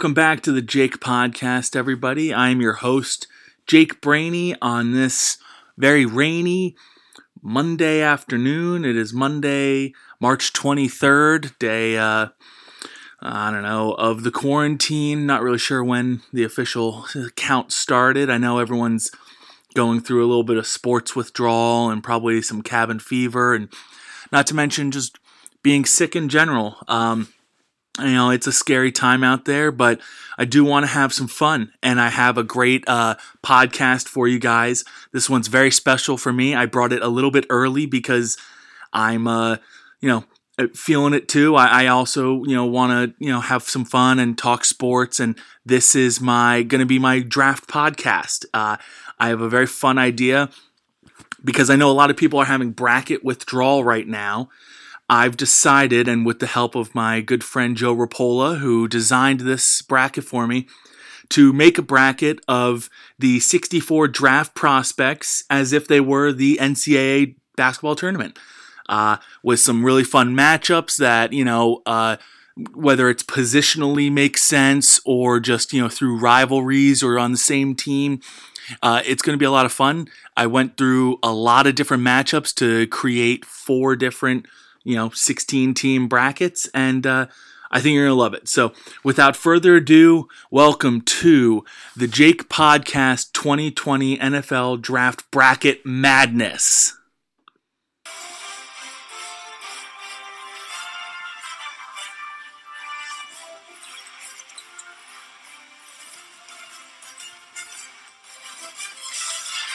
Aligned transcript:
welcome 0.00 0.14
back 0.14 0.40
to 0.40 0.50
the 0.50 0.62
Jake 0.62 0.98
Podcast, 0.98 1.76
everybody. 1.76 2.32
I'm 2.32 2.62
your 2.62 2.72
host, 2.72 3.26
Jake 3.66 4.00
Brainy, 4.00 4.56
on 4.62 4.92
this 4.92 5.36
very 5.76 6.06
rainy 6.06 6.74
Monday 7.42 8.00
afternoon. 8.00 8.86
It 8.86 8.96
is 8.96 9.12
Monday, 9.12 9.92
March 10.18 10.54
23rd, 10.54 11.58
day, 11.58 11.98
uh, 11.98 12.28
I 13.20 13.50
don't 13.50 13.62
know, 13.62 13.92
of 13.92 14.22
the 14.22 14.30
quarantine. 14.30 15.26
Not 15.26 15.42
really 15.42 15.58
sure 15.58 15.84
when 15.84 16.22
the 16.32 16.44
official 16.44 17.04
count 17.36 17.70
started. 17.70 18.30
I 18.30 18.38
know 18.38 18.58
everyone's 18.58 19.10
going 19.74 20.00
through 20.00 20.24
a 20.24 20.30
little 20.30 20.44
bit 20.44 20.56
of 20.56 20.66
sports 20.66 21.14
withdrawal 21.14 21.90
and 21.90 22.02
probably 22.02 22.40
some 22.40 22.62
cabin 22.62 23.00
fever, 23.00 23.52
and 23.52 23.68
not 24.32 24.46
to 24.46 24.54
mention 24.54 24.92
just 24.92 25.18
being 25.62 25.84
sick 25.84 26.16
in 26.16 26.30
general. 26.30 26.78
Um, 26.88 27.28
you 28.02 28.12
know, 28.12 28.30
it's 28.30 28.46
a 28.46 28.52
scary 28.52 28.92
time 28.92 29.22
out 29.24 29.44
there, 29.44 29.70
but 29.70 30.00
I 30.38 30.44
do 30.44 30.64
want 30.64 30.84
to 30.84 30.92
have 30.92 31.12
some 31.12 31.28
fun. 31.28 31.72
And 31.82 32.00
I 32.00 32.08
have 32.08 32.38
a 32.38 32.42
great 32.42 32.84
uh, 32.86 33.16
podcast 33.44 34.08
for 34.08 34.26
you 34.26 34.38
guys. 34.38 34.84
This 35.12 35.28
one's 35.28 35.48
very 35.48 35.70
special 35.70 36.16
for 36.16 36.32
me. 36.32 36.54
I 36.54 36.66
brought 36.66 36.92
it 36.92 37.02
a 37.02 37.08
little 37.08 37.30
bit 37.30 37.46
early 37.50 37.86
because 37.86 38.36
I'm, 38.92 39.26
uh, 39.26 39.56
you 40.00 40.08
know, 40.08 40.24
uh, 40.58 40.66
feeling 40.74 41.14
it 41.14 41.28
too. 41.28 41.56
I, 41.56 41.84
I 41.84 41.86
also, 41.86 42.44
you 42.44 42.54
know, 42.54 42.66
want 42.66 43.16
to, 43.18 43.24
you 43.24 43.30
know, 43.30 43.40
have 43.40 43.62
some 43.62 43.84
fun 43.84 44.18
and 44.18 44.36
talk 44.36 44.64
sports. 44.64 45.20
And 45.20 45.38
this 45.64 45.94
is 45.94 46.20
my 46.20 46.62
going 46.62 46.80
to 46.80 46.86
be 46.86 46.98
my 46.98 47.20
draft 47.20 47.68
podcast. 47.68 48.44
Uh, 48.52 48.76
I 49.18 49.28
have 49.28 49.40
a 49.40 49.48
very 49.48 49.66
fun 49.66 49.98
idea 49.98 50.50
because 51.44 51.70
I 51.70 51.76
know 51.76 51.90
a 51.90 51.92
lot 51.92 52.10
of 52.10 52.16
people 52.16 52.38
are 52.38 52.46
having 52.46 52.72
bracket 52.72 53.24
withdrawal 53.24 53.84
right 53.84 54.06
now. 54.06 54.48
I've 55.10 55.36
decided, 55.36 56.06
and 56.06 56.24
with 56.24 56.38
the 56.38 56.46
help 56.46 56.76
of 56.76 56.94
my 56.94 57.20
good 57.20 57.42
friend 57.42 57.76
Joe 57.76 57.96
Rapola, 57.96 58.58
who 58.58 58.86
designed 58.86 59.40
this 59.40 59.82
bracket 59.82 60.22
for 60.22 60.46
me, 60.46 60.68
to 61.30 61.52
make 61.52 61.78
a 61.78 61.82
bracket 61.82 62.38
of 62.46 62.88
the 63.18 63.40
64 63.40 64.06
draft 64.06 64.54
prospects 64.54 65.42
as 65.50 65.72
if 65.72 65.88
they 65.88 66.00
were 66.00 66.32
the 66.32 66.58
NCAA 66.60 67.34
basketball 67.56 67.96
tournament, 67.96 68.38
uh, 68.88 69.16
with 69.42 69.58
some 69.58 69.84
really 69.84 70.04
fun 70.04 70.36
matchups 70.36 70.96
that, 70.98 71.32
you 71.32 71.44
know, 71.44 71.82
uh, 71.86 72.16
whether 72.74 73.10
it's 73.10 73.24
positionally 73.24 74.12
makes 74.12 74.42
sense 74.42 75.00
or 75.04 75.40
just, 75.40 75.72
you 75.72 75.82
know, 75.82 75.88
through 75.88 76.20
rivalries 76.20 77.02
or 77.02 77.18
on 77.18 77.32
the 77.32 77.38
same 77.38 77.74
team. 77.74 78.20
Uh, 78.80 79.02
it's 79.04 79.22
going 79.22 79.34
to 79.34 79.40
be 79.40 79.46
a 79.46 79.50
lot 79.50 79.66
of 79.66 79.72
fun. 79.72 80.06
I 80.36 80.46
went 80.46 80.76
through 80.76 81.18
a 81.20 81.32
lot 81.32 81.66
of 81.66 81.74
different 81.74 82.04
matchups 82.04 82.54
to 82.56 82.86
create 82.86 83.44
four 83.44 83.96
different 83.96 84.46
you 84.84 84.96
know 84.96 85.10
16 85.10 85.74
team 85.74 86.08
brackets 86.08 86.68
and 86.74 87.06
uh, 87.06 87.26
I 87.72 87.80
think 87.80 87.94
you're 87.94 88.06
going 88.06 88.16
to 88.16 88.20
love 88.20 88.34
it. 88.34 88.48
So, 88.48 88.72
without 89.04 89.36
further 89.36 89.76
ado, 89.76 90.26
welcome 90.50 91.02
to 91.02 91.64
the 91.96 92.08
Jake 92.08 92.48
Podcast 92.48 93.32
2020 93.32 94.18
NFL 94.18 94.82
Draft 94.82 95.30
Bracket 95.30 95.86
Madness. 95.86 96.96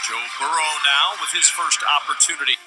Joe 0.06 0.22
Burrow 0.38 0.52
now 0.52 1.14
with 1.22 1.32
his 1.32 1.48
first 1.48 1.80
opportunity. 1.98 2.58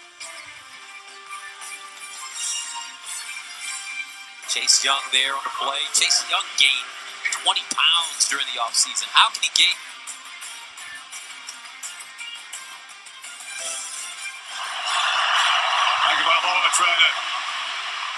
Chase 4.58 4.82
Young 4.82 5.06
there 5.14 5.30
on 5.38 5.44
the 5.46 5.54
play. 5.54 5.78
Chase 5.94 6.26
Young 6.26 6.42
gained 6.58 6.90
20 7.46 7.62
pounds 7.78 8.26
during 8.26 8.42
the 8.50 8.58
offseason. 8.58 9.06
How 9.14 9.30
can 9.30 9.46
he 9.46 9.54
gain? 9.54 9.78
Tagovailoa 16.10 16.70
trying 16.74 16.90
to 16.90 17.10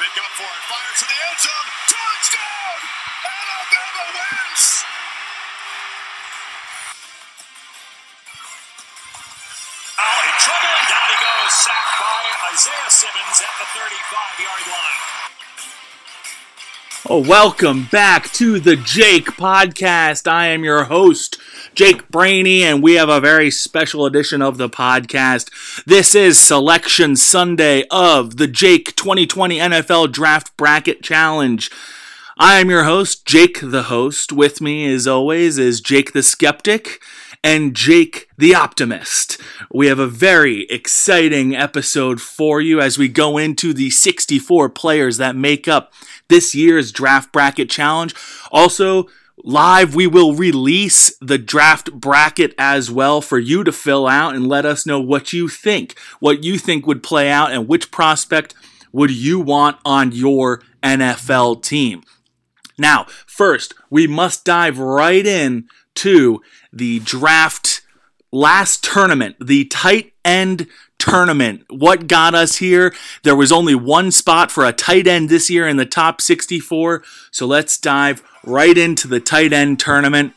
make 0.00 0.16
up 0.16 0.32
for 0.40 0.48
it. 0.48 0.62
Fires 0.64 0.96
to 0.96 1.06
the 1.12 1.18
end 1.28 1.38
zone. 1.44 1.68
Touchdown! 1.92 2.78
Alabama 3.20 4.04
wins! 4.16 4.64
Out 9.92 10.24
in 10.24 10.36
trouble. 10.40 10.72
And 10.72 10.88
down 10.88 11.04
he 11.04 11.18
goes. 11.20 11.52
Sacked 11.52 11.94
by 12.00 12.22
Isaiah 12.48 12.88
Simmons 12.88 13.38
at 13.44 13.54
the 13.60 13.68
35-yard 13.76 14.64
line. 14.72 15.19
Oh, 17.08 17.26
welcome 17.26 17.88
back 17.90 18.30
to 18.32 18.60
the 18.60 18.76
Jake 18.76 19.28
Podcast. 19.28 20.30
I 20.30 20.48
am 20.48 20.64
your 20.64 20.84
host, 20.84 21.38
Jake 21.74 22.06
Brainy, 22.10 22.62
and 22.62 22.82
we 22.82 22.94
have 22.96 23.08
a 23.08 23.20
very 23.20 23.50
special 23.50 24.04
edition 24.04 24.42
of 24.42 24.58
the 24.58 24.68
podcast. 24.68 25.84
This 25.86 26.14
is 26.14 26.38
Selection 26.38 27.16
Sunday 27.16 27.84
of 27.90 28.36
the 28.36 28.46
Jake 28.46 28.94
2020 28.96 29.58
NFL 29.58 30.12
Draft 30.12 30.54
Bracket 30.58 31.02
Challenge. 31.02 31.70
I 32.36 32.60
am 32.60 32.68
your 32.68 32.84
host, 32.84 33.24
Jake 33.24 33.60
the 33.62 33.84
host. 33.84 34.30
With 34.30 34.60
me, 34.60 34.92
as 34.92 35.06
always, 35.06 35.56
is 35.56 35.80
Jake 35.80 36.12
the 36.12 36.22
Skeptic 36.22 37.00
and 37.42 37.74
Jake 37.74 38.28
the 38.36 38.54
Optimist. 38.54 39.40
We 39.72 39.86
have 39.86 39.98
a 39.98 40.06
very 40.06 40.62
exciting 40.64 41.56
episode 41.56 42.20
for 42.20 42.60
you 42.60 42.80
as 42.80 42.98
we 42.98 43.08
go 43.08 43.38
into 43.38 43.72
the 43.72 43.90
64 43.90 44.68
players 44.70 45.16
that 45.16 45.36
make 45.36 45.66
up 45.66 45.92
this 46.28 46.54
year's 46.54 46.92
draft 46.92 47.32
bracket 47.32 47.70
challenge. 47.70 48.14
Also, 48.52 49.06
live 49.42 49.94
we 49.94 50.06
will 50.06 50.34
release 50.34 51.16
the 51.20 51.38
draft 51.38 51.92
bracket 51.92 52.54
as 52.58 52.90
well 52.90 53.20
for 53.20 53.38
you 53.38 53.64
to 53.64 53.72
fill 53.72 54.06
out 54.06 54.34
and 54.34 54.46
let 54.46 54.66
us 54.66 54.84
know 54.84 55.00
what 55.00 55.32
you 55.32 55.48
think, 55.48 55.98
what 56.20 56.44
you 56.44 56.58
think 56.58 56.86
would 56.86 57.02
play 57.02 57.30
out, 57.30 57.52
and 57.52 57.66
which 57.66 57.90
prospect 57.90 58.54
would 58.92 59.10
you 59.10 59.40
want 59.40 59.78
on 59.84 60.12
your 60.12 60.60
NFL 60.82 61.62
team. 61.62 62.02
Now, 62.78 63.06
first, 63.26 63.74
we 63.90 64.06
must 64.06 64.44
dive 64.44 64.78
right 64.78 65.26
in 65.26 65.68
to 65.96 66.40
the 66.72 67.00
draft 67.00 67.82
last 68.32 68.84
tournament, 68.84 69.36
the 69.40 69.64
tight 69.64 70.12
end 70.24 70.66
tournament. 70.98 71.64
What 71.68 72.06
got 72.06 72.34
us 72.34 72.56
here? 72.56 72.94
There 73.22 73.36
was 73.36 73.50
only 73.50 73.74
one 73.74 74.10
spot 74.10 74.50
for 74.50 74.64
a 74.64 74.72
tight 74.72 75.06
end 75.06 75.28
this 75.28 75.50
year 75.50 75.66
in 75.66 75.76
the 75.76 75.86
top 75.86 76.20
64. 76.20 77.02
So 77.30 77.46
let's 77.46 77.78
dive 77.78 78.22
right 78.44 78.76
into 78.76 79.08
the 79.08 79.20
tight 79.20 79.52
end 79.52 79.80
tournament. 79.80 80.34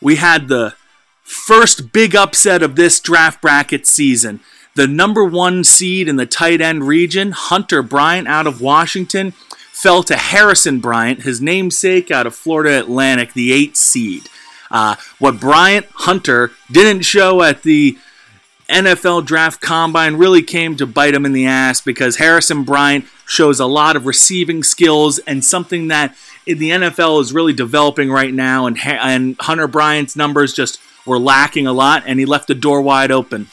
We 0.00 0.16
had 0.16 0.48
the 0.48 0.74
first 1.22 1.92
big 1.92 2.14
upset 2.14 2.62
of 2.62 2.76
this 2.76 3.00
draft 3.00 3.40
bracket 3.40 3.86
season. 3.86 4.40
The 4.74 4.86
number 4.86 5.24
one 5.24 5.64
seed 5.64 6.08
in 6.08 6.16
the 6.16 6.26
tight 6.26 6.60
end 6.60 6.84
region, 6.86 7.32
Hunter 7.32 7.82
Bryant 7.82 8.26
out 8.26 8.46
of 8.46 8.60
Washington, 8.60 9.32
fell 9.70 10.02
to 10.04 10.16
Harrison 10.16 10.80
Bryant, 10.80 11.22
his 11.22 11.40
namesake 11.40 12.10
out 12.10 12.26
of 12.26 12.34
Florida 12.34 12.78
Atlantic, 12.78 13.34
the 13.34 13.52
eight 13.52 13.76
seed. 13.76 14.28
Uh, 14.72 14.96
what 15.18 15.38
Bryant 15.38 15.86
Hunter 15.92 16.50
didn't 16.70 17.02
show 17.02 17.42
at 17.42 17.62
the 17.62 17.96
NFL 18.68 19.26
draft 19.26 19.60
combine 19.60 20.16
really 20.16 20.42
came 20.42 20.76
to 20.76 20.86
bite 20.86 21.14
him 21.14 21.26
in 21.26 21.32
the 21.32 21.46
ass 21.46 21.80
because 21.82 22.16
Harrison 22.16 22.64
Bryant 22.64 23.04
shows 23.26 23.60
a 23.60 23.66
lot 23.66 23.96
of 23.96 24.06
receiving 24.06 24.62
skills 24.62 25.18
and 25.20 25.44
something 25.44 25.88
that 25.88 26.16
in 26.46 26.58
the 26.58 26.70
NFL 26.70 27.20
is 27.20 27.32
really 27.34 27.52
developing 27.52 28.10
right 28.10 28.32
now. 28.32 28.66
And, 28.66 28.78
and 28.84 29.36
Hunter 29.40 29.68
Bryant's 29.68 30.16
numbers 30.16 30.54
just 30.54 30.80
were 31.06 31.18
lacking 31.18 31.66
a 31.66 31.72
lot, 31.72 32.04
and 32.06 32.18
he 32.18 32.24
left 32.24 32.48
the 32.48 32.54
door 32.54 32.80
wide 32.80 33.10
open. 33.10 33.48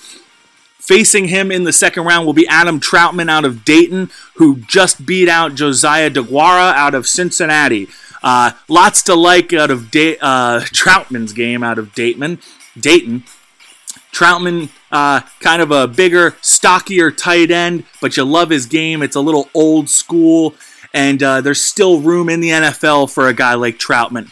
Facing 0.79 1.27
him 1.27 1.51
in 1.51 1.65
the 1.65 1.73
second 1.73 2.05
round 2.05 2.25
will 2.25 2.33
be 2.33 2.47
Adam 2.47 2.79
Trautman 2.79 3.29
out 3.29 3.45
of 3.45 3.63
Dayton, 3.63 4.09
who 4.35 4.57
just 4.61 5.05
beat 5.05 5.29
out 5.29 5.53
Josiah 5.53 6.09
Deguara 6.09 6.73
out 6.73 6.95
of 6.95 7.05
Cincinnati. 7.05 7.87
Uh, 8.23 8.51
lots 8.67 9.03
to 9.03 9.15
like 9.15 9.53
out 9.53 9.71
of 9.71 9.87
uh, 9.87 10.61
Trautman's 10.71 11.33
game 11.33 11.63
out 11.63 11.77
of 11.77 11.93
Dayton. 11.93 12.39
Dayton. 12.79 13.23
Trautman, 14.11 14.69
uh, 14.91 15.21
kind 15.39 15.61
of 15.61 15.71
a 15.71 15.87
bigger, 15.87 16.35
stockier 16.41 17.11
tight 17.11 17.51
end, 17.51 17.83
but 18.01 18.17
you 18.17 18.23
love 18.23 18.49
his 18.49 18.65
game. 18.65 19.01
It's 19.03 19.15
a 19.15 19.21
little 19.21 19.49
old 19.53 19.89
school, 19.89 20.55
and 20.93 21.21
uh, 21.21 21.41
there's 21.41 21.61
still 21.61 22.01
room 22.01 22.29
in 22.29 22.39
the 22.39 22.49
NFL 22.49 23.11
for 23.11 23.27
a 23.27 23.33
guy 23.33 23.53
like 23.53 23.77
Trautman. 23.77 24.31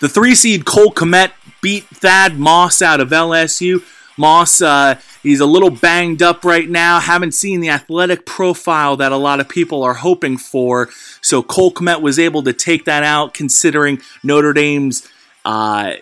The 0.00 0.08
three 0.08 0.34
seed 0.34 0.66
Cole 0.66 0.92
Kmet 0.92 1.32
beat 1.62 1.84
Thad 1.84 2.38
Moss 2.38 2.82
out 2.82 3.00
of 3.00 3.08
LSU. 3.08 3.82
Moss, 4.16 4.62
uh, 4.62 5.00
he's 5.22 5.40
a 5.40 5.46
little 5.46 5.70
banged 5.70 6.22
up 6.22 6.44
right 6.44 6.68
now. 6.68 7.00
Haven't 7.00 7.32
seen 7.32 7.60
the 7.60 7.70
athletic 7.70 8.24
profile 8.26 8.96
that 8.96 9.12
a 9.12 9.16
lot 9.16 9.40
of 9.40 9.48
people 9.48 9.82
are 9.82 9.94
hoping 9.94 10.36
for. 10.36 10.88
So 11.20 11.42
Cole 11.42 11.72
Kmet 11.72 12.00
was 12.00 12.18
able 12.18 12.42
to 12.44 12.52
take 12.52 12.84
that 12.84 13.02
out, 13.02 13.34
considering 13.34 14.00
Notre 14.22 14.52
Dame's 14.52 15.08
uh, 15.44 15.94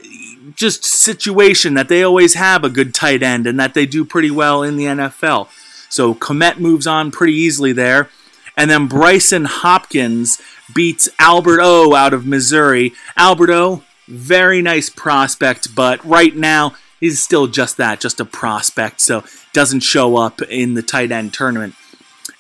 just 0.55 0.85
situation 0.85 1.75
that 1.75 1.88
they 1.88 2.03
always 2.03 2.35
have 2.35 2.64
a 2.64 2.70
good 2.70 2.94
tight 2.94 3.23
end 3.23 3.47
and 3.47 3.59
that 3.59 3.75
they 3.75 3.87
do 3.87 4.05
pretty 4.05 4.31
well 4.31 4.62
in 4.62 4.76
the 4.76 4.85
NFL. 4.85 5.49
So 5.88 6.15
Kmet 6.15 6.58
moves 6.58 6.87
on 6.87 7.11
pretty 7.11 7.35
easily 7.35 7.73
there. 7.73 8.08
And 8.56 8.70
then 8.70 8.88
Brycen 8.88 9.47
Hopkins 9.47 10.41
beats 10.75 11.08
Albert 11.19 11.61
O 11.62 11.94
out 11.94 12.12
of 12.12 12.26
Missouri. 12.26 12.93
Albert 13.17 13.50
O, 13.50 13.82
very 14.06 14.61
nice 14.61 14.91
prospect, 14.91 15.75
but 15.75 16.05
right 16.05 16.37
now 16.37 16.75
he's 17.02 17.20
still 17.20 17.49
just 17.49 17.76
that, 17.76 18.00
just 18.00 18.20
a 18.20 18.25
prospect, 18.25 19.00
so 19.00 19.25
doesn't 19.52 19.81
show 19.81 20.16
up 20.16 20.40
in 20.40 20.75
the 20.75 20.82
tight 20.82 21.10
end 21.10 21.34
tournament. 21.34 21.75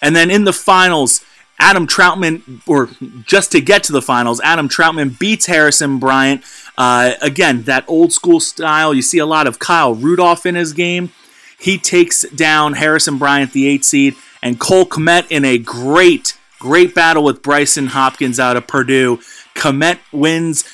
And 0.00 0.14
then 0.16 0.30
in 0.30 0.44
the 0.44 0.52
finals, 0.52 1.22
Adam 1.58 1.86
Trautman, 1.86 2.62
or 2.66 2.88
just 3.26 3.52
to 3.52 3.60
get 3.60 3.82
to 3.84 3.92
the 3.92 4.00
finals, 4.00 4.40
Adam 4.40 4.68
Trautman 4.68 5.18
beats 5.18 5.46
Harrison 5.46 5.98
Bryant. 5.98 6.42
Uh, 6.78 7.12
again, 7.20 7.64
that 7.64 7.84
old 7.88 8.12
school 8.12 8.40
style. 8.40 8.94
You 8.94 9.02
see 9.02 9.18
a 9.18 9.26
lot 9.26 9.46
of 9.46 9.58
Kyle 9.58 9.94
Rudolph 9.94 10.46
in 10.46 10.54
his 10.54 10.72
game. 10.72 11.10
He 11.58 11.76
takes 11.76 12.22
down 12.30 12.74
Harrison 12.74 13.18
Bryant, 13.18 13.52
the 13.52 13.66
eight 13.68 13.84
seed, 13.84 14.14
and 14.42 14.58
Cole 14.58 14.86
Kmet 14.86 15.26
in 15.28 15.44
a 15.44 15.58
great, 15.58 16.36
great 16.58 16.94
battle 16.94 17.24
with 17.24 17.42
Brycen 17.42 17.88
Hopkins 17.88 18.40
out 18.40 18.56
of 18.56 18.66
Purdue. 18.66 19.18
Kmet 19.54 19.98
wins, 20.12 20.64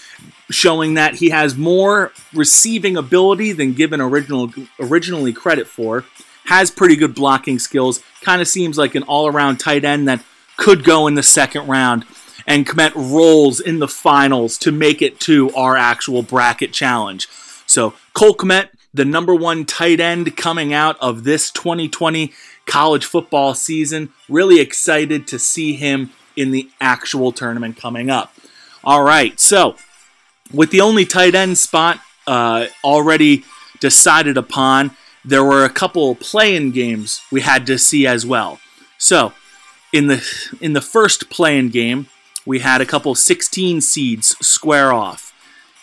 showing 0.51 0.95
that 0.95 1.17
he 1.17 1.31
has 1.31 1.57
more 1.57 2.13
receiving 2.33 2.97
ability 2.97 3.53
than 3.53 3.75
given 3.75 4.01
original, 4.01 4.51
originally 4.81 5.33
credit 5.33 5.67
for. 5.67 6.05
Has 6.47 6.71
pretty 6.71 6.97
good 6.97 7.15
blocking 7.15 7.59
skills. 7.59 8.03
Kind 8.23 8.41
of 8.41 8.49
seems 8.49 8.79
like 8.79 8.95
an 8.95 9.03
all 9.03 9.27
around 9.27 9.59
tight 9.59 9.85
end 9.85 10.09
that 10.09 10.25
could 10.57 10.85
go 10.85 11.07
in 11.07 11.15
the 11.15 11.23
second 11.23 11.67
round. 11.67 12.07
And 12.47 12.67
Kmet 12.67 12.95
rolls 12.95 13.61
in 13.61 13.79
the 13.79 13.89
finals 13.89 14.57
to 14.59 14.73
make 14.73 15.03
it 15.03 15.21
to 15.21 15.51
our 15.55 15.77
actual 15.77 16.23
bracket 16.23 16.73
challenge. 16.73 17.29
So 17.67 17.93
Cole 18.15 18.35
Kmet, 18.35 18.71
the 18.95 19.05
number 19.05 19.35
one 19.35 19.67
tight 19.67 20.01
end 20.01 20.35
coming 20.39 20.73
out 20.73 20.97
of 21.01 21.25
this 21.25 21.51
2020 21.51 22.33
college 22.65 23.05
football 23.05 23.53
season. 23.53 24.11
Really 24.29 24.61
excited 24.61 25.27
to 25.29 25.39
see 25.39 25.75
him 25.75 26.11
in 26.37 26.51
the 26.53 26.71
actual 26.81 27.33
tournament 27.33 27.77
coming 27.77 28.09
up. 28.09 28.33
All 28.85 29.03
right, 29.03 29.39
so 29.39 29.77
with 30.53 30.71
the 30.71 30.81
only 30.81 31.05
tight 31.05 31.35
end 31.35 31.59
spot 31.59 32.01
uh, 32.27 32.67
already 32.85 33.45
decided 33.81 34.37
upon, 34.37 34.93
there 35.25 35.45
were 35.45 35.65
a 35.65 35.71
couple 35.71 36.15
play-in 36.15 36.71
games 36.71 37.23
we 37.31 37.41
had 37.41 37.67
to 37.67 37.79
see 37.79 38.07
as 38.07 38.25
well. 38.25 38.61
So 38.99 39.33
in 39.93 40.07
the 40.07 40.57
in 40.61 40.73
the 40.73 40.81
first 40.81 41.31
play-in 41.31 41.69
game, 41.69 42.07
we 42.47 42.61
had 42.61 42.81
a 42.81 42.87
couple 42.87 43.15
16 43.15 43.81
seeds 43.81 44.37
square 44.41 44.93
off. 44.93 45.33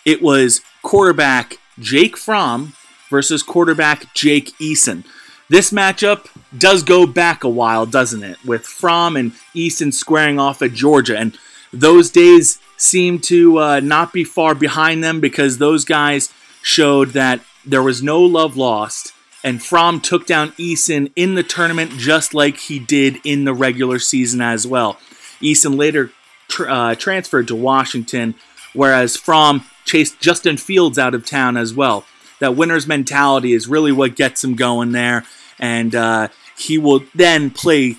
It 0.04 0.22
was 0.22 0.60
quarterback 0.82 1.58
Jake 1.78 2.16
Fromm 2.16 2.74
versus 3.08 3.42
quarterback 3.42 4.12
Jake 4.14 4.56
Eason. 4.58 5.04
This 5.48 5.70
matchup 5.70 6.26
does 6.56 6.82
go 6.82 7.06
back 7.06 7.44
a 7.44 7.48
while, 7.48 7.86
doesn't 7.86 8.24
it? 8.24 8.44
With 8.44 8.66
Fromm 8.66 9.16
and 9.16 9.32
Eason 9.54 9.94
squaring 9.94 10.40
off 10.40 10.60
at 10.60 10.72
Georgia, 10.72 11.16
and 11.16 11.38
those 11.72 12.10
days 12.10 12.58
seem 12.76 13.18
to 13.20 13.58
uh, 13.58 13.80
not 13.80 14.12
be 14.12 14.24
far 14.24 14.54
behind 14.54 15.02
them 15.02 15.20
because 15.20 15.58
those 15.58 15.84
guys 15.84 16.32
showed 16.62 17.10
that 17.10 17.40
there 17.64 17.82
was 17.82 18.02
no 18.02 18.20
love 18.20 18.56
lost, 18.56 19.12
and 19.42 19.62
Fromm 19.62 20.00
took 20.00 20.26
down 20.26 20.52
Eason 20.52 21.12
in 21.16 21.34
the 21.34 21.42
tournament 21.42 21.92
just 21.92 22.34
like 22.34 22.56
he 22.56 22.78
did 22.78 23.18
in 23.24 23.44
the 23.44 23.54
regular 23.54 23.98
season 23.98 24.40
as 24.40 24.66
well. 24.66 24.98
Eason 25.40 25.76
later 25.76 26.10
tr- 26.48 26.68
uh, 26.68 26.94
transferred 26.94 27.48
to 27.48 27.56
Washington, 27.56 28.34
whereas 28.72 29.16
Fromm 29.16 29.64
chased 29.84 30.20
Justin 30.20 30.56
Fields 30.56 30.98
out 30.98 31.14
of 31.14 31.24
town 31.24 31.56
as 31.56 31.74
well. 31.74 32.04
That 32.40 32.56
winner's 32.56 32.86
mentality 32.86 33.52
is 33.52 33.68
really 33.68 33.92
what 33.92 34.16
gets 34.16 34.44
him 34.44 34.54
going 34.54 34.92
there, 34.92 35.24
and 35.58 35.94
uh, 35.94 36.28
he 36.58 36.78
will 36.78 37.04
then 37.14 37.50
play 37.50 37.96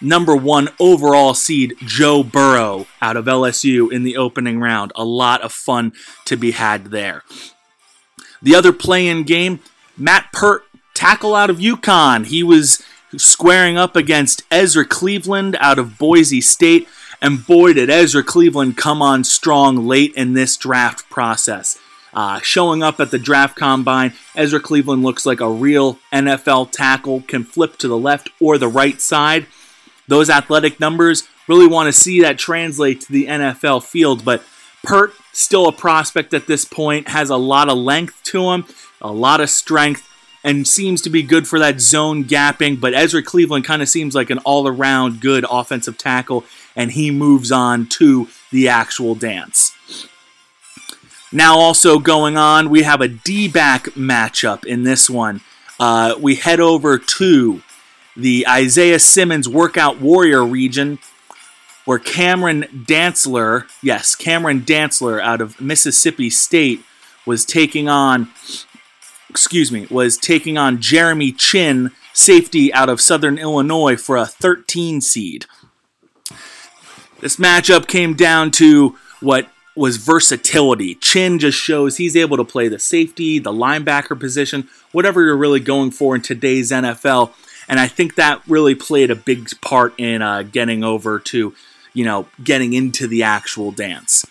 number 0.00 0.34
one 0.34 0.68
overall 0.78 1.34
seed 1.34 1.74
Joe 1.78 2.22
Burrow 2.22 2.86
out 3.00 3.16
of 3.16 3.26
LSU 3.26 3.92
in 3.92 4.02
the 4.02 4.16
opening 4.16 4.60
round. 4.60 4.92
A 4.94 5.04
lot 5.04 5.42
of 5.42 5.52
fun 5.52 5.92
to 6.26 6.36
be 6.36 6.52
had 6.52 6.86
there. 6.86 7.22
The 8.42 8.54
other 8.54 8.72
play-in 8.72 9.24
game, 9.24 9.60
Matt 9.96 10.32
Peart, 10.32 10.64
tackle 10.94 11.34
out 11.34 11.50
of 11.50 11.58
UConn. 11.58 12.26
He 12.26 12.42
was 12.42 12.82
squaring 13.16 13.76
up 13.76 13.96
against 13.96 14.42
Ezra 14.50 14.84
Cleveland 14.84 15.56
out 15.60 15.78
of 15.78 15.98
Boise 15.98 16.40
State. 16.40 16.88
And 17.22 17.46
boy, 17.46 17.74
did 17.74 17.90
Ezra 17.90 18.22
Cleveland 18.22 18.76
come 18.76 19.02
on 19.02 19.24
strong 19.24 19.86
late 19.86 20.14
in 20.14 20.32
this 20.32 20.56
draft 20.56 21.08
process. 21.10 21.78
Uh, 22.12 22.40
showing 22.40 22.82
up 22.82 22.98
at 22.98 23.10
the 23.10 23.18
draft 23.18 23.56
combine, 23.56 24.12
Ezra 24.34 24.58
Cleveland 24.58 25.02
looks 25.02 25.24
like 25.24 25.40
a 25.40 25.50
real 25.50 25.98
NFL 26.12 26.72
tackle, 26.72 27.22
can 27.22 27.44
flip 27.44 27.76
to 27.78 27.88
the 27.88 27.98
left 27.98 28.30
or 28.40 28.58
the 28.58 28.68
right 28.68 29.00
side. 29.00 29.46
Those 30.08 30.30
athletic 30.30 30.80
numbers, 30.80 31.28
really 31.46 31.66
want 31.66 31.86
to 31.88 31.92
see 31.92 32.20
that 32.20 32.38
translate 32.38 33.00
to 33.02 33.12
the 33.12 33.26
NFL 33.26 33.82
field, 33.84 34.24
but 34.24 34.42
Peart 34.84 35.12
still 35.32 35.68
a 35.68 35.72
prospect 35.72 36.34
at 36.34 36.46
this 36.46 36.64
point, 36.64 37.08
has 37.08 37.30
a 37.30 37.36
lot 37.36 37.68
of 37.68 37.78
length 37.78 38.22
to 38.24 38.50
him, 38.50 38.64
a 39.00 39.12
lot 39.12 39.40
of 39.40 39.50
strength, 39.50 40.06
and 40.42 40.66
seems 40.66 41.02
to 41.02 41.10
be 41.10 41.22
good 41.22 41.46
for 41.46 41.58
that 41.58 41.80
zone 41.80 42.24
gapping. 42.24 42.80
But 42.80 42.94
Ezra 42.94 43.22
Cleveland 43.22 43.64
kind 43.64 43.82
of 43.82 43.88
seems 43.88 44.14
like 44.14 44.30
an 44.30 44.38
all 44.38 44.66
around 44.66 45.20
good 45.20 45.44
offensive 45.50 45.98
tackle, 45.98 46.44
and 46.74 46.92
he 46.92 47.10
moves 47.10 47.52
on 47.52 47.86
to 47.86 48.28
the 48.50 48.68
actual 48.68 49.14
dance. 49.14 49.76
Now, 51.32 51.58
also 51.58 51.98
going 51.98 52.36
on, 52.36 52.70
we 52.70 52.82
have 52.82 53.00
a 53.00 53.08
D 53.08 53.46
back 53.48 53.84
matchup 53.90 54.64
in 54.64 54.82
this 54.82 55.08
one. 55.08 55.42
Uh, 55.78 56.14
we 56.18 56.34
head 56.34 56.60
over 56.60 56.98
to 56.98 57.62
the 58.16 58.46
Isaiah 58.48 58.98
Simmons 58.98 59.48
Workout 59.48 60.00
Warrior 60.00 60.44
region, 60.44 60.98
where 61.84 61.98
Cameron 61.98 62.64
Dantzler, 62.72 63.68
yes, 63.82 64.14
Cameron 64.14 64.62
Dantzler 64.62 65.20
out 65.20 65.40
of 65.40 65.60
Mississippi 65.60 66.30
State, 66.30 66.82
was 67.26 67.44
taking 67.44 67.88
on, 67.88 68.28
excuse 69.28 69.70
me, 69.70 69.86
was 69.90 70.16
taking 70.16 70.58
on 70.58 70.80
Jeremy 70.80 71.32
Chinn, 71.32 71.90
safety 72.12 72.72
out 72.72 72.88
of 72.88 73.00
Southern 73.00 73.38
Illinois, 73.38 73.96
for 73.96 74.16
a 74.16 74.26
13 74.26 75.00
seed. 75.00 75.46
This 77.20 77.36
matchup 77.36 77.86
came 77.86 78.14
down 78.14 78.50
to 78.52 78.96
what 79.20 79.50
was 79.76 79.98
versatility. 79.98 80.94
Chinn 80.96 81.38
just 81.38 81.58
shows 81.58 81.96
he's 81.96 82.16
able 82.16 82.36
to 82.36 82.44
play 82.44 82.68
the 82.68 82.78
safety, 82.78 83.38
the 83.38 83.52
linebacker 83.52 84.18
position, 84.18 84.68
whatever 84.92 85.22
you're 85.22 85.36
really 85.36 85.60
going 85.60 85.90
for 85.90 86.14
in 86.14 86.22
today's 86.22 86.70
NFL. 86.70 87.32
And 87.70 87.78
I 87.78 87.86
think 87.86 88.16
that 88.16 88.42
really 88.48 88.74
played 88.74 89.12
a 89.12 89.14
big 89.14 89.48
part 89.60 89.94
in 89.96 90.22
uh, 90.22 90.42
getting 90.42 90.82
over 90.82 91.20
to, 91.20 91.54
you 91.94 92.04
know, 92.04 92.26
getting 92.42 92.72
into 92.72 93.06
the 93.06 93.22
actual 93.22 93.70
dance. 93.70 94.26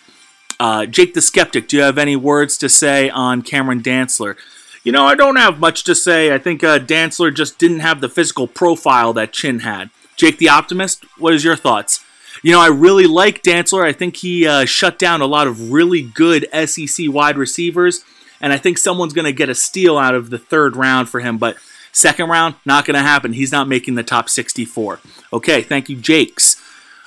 Uh, 0.60 0.84
Jake 0.84 1.14
the 1.14 1.22
Skeptic, 1.22 1.66
do 1.66 1.78
you 1.78 1.82
have 1.82 1.96
any 1.96 2.16
words 2.16 2.58
to 2.58 2.68
say 2.68 3.08
on 3.08 3.40
Cameron 3.40 3.82
Dantzler? 3.82 4.36
You 4.84 4.92
know, 4.92 5.06
I 5.06 5.14
don't 5.14 5.36
have 5.36 5.58
much 5.58 5.84
to 5.84 5.94
say. 5.94 6.34
I 6.34 6.38
think 6.38 6.62
uh, 6.62 6.80
Dantzler 6.80 7.34
just 7.34 7.58
didn't 7.58 7.80
have 7.80 8.02
the 8.02 8.10
physical 8.10 8.46
profile 8.46 9.14
that 9.14 9.32
Chinn 9.32 9.60
had. 9.60 9.88
Jake 10.16 10.36
the 10.36 10.50
Optimist, 10.50 11.06
what 11.16 11.32
is 11.32 11.42
your 11.42 11.56
thoughts? 11.56 12.04
You 12.42 12.52
know, 12.52 12.60
I 12.60 12.68
really 12.68 13.06
like 13.06 13.42
Dantzler. 13.42 13.84
I 13.84 13.94
think 13.94 14.16
he 14.16 14.46
uh, 14.46 14.66
shut 14.66 14.98
down 14.98 15.22
a 15.22 15.26
lot 15.26 15.46
of 15.46 15.72
really 15.72 16.02
good 16.02 16.46
SEC 16.66 17.06
wide 17.08 17.38
receivers, 17.38 18.04
and 18.38 18.52
I 18.52 18.58
think 18.58 18.76
someone's 18.76 19.14
going 19.14 19.24
to 19.24 19.32
get 19.32 19.48
a 19.48 19.54
steal 19.54 19.96
out 19.96 20.14
of 20.14 20.28
the 20.28 20.38
third 20.38 20.76
round 20.76 21.08
for 21.08 21.20
him. 21.20 21.38
But 21.38 21.56
second 21.92 22.28
round, 22.28 22.54
not 22.64 22.84
going 22.84 22.94
to 22.94 23.00
happen. 23.00 23.32
He's 23.32 23.52
not 23.52 23.68
making 23.68 23.94
the 23.94 24.02
top 24.02 24.28
64. 24.28 25.00
Okay, 25.32 25.62
thank 25.62 25.88
you, 25.88 25.96
Jakes. 25.96 26.60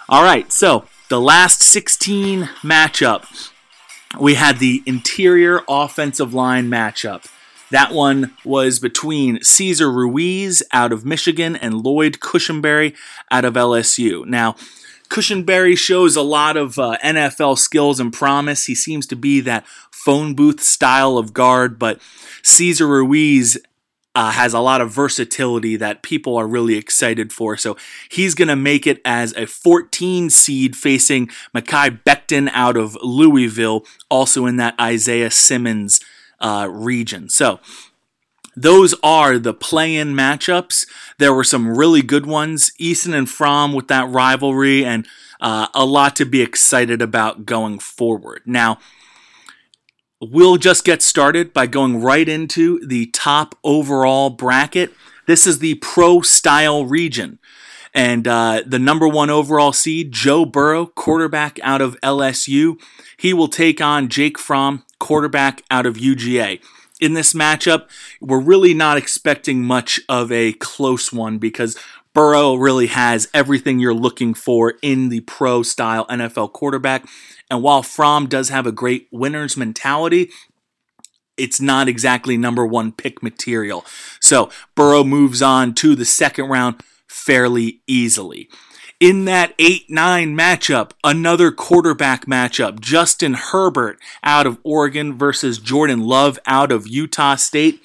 All 0.10 0.24
right, 0.24 0.52
so 0.52 0.86
the 1.10 1.22
last 1.22 1.62
16 1.64 2.44
matchup, 2.62 3.52
we 4.20 4.36
had 4.36 4.60
the 4.60 4.84
interior 4.86 5.62
offensive 5.68 6.34
line 6.34 6.68
matchup. 6.68 7.26
That 7.72 7.92
one 7.92 8.36
was 8.46 8.80
between 8.80 9.42
Cesar 9.42 9.92
Ruiz 9.92 10.62
out 10.72 10.92
of 10.92 11.06
Michigan 11.06 11.56
and 11.56 11.84
Lloyd 11.84 12.20
Cushenberry 12.20 12.96
out 13.32 13.46
of 13.46 13.56
LSU. 13.56 14.26
Now, 14.28 14.56
Cushenberry 15.10 15.78
shows 15.78 16.16
a 16.16 16.22
lot 16.22 16.58
of 16.58 16.78
uh, 16.78 16.98
NFL 17.04 17.58
skills 17.58 18.00
and 18.00 18.14
promise. 18.14 18.66
He 18.66 18.76
seems 18.76 19.08
to 19.08 19.16
be 19.16 19.40
that 19.42 19.66
phone 19.92 20.34
booth 20.34 20.62
style 20.62 21.18
of 21.18 21.34
guard, 21.34 21.80
but 21.80 22.00
Cesar 22.44 22.88
Ruiz 22.88 23.58
uh, 24.16 24.32
has 24.32 24.54
a 24.54 24.60
lot 24.60 24.82
of 24.82 24.92
versatility 24.92 25.76
that 25.76 26.04
people 26.04 26.38
are 26.38 26.48
really 26.48 26.76
excited 26.76 27.34
for. 27.34 27.58
So 27.58 27.78
he's 28.10 28.36
going 28.36 28.48
to 28.48 28.56
make 28.56 28.86
it 28.86 29.02
as 29.04 29.34
a 29.36 29.48
14 29.48 30.30
seed 30.30 30.76
facing 30.76 31.28
Mekhi 31.56 32.02
Becton 32.04 32.50
out 32.54 32.78
of 32.78 32.98
Louisville, 33.02 33.86
also 34.10 34.46
in 34.46 34.58
that 34.58 34.80
Isaiah 34.80 35.32
Simmons 35.32 36.00
uh, 36.40 36.68
region. 36.70 37.30
So 37.30 37.60
those 38.56 38.94
are 39.02 39.40
the 39.40 39.54
play-in 39.54 40.14
matchups. 40.14 40.86
There 41.18 41.34
were 41.34 41.44
some 41.44 41.76
really 41.76 42.02
good 42.02 42.26
ones. 42.26 42.72
Eason 42.80 43.14
and 43.14 43.30
Fromm 43.30 43.74
with 43.74 43.88
that 43.88 44.10
rivalry, 44.10 44.86
and 44.86 45.08
uh, 45.42 45.68
a 45.74 45.86
lot 45.86 46.16
to 46.18 46.26
be 46.26 46.42
excited 46.42 47.02
about 47.02 47.46
going 47.46 47.80
forward. 47.80 48.44
Now, 48.46 48.78
we'll 50.32 50.58
just 50.58 50.86
get 50.86 51.02
started 51.02 51.54
by 51.54 51.68
going 51.68 52.02
right 52.02 52.28
into 52.28 52.80
the 52.86 53.08
top 53.08 53.56
overall 53.64 54.30
bracket. 54.30 54.94
This 55.28 55.48
is 55.48 55.60
the 55.60 55.76
pro 55.76 56.22
style 56.22 56.86
region. 56.86 57.40
And 57.94 58.28
uh, 58.28 58.64
the 58.66 58.80
number 58.80 59.08
one 59.08 59.30
overall 59.30 59.72
seed, 59.72 60.12
Joe 60.12 60.46
Burrow, 60.46 60.88
quarterback 60.88 61.60
out 61.62 61.82
of 61.82 62.00
LSU, 62.02 62.80
he 63.18 63.34
will 63.34 63.48
take 63.48 63.82
on 63.82 64.10
Jake 64.10 64.40
Fromm, 64.40 64.84
quarterback 65.00 65.62
out 65.70 65.86
of 65.86 65.98
UGA. 65.98 66.60
In 67.00 67.14
this 67.14 67.34
matchup, 67.34 67.88
we're 68.20 68.40
really 68.40 68.74
not 68.74 68.98
expecting 68.98 69.64
much 69.64 70.00
of 70.10 70.32
a 70.32 70.54
close 70.54 71.14
one 71.14 71.38
because 71.38 71.78
Burrow 72.14 72.56
really 72.56 72.88
has 72.88 73.28
everything 73.34 73.80
you're 73.80 73.94
looking 73.94 74.34
for 74.34 74.76
in 74.82 75.10
the 75.10 75.22
pro 75.22 75.64
style 75.64 76.06
NFL 76.08 76.54
quarterback. 76.54 77.06
And 77.50 77.64
while 77.64 77.84
Fromm 77.84 78.28
does 78.28 78.50
have 78.50 78.68
a 78.68 78.72
great 78.72 79.08
winner's 79.12 79.58
mentality, 79.58 80.30
it's 81.38 81.60
not 81.60 81.88
exactly 81.88 82.38
number 82.38 82.66
one 82.66 82.92
pick 82.92 83.24
material. 83.24 83.86
So 84.20 84.50
Burrow 84.76 85.04
moves 85.04 85.42
on 85.42 85.74
to 85.76 85.96
the 85.96 86.06
second 86.06 86.50
round 86.50 86.84
fairly 87.08 87.82
easily. 87.88 88.50
In 89.00 89.26
that 89.26 89.54
8 89.60 89.90
9 89.90 90.38
matchup, 90.38 90.92
another 91.04 91.52
quarterback 91.52 92.26
matchup, 92.26 92.80
Justin 92.80 93.34
Herbert 93.34 94.00
out 94.24 94.48
of 94.48 94.60
Oregon 94.64 95.18
versus 95.18 95.58
Jordan 95.58 96.02
Love 96.02 96.40
out 96.46 96.72
of 96.72 96.88
Utah 96.88 97.36
State. 97.36 97.82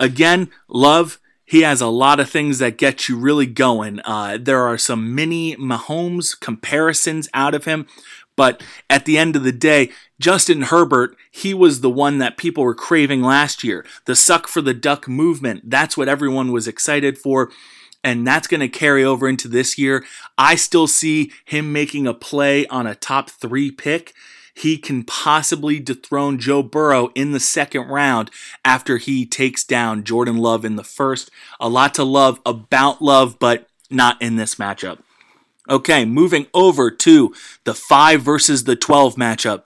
Again, 0.00 0.50
Love, 0.68 1.20
he 1.52 1.60
has 1.60 1.82
a 1.82 1.86
lot 1.86 2.18
of 2.18 2.30
things 2.30 2.60
that 2.60 2.78
get 2.78 3.10
you 3.10 3.18
really 3.18 3.44
going. 3.44 4.00
Uh, 4.06 4.38
there 4.40 4.62
are 4.62 4.78
some 4.78 5.14
mini 5.14 5.54
Mahomes 5.56 6.34
comparisons 6.40 7.28
out 7.34 7.52
of 7.52 7.66
him, 7.66 7.86
but 8.36 8.62
at 8.88 9.04
the 9.04 9.18
end 9.18 9.36
of 9.36 9.42
the 9.42 9.52
day, 9.52 9.90
Justin 10.18 10.62
Herbert, 10.62 11.14
he 11.30 11.52
was 11.52 11.82
the 11.82 11.90
one 11.90 12.16
that 12.16 12.38
people 12.38 12.64
were 12.64 12.74
craving 12.74 13.20
last 13.20 13.62
year. 13.62 13.84
The 14.06 14.16
suck 14.16 14.48
for 14.48 14.62
the 14.62 14.72
duck 14.72 15.06
movement, 15.06 15.68
that's 15.68 15.94
what 15.94 16.08
everyone 16.08 16.52
was 16.52 16.66
excited 16.66 17.18
for 17.18 17.50
and 18.02 18.26
that's 18.26 18.48
going 18.48 18.60
to 18.60 18.68
carry 18.68 19.04
over 19.04 19.28
into 19.28 19.46
this 19.46 19.76
year. 19.76 20.06
I 20.38 20.54
still 20.54 20.86
see 20.86 21.32
him 21.44 21.70
making 21.70 22.06
a 22.06 22.14
play 22.14 22.66
on 22.68 22.86
a 22.86 22.94
top 22.94 23.28
three 23.28 23.70
pick. 23.70 24.14
He 24.54 24.76
can 24.76 25.04
possibly 25.04 25.80
dethrone 25.80 26.38
Joe 26.38 26.62
Burrow 26.62 27.10
in 27.14 27.32
the 27.32 27.40
second 27.40 27.88
round 27.88 28.30
after 28.64 28.98
he 28.98 29.24
takes 29.24 29.64
down 29.64 30.04
Jordan 30.04 30.36
Love 30.36 30.64
in 30.64 30.76
the 30.76 30.84
first. 30.84 31.30
A 31.58 31.68
lot 31.68 31.94
to 31.94 32.04
love 32.04 32.40
about 32.44 33.00
Love, 33.00 33.38
but 33.38 33.68
not 33.90 34.20
in 34.20 34.36
this 34.36 34.56
matchup. 34.56 34.98
Okay, 35.70 36.04
moving 36.04 36.46
over 36.52 36.90
to 36.90 37.34
the 37.64 37.74
5 37.74 38.20
versus 38.20 38.64
the 38.64 38.76
12 38.76 39.14
matchup. 39.16 39.62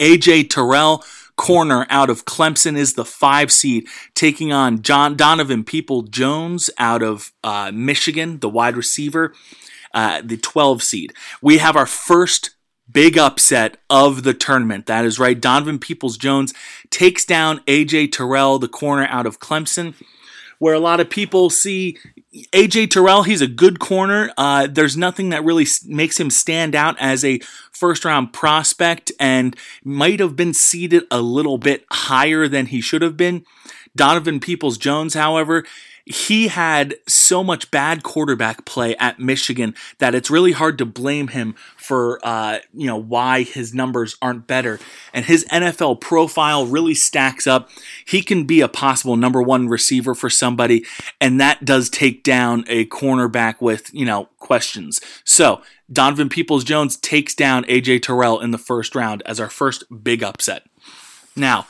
AJ 0.00 0.50
Terrell 0.50 1.04
corner 1.38 1.86
out 1.88 2.10
of 2.10 2.26
Clemson 2.26 2.76
is 2.76 2.94
the 2.94 3.04
five 3.04 3.50
seed, 3.50 3.86
taking 4.14 4.52
on 4.52 4.82
John 4.82 5.16
Donovan 5.16 5.64
People 5.64 6.02
Jones 6.02 6.68
out 6.76 7.02
of 7.02 7.32
uh, 7.42 7.70
Michigan, 7.72 8.40
the 8.40 8.48
wide 8.48 8.76
receiver, 8.76 9.32
uh, 9.94 10.20
the 10.22 10.36
12 10.36 10.82
seed. 10.82 11.14
We 11.40 11.58
have 11.58 11.76
our 11.76 11.86
first 11.86 12.50
big 12.90 13.18
upset 13.18 13.76
of 13.90 14.22
the 14.22 14.34
tournament. 14.34 14.86
That 14.86 15.04
is 15.04 15.18
right. 15.18 15.40
Donovan 15.40 15.78
Peoples 15.78 16.16
Jones 16.16 16.54
takes 16.90 17.24
down 17.24 17.60
AJ 17.66 18.12
Terrell, 18.12 18.58
the 18.58 18.68
corner 18.68 19.06
out 19.06 19.26
of 19.26 19.40
Clemson 19.40 19.94
where 20.58 20.74
a 20.74 20.80
lot 20.80 21.00
of 21.00 21.08
people 21.08 21.50
see 21.50 21.96
AJ 22.52 22.90
Terrell, 22.90 23.22
he's 23.22 23.40
a 23.40 23.46
good 23.46 23.78
corner. 23.78 24.30
Uh, 24.36 24.66
there's 24.70 24.96
nothing 24.96 25.30
that 25.30 25.44
really 25.44 25.66
makes 25.86 26.18
him 26.18 26.30
stand 26.30 26.74
out 26.74 26.96
as 26.98 27.24
a 27.24 27.38
first 27.72 28.04
round 28.04 28.32
prospect 28.32 29.12
and 29.18 29.56
might 29.84 30.20
have 30.20 30.36
been 30.36 30.52
seated 30.52 31.04
a 31.10 31.20
little 31.20 31.58
bit 31.58 31.84
higher 31.90 32.48
than 32.48 32.66
he 32.66 32.80
should 32.80 33.02
have 33.02 33.16
been. 33.16 33.44
Donovan 33.96 34.40
Peoples 34.40 34.78
Jones, 34.78 35.14
however, 35.14 35.64
he 36.08 36.48
had 36.48 36.94
so 37.06 37.44
much 37.44 37.70
bad 37.70 38.02
quarterback 38.02 38.64
play 38.64 38.96
at 38.96 39.18
Michigan 39.18 39.74
that 39.98 40.14
it's 40.14 40.30
really 40.30 40.52
hard 40.52 40.78
to 40.78 40.86
blame 40.86 41.28
him 41.28 41.54
for 41.76 42.18
uh, 42.22 42.58
you 42.72 42.86
know 42.86 42.96
why 42.96 43.42
his 43.42 43.74
numbers 43.74 44.16
aren't 44.22 44.46
better. 44.46 44.80
And 45.12 45.26
his 45.26 45.44
NFL 45.52 46.00
profile 46.00 46.66
really 46.66 46.94
stacks 46.94 47.46
up. 47.46 47.68
He 48.06 48.22
can 48.22 48.44
be 48.44 48.62
a 48.62 48.68
possible 48.68 49.16
number 49.16 49.42
one 49.42 49.68
receiver 49.68 50.14
for 50.14 50.30
somebody, 50.30 50.86
and 51.20 51.38
that 51.40 51.64
does 51.64 51.90
take 51.90 52.22
down 52.22 52.64
a 52.68 52.86
cornerback 52.86 53.60
with 53.60 53.92
you 53.92 54.06
know 54.06 54.30
questions. 54.38 55.00
So 55.24 55.60
Donovan 55.92 56.30
Peoples 56.30 56.64
Jones 56.64 56.96
takes 56.96 57.34
down 57.34 57.64
AJ 57.64 58.02
Terrell 58.02 58.40
in 58.40 58.50
the 58.50 58.58
first 58.58 58.94
round 58.94 59.22
as 59.26 59.38
our 59.38 59.50
first 59.50 59.84
big 60.02 60.22
upset. 60.22 60.64
Now, 61.36 61.66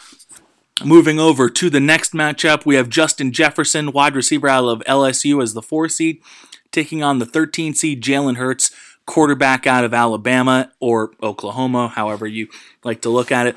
Moving 0.85 1.19
over 1.19 1.51
to 1.51 1.71
the 1.71 1.81
next 1.81 2.13
matchup, 2.13 2.65
we 2.65 2.77
have 2.77 2.89
Justin 2.89 3.33
Jefferson, 3.33 3.91
wide 3.91 4.15
receiver 4.15 4.49
out 4.49 4.65
of 4.65 4.81
LSU, 4.81 5.43
as 5.43 5.53
the 5.53 5.63
four 5.63 5.89
seed, 5.89 6.23
taking 6.71 7.03
on 7.03 7.19
the 7.19 7.27
13 7.27 7.75
seed 7.75 8.01
Jalen 8.01 8.37
Hurts, 8.37 8.71
quarterback 9.05 9.67
out 9.67 9.85
of 9.85 9.93
Alabama 9.93 10.71
or 10.79 11.11
Oklahoma, 11.21 11.89
however 11.89 12.29
you 12.29 12.47
like 12.85 13.01
to 13.01 13.09
look 13.09 13.33
at 13.33 13.49
it. 13.49 13.57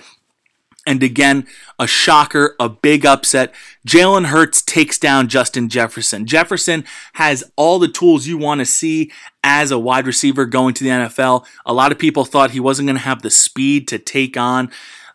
And 0.87 1.03
again, 1.03 1.45
a 1.77 1.85
shocker, 1.85 2.55
a 2.59 2.67
big 2.67 3.05
upset. 3.05 3.53
Jalen 3.87 4.27
Hurts 4.27 4.63
takes 4.63 4.97
down 4.97 5.27
Justin 5.27 5.69
Jefferson. 5.69 6.25
Jefferson 6.25 6.85
has 7.13 7.43
all 7.55 7.77
the 7.77 7.87
tools 7.87 8.25
you 8.25 8.39
want 8.39 8.59
to 8.59 8.65
see 8.65 9.11
as 9.43 9.69
a 9.69 9.77
wide 9.77 10.07
receiver 10.07 10.47
going 10.47 10.73
to 10.73 10.83
the 10.83 10.89
NFL. 10.89 11.45
A 11.67 11.73
lot 11.73 11.91
of 11.91 11.99
people 11.99 12.25
thought 12.25 12.51
he 12.51 12.59
wasn't 12.59 12.87
going 12.87 12.97
to 12.97 13.03
have 13.03 13.21
the 13.21 13.29
speed 13.29 13.87
to 13.89 13.99
take 13.99 14.35
on 14.37 14.71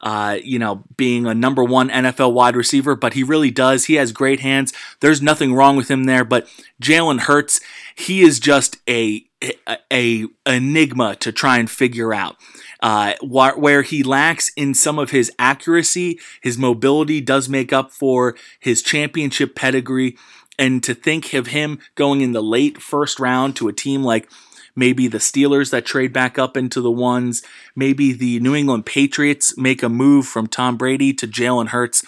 uh, 0.07 0.39
you 0.45 0.57
know, 0.57 0.85
being 0.97 1.27
a 1.27 1.35
number 1.35 1.65
one 1.65 1.91
NFL 1.91 2.33
wide 2.33 2.55
receiver, 2.55 2.95
but 2.95 3.15
he 3.15 3.25
really 3.25 3.51
does. 3.51 3.87
He 3.87 3.95
has 3.95 4.13
great 4.13 4.39
hands. 4.39 4.73
There's 5.01 5.21
nothing 5.21 5.53
wrong 5.53 5.77
with 5.77 5.91
him 5.91 6.05
there. 6.05 6.25
But 6.25 6.47
Jalen 6.81 7.23
Hurts, 7.23 7.61
he 7.97 8.21
is 8.21 8.39
just 8.39 8.77
a, 8.89 9.25
a, 9.69 9.79
a 9.93 10.27
enigma 10.47 11.17
to 11.17 11.33
try 11.33 11.59
and 11.59 11.69
figure 11.69 12.15
out. 12.15 12.37
Uh, 12.81 13.15
where 13.21 13.83
he 13.83 14.05
lacks 14.05 14.53
in 14.55 14.75
some 14.75 15.01
of 15.01 15.11
his 15.11 15.33
accuracy, 15.41 16.21
his 16.41 16.57
mobility 16.57 17.21
does 17.21 17.49
make 17.49 17.73
up 17.73 17.91
for 17.91 18.37
his 18.61 18.83
championship 18.83 19.57
pedigree. 19.57 20.17
And 20.57 20.85
to 20.85 20.95
think 20.95 21.35
of 21.35 21.49
him 21.49 21.81
going 21.97 22.21
in 22.21 22.31
the 22.31 22.45
late 22.45 22.81
first 22.81 23.19
round 23.19 23.57
to 23.57 23.67
a 23.67 23.73
team 23.73 24.05
like 24.05 24.31
maybe 24.77 25.09
the 25.09 25.19
Steelers 25.19 25.71
that 25.71 25.87
trade 25.87 26.13
back 26.13 26.39
up 26.39 26.57
into 26.57 26.81
the 26.81 26.91
ones, 26.91 27.43
maybe 27.75 28.13
the 28.13 28.39
New 28.41 28.55
England 28.55 28.87
Patriots 28.87 29.57
make 29.57 29.83
a 29.83 29.89
move 29.89 30.27
from 30.27 30.47
Tom 30.47 30.77
Brady 30.77 31.13
to 31.15 31.27
Jalen 31.27 31.69
Hurts. 31.69 32.05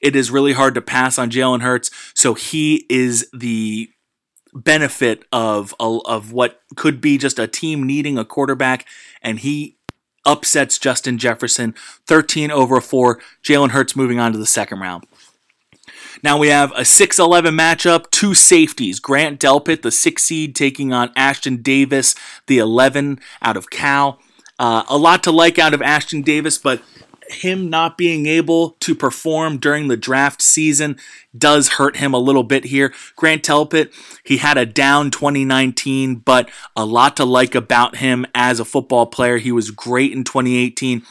It 0.00 0.14
is 0.14 0.30
really 0.30 0.52
hard 0.52 0.74
to 0.74 0.82
pass 0.82 1.18
on 1.18 1.30
Jalen 1.30 1.62
Hurts, 1.62 1.90
so 2.14 2.34
he 2.34 2.86
is 2.88 3.28
the 3.32 3.88
benefit 4.54 5.24
of 5.32 5.74
of 5.80 6.32
what 6.32 6.60
could 6.76 7.00
be 7.00 7.16
just 7.16 7.38
a 7.38 7.46
team 7.46 7.84
needing 7.84 8.18
a 8.18 8.24
quarterback, 8.24 8.86
and 9.22 9.38
he 9.40 9.78
upsets 10.24 10.78
Justin 10.78 11.18
Jefferson 11.18 11.74
13 12.06 12.50
over 12.50 12.80
4. 12.80 13.20
Jalen 13.42 13.70
Hurts 13.70 13.96
moving 13.96 14.20
on 14.20 14.32
to 14.32 14.38
the 14.38 14.46
second 14.46 14.80
round. 14.80 15.04
Now 16.22 16.38
we 16.38 16.48
have 16.48 16.72
a 16.76 16.84
6 16.84 17.18
11 17.18 17.54
matchup, 17.54 18.10
two 18.10 18.34
safeties. 18.34 19.00
Grant 19.00 19.40
Delpit, 19.40 19.82
the 19.82 19.90
6 19.90 20.22
seed, 20.22 20.54
taking 20.54 20.92
on 20.92 21.12
Ashtyn 21.14 21.62
Davis, 21.62 22.14
the 22.46 22.58
11 22.58 23.18
out 23.42 23.56
of 23.56 23.70
Cal. 23.70 24.20
Uh, 24.58 24.84
a 24.88 24.96
lot 24.96 25.24
to 25.24 25.32
like 25.32 25.58
out 25.58 25.74
of 25.74 25.80
Ashtyn 25.80 26.24
Davis, 26.24 26.58
but 26.58 26.80
him 27.28 27.70
not 27.70 27.96
being 27.96 28.26
able 28.26 28.70
to 28.80 28.94
perform 28.94 29.58
during 29.58 29.88
the 29.88 29.96
draft 29.96 30.42
season 30.42 30.96
does 31.36 31.70
hurt 31.70 31.96
him 31.96 32.14
a 32.14 32.18
little 32.18 32.42
bit 32.42 32.64
here. 32.64 32.92
Grant 33.16 33.42
Delpit, 33.42 33.92
he 34.22 34.36
had 34.36 34.58
a 34.58 34.66
down 34.66 35.10
2019, 35.10 36.16
but 36.16 36.48
a 36.76 36.84
lot 36.84 37.16
to 37.16 37.24
like 37.24 37.54
about 37.54 37.96
him 37.96 38.26
as 38.34 38.60
a 38.60 38.64
football 38.64 39.06
player. 39.06 39.38
He 39.38 39.52
was 39.52 39.70
great 39.70 40.12
in 40.12 40.24
2018, 40.24 41.02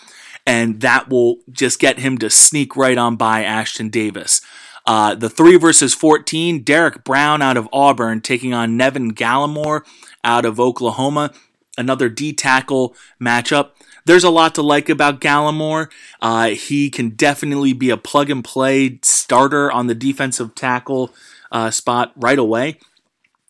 and 0.45 0.79
that 0.81 1.09
will 1.09 1.37
just 1.51 1.79
get 1.79 1.99
him 1.99 2.17
to 2.19 2.29
sneak 2.29 2.75
right 2.77 2.97
on 2.97 3.15
by 3.15 3.43
Ashtyn 3.43 3.91
Davis. 3.91 4.41
Uh, 4.85 5.15
the 5.15 5.29
three 5.29 5.57
versus 5.57 5.93
14, 5.93 6.63
Derrick 6.63 7.03
Brown 7.03 7.41
out 7.41 7.57
of 7.57 7.69
Auburn 7.71 8.21
taking 8.21 8.53
on 8.53 8.77
Nevin 8.77 9.13
Gallimore 9.13 9.81
out 10.23 10.45
of 10.45 10.59
Oklahoma. 10.59 11.33
Another 11.77 12.09
D 12.09 12.33
tackle 12.33 12.95
matchup. 13.21 13.71
There's 14.05 14.23
a 14.23 14.29
lot 14.29 14.55
to 14.55 14.61
like 14.61 14.89
about 14.89 15.21
Gallimore. 15.21 15.91
Uh, 16.21 16.49
he 16.49 16.89
can 16.89 17.11
definitely 17.11 17.73
be 17.73 17.89
a 17.89 17.97
plug 17.97 18.29
and 18.29 18.43
play 18.43 18.99
starter 19.03 19.71
on 19.71 19.87
the 19.87 19.95
defensive 19.95 20.55
tackle 20.55 21.13
uh, 21.51 21.71
spot 21.71 22.11
right 22.15 22.39
away. 22.39 22.77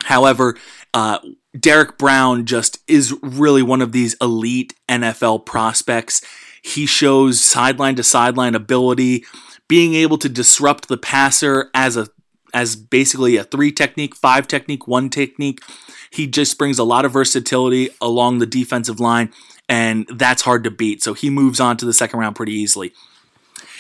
However, 0.04 0.58
uh, 0.94 1.20
Derrick 1.58 1.98
Brown 1.98 2.46
just 2.46 2.80
is 2.88 3.16
really 3.22 3.62
one 3.62 3.82
of 3.82 3.92
these 3.92 4.16
elite 4.22 4.74
NFL 4.90 5.46
prospects. 5.46 6.22
He 6.62 6.86
shows 6.86 7.42
sideline 7.42 7.96
to 7.96 8.04
sideline 8.04 8.56
ability 8.56 9.26
being 9.72 9.94
able 9.94 10.18
to 10.18 10.28
disrupt 10.28 10.90
the 10.90 10.98
passer 10.98 11.70
as 11.74 11.96
a 11.96 12.06
as 12.54 12.76
basically 12.76 13.38
a 13.38 13.46
three 13.46 13.72
technique, 13.72 14.14
five 14.14 14.46
technique, 14.46 14.86
one 14.86 15.10
technique. 15.10 15.62
He 16.10 16.28
just 16.28 16.58
brings 16.58 16.78
a 16.78 16.84
lot 16.84 17.06
of 17.06 17.14
versatility 17.14 17.88
along 18.02 18.40
the 18.40 18.46
defensive 18.46 19.00
line, 19.00 19.32
and 19.70 20.06
that's 20.10 20.42
hard 20.42 20.66
to 20.66 20.72
beat. 20.72 21.02
So 21.02 21.14
he 21.14 21.30
moves 21.30 21.62
on 21.62 21.78
to 21.78 21.86
the 21.86 21.94
second 21.94 22.20
round 22.20 22.36
pretty 22.36 22.52
easily. 22.52 22.92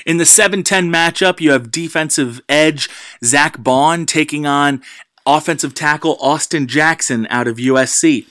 In 0.05 0.15
the 0.15 0.25
7 0.25 0.63
10 0.63 0.89
matchup, 0.89 1.41
you 1.41 1.51
have 1.51 1.71
defensive 1.71 2.39
edge 2.47 2.89
Zack 3.21 3.61
Baun 3.61 4.05
taking 4.05 4.45
on 4.45 4.81
offensive 5.25 5.73
tackle 5.73 6.15
Austin 6.21 6.67
Jackson 6.67 7.27
out 7.29 7.49
of 7.49 7.57
USC. 7.57 8.27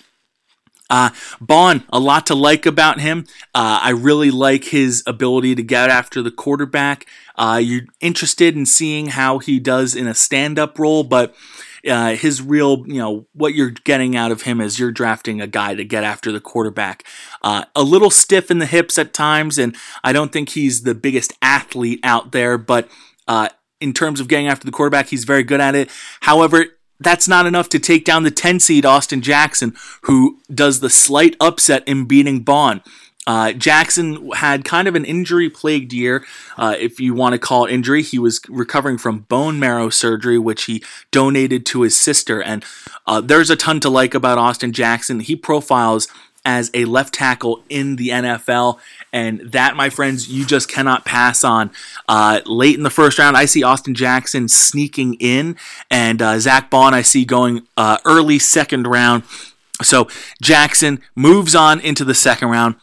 Uh, 0.90 1.11
Baun, 1.40 1.85
a 1.90 2.00
lot 2.00 2.26
to 2.26 2.35
like 2.35 2.66
about 2.66 3.00
him. 3.00 3.26
Uh, 3.54 3.80
I 3.82 3.90
really 3.90 4.30
like 4.30 4.64
his 4.64 5.02
ability 5.06 5.54
to 5.54 5.62
get 5.62 5.88
after 5.88 6.20
the 6.20 6.30
quarterback. 6.30 7.06
Uh, 7.37 7.61
you're 7.62 7.87
interested 8.00 8.56
in 8.56 8.66
seeing 8.66 9.06
how 9.06 9.38
he 9.38 9.59
does 9.59 9.94
in 9.94 10.06
a 10.06 10.14
stand 10.14 10.59
up 10.59 10.78
role, 10.78 11.04
but 11.04 11.35
uh, 11.88 12.14
his 12.14 12.42
real, 12.42 12.85
you 12.87 12.99
know, 12.99 13.26
what 13.32 13.54
you're 13.54 13.70
getting 13.70 14.16
out 14.16 14.32
of 14.32 14.42
him 14.42 14.61
is 14.61 14.78
you're 14.78 14.92
drafting 14.92 15.40
a 15.40 15.47
guy 15.47 15.75
to 15.75 15.85
get 15.85 16.04
after 16.04 16.30
the 16.30 16.40
quarterback. 16.40 17.04
Uh, 17.42 17.64
a 17.75 17.82
little 17.82 18.11
stiff 18.11 18.50
in 18.50 18.59
the 18.59 18.66
hips 18.66 18.99
at 18.99 19.14
times, 19.14 19.59
and 19.59 19.75
I 20.04 20.12
don't 20.12 20.32
think 20.32 20.50
he's 20.50 20.82
the 20.82 20.94
biggest 20.94 21.32
athlete 21.40 22.00
out 22.02 22.32
there, 22.32 22.59
but 22.59 22.88
uh, 23.26 23.49
in 23.80 23.94
terms 23.94 24.20
of 24.20 24.28
getting 24.28 24.49
after 24.49 24.66
the 24.66 24.73
quarterback, 24.73 25.09
he's 25.09 25.25
very 25.25 25.42
good 25.42 25.61
at 25.61 25.75
it. 25.75 25.90
However, 26.20 26.66
that's 27.00 27.26
not 27.26 27.47
enough 27.47 27.69
to 27.71 27.78
take 27.78 28.04
down 28.04 28.23
the 28.23 28.30
10 28.30 28.61
seed 28.61 28.85
Austin 28.85 29.23
Jackson, 29.23 29.75
who 30.02 30.38
does 30.54 30.80
the 30.80 30.90
slight 30.90 31.35
upset 31.40 31.87
in 31.88 32.04
beating 32.04 32.40
Baun. 32.40 32.83
Uh, 33.26 33.52
Jackson 33.52 34.30
had 34.33 34.64
kind 34.64 34.88
of 34.88 34.95
an 34.95 35.04
injury 35.04 35.50
plagued 35.50 35.92
year, 35.92 36.25
uh, 36.57 36.75
if 36.78 36.99
you 36.99 37.14
want 37.14 37.33
to 37.35 37.38
call 37.38 37.66
it 37.66 37.73
injury. 37.73 38.02
He 38.02 38.19
was 38.19 38.40
recovering 38.49 38.99
from 38.99 39.21
bone 39.21 39.61
marrow 39.61 39.90
surgery, 39.90 40.38
which 40.38 40.64
he 40.64 40.83
donated 41.11 41.66
to 41.66 41.83
his 41.83 41.97
sister. 41.97 42.42
And 42.42 42.64
uh, 43.07 43.21
there's 43.21 43.50
a 43.50 43.57
ton 43.57 43.78
to 43.80 43.90
like 43.90 44.14
about 44.14 44.38
Austin 44.38 44.73
Jackson. 44.73 45.21
He 45.21 45.37
profiles 45.37 46.09
as 46.45 46.71
a 46.73 46.87
left 46.87 47.14
tackle 47.14 47.62
in 47.69 47.97
the 47.97 48.09
NFL. 48.09 48.78
And 49.12 49.40
that, 49.52 49.74
my 49.74 49.90
friends, 49.90 50.28
you 50.28 50.46
just 50.46 50.68
cannot 50.68 51.04
pass 51.04 51.42
on. 51.42 51.70
Uh, 52.08 52.40
late 52.46 52.76
in 52.76 52.84
the 52.84 52.90
first 52.90 53.18
round, 53.18 53.36
I 53.36 53.44
see 53.44 53.62
Austin 53.62 53.94
Jackson 53.94 54.48
sneaking 54.48 55.14
in, 55.14 55.56
and 55.90 56.22
uh, 56.22 56.38
Zack 56.38 56.70
Baun 56.70 56.94
I 56.94 57.02
see 57.02 57.24
going 57.24 57.66
uh, 57.76 57.98
early 58.04 58.38
second 58.38 58.86
round. 58.86 59.24
So 59.82 60.08
Jackson 60.42 61.00
moves 61.14 61.54
on 61.54 61.80
into 61.80 62.04
the 62.04 62.14
second 62.14 62.50
round. 62.50 62.76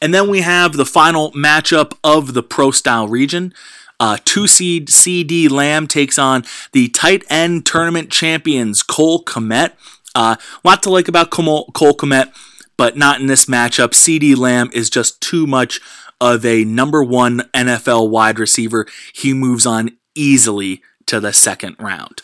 And 0.00 0.12
then 0.12 0.28
we 0.28 0.42
have 0.42 0.74
the 0.74 0.84
final 0.84 1.32
matchup 1.32 1.96
of 2.04 2.34
the 2.34 2.42
pro 2.42 2.70
style 2.70 3.08
region. 3.08 3.54
Uh, 3.98 4.18
two 4.24 4.46
seed 4.46 4.88
CeeDee 4.88 5.50
Lamb 5.50 5.86
takes 5.86 6.18
on 6.18 6.44
the 6.72 6.88
tight 6.88 7.24
end 7.30 7.64
tournament 7.64 8.10
champions 8.10 8.82
Cole 8.82 9.22
Kmet. 9.24 9.72
A 10.16 10.18
uh, 10.18 10.36
lot 10.62 10.82
to 10.82 10.90
like 10.90 11.08
about 11.08 11.30
Cole, 11.30 11.66
Kmet, 11.72 12.32
but 12.76 12.96
not 12.96 13.20
in 13.20 13.26
this 13.26 13.46
matchup. 13.46 13.90
CeeDee 13.90 14.36
Lamb 14.36 14.70
is 14.72 14.90
just 14.90 15.20
too 15.20 15.46
much 15.46 15.80
of 16.20 16.44
a 16.44 16.64
number 16.64 17.02
one 17.02 17.40
NFL 17.54 18.10
wide 18.10 18.38
receiver. 18.38 18.86
He 19.14 19.32
moves 19.34 19.66
on 19.66 19.90
easily 20.14 20.82
to 21.06 21.20
the 21.20 21.32
second 21.32 21.76
round. 21.78 22.22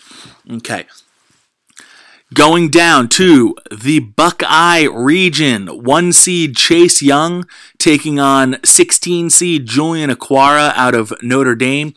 Okay, 0.51 0.87
Going 2.33 2.69
down 2.69 3.09
to 3.09 3.57
the 3.73 3.99
Buckeye 3.99 4.85
region, 4.85 5.67
one 5.67 6.13
seed 6.13 6.57
Chase 6.57 7.03
Young 7.03 7.45
taking 7.77 8.21
on 8.21 8.59
16 8.65 9.31
seed 9.31 9.67
Julian 9.67 10.11
Okwara 10.11 10.73
out 10.77 10.95
of 10.95 11.13
Notre 11.23 11.57
Dame. 11.57 11.93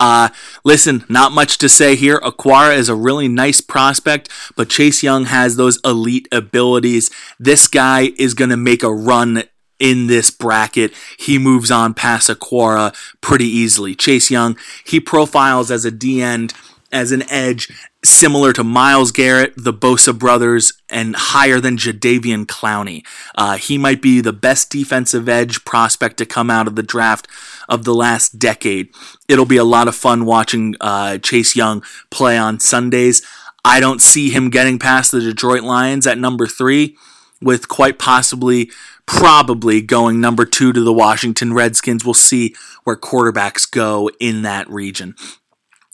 Uh, 0.00 0.28
listen, 0.64 1.04
not 1.08 1.32
much 1.32 1.58
to 1.58 1.68
say 1.68 1.96
here. 1.96 2.18
Okwara 2.20 2.76
is 2.76 2.88
a 2.88 2.94
really 2.94 3.28
nice 3.28 3.60
prospect, 3.60 4.28
but 4.56 4.70
Chase 4.70 5.02
Young 5.02 5.24
has 5.24 5.56
those 5.56 5.80
elite 5.84 6.28
abilities. 6.30 7.10
This 7.38 7.66
guy 7.66 8.12
is 8.16 8.34
going 8.34 8.50
to 8.50 8.56
make 8.56 8.82
a 8.82 8.92
run 8.92 9.42
in 9.78 10.06
this 10.06 10.30
bracket. 10.30 10.92
He 11.18 11.38
moves 11.38 11.70
on 11.70 11.94
past 11.94 12.28
Okwara 12.28 12.94
pretty 13.20 13.46
easily. 13.46 13.94
Chase 13.94 14.30
Young, 14.30 14.56
he 14.84 15.00
profiles 15.00 15.70
as 15.70 15.84
a 15.84 15.90
D 15.90 16.22
end 16.22 16.52
as 16.90 17.12
an 17.12 17.22
edge 17.30 17.68
similar 18.04 18.52
to 18.52 18.64
Myles 18.64 19.12
Garrett, 19.12 19.52
the 19.56 19.72
Bosa 19.72 20.16
brothers, 20.16 20.72
and 20.88 21.14
higher 21.16 21.60
than 21.60 21.76
Jadeveon 21.76 22.46
Clowney. 22.46 23.04
Uh, 23.34 23.56
he 23.56 23.76
might 23.76 24.00
be 24.00 24.20
the 24.20 24.32
best 24.32 24.70
defensive 24.70 25.28
edge 25.28 25.64
prospect 25.64 26.16
to 26.18 26.26
come 26.26 26.50
out 26.50 26.66
of 26.66 26.76
the 26.76 26.82
draft 26.82 27.26
of 27.68 27.84
the 27.84 27.94
last 27.94 28.38
decade. 28.38 28.88
It'll 29.28 29.44
be 29.44 29.56
a 29.56 29.64
lot 29.64 29.88
of 29.88 29.94
fun 29.94 30.24
watching 30.24 30.74
uh, 30.80 31.18
Chase 31.18 31.54
Young 31.54 31.82
play 32.10 32.38
on 32.38 32.60
Sundays. 32.60 33.22
I 33.64 33.80
don't 33.80 34.00
see 34.00 34.30
him 34.30 34.50
getting 34.50 34.78
past 34.78 35.12
the 35.12 35.20
Detroit 35.20 35.62
Lions 35.62 36.06
at 36.06 36.18
number 36.18 36.46
three, 36.46 36.96
with 37.40 37.68
quite 37.68 37.98
possibly, 37.98 38.70
probably 39.06 39.82
going 39.82 40.20
number 40.20 40.44
two 40.44 40.72
to 40.72 40.80
the 40.80 40.92
Washington 40.92 41.52
Redskins. 41.52 42.04
We'll 42.04 42.14
see 42.14 42.54
where 42.84 42.96
quarterbacks 42.96 43.70
go 43.70 44.10
in 44.20 44.42
that 44.42 44.68
region. 44.70 45.14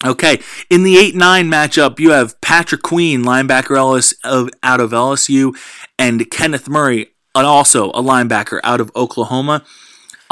Okay, 0.05 0.41
in 0.69 0.83
the 0.83 0.99
8 0.99 1.15
9 1.15 1.47
matchup, 1.47 1.99
you 1.99 2.11
have 2.11 2.39
Patrick 2.43 2.83
Queen, 2.83 3.23
linebacker 3.23 3.77
Ellis 3.77 4.13
of, 4.23 4.51
out 4.63 4.81
of 4.81 4.91
LSU, 4.91 5.57
and 5.99 6.31
Kenneth 6.31 6.69
Murray, 6.69 7.15
also 7.35 7.89
a 7.91 8.03
linebacker 8.03 8.61
out 8.63 8.81
of 8.81 8.93
Oklahoma. 8.95 9.65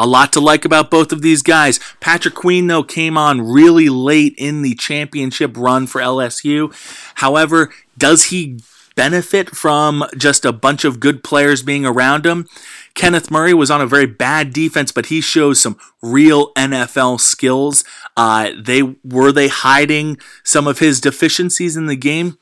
A 0.03 0.07
lot 0.07 0.33
to 0.33 0.41
like 0.41 0.65
about 0.65 0.91
both 0.91 1.13
of 1.13 1.23
these 1.23 1.43
guys. 1.43 1.79
Patrick 2.01 2.35
Queen, 2.35 2.67
though, 2.67 2.83
came 2.83 3.17
on 3.17 3.41
really 3.41 3.89
late 3.89 4.35
in 4.37 4.63
the 4.63 4.75
championship 4.75 5.57
run 5.57 5.87
for 5.87 6.01
LSU. 6.01 6.75
However, 7.15 7.73
does 7.97 8.25
he 8.25 8.59
benefit 8.97 9.51
from 9.55 10.05
just 10.17 10.45
a 10.45 10.53
bunch 10.53 10.85
of 10.85 10.99
good 10.99 11.23
players 11.23 11.63
being 11.63 11.87
around 11.87 12.27
him? 12.27 12.49
Kenneth 12.95 13.31
Murray 13.31 13.55
was 13.55 13.71
on 13.71 13.81
a 13.81 13.87
very 13.87 14.07
bad 14.07 14.53
defense, 14.53 14.91
but 14.91 15.07
he 15.07 15.21
shows 15.21 15.61
some 15.61 15.79
real 16.03 16.53
NFL 16.55 17.21
skills. 17.21 17.85
Uh, 18.17 18.51
they 18.61 18.83
were 18.83 19.31
they 19.31 19.47
hiding 19.47 20.19
some 20.43 20.67
of 20.67 20.81
his 20.81 21.01
deficiencies 21.01 21.77
in 21.77 21.87
the 21.87 21.95
game. 21.95 22.39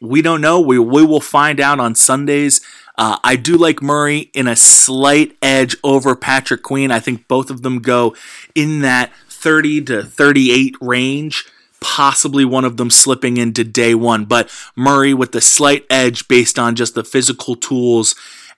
We 0.00 0.22
don't 0.22 0.40
know. 0.40 0.60
We 0.60 0.78
we 0.78 1.04
will 1.04 1.20
find 1.20 1.60
out 1.60 1.80
on 1.80 1.94
Sundays. 1.94 2.60
Uh, 2.96 3.18
I 3.22 3.36
do 3.36 3.56
like 3.56 3.80
Murray 3.80 4.30
in 4.34 4.48
a 4.48 4.56
slight 4.56 5.36
edge 5.40 5.76
over 5.84 6.16
Patrick 6.16 6.62
Queen. 6.62 6.90
I 6.90 6.98
think 6.98 7.28
both 7.28 7.48
of 7.48 7.62
them 7.62 7.78
go 7.78 8.16
in 8.54 8.80
that 8.80 9.12
30 9.28 9.82
to 9.82 10.02
38 10.02 10.74
range 10.80 11.44
possibly 11.80 12.44
one 12.44 12.64
of 12.64 12.76
them 12.76 12.90
slipping 12.90 13.36
into 13.36 13.64
day 13.64 13.94
one. 13.94 14.24
But 14.24 14.50
Murray 14.76 15.14
with 15.14 15.32
the 15.32 15.40
slight 15.40 15.84
edge 15.90 16.28
based 16.28 16.58
on 16.58 16.74
just 16.74 16.94
the 16.94 17.04
physical 17.04 17.54
tools 17.54 18.14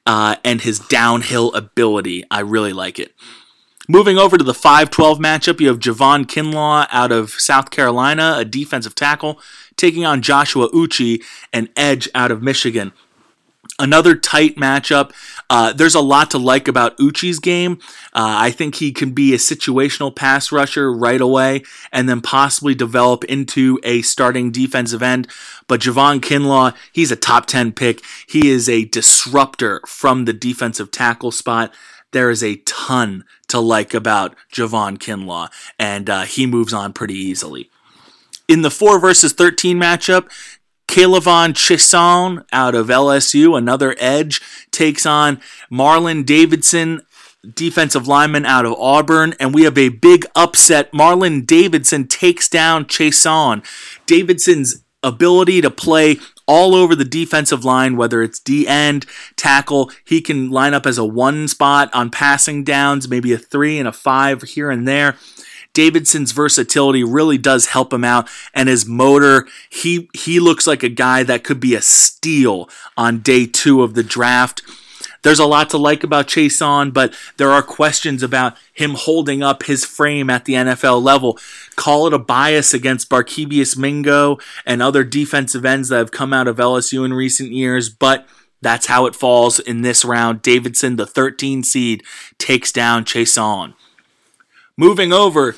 uh, 0.07 0.37
and 0.44 0.61
his 0.61 0.79
downhill 0.79 1.53
ability. 1.55 2.24
I 2.31 2.40
really 2.40 2.72
like 2.72 2.98
it. 2.98 3.14
Moving 3.88 4.18
over 4.18 4.38
to 4.38 4.44
the 4.44 4.55
5 4.55 4.88
12 4.88 5.18
matchup, 5.18 5.61
you 5.61 5.68
have 5.68 5.81
Javon 5.81 6.24
Kinlaw 6.24 6.87
out 6.90 7.11
of 7.11 7.31
South 7.31 7.70
Carolina, 7.70 8.37
a 8.38 8.44
defensive 8.44 8.94
tackle, 8.94 9.40
taking 9.81 10.05
on 10.05 10.23
Joshua 10.23 10.69
Uche, 10.71 11.23
and 11.53 11.69
edge 11.77 12.09
out 12.14 12.31
of 12.31 12.43
Michigan. 12.43 12.93
Another 13.79 14.14
tight 14.14 14.57
matchup. 14.57 15.12
Uh, 15.49 15.73
there's 15.73 15.95
a 15.95 16.01
lot 16.01 16.31
to 16.33 16.38
like 16.38 16.69
about 16.69 16.99
Uche's 16.99 17.38
game. 17.38 17.79
Uh, 18.12 18.37
I 18.38 18.51
think 18.51 18.75
he 18.75 18.93
can 18.93 19.12
be 19.12 19.33
a 19.33 19.38
situational 19.38 20.14
pass 20.14 20.53
rusher 20.53 20.93
right 20.93 21.21
away 21.21 21.62
and 21.90 22.09
then 22.09 22.21
possibly 22.21 22.75
develop 22.75 23.25
into 23.25 23.81
a 23.83 24.03
starting 24.03 24.51
defensive 24.51 25.03
end. 25.03 25.29
But 25.66 25.81
Javon 25.81 26.21
Kinlaw, 26.21 26.75
he's 26.93 27.11
a 27.11 27.16
top 27.16 27.47
10 27.47 27.73
pick. 27.73 28.03
He 28.29 28.51
is 28.51 28.69
a 28.69 28.85
disruptor 28.85 29.81
from 29.87 30.27
the 30.27 30.35
defensive 30.35 30.90
tackle 30.90 31.33
spot. 31.33 31.73
There 32.12 32.29
is 32.29 32.43
a 32.43 32.57
ton 32.66 33.25
to 33.49 33.61
like 33.61 33.95
about 33.95 34.37
Javon 34.53 34.99
Kinlaw, 34.99 35.49
and 35.79 36.11
uh, 36.11 36.23
he 36.23 36.45
moves 36.45 36.75
on 36.75 36.93
pretty 36.93 37.14
easily. 37.14 37.71
In 38.51 38.63
the 38.63 38.71
4 38.71 38.99
versus 38.99 39.33
13 39.33 39.79
matchup, 39.79 40.29
K'Lavon 40.89 41.53
Chaisson 41.53 42.45
out 42.53 42.75
of 42.75 42.89
LSU, 42.89 43.57
another 43.57 43.95
edge, 44.01 44.41
takes 44.73 45.07
on 45.07 45.41
Marlon 45.71 46.27
Davidson, 46.27 47.03
defensive 47.55 48.09
lineman 48.09 48.45
out 48.45 48.67
of 48.67 48.73
Auburn, 48.73 49.37
and 49.39 49.55
we 49.55 49.63
have 49.63 49.79
a 49.79 49.91
big 49.91 50.27
upset. 50.35 50.91
Marlon 50.91 51.47
Davidson 51.47 52.09
takes 52.09 52.49
down 52.49 52.87
Chaisson. 52.87 53.65
Davidson's 54.07 54.83
ability 55.01 55.61
to 55.61 55.71
play 55.71 56.17
all 56.49 56.75
over 56.75 56.97
the 56.97 57.05
defensive 57.05 57.65
line, 57.65 57.97
whether 57.97 58.21
it's 58.21 58.41
D 58.41 58.67
end, 58.67 59.07
tackle. 59.37 59.93
He 60.05 60.21
can 60.21 60.51
line 60.51 60.75
up 60.75 60.87
as 60.87 60.99
a 60.99 61.05
one 61.05 61.47
spot 61.47 61.89
on 61.95 62.11
passing 62.11 62.65
downs, 62.65 63.09
maybe 63.09 63.33
a 63.33 63.39
three 63.39 63.79
and 63.79 63.87
a 63.87 63.93
five 63.93 64.43
here 64.43 64.73
and 64.73 64.89
there. 64.89 65.17
Davidson's 65.73 66.33
versatility 66.33 67.05
really 67.05 67.39
does 67.39 67.67
help 67.67 67.93
him 67.93 68.05
out, 68.05 68.29
and 68.55 68.69
his 68.69 68.87
motor. 68.87 69.47
He 69.69 70.09
he 70.15 70.41
looks 70.41 70.67
like 70.67 70.83
a 70.83 70.89
guy 70.89 71.23
that 71.23 71.45
could 71.45 71.61
be 71.61 71.75
a 71.75 71.83
steal 71.83 72.69
on 72.97 73.21
day 73.21 73.47
two 73.47 73.83
of 73.83 73.95
the 73.95 74.03
draft. 74.03 74.63
There's 75.23 75.39
a 75.39 75.47
lot 75.47 75.69
to 75.71 75.79
like 75.79 76.03
about 76.03 76.29
Chaisson, 76.29 76.95
but 76.95 77.15
there 77.37 77.51
are 77.51 77.63
questions 77.63 78.23
about 78.23 78.57
him 78.73 78.95
holding 78.95 79.43
up 79.43 79.65
his 79.65 79.85
frame 79.85 80.31
at 80.31 80.47
the 80.47 80.55
NFL 80.55 81.03
level. 81.03 81.39
Call 81.77 82.07
it 82.07 82.15
a 82.15 82.19
bias 82.19 82.73
against 82.73 83.11
Barkevious 83.11 83.77
Mingo 83.77 84.39
and 84.65 84.81
other 84.81 85.05
defensive 85.05 85.67
ends 85.67 85.91
that 85.91 85.99
have 85.99 86.11
come 86.11 86.33
out 86.33 86.49
of 86.49 86.57
LSU 86.57 87.05
in 87.05 87.13
recent 87.13 87.51
years, 87.51 87.91
but 87.91 88.27
that's 88.63 88.87
how 88.87 89.07
it 89.07 89.15
falls 89.15 89.59
in 89.59 89.83
this 89.83 90.05
round. 90.05 90.43
Davidson, 90.43 90.97
the 90.97 91.07
13 91.07 91.63
seed, 91.65 92.03
takes 92.39 92.73
down 92.73 93.05
Chaisson. 93.05 93.75
Moving 94.81 95.12
over, 95.12 95.57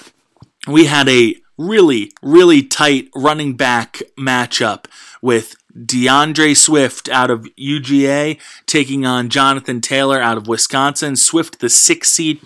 we 0.66 0.86
had 0.86 1.08
a 1.08 1.36
really, 1.56 2.10
really 2.22 2.60
tight 2.60 3.08
running 3.14 3.56
back 3.56 4.02
matchup 4.18 4.86
with 5.22 5.54
D'Andre 5.86 6.54
Swift 6.54 7.08
out 7.08 7.30
of 7.30 7.46
UGA 7.56 8.40
taking 8.66 9.06
on 9.06 9.28
Jonathan 9.28 9.80
Taylor 9.80 10.20
out 10.20 10.38
of 10.38 10.48
Wisconsin. 10.48 11.14
Swift, 11.14 11.60
the 11.60 11.68
six 11.68 12.08
seed, 12.08 12.40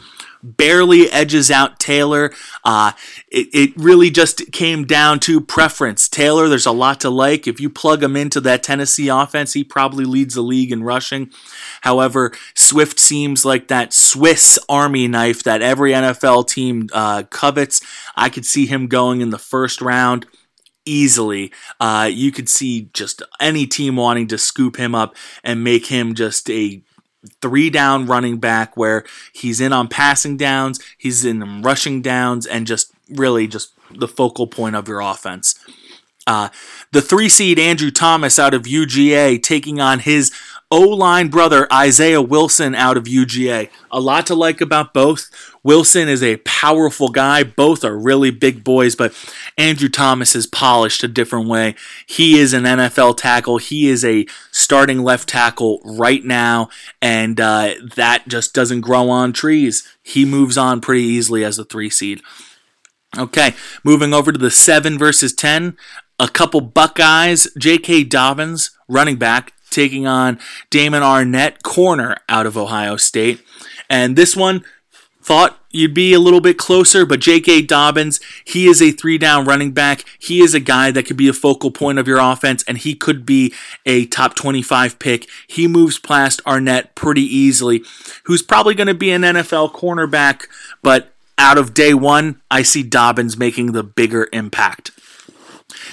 barely 0.47 1.11
edges 1.11 1.51
out 1.51 1.79
Taylor. 1.79 2.33
Uh, 2.65 2.93
it, 3.29 3.49
it 3.53 3.77
really 3.77 4.11
just 4.11 4.53
came 4.53 4.85
down 4.85 5.21
to 5.21 5.41
preference. 5.41 6.09
Taylor, 6.09 6.49
there's 6.49 6.67
a 6.67 6.73
lot 6.73 7.01
to 7.01 7.11
like. 7.11 7.47
If 7.47 7.61
you 7.61 7.69
plug 7.71 8.03
him 8.03 8.17
into 8.17 8.41
that 8.43 8.63
Tennessee 8.63 9.09
offense, 9.09 9.53
he 9.53 9.65
probably 9.65 10.05
leads 10.05 10.35
the 10.35 10.43
league 10.43 10.73
in 10.73 10.83
rushing. 10.83 11.31
However, 11.83 12.33
Swift 12.55 12.99
seems 12.99 13.45
like 13.45 13.69
that 13.69 13.93
Swiss 13.93 14.59
Army 14.69 15.09
knife 15.09 15.43
that 15.43 15.63
every 15.63 15.93
NFL 15.93 16.49
team 16.49 16.89
uh, 16.93 17.25
covets. 17.25 17.81
I 18.15 18.29
could 18.29 18.47
see 18.47 18.67
him 18.67 18.87
going 18.87 19.21
in 19.21 19.31
the 19.31 19.39
first 19.39 19.81
round 19.81 20.27
easily. 20.87 21.53
Uh, 21.81 22.09
you 22.11 22.33
could 22.33 22.49
see 22.49 22.89
just 22.95 23.23
any 23.41 23.67
team 23.67 23.97
wanting 23.97 24.29
to 24.29 24.39
scoop 24.39 24.77
him 24.77 24.95
up 24.95 25.15
and 25.45 25.63
make 25.63 25.87
him 25.87 26.15
just 26.15 26.49
a 26.49 26.83
three 27.41 27.71
down 27.71 28.07
running 28.07 28.39
back 28.39 28.77
where 28.77 29.05
he's 29.33 29.61
in 29.61 29.73
on 29.73 29.89
passing 29.89 30.37
downs, 30.37 30.81
he's 30.97 31.25
in 31.25 31.63
rushing 31.63 32.03
downs, 32.03 32.47
and 32.47 32.67
just 32.67 32.93
really 33.11 33.47
just 33.47 33.73
the 33.91 34.09
focal 34.09 34.47
point 34.47 34.77
of 34.77 34.89
your 34.89 35.01
offense. 35.01 35.59
Uh, 36.27 36.49
the 36.91 37.03
three 37.03 37.29
seed 37.29 37.59
Andrew 37.59 37.91
Thomas 37.91 38.39
out 38.39 38.53
of 38.53 38.63
UGA 38.63 39.41
taking 39.43 39.81
on 39.81 40.01
his 40.01 40.33
O 40.69 40.81
line 40.81 41.29
brother 41.29 41.73
Isaiah 41.73 42.21
Wilson 42.21 42.75
out 42.75 42.97
of 42.97 43.05
UGA. 43.05 43.71
A 43.93 44.01
lot 44.01 44.27
to 44.27 44.35
like 44.35 44.61
about 44.61 44.93
both. 44.93 45.31
Wilson 45.63 46.09
is 46.09 46.25
a 46.25 46.39
powerful 46.39 47.09
guy. 47.09 47.45
Both 47.45 47.85
are 47.85 47.97
really 47.97 48.31
big 48.31 48.65
boys, 48.65 48.97
but 48.97 49.15
Andrew 49.57 49.89
Thomas 49.89 50.35
is 50.35 50.49
polished 50.49 51.05
a 51.05 51.09
different 51.09 51.49
way. 51.49 51.77
He 52.07 52.39
is 52.39 52.53
an 52.53 52.65
NFL 52.65 53.17
tackle. 53.17 53.59
He 53.59 53.89
is 53.89 54.05
a 54.05 54.27
starting 54.51 55.05
left 55.05 55.29
tackle 55.29 55.81
right 55.85 56.25
now, 56.25 56.69
and 57.01 57.41
uh, 57.41 57.75
that 57.95 58.27
just 58.27 58.53
doesn't 58.53 58.81
grow 58.81 59.09
on 59.09 59.33
trees. 59.33 59.89
He 60.03 60.25
moves 60.25 60.59
on 60.59 60.81
pretty 60.81 61.05
easily 61.05 61.45
as 61.45 61.61
a 61.61 61.65
three 61.65 61.91
seed. 61.91 62.23
Okay, 63.17 63.55
moving 63.85 64.13
over 64.13 64.33
to 64.33 64.39
the 64.39 64.51
7 64.51 64.99
versus 64.99 65.33
10. 65.33 65.77
A 66.19 66.29
couple 66.29 66.61
Buckeyes. 66.61 67.49
J.K. 67.59 68.05
Dobbins, 68.05 68.71
running 68.89 69.17
back, 69.17 69.53
taking 69.71 70.07
on 70.07 70.39
Damon 70.71 71.03
Arnette, 71.03 71.63
corner 71.63 72.17
out 72.29 72.47
of 72.47 72.57
Ohio 72.57 72.97
State. 72.97 73.41
And 73.89 74.17
this 74.17 74.37
one, 74.37 74.65
thought 75.27 75.59
you'd 75.73 75.93
be 75.93 76.15
a 76.15 76.21
little 76.21 76.41
bit 76.41 76.57
closer, 76.57 77.05
but 77.05 77.19
J.K. 77.19 77.63
Dobbins, 77.63 78.21
he 78.45 78.69
is 78.69 78.81
a 78.81 78.93
three 78.93 79.19
down 79.19 79.45
running 79.45 79.73
back. 79.73 80.05
He 80.21 80.41
is 80.41 80.55
a 80.55 80.61
guy 80.61 80.93
that 80.93 81.03
could 81.03 81.17
be 81.17 81.27
a 81.27 81.33
focal 81.33 81.73
point 81.73 81.99
of 81.99 82.07
your 82.07 82.21
offense, 82.21 82.63
and 82.69 82.79
he 82.79 82.95
could 82.95 83.27
be 83.27 83.53
a 83.85 84.07
top 84.07 84.37
25 84.37 85.01
pick. 85.01 85.29
He 85.49 85.67
moves 85.67 85.99
past 85.99 86.41
Arnette 86.45 86.95
pretty 86.95 87.25
easily, 87.25 87.83
who's 88.25 88.41
probably 88.41 88.77
going 88.77 88.87
to 88.87 88.95
be 88.95 89.11
an 89.11 89.23
NFL 89.23 89.73
cornerback, 89.73 90.45
but 90.81 91.13
out 91.39 91.59
of 91.59 91.75
day 91.75 91.93
one, 91.93 92.41
I 92.49 92.63
see 92.63 92.85
Dobbins 92.85 93.37
making 93.37 93.73
the 93.73 93.83
bigger 93.83 94.29
impact. 94.33 94.93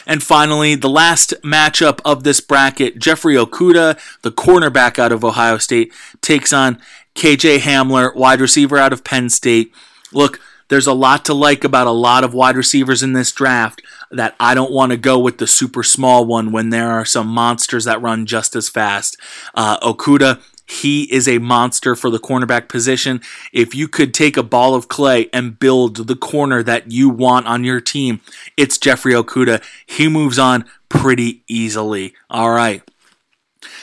And 0.06 0.22
finally, 0.22 0.76
the 0.76 0.90
last 0.90 1.34
matchup 1.44 2.00
of 2.04 2.24
this 2.24 2.40
bracket, 2.40 3.00
Jeffrey 3.00 3.36
Okudah, 3.36 4.00
the 4.22 4.32
cornerback 4.32 5.00
out 5.00 5.12
of 5.12 5.24
Ohio 5.24 5.58
State, 5.58 5.94
takes 6.22 6.52
on 6.52 6.80
KJ 7.16 7.60
Hamler, 7.60 8.16
wide 8.16 8.42
receiver 8.42 8.78
out 8.78 8.94
of 8.94 9.04
Penn 9.04 9.30
State. 9.30 9.74
Look, 10.12 10.40
there's 10.70 10.88
a 10.88 10.94
lot 10.94 11.26
to 11.26 11.34
like 11.34 11.64
about 11.64 11.88
a 11.88 11.92
lot 11.92 12.24
of 12.24 12.34
wide 12.34 12.56
receivers 12.56 13.04
in 13.04 13.14
this 13.14 13.32
draft 13.32 13.82
that 14.12 14.36
I 14.40 14.54
don't 14.54 14.72
want 14.72 14.92
to 14.92 14.98
go 14.98 15.20
with 15.20 15.38
the 15.38 15.48
super 15.48 15.84
small 15.84 16.26
one 16.26 16.52
when 16.52 16.70
there 16.70 16.92
are 16.92 17.06
some 17.06 17.28
monsters 17.28 17.86
that 17.86 18.02
run 18.02 18.26
just 18.26 18.56
as 18.56 18.70
fast. 18.70 19.18
Uh, 19.54 19.80
Okudah, 19.80 20.42
he 20.66 21.12
is 21.12 21.28
a 21.28 21.40
monster 21.40 21.96
for 21.96 22.10
the 22.10 22.20
cornerback 22.20 22.68
position. 22.70 23.22
If 23.52 23.76
you 23.76 23.88
could 23.88 24.14
take 24.14 24.38
a 24.38 24.44
ball 24.44 24.76
of 24.76 24.88
clay 24.88 25.30
and 25.34 25.60
build 25.60 26.08
the 26.08 26.16
corner 26.16 26.64
that 26.64 26.92
you 26.92 27.10
want 27.10 27.48
on 27.48 27.64
your 27.64 27.82
team, 27.82 28.22
it's 28.56 28.78
Jeffrey 28.78 29.14
Okudah. 29.14 29.64
He 29.86 30.08
moves 30.08 30.40
on 30.40 30.66
pretty 30.90 31.44
easily. 31.48 32.14
All 32.30 32.52
right. 32.52 32.82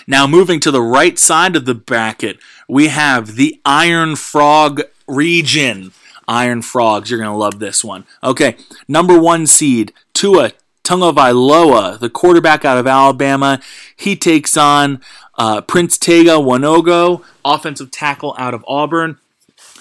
Now, 0.07 0.27
moving 0.27 0.61
to 0.61 0.71
the 0.71 0.83
right 0.83 1.19
side 1.19 1.57
of 1.57 1.65
the 1.65 1.75
bracket, 1.75 2.39
we 2.69 2.89
have 2.89 3.37
the 3.37 3.61
Iron 3.65 4.17
Frog 4.17 4.83
region. 5.07 5.93
Iron 6.29 6.63
Frogs, 6.63 7.11
you're 7.11 7.19
going 7.19 7.33
to 7.33 7.37
love 7.37 7.59
this 7.59 7.83
one. 7.83 8.07
Okay, 8.23 8.57
number 8.87 9.19
one 9.19 9.47
seed, 9.47 9.93
Tua 10.15 10.53
Tagovailoa, 10.85 11.99
the 11.99 12.11
quarterback 12.11 12.65
out 12.65 12.79
of 12.79 12.87
Alabama. 12.87 13.61
He 13.97 14.17
takes 14.17 14.57
on 14.57 15.01
uh, 15.41 15.63
Prince 15.63 15.97
Tega 15.97 16.33
Wanogho, 16.33 17.25
offensive 17.47 17.91
tackle 17.91 18.35
out 18.37 18.53
of 18.53 18.63
Auburn. 18.69 19.17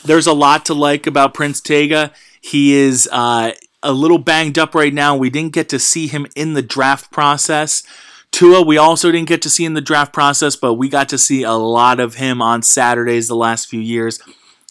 There's 0.06 0.26
a 0.26 0.32
lot 0.32 0.65
to 0.67 0.74
like 0.74 1.06
about 1.06 1.34
Prince 1.34 1.60
Tega. 1.60 2.13
He 2.39 2.74
is 2.74 3.10
uh, 3.12 3.52
a 3.84 3.91
little 3.91 4.19
banged 4.19 4.58
up 4.58 4.74
right 4.74 4.93
now. 4.93 5.17
We 5.17 5.30
didn't 5.30 5.52
get 5.52 5.67
to 5.69 5.78
see 5.78 6.08
him 6.08 6.26
in 6.34 6.54
the 6.54 6.62
draft 6.62 7.12
process. 7.12 7.84
Tua, 8.32 8.62
we 8.62 8.78
also 8.78 9.12
didn't 9.12 9.28
get 9.28 9.41
to 9.41 9.50
see 9.50 9.65
in 9.65 9.74
the 9.74 9.82
draft 9.82 10.13
process, 10.13 10.56
but 10.56 10.76
we 10.76 10.88
got 10.88 11.10
to 11.10 11.17
see 11.17 11.43
a 11.43 11.52
lot 11.52 12.00
of 12.00 12.15
him 12.15 12.41
on 12.41 12.62
Saturdays 12.62 13.28
the 13.28 13.36
last 13.36 13.67
few 13.67 13.82
years. 13.82 14.17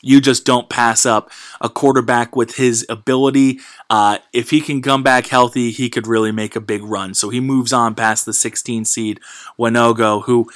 You 0.00 0.22
just 0.22 0.46
don't 0.46 0.70
pass 0.70 1.04
up 1.04 1.30
a 1.60 1.68
quarterback 1.68 2.34
with 2.34 2.54
his 2.54 2.86
ability. 2.88 3.58
Uh, 3.90 4.18
if 4.32 4.50
he 4.50 4.62
can 4.62 4.80
come 4.80 5.02
back 5.02 5.26
healthy, 5.26 5.70
he 5.70 5.90
could 5.90 6.06
really 6.06 6.32
make 6.32 6.54
a 6.56 6.60
big 6.60 6.82
run. 6.82 7.14
So 7.14 7.30
he 7.30 7.40
moves 7.40 7.74
on 7.74 7.94
past 7.94 8.24
the 8.24 8.32
16 8.32 8.84
seed 8.84 9.20
Wanogho, 9.58 10.22
who 10.24 10.48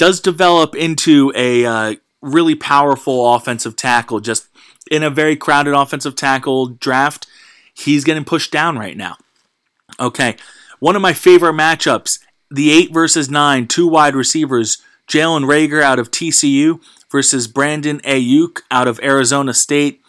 does 0.00 0.18
develop 0.18 0.74
into 0.74 1.30
a 1.36 1.66
uh, 1.66 1.94
really 2.22 2.54
powerful 2.54 3.34
offensive 3.34 3.76
tackle. 3.76 4.18
Just 4.18 4.48
in 4.90 5.02
a 5.02 5.10
very 5.10 5.36
crowded 5.36 5.74
offensive 5.74 6.16
tackle 6.16 6.68
draft, 6.68 7.26
he's 7.74 8.02
getting 8.02 8.24
pushed 8.24 8.50
down 8.50 8.78
right 8.78 8.96
now. 8.96 9.18
Okay, 10.00 10.36
one 10.78 10.96
of 10.96 11.02
my 11.02 11.12
favorite 11.12 11.52
matchups 11.52 12.18
the 12.50 12.72
8 12.72 12.94
versus 12.94 13.28
9, 13.28 13.66
two 13.68 13.86
wide 13.86 14.14
receivers, 14.14 14.78
Jalen 15.06 15.44
Reagor 15.44 15.82
out 15.82 15.98
of 15.98 16.10
TCU 16.10 16.80
versus 17.10 17.46
Brandon 17.46 18.00
Aiyuk 18.00 18.62
out 18.70 18.88
of 18.88 18.98
Arizona 19.02 19.52
State. 19.52 20.00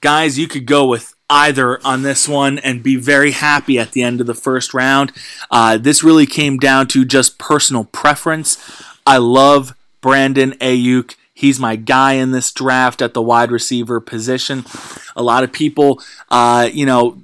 Guys, 0.00 0.38
you 0.38 0.48
could 0.48 0.64
go 0.64 0.86
with 0.86 1.14
either 1.28 1.78
on 1.86 2.02
this 2.02 2.26
one 2.26 2.58
and 2.58 2.82
be 2.82 2.96
very 2.96 3.32
happy 3.32 3.78
at 3.78 3.92
the 3.92 4.02
end 4.02 4.20
of 4.20 4.26
the 4.26 4.34
first 4.34 4.72
round. 4.72 5.12
Uh, 5.50 5.76
this 5.76 6.02
really 6.02 6.26
came 6.26 6.56
down 6.56 6.88
to 6.88 7.04
just 7.04 7.38
personal 7.38 7.84
preference. 7.84 8.56
I 9.10 9.16
love 9.16 9.74
Brandon 10.00 10.52
Aiyuk. 10.60 11.16
He's 11.34 11.58
my 11.58 11.74
guy 11.74 12.12
in 12.12 12.30
this 12.30 12.52
draft 12.52 13.02
at 13.02 13.12
the 13.12 13.20
wide 13.20 13.50
receiver 13.50 13.98
position. 13.98 14.64
A 15.16 15.22
lot 15.24 15.42
of 15.42 15.52
people, 15.52 16.00
uh, 16.30 16.70
you 16.72 16.86
know, 16.86 17.20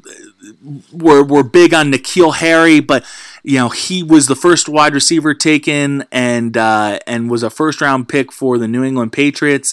were, 0.92 1.22
were 1.22 1.44
big 1.44 1.72
on 1.72 1.92
N'Keal 1.92 2.35
Harry, 2.35 2.81
but 2.81 3.05
you 3.44 3.59
know 3.59 3.68
he 3.68 4.03
was 4.03 4.27
the 4.27 4.35
first 4.35 4.68
wide 4.68 4.94
receiver 4.94 5.33
taken 5.33 6.05
and 6.11 6.57
uh, 6.57 6.99
and 7.07 7.31
was 7.31 7.44
a 7.44 7.51
first 7.51 7.81
round 7.81 8.09
pick 8.09 8.33
for 8.33 8.59
the 8.59 8.66
New 8.66 8.83
England 8.83 9.12
Patriots. 9.12 9.72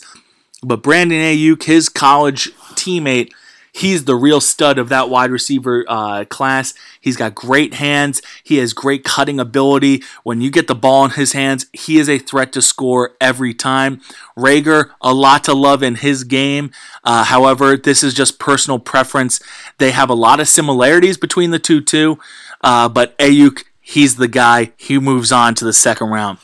But 0.62 0.84
Brandon 0.84 1.18
Aiyuk, 1.18 1.64
his 1.64 1.90
college 1.90 2.52
teammate, 2.76 3.32
he's 3.74 4.06
the 4.06 4.16
real 4.16 4.40
stud 4.40 4.78
of 4.78 4.88
that 4.90 5.10
wide 5.10 5.32
receiver 5.32 5.84
uh, 5.88 6.24
class. 6.26 6.74
He's 7.02 7.18
got 7.18 7.36
great 7.36 7.74
hands. 7.74 8.22
He 8.44 8.58
has 8.58 8.72
great 8.72 9.04
cutting 9.04 9.40
ability. 9.40 10.04
When 10.24 10.40
you 10.40 10.52
get 10.52 10.68
the 10.68 10.76
ball 10.76 11.04
in 11.06 11.12
his 11.12 11.34
hands, 11.34 11.66
he 11.74 11.98
is 11.98 12.08
a 12.08 12.20
threat 12.20 12.54
to 12.54 12.62
score 12.62 13.16
every 13.20 13.54
time. 13.54 14.00
Reagor, 14.38 14.92
a 15.02 15.14
lot 15.14 15.44
to 15.46 15.54
love 15.54 15.84
in 15.84 15.96
his 15.96 16.24
game. 16.24 16.72
Uh, 17.04 17.26
however, 17.26 17.76
this 17.76 18.04
is 18.04 18.14
just 18.14 18.40
personal 18.40 18.80
preference. 18.80 19.42
They 19.80 19.92
have 19.92 20.10
a 20.10 20.16
lot 20.16 20.40
of 20.40 20.48
similarities 20.48 21.18
between 21.18 21.52
the 21.52 21.60
two, 21.60 21.82
too. 21.82 22.20
Uh, 22.62 22.88
but 22.88 23.18
Aiyuk, 23.18 23.64
he's 23.82 24.16
the 24.16 24.28
guy. 24.28 24.72
He 24.78 25.00
moves 25.00 25.32
on 25.32 25.56
to 25.56 25.66
the 25.66 25.74
second 25.74 26.10
round. 26.10 26.38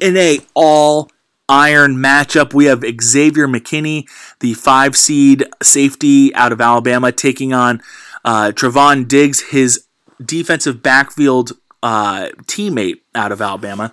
In 0.00 0.16
a 0.16 0.40
all 0.54 1.10
iron 1.48 1.96
matchup, 1.96 2.54
we 2.54 2.66
have 2.66 2.84
Xavier 3.00 3.46
McKinney, 3.46 4.08
the 4.40 4.54
five 4.54 4.96
seed 4.96 5.44
safety 5.62 6.34
out 6.34 6.52
of 6.52 6.60
Alabama, 6.60 7.12
taking 7.12 7.52
on 7.52 7.82
uh, 8.24 8.52
Trevon 8.54 9.06
Diggs, 9.08 9.40
his 9.50 9.86
defensive 10.24 10.82
backfield 10.82 11.52
uh, 11.82 12.28
teammate 12.44 13.00
out 13.14 13.32
of 13.32 13.40
Alabama. 13.40 13.92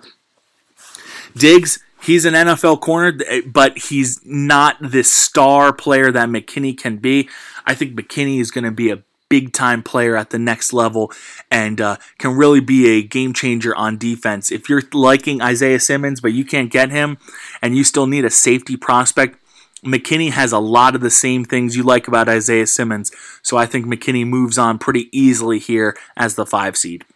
Diggs, 1.36 1.80
he's 2.02 2.24
an 2.24 2.34
NFL 2.34 2.80
corner, 2.80 3.18
but 3.46 3.78
he's 3.78 4.20
not 4.24 4.76
the 4.80 5.02
star 5.02 5.72
player 5.72 6.10
that 6.10 6.28
McKinney 6.28 6.76
can 6.76 6.96
be. 6.96 7.28
I 7.66 7.74
think 7.74 7.94
McKinney 7.94 8.40
is 8.40 8.50
going 8.50 8.64
to 8.64 8.70
be 8.70 8.90
a 8.90 9.02
big 9.30 9.54
time 9.54 9.82
player 9.82 10.14
at 10.16 10.28
the 10.28 10.38
next 10.38 10.74
level 10.74 11.10
and 11.50 11.80
uh, 11.80 11.96
can 12.18 12.36
really 12.36 12.60
be 12.60 12.98
a 12.98 13.02
game 13.02 13.32
changer 13.32 13.74
on 13.74 13.96
defense. 13.96 14.52
If 14.52 14.68
you're 14.68 14.82
liking 14.92 15.40
Isaiah 15.40 15.80
Simmons, 15.80 16.20
but 16.20 16.34
you 16.34 16.44
can't 16.44 16.70
get 16.70 16.90
him 16.90 17.16
and 17.62 17.74
you 17.74 17.84
still 17.84 18.06
need 18.06 18.26
a 18.26 18.30
safety 18.30 18.76
prospect, 18.76 19.38
McKinney 19.82 20.32
has 20.32 20.52
a 20.52 20.58
lot 20.58 20.94
of 20.94 21.00
the 21.00 21.10
same 21.10 21.44
things 21.44 21.76
you 21.76 21.82
like 21.82 22.06
about 22.06 22.28
Isaiah 22.28 22.66
Simmons, 22.66 23.10
so 23.40 23.56
I 23.56 23.64
think 23.64 23.86
McKinney 23.86 24.26
moves 24.26 24.58
on 24.58 24.78
pretty 24.78 25.08
easily 25.10 25.58
here 25.58 25.96
as 26.18 26.34
the 26.34 26.44
five 26.44 26.76
seed. 26.76 27.06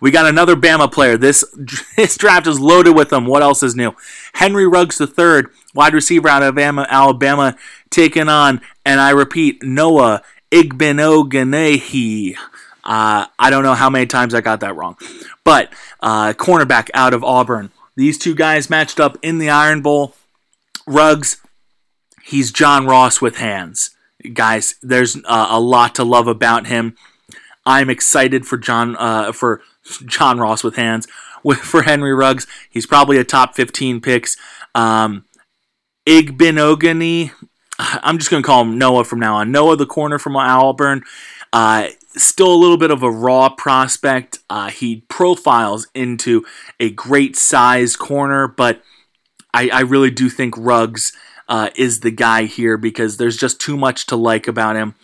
We 0.00 0.10
got 0.10 0.26
another 0.26 0.56
Bama 0.56 0.90
player. 0.90 1.16
This 1.16 1.44
this 1.96 2.16
draft 2.16 2.46
is 2.46 2.58
loaded 2.58 2.96
with 2.96 3.10
them. 3.10 3.26
What 3.26 3.42
else 3.42 3.62
is 3.62 3.76
new? 3.76 3.92
Henry 4.34 4.66
Ruggs 4.66 5.00
III, 5.00 5.44
wide 5.74 5.94
receiver 5.94 6.28
out 6.28 6.42
of 6.42 6.58
Alabama, 6.58 6.86
Alabama 6.90 7.56
taking 7.90 8.28
on, 8.28 8.60
and 8.84 9.00
I 9.00 9.10
repeat, 9.10 9.62
Noah 9.62 10.22
Igbinoghene. 10.52 12.36
Uh, 12.84 13.26
I 13.38 13.50
don't 13.50 13.62
know 13.62 13.74
how 13.74 13.88
many 13.88 14.06
times 14.06 14.34
I 14.34 14.40
got 14.40 14.60
that 14.60 14.76
wrong, 14.76 14.96
but 15.44 15.72
uh, 16.00 16.32
cornerback 16.34 16.90
out 16.94 17.14
of 17.14 17.24
Auburn. 17.24 17.70
These 17.96 18.18
two 18.18 18.34
guys 18.34 18.68
matched 18.70 19.00
up 19.00 19.16
in 19.22 19.38
the 19.38 19.50
Iron 19.50 19.82
Bowl. 19.82 20.14
Ruggs, 20.86 21.40
he's 22.24 22.50
John 22.52 22.86
Ross 22.86 23.20
with 23.20 23.36
hands. 23.36 23.90
Guys, 24.34 24.76
there's 24.82 25.16
uh, 25.24 25.46
a 25.50 25.60
lot 25.60 25.94
to 25.96 26.04
love 26.04 26.26
about 26.26 26.66
him. 26.66 26.96
I'm 27.64 27.88
excited 27.90 28.46
for 28.46 28.58
John 28.58 28.96
uh, 28.96 29.32
for 29.32 29.62
John 30.06 30.38
Ross 30.38 30.64
with 30.64 30.76
hands 30.76 31.06
with 31.42 31.58
for 31.58 31.82
Henry 31.82 32.12
Ruggs. 32.12 32.46
He's 32.68 32.86
probably 32.86 33.18
a 33.18 33.24
top 33.24 33.54
15 33.54 34.00
picks. 34.00 34.36
Um, 34.74 35.24
I'm 37.78 38.18
just 38.18 38.30
going 38.30 38.42
to 38.42 38.46
call 38.46 38.62
him 38.62 38.78
Noah 38.78 39.04
from 39.04 39.20
now 39.20 39.36
on. 39.36 39.50
Noah, 39.50 39.76
the 39.76 39.86
corner 39.86 40.18
from 40.18 40.36
Auburn. 40.36 41.02
Uh, 41.52 41.88
still 42.16 42.52
a 42.52 42.56
little 42.56 42.76
bit 42.76 42.90
of 42.90 43.02
a 43.02 43.10
raw 43.10 43.48
prospect. 43.48 44.38
Uh, 44.48 44.70
he 44.70 45.02
profiles 45.08 45.86
into 45.94 46.44
a 46.80 46.90
great 46.90 47.36
size 47.36 47.96
corner, 47.96 48.48
but 48.48 48.82
I, 49.52 49.68
I 49.68 49.80
really 49.80 50.10
do 50.10 50.30
think 50.30 50.54
Ruggs 50.56 51.12
uh, 51.48 51.70
is 51.76 52.00
the 52.00 52.10
guy 52.10 52.44
here 52.44 52.76
because 52.76 53.16
there's 53.16 53.36
just 53.36 53.60
too 53.60 53.76
much 53.76 54.06
to 54.06 54.16
like 54.16 54.48
about 54.48 54.76
him. 54.76 54.94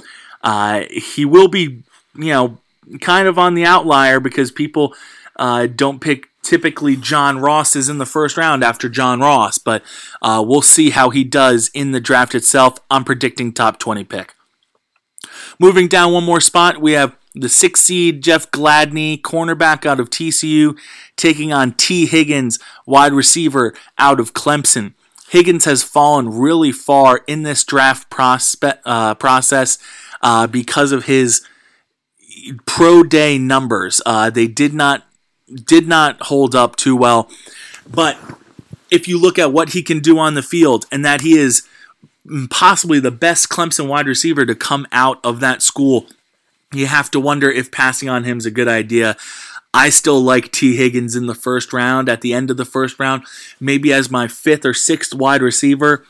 Uh, 0.42 0.85
he 0.90 1.24
will 1.24 1.48
be, 1.48 1.83
you 2.14 2.33
know, 2.33 2.59
kind 3.00 3.28
of 3.28 3.38
on 3.38 3.54
the 3.54 3.64
outlier 3.64 4.20
because 4.20 4.50
people 4.50 4.94
uh, 5.37 5.66
don't 5.66 6.00
pick 6.00 6.28
typically 6.48 6.96
John 6.96 7.38
Ross 7.38 7.76
is 7.76 7.90
in 7.90 7.98
the 7.98 8.06
first 8.06 8.38
round 8.38 8.64
after 8.64 8.88
John 8.88 9.20
Ross, 9.20 9.58
but 9.58 9.82
uh, 10.22 10.42
we'll 10.46 10.62
see 10.62 10.90
how 10.90 11.11
he 11.11 11.22
does 11.22 11.70
in 11.74 11.92
the 11.92 12.00
draft 12.00 12.34
itself. 12.34 12.78
I'm 12.90 13.04
predicting 13.04 13.52
top 13.52 13.78
20 13.78 14.04
pick. 14.04 14.34
Moving 15.58 15.88
down 15.88 16.14
one 16.14 16.24
more 16.24 16.40
spot, 16.40 16.80
we 16.80 16.92
have 16.92 17.14
the 17.34 17.50
six 17.50 17.82
seed 17.82 18.22
Jeff 18.22 18.50
Gladney, 18.50 19.20
cornerback 19.20 19.84
out 19.84 20.00
of 20.00 20.08
TCU, 20.08 20.78
taking 21.16 21.52
on 21.52 21.72
Tee 21.72 22.06
Higgins, 22.06 22.58
wide 22.87 23.12
receiver 23.12 23.74
out 23.98 24.18
of 24.18 24.32
Clemson. 24.32 24.94
Higgins 25.28 25.66
has 25.66 25.82
fallen 25.82 26.30
really 26.30 26.72
far 26.72 27.20
in 27.26 27.42
this 27.42 27.62
draft 27.62 28.06
uh, 28.11 29.14
process 29.16 29.78
uh, 30.22 30.46
because 30.46 30.92
of 30.92 31.04
his 31.04 31.42
pro 32.64 33.02
day 33.02 33.37
numbers. 33.37 34.00
Uh, 34.06 34.30
they 34.30 34.46
did 34.46 34.72
not 34.72 35.04
did 35.54 35.88
not 35.88 36.20
hold 36.22 36.54
up 36.54 36.76
too 36.76 36.96
well, 36.96 37.30
but 37.90 38.18
if 38.90 39.06
you 39.06 39.20
look 39.20 39.38
at 39.38 39.52
what 39.52 39.70
he 39.70 39.82
can 39.82 40.00
do 40.00 40.18
on 40.18 40.34
the 40.34 40.42
field 40.42 40.87
and 40.90 41.04
that 41.04 41.20
he 41.20 41.38
is 41.38 41.66
possibly 42.50 43.00
the 43.00 43.11
best 43.11 43.48
Clemson 43.48 43.88
wide 43.88 44.06
receiver 44.06 44.44
to 44.46 44.54
come 44.54 44.87
out 44.92 45.20
of 45.24 45.40
that 45.40 45.62
school, 45.62 46.06
you 46.72 46.87
have 46.87 47.11
to 47.11 47.20
wonder 47.20 47.50
if 47.50 47.70
passing 47.70 48.08
on 48.08 48.24
him 48.24 48.38
is 48.38 48.46
a 48.46 48.50
good 48.50 48.68
idea. 48.68 49.16
I 49.72 49.90
still 49.90 50.20
like 50.20 50.52
Tee 50.52 50.76
Higgins 50.76 51.14
in 51.14 51.26
the 51.26 51.34
first 51.34 51.72
round, 51.72 52.08
at 52.08 52.20
the 52.20 52.32
end 52.32 52.50
of 52.50 52.56
the 52.56 52.64
first 52.64 52.98
round, 52.98 53.24
maybe 53.61 53.92
as 53.92 54.11
my 54.11 54.26
fifth 54.28 54.64
or 54.64 54.74
sixth 54.74 55.14
wide 55.14 55.42
receiver. 55.42 56.04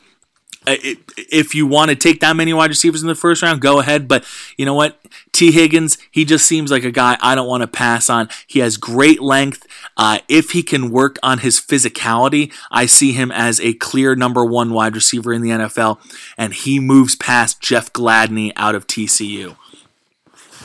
Uh, 0.67 0.75
if 1.17 1.55
you 1.55 1.65
want 1.65 1.89
to 1.89 1.95
take 1.95 2.19
that 2.19 2.35
many 2.35 2.53
wide 2.53 2.69
receivers 2.69 3.01
in 3.01 3.07
the 3.07 3.15
first 3.15 3.41
round, 3.41 3.61
go 3.61 3.79
ahead. 3.79 4.07
But 4.07 4.25
you 4.57 4.65
know 4.65 4.73
what? 4.73 4.99
Tee 5.31 5.51
Higgins, 5.51 5.97
he 6.11 6.25
just 6.25 6.45
seems 6.45 6.69
like 6.69 6.83
a 6.83 6.91
guy 6.91 7.17
I 7.21 7.33
don't 7.33 7.47
want 7.47 7.61
to 7.61 7.67
pass 7.67 8.09
on. 8.09 8.29
He 8.45 8.59
has 8.59 8.77
great 8.77 9.21
length. 9.21 9.65
Uh, 9.95 10.19
if 10.27 10.51
he 10.51 10.61
can 10.61 10.91
work 10.91 11.17
on 11.23 11.39
his 11.39 11.59
physicality, 11.59 12.53
I 12.71 12.85
see 12.85 13.13
him 13.13 13.31
as 13.31 13.59
a 13.61 13.73
clear 13.73 14.15
number 14.15 14.45
one 14.45 14.73
wide 14.73 14.95
receiver 14.95 15.33
in 15.33 15.41
the 15.41 15.49
NFL, 15.49 15.99
and 16.37 16.53
he 16.53 16.79
moves 16.79 17.15
past 17.15 17.61
Jeff 17.61 17.91
Gladney 17.93 18.51
out 18.55 18.75
of 18.75 18.85
TCU. 18.85 19.55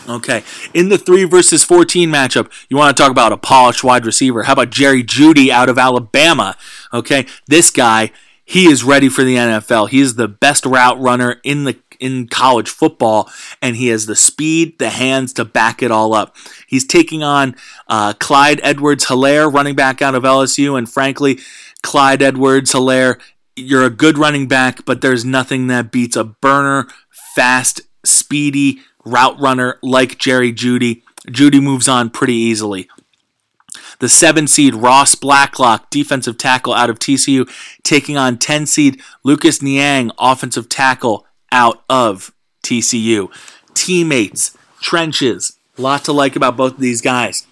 Okay, 0.07 0.43
in 0.75 0.91
the 0.91 0.99
3 0.99 1.25
versus 1.25 1.65
14 1.65 2.11
matchup, 2.11 2.51
you 2.69 2.77
want 2.77 2.95
to 2.95 3.03
talk 3.03 3.11
about 3.11 3.33
a 3.33 3.39
polished 3.39 3.83
wide 3.83 4.05
receiver. 4.05 4.43
How 4.43 4.53
about 4.53 4.71
Jerry 4.71 5.03
Jeudy 5.03 5.49
out 5.49 5.71
of 5.71 5.79
Alabama? 5.79 6.57
Okay, 6.93 7.27
this 7.47 7.71
guy, 7.71 8.11
he 8.45 8.67
is 8.67 8.85
ready 8.85 9.09
for 9.09 9.25
the 9.25 9.37
NFL. 9.37 9.89
He 9.89 10.01
is 10.01 10.17
the 10.17 10.29
best 10.29 10.67
route 10.67 11.01
runner 11.01 11.41
in 11.45 11.65
the 11.65 11.79
in 12.01 12.27
college 12.27 12.69
football, 12.69 13.31
and 13.63 13.77
he 13.77 13.89
has 13.89 14.07
the 14.07 14.17
speed, 14.17 14.79
the 14.79 14.91
hands 14.91 15.33
to 15.35 15.45
back 15.45 15.83
it 15.83 15.91
all 15.91 16.13
up. 16.13 16.37
He's 16.67 16.87
taking 16.87 17.23
on 17.23 17.57
uh, 17.89 18.15
Clyde 18.15 18.61
Edwards 18.63 19.07
Helaire, 19.07 19.53
running 19.53 19.75
back 19.75 20.03
out 20.03 20.15
of 20.15 20.25
LSU, 20.25 20.77
and 20.77 20.91
frankly, 20.91 21.39
Clyde 21.83 22.23
Edwards 22.23 22.73
Helaire, 22.73 23.21
you're 23.57 23.85
a 23.85 23.91
good 23.91 24.19
running 24.19 24.49
back, 24.49 24.85
but 24.85 25.01
there's 25.01 25.25
nothing 25.25 25.69
that 25.69 25.93
beats 25.93 26.17
a 26.17 26.25
burner, 26.25 26.89
fast, 27.35 27.81
speedy 28.05 28.81
route 29.05 29.39
runner 29.41 29.79
like 29.83 30.19
Jerry 30.19 30.53
Jeudy. 30.53 31.03
Jeudy 31.29 31.63
moves 31.63 31.89
on 31.89 32.11
pretty 32.11 32.35
easily. 32.35 32.89
The 34.01 34.09
seven 34.09 34.47
seed 34.47 34.75
Ross 34.75 35.15
Blacklock, 35.15 35.91
defensive 35.91 36.39
tackle 36.39 36.75
out 36.75 36.91
of 36.91 36.99
TCU, 36.99 37.49
taking 37.83 38.17
on 38.17 38.39
10 38.39 38.67
seed 38.67 39.01
Lucas 39.23 39.63
Niang, 39.63 40.11
offensive 40.19 40.69
tackle 40.69 41.27
out 41.53 41.85
of 41.89 42.33
TCU. 42.63 43.31
Teammates, 43.75 44.57
trenches, 44.81 45.57
lot 45.77 46.05
to 46.05 46.13
like 46.13 46.37
about 46.37 46.57
both 46.57 46.75
of 46.75 46.81
these 46.81 47.01
guys. 47.01 47.47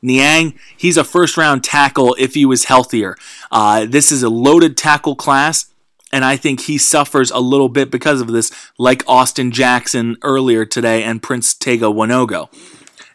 Niang, 0.00 0.58
he's 0.76 0.96
a 0.96 1.04
first 1.04 1.36
round 1.36 1.62
tackle 1.62 2.16
if 2.18 2.34
he 2.34 2.44
was 2.44 2.64
healthier. 2.64 3.16
Uh, 3.50 3.86
this 3.86 4.10
is 4.10 4.22
a 4.22 4.28
loaded 4.28 4.76
tackle 4.76 5.14
class 5.14 5.66
and 6.12 6.24
I 6.24 6.36
think 6.36 6.60
he 6.60 6.76
suffers 6.76 7.30
a 7.30 7.40
little 7.40 7.70
bit 7.70 7.90
because 7.90 8.20
of 8.20 8.28
this, 8.28 8.52
like 8.78 9.02
Austin 9.08 9.50
Jackson 9.50 10.16
earlier 10.22 10.66
today 10.66 11.02
and 11.02 11.22
Prince 11.22 11.54
Tega 11.54 11.86
Wanogho. 11.86 12.50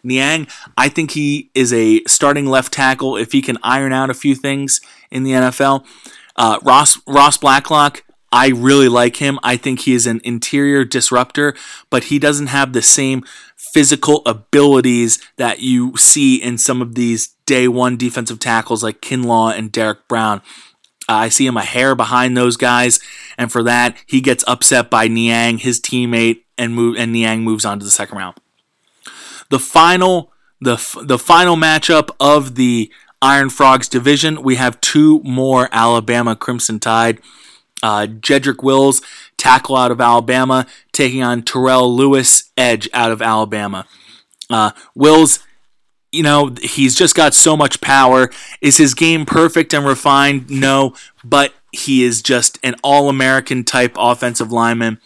Niang, 0.03 0.47
I 0.77 0.89
think 0.89 1.11
he 1.11 1.49
is 1.53 1.73
a 1.73 2.03
starting 2.05 2.45
left 2.45 2.73
tackle 2.73 3.17
if 3.17 3.31
he 3.31 3.41
can 3.41 3.57
iron 3.63 3.93
out 3.93 4.09
a 4.09 4.13
few 4.13 4.35
things 4.35 4.81
in 5.11 5.23
the 5.23 5.31
NFL. 5.31 5.85
Uh, 6.35 6.59
Ross 6.63 6.99
Ross 7.07 7.37
Blacklock, 7.37 8.03
I 8.31 8.49
really 8.49 8.89
like 8.89 9.17
him. 9.17 9.39
I 9.41 9.57
think 9.57 9.81
he 9.81 9.93
is 9.93 10.05
an 10.05 10.21
interior 10.23 10.83
disruptor, 10.83 11.55
but 11.89 12.05
he 12.05 12.19
doesn't 12.19 12.47
have 12.47 12.73
the 12.73 12.81
same 12.81 13.23
physical 13.55 14.21
abilities 14.25 15.19
that 15.37 15.59
you 15.59 15.95
see 15.97 16.35
in 16.35 16.57
some 16.57 16.81
of 16.81 16.95
these 16.95 17.29
day 17.45 17.67
one 17.67 17.97
defensive 17.97 18.39
tackles 18.39 18.83
like 18.83 19.01
Kinlaw 19.01 19.57
and 19.57 19.71
Derrick 19.71 20.07
Brown. 20.07 20.41
I 21.09 21.29
see 21.29 21.47
him 21.47 21.57
a 21.57 21.63
hair 21.63 21.95
behind 21.95 22.35
those 22.35 22.57
guys, 22.57 22.99
and 23.37 23.51
for 23.51 23.63
that, 23.63 23.95
he 24.05 24.19
gets 24.19 24.43
upset 24.45 24.89
by 24.89 25.07
Niang, 25.07 25.57
his 25.57 25.79
teammate, 25.79 26.43
and 26.57 26.75
move 26.75 26.97
and 26.97 27.13
Niang 27.13 27.43
moves 27.43 27.63
on 27.63 27.79
to 27.79 27.85
the 27.85 27.91
second 27.91 28.17
round. 28.17 28.35
The 29.49 29.59
final, 29.59 30.31
the 30.59 30.75
the 31.03 31.19
final 31.19 31.55
matchup 31.55 32.09
of 32.19 32.55
the 32.55 32.91
Iron 33.21 33.49
Frogs 33.49 33.87
division, 33.87 34.43
we 34.43 34.55
have 34.55 34.79
two 34.81 35.21
more 35.23 35.69
Alabama 35.71 36.35
Crimson 36.35 36.79
Tide. 36.79 37.19
Uh, 37.83 38.07
Jedrick 38.07 38.63
Wills, 38.63 39.01
tackle 39.37 39.75
out 39.75 39.91
of 39.91 40.01
Alabama, 40.01 40.65
taking 40.91 41.21
on 41.21 41.43
Terrell 41.43 41.95
Lewis, 41.95 42.51
edge 42.57 42.89
out 42.91 43.11
of 43.11 43.21
Alabama. 43.21 43.85
Uh, 44.49 44.71
Wills 44.95 45.39
you 46.11 46.23
know, 46.23 46.55
he's 46.61 46.95
just 46.95 47.15
got 47.15 47.33
so 47.33 47.57
much 47.57 47.81
power. 47.81 48.29
Is 48.61 48.77
his 48.77 48.93
game 48.93 49.25
perfect 49.25 49.73
and 49.73 49.85
refined? 49.85 50.49
No, 50.49 50.93
but 51.23 51.53
he 51.71 52.03
is 52.03 52.21
just 52.21 52.57
an 52.63 52.75
all 52.83 53.09
American 53.09 53.63
type 53.63 53.95
offensive 53.97 54.51
lineman. 54.51 54.99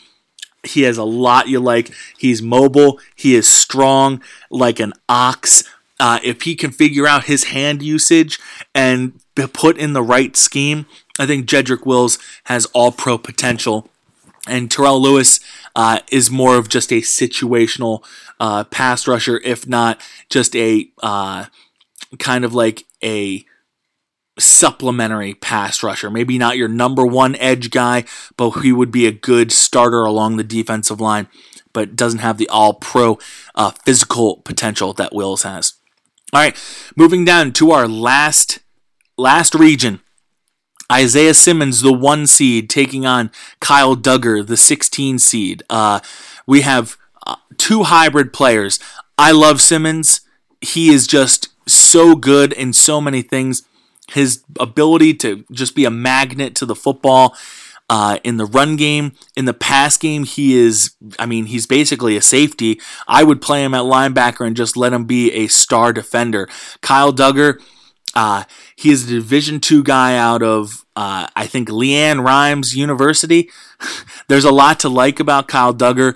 He 0.64 0.84
has 0.84 0.98
a 0.98 1.04
lot 1.04 1.48
you 1.48 1.60
like. 1.60 1.92
He's 2.18 2.42
mobile, 2.42 3.00
he 3.16 3.36
is 3.36 3.48
strong 3.48 4.22
like 4.50 4.80
an 4.80 4.94
ox. 5.10 5.64
Uh, 6.00 6.20
if 6.24 6.44
he 6.44 6.56
can 6.56 6.72
figure 6.72 7.08
out 7.08 7.26
his 7.26 7.46
hand 7.46 7.84
usage 7.84 8.40
and 8.74 9.20
put 9.54 9.78
in 9.78 9.94
the 9.94 10.02
right 10.02 10.36
scheme, 10.36 10.88
I 11.20 11.26
think 11.26 11.46
Jedrick 11.46 11.86
Wills 11.86 12.18
has 12.46 12.66
all 12.68 12.92
pro 12.92 13.18
potential. 13.18 13.88
And 14.48 14.72
Terrell 14.72 15.00
Lewis 15.00 15.40
uh, 15.76 16.00
is 16.12 16.32
more 16.32 16.58
of 16.58 16.68
just 16.68 16.92
a 16.92 17.02
situational 17.02 18.04
uh, 18.40 18.64
pass 18.64 19.08
rusher, 19.08 19.40
if 19.44 19.68
not 19.68 20.02
just 20.30 20.56
a 20.56 20.90
uh, 21.04 21.46
kind 22.18 22.44
of 22.44 22.54
like 22.54 22.86
a 23.04 23.46
supplementary 24.42 25.34
pass 25.34 25.84
rusher. 25.84 26.10
Maybe 26.10 26.38
not 26.38 26.58
your 26.58 26.68
number 26.68 27.06
one 27.06 27.36
edge 27.36 27.70
guy, 27.70 28.06
but 28.38 28.52
he 28.62 28.72
would 28.72 28.92
be 28.92 29.06
a 29.06 29.12
good 29.12 29.52
starter 29.52 30.04
along 30.04 30.38
the 30.38 30.44
defensive 30.44 31.00
line, 31.00 31.28
but 31.74 31.96
doesn't 31.96 32.20
have 32.20 32.38
the 32.38 32.50
all 32.50 32.74
pro 32.74 33.18
uh, 33.56 33.72
physical 33.86 34.38
potential 34.38 34.94
that 34.94 35.14
Wills 35.14 35.44
has. 35.44 35.76
All 36.34 36.42
right, 36.42 36.58
moving 36.96 37.26
down 37.26 37.52
to 37.54 37.72
our 37.72 37.88
last 37.88 38.60
last 39.18 39.54
region. 39.54 40.02
Isaiah 40.92 41.34
Simmons, 41.34 41.82
the 41.82 41.94
one 41.94 42.28
seed, 42.28 42.70
taking 42.70 43.06
on 43.06 43.32
Kyle 43.62 43.96
Dugger, 43.96 44.46
the 44.46 44.58
16 44.58 45.20
seed. 45.20 45.64
Uh, 45.70 46.02
we 46.46 46.62
have 46.62 46.98
uh, 47.26 47.38
two 47.58 47.84
hybrid 47.84 48.34
players. 48.34 48.78
I 49.18 49.32
love 49.32 49.62
Simmons. 49.62 50.22
He 50.60 50.90
is 50.90 51.08
just 51.08 51.50
so 51.68 52.16
good 52.16 52.52
in 52.52 52.74
so 52.74 53.00
many 53.00 53.22
things. 53.22 53.64
His 54.12 54.44
ability 54.60 55.16
to 55.16 55.46
just 55.52 55.76
be 55.76 55.86
a 55.86 55.92
magnet 55.92 56.56
to 56.56 56.66
the 56.66 56.76
football. 56.76 57.36
Uh, 57.90 58.20
in 58.24 58.38
the 58.38 58.46
run 58.46 58.78
game, 58.78 59.12
in 59.36 59.44
the 59.44 59.54
pass 59.54 59.98
game, 59.98 60.24
he 60.24 60.56
is, 60.56 60.96
I 61.20 61.26
mean, 61.26 61.48
he's 61.48 61.68
basically 61.68 62.16
a 62.16 62.22
safety. 62.22 62.80
I 63.06 63.24
would 63.24 63.42
play 63.42 63.66
him 63.66 63.74
at 63.74 63.82
linebacker 63.82 64.48
and 64.48 64.56
just 64.56 64.78
let 64.78 64.94
him 64.94 65.04
be 65.04 65.30
a 65.34 65.48
star 65.48 65.92
defender. 65.92 66.48
Kyle 66.80 67.12
Dugger, 67.12 67.62
uh, 68.16 68.46
he 68.76 68.92
is 68.92 69.06
a 69.06 69.16
Division 69.16 69.60
two 69.60 69.84
guy 69.84 70.16
out 70.18 70.42
of, 70.42 70.86
uh, 70.96 71.28
I 71.36 71.48
think, 71.48 71.70
LeAnn 71.70 72.24
Rimes 72.24 72.76
University. 72.76 73.50
There's 74.28 74.46
a 74.46 74.52
lot 74.52 74.80
to 74.82 74.90
like 74.90 75.20
about 75.20 75.48
Kyle 75.48 75.74
Dugger. 75.74 76.16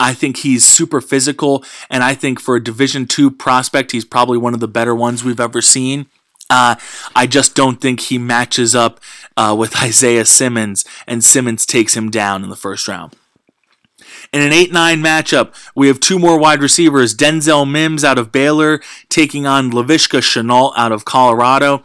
I 0.00 0.14
think 0.14 0.38
he's 0.38 0.64
super 0.64 1.00
physical, 1.00 1.64
and 1.90 2.04
I 2.04 2.14
think 2.14 2.40
for 2.40 2.56
a 2.56 2.62
Division 2.62 3.06
two 3.06 3.30
prospect, 3.30 3.92
he's 3.92 4.04
probably 4.04 4.38
one 4.38 4.54
of 4.54 4.60
the 4.60 4.68
better 4.68 4.94
ones 4.94 5.24
we've 5.24 5.40
ever 5.40 5.60
seen. 5.60 6.06
Uh, 6.50 6.76
I 7.14 7.26
just 7.26 7.54
don't 7.54 7.80
think 7.80 8.00
he 8.00 8.18
matches 8.18 8.74
up 8.74 9.00
uh, 9.36 9.54
with 9.58 9.76
Isaiah 9.82 10.24
Simmons, 10.24 10.84
and 11.06 11.22
Simmons 11.22 11.66
takes 11.66 11.96
him 11.96 12.10
down 12.10 12.42
in 12.42 12.50
the 12.50 12.56
first 12.56 12.88
round. 12.88 13.14
In 14.32 14.42
an 14.42 14.52
8 14.52 14.72
9 14.72 15.00
matchup, 15.00 15.54
we 15.74 15.88
have 15.88 16.00
two 16.00 16.18
more 16.18 16.38
wide 16.38 16.60
receivers 16.60 17.14
Denzel 17.14 17.70
Mims 17.70 18.04
out 18.04 18.18
of 18.18 18.32
Baylor 18.32 18.80
taking 19.08 19.46
on 19.46 19.70
Laviska 19.70 20.20
Shenault 20.20 20.72
out 20.76 20.92
of 20.92 21.04
Colorado. 21.04 21.82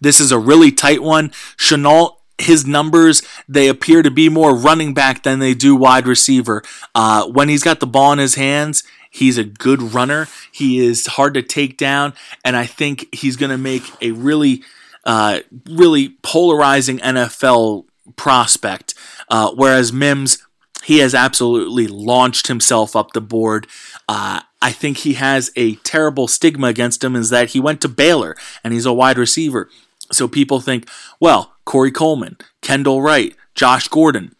This 0.00 0.20
is 0.20 0.32
a 0.32 0.38
really 0.38 0.70
tight 0.72 1.02
one. 1.02 1.30
Shenault 1.56 2.16
his 2.38 2.66
numbers 2.66 3.22
they 3.48 3.68
appear 3.68 4.02
to 4.02 4.10
be 4.10 4.28
more 4.28 4.56
running 4.56 4.94
back 4.94 5.22
than 5.22 5.38
they 5.38 5.54
do 5.54 5.76
wide 5.76 6.06
receiver. 6.06 6.62
Uh, 6.94 7.26
when 7.26 7.48
he's 7.48 7.62
got 7.62 7.80
the 7.80 7.86
ball 7.86 8.12
in 8.12 8.18
his 8.18 8.34
hands, 8.34 8.82
he's 9.10 9.36
a 9.36 9.44
good 9.44 9.82
runner. 9.94 10.28
He 10.50 10.78
is 10.78 11.06
hard 11.06 11.34
to 11.34 11.42
take 11.42 11.76
down, 11.76 12.14
and 12.44 12.56
I 12.56 12.66
think 12.66 13.12
he's 13.14 13.36
going 13.36 13.50
to 13.50 13.58
make 13.58 13.82
a 14.00 14.12
really, 14.12 14.62
uh, 15.04 15.40
really 15.68 16.16
polarizing 16.22 16.98
NFL 16.98 17.84
prospect. 18.16 18.94
Uh, 19.28 19.52
whereas 19.54 19.92
Mims, 19.92 20.38
he 20.84 20.98
has 20.98 21.14
absolutely 21.14 21.86
launched 21.86 22.46
himself 22.46 22.96
up 22.96 23.12
the 23.12 23.20
board. 23.20 23.66
Uh, 24.08 24.40
I 24.62 24.72
think 24.72 24.98
he 24.98 25.14
has 25.14 25.50
a 25.56 25.76
terrible 25.76 26.28
stigma 26.28 26.68
against 26.68 27.02
him 27.02 27.16
is 27.16 27.30
that 27.30 27.50
he 27.50 27.60
went 27.60 27.80
to 27.82 27.88
Baylor 27.88 28.36
and 28.62 28.72
he's 28.72 28.86
a 28.86 28.92
wide 28.92 29.18
receiver. 29.18 29.68
So 30.12 30.26
people 30.26 30.60
think, 30.60 30.88
well, 31.20 31.54
Corey 31.64 31.90
Coleman, 31.90 32.36
Kendall 32.60 33.00
Wright, 33.00 33.34
Josh 33.54 33.88
Gordon. 33.88 34.34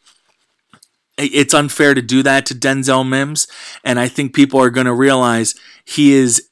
It's 1.21 1.55
unfair 1.55 1.95
to 1.95 2.03
do 2.03 2.23
that 2.23 2.47
to 2.47 2.55
Denzel 2.55 3.09
Mims, 3.09 3.47
and 3.85 3.99
I 3.99 4.09
think 4.09 4.35
people 4.35 4.61
are 4.61 4.71
going 4.71 4.87
to 4.87 4.95
realize 4.95 5.55
he 5.85 6.13
is 6.13 6.49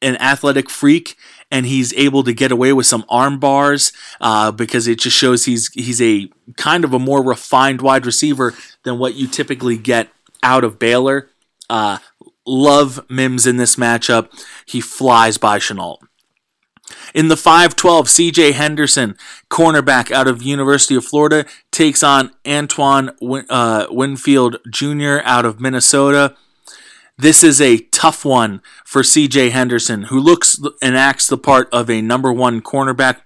an 0.00 0.16
athletic 0.16 0.70
freak 0.70 1.16
and 1.50 1.66
he's 1.66 1.94
able 1.94 2.22
to 2.24 2.32
get 2.32 2.52
away 2.52 2.72
with 2.72 2.86
some 2.86 3.04
arm 3.08 3.38
bars 3.38 3.92
uh, 4.20 4.50
because 4.52 4.86
it 4.86 5.00
just 5.00 5.16
shows 5.16 5.44
he's 5.44 5.72
he's 5.72 6.00
a 6.00 6.30
kind 6.56 6.84
of 6.84 6.92
a 6.92 6.98
more 6.98 7.24
refined 7.24 7.80
wide 7.80 8.06
receiver 8.06 8.54
than 8.84 8.98
what 8.98 9.14
you 9.14 9.26
typically 9.26 9.76
get 9.76 10.08
out 10.42 10.64
of 10.64 10.78
Baylor. 10.78 11.30
Uh, 11.70 11.98
love 12.46 13.00
Mims 13.08 13.46
in 13.46 13.56
this 13.56 13.76
matchup. 13.76 14.28
He 14.66 14.80
flies 14.80 15.38
by 15.38 15.58
Shenault. 15.58 15.98
In 17.14 17.28
the 17.28 17.34
5-12, 17.34 17.74
CJ 18.32 18.52
Henderson, 18.52 19.16
cornerback 19.50 20.10
out 20.10 20.28
of 20.28 20.42
University 20.42 20.94
of 20.94 21.04
Florida, 21.04 21.44
takes 21.70 22.02
on 22.02 22.30
Antoine 22.46 23.10
Win- 23.20 23.46
uh, 23.48 23.86
Winfield 23.90 24.58
Jr. 24.70 25.18
out 25.24 25.44
of 25.44 25.60
Minnesota. 25.60 26.34
This 27.16 27.42
is 27.42 27.60
a 27.60 27.78
tough 27.78 28.24
one 28.24 28.62
for 28.84 29.02
CJ 29.02 29.50
Henderson, 29.50 30.04
who 30.04 30.20
looks 30.20 30.60
and 30.80 30.96
acts 30.96 31.26
the 31.26 31.38
part 31.38 31.68
of 31.72 31.90
a 31.90 32.00
number 32.00 32.32
one 32.32 32.60
cornerback. 32.60 33.22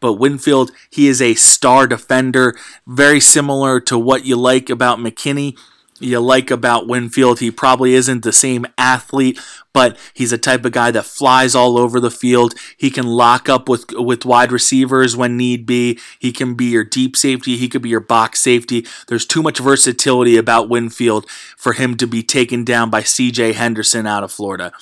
But 0.00 0.14
Winfield, 0.14 0.70
he 0.90 1.08
is 1.08 1.20
a 1.20 1.34
star 1.34 1.86
defender, 1.86 2.54
very 2.86 3.20
similar 3.20 3.80
to 3.80 3.98
what 3.98 4.24
you 4.24 4.36
like 4.36 4.70
about 4.70 4.98
McKinney 4.98 5.56
you 6.04 6.20
like 6.20 6.50
about 6.50 6.86
Winfield. 6.86 7.40
He 7.40 7.50
probably 7.50 7.94
isn't 7.94 8.22
the 8.22 8.32
same 8.32 8.66
athlete, 8.78 9.40
but 9.72 9.98
he's 10.12 10.32
a 10.32 10.38
type 10.38 10.64
of 10.64 10.72
guy 10.72 10.90
that 10.90 11.04
flies 11.04 11.54
all 11.54 11.78
over 11.78 12.00
the 12.00 12.10
field. 12.10 12.54
He 12.76 12.90
can 12.90 13.06
lock 13.06 13.48
up 13.48 13.68
with 13.68 13.86
with 13.92 14.24
wide 14.24 14.52
receivers 14.52 15.16
when 15.16 15.36
need 15.36 15.66
be. 15.66 15.98
He 16.18 16.32
can 16.32 16.54
be 16.54 16.66
your 16.66 16.84
deep 16.84 17.16
safety. 17.16 17.56
He 17.56 17.68
could 17.68 17.82
be 17.82 17.88
your 17.88 18.00
box 18.00 18.40
safety. 18.40 18.86
There's 19.08 19.26
too 19.26 19.42
much 19.42 19.58
versatility 19.58 20.36
about 20.36 20.68
Winfield 20.68 21.28
for 21.56 21.72
him 21.72 21.96
to 21.96 22.06
be 22.06 22.22
taken 22.22 22.64
down 22.64 22.90
by 22.90 23.02
C.J. 23.02 23.54
Henderson 23.54 24.06
out 24.06 24.24
of 24.24 24.32
Florida. 24.32 24.72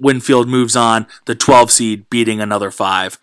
Winfield 0.00 0.48
moves 0.48 0.76
on, 0.76 1.06
the 1.24 1.34
12 1.34 1.70
seed 1.70 2.10
beating 2.10 2.40
another 2.40 2.70
five. 2.70 3.18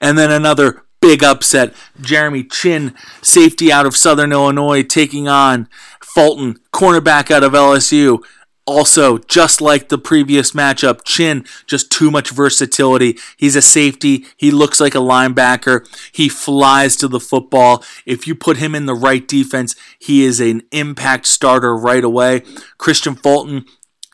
And 0.00 0.18
then 0.18 0.30
another 0.30 0.84
big 1.00 1.24
upset. 1.24 1.74
Jeremy 2.00 2.44
Chinn, 2.44 2.94
safety 3.22 3.72
out 3.72 3.86
of 3.86 3.96
Southern 3.96 4.32
Illinois, 4.32 4.82
taking 4.82 5.28
on 5.28 5.68
Fulton, 6.14 6.58
cornerback 6.72 7.30
out 7.30 7.44
of 7.44 7.52
LSU. 7.52 8.22
Also, 8.66 9.18
just 9.18 9.60
like 9.60 9.88
the 9.88 9.98
previous 9.98 10.52
matchup, 10.52 11.00
Chinn, 11.04 11.44
just 11.66 11.90
too 11.90 12.10
much 12.10 12.30
versatility. 12.30 13.18
He's 13.36 13.56
a 13.56 13.62
safety. 13.62 14.26
He 14.36 14.50
looks 14.50 14.80
like 14.80 14.94
a 14.94 14.98
linebacker. 14.98 15.88
He 16.12 16.28
flies 16.28 16.94
to 16.96 17.08
the 17.08 17.18
football. 17.18 17.82
If 18.06 18.26
you 18.26 18.34
put 18.34 18.58
him 18.58 18.74
in 18.74 18.86
the 18.86 18.94
right 18.94 19.26
defense, 19.26 19.74
he 19.98 20.22
is 20.22 20.40
an 20.40 20.62
impact 20.70 21.26
starter 21.26 21.74
right 21.76 22.04
away. 22.04 22.40
Kristian 22.78 23.20
Fulton, 23.20 23.64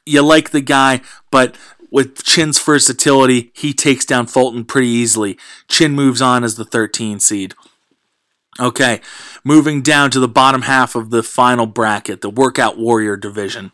you 0.06 0.22
like 0.22 0.50
the 0.50 0.62
guy, 0.62 1.02
but 1.30 1.56
with 1.90 2.24
Chinn's 2.24 2.60
versatility, 2.60 3.50
he 3.54 3.72
takes 3.72 4.04
down 4.04 4.26
Fulton 4.26 4.64
pretty 4.64 4.88
easily. 4.88 5.38
Chinn 5.68 5.92
moves 5.92 6.22
on 6.22 6.44
as 6.44 6.56
the 6.56 6.64
13 6.64 7.20
seed. 7.20 7.54
Okay, 8.58 9.00
moving 9.44 9.82
down 9.82 10.10
to 10.10 10.20
the 10.20 10.28
bottom 10.28 10.62
half 10.62 10.94
of 10.94 11.10
the 11.10 11.22
final 11.22 11.66
bracket, 11.66 12.22
the 12.22 12.30
Workout 12.30 12.78
Warrior 12.78 13.16
division. 13.16 13.72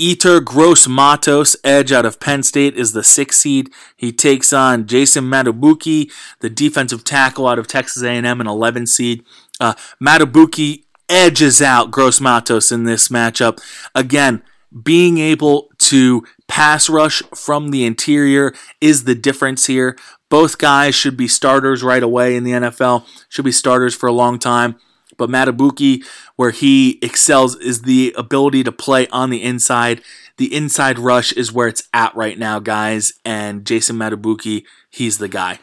Yetur 0.00 0.42
Gross 0.42 0.88
Matos, 0.88 1.56
edge 1.62 1.92
out 1.92 2.06
of 2.06 2.20
Penn 2.20 2.42
State, 2.42 2.74
is 2.74 2.92
the 2.92 3.04
sixth 3.04 3.40
seed. 3.40 3.70
He 3.96 4.12
takes 4.12 4.52
on 4.52 4.86
Jason 4.86 5.24
Madubuike, 5.24 6.10
the 6.40 6.48
defensive 6.48 7.04
tackle 7.04 7.46
out 7.46 7.58
of 7.58 7.66
Texas 7.66 8.02
A&M, 8.02 8.40
an 8.40 8.46
11 8.46 8.86
seed. 8.86 9.22
Uh, 9.58 9.74
Madubuike 10.02 10.84
edges 11.10 11.60
out 11.60 11.90
Gross 11.90 12.20
Matos 12.20 12.72
in 12.72 12.84
this 12.84 13.08
matchup. 13.08 13.58
Again, 13.94 14.42
being 14.82 15.18
able 15.18 15.68
to 15.78 16.24
pass 16.48 16.88
rush 16.88 17.22
from 17.34 17.70
the 17.70 17.84
interior 17.84 18.54
is 18.80 19.04
the 19.04 19.14
difference 19.14 19.66
here. 19.66 19.98
Both 20.30 20.58
guys 20.58 20.94
should 20.94 21.16
be 21.16 21.28
starters 21.28 21.82
right 21.82 22.02
away 22.02 22.36
in 22.36 22.44
the 22.44 22.52
NFL, 22.52 23.06
should 23.28 23.44
be 23.44 23.52
starters 23.52 23.94
for 23.94 24.06
a 24.06 24.12
long 24.12 24.38
time. 24.38 24.76
But 25.18 25.28
Madubuike, 25.28 26.02
where 26.36 26.50
he 26.50 26.98
excels, 27.02 27.54
is 27.56 27.82
the 27.82 28.14
ability 28.16 28.64
to 28.64 28.72
play 28.72 29.06
on 29.08 29.28
the 29.28 29.42
inside. 29.42 30.00
The 30.38 30.54
inside 30.54 30.98
rush 30.98 31.32
is 31.32 31.52
where 31.52 31.68
it's 31.68 31.86
at 31.92 32.16
right 32.16 32.38
now, 32.38 32.58
guys. 32.58 33.12
And 33.22 33.66
Jason 33.66 33.96
Madubuike, 33.96 34.64
he's 34.88 35.18
the 35.18 35.28
guy. 35.28 35.58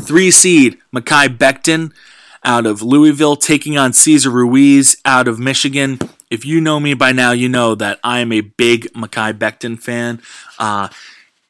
Three 0.00 0.30
seed, 0.30 0.78
Mekhi 0.94 1.36
Becton 1.36 1.92
out 2.44 2.64
of 2.64 2.80
Louisville, 2.80 3.36
taking 3.36 3.76
on 3.76 3.92
Cesar 3.92 4.30
Ruiz 4.30 4.96
out 5.04 5.28
of 5.28 5.38
Michigan. 5.38 5.98
If 6.30 6.46
you 6.46 6.60
know 6.60 6.80
me 6.80 6.94
by 6.94 7.12
now, 7.12 7.32
you 7.32 7.48
know 7.48 7.74
that 7.74 8.00
I 8.02 8.20
am 8.20 8.32
a 8.32 8.40
big 8.40 8.84
Mekhi 8.94 9.36
Becton 9.36 9.78
fan. 9.78 10.22
Uh, 10.58 10.88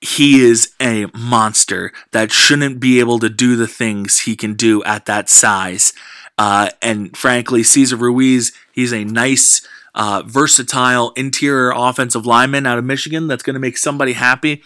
he 0.03 0.41
is 0.41 0.75
a 0.81 1.07
monster 1.15 1.93
that 2.11 2.33
shouldn't 2.33 2.81
be 2.81 2.99
able 2.99 3.21
to 3.21 3.29
do 3.29 3.55
the 3.55 3.69
things 3.69 4.21
he 4.21 4.35
can 4.35 4.55
do 4.55 4.83
at 4.83 5.07
that 5.07 5.31
size. 5.31 5.93
Uh, 6.37 6.71
and 6.83 7.17
frankly, 7.17 7.63
Cesar 7.63 7.97
Ruiz, 7.97 8.53
he's 8.73 8.93
a 8.93 9.05
nice, 9.05 9.67
uh, 9.95 10.23
versatile 10.27 11.13
interior 11.17 11.73
offensive 11.75 12.27
lineman 12.27 12.67
out 12.67 12.79
of 12.79 12.85
Michigan 12.85 13.29
that's 13.29 13.45
going 13.45 13.55
to 13.55 13.61
make 13.61 13.79
somebody 13.79 14.15
happy. 14.15 14.63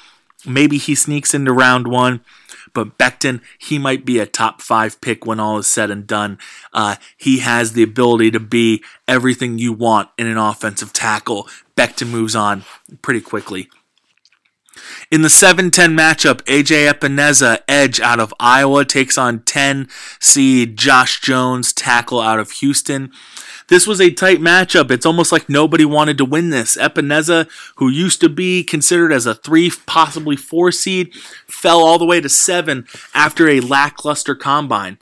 Maybe 0.46 0.78
he 0.78 0.94
sneaks 0.94 1.34
into 1.34 1.52
round 1.52 1.86
one, 1.86 2.22
but 2.72 2.96
Becton, 2.96 3.42
he 3.58 3.78
might 3.78 4.06
be 4.06 4.18
a 4.18 4.26
top 4.26 4.62
five 4.62 5.00
pick 5.02 5.26
when 5.26 5.40
all 5.40 5.58
is 5.58 5.66
said 5.66 5.90
and 5.90 6.06
done. 6.06 6.38
Uh, 6.72 6.96
he 7.16 7.40
has 7.40 7.72
the 7.74 7.82
ability 7.82 8.30
to 8.30 8.40
be 8.40 8.82
everything 9.06 9.58
you 9.58 9.74
want 9.74 10.08
in 10.16 10.26
an 10.28 10.38
offensive 10.38 10.94
tackle. 10.94 11.46
Becton 11.76 12.08
moves 12.08 12.34
on 12.34 12.64
pretty 13.02 13.20
quickly. 13.20 13.68
In 15.10 15.22
the 15.22 15.30
7 15.30 15.70
10 15.70 15.96
matchup, 15.96 16.42
AJ 16.42 16.92
Epenesa, 16.92 17.60
edge 17.68 18.00
out 18.00 18.20
of 18.20 18.34
Iowa, 18.40 18.84
takes 18.84 19.16
on 19.16 19.40
10 19.40 19.88
seed 20.20 20.76
Josh 20.76 21.20
Jones, 21.20 21.72
tackle 21.72 22.20
out 22.20 22.38
of 22.38 22.50
Houston. 22.52 23.12
This 23.68 23.86
was 23.86 24.00
a 24.00 24.10
tight 24.10 24.38
matchup. 24.38 24.90
It's 24.90 25.06
almost 25.06 25.32
like 25.32 25.48
nobody 25.48 25.84
wanted 25.84 26.18
to 26.18 26.24
win 26.24 26.50
this. 26.50 26.76
Epenesa, 26.76 27.48
who 27.76 27.88
used 27.88 28.20
to 28.20 28.28
be 28.28 28.62
considered 28.62 29.12
as 29.12 29.26
a 29.26 29.34
three, 29.34 29.72
possibly 29.86 30.36
four 30.36 30.70
seed, 30.70 31.14
fell 31.14 31.80
all 31.80 31.98
the 31.98 32.04
way 32.04 32.20
to 32.20 32.28
seven 32.28 32.86
after 33.14 33.48
a 33.48 33.60
lackluster 33.60 34.34
combine. 34.34 34.98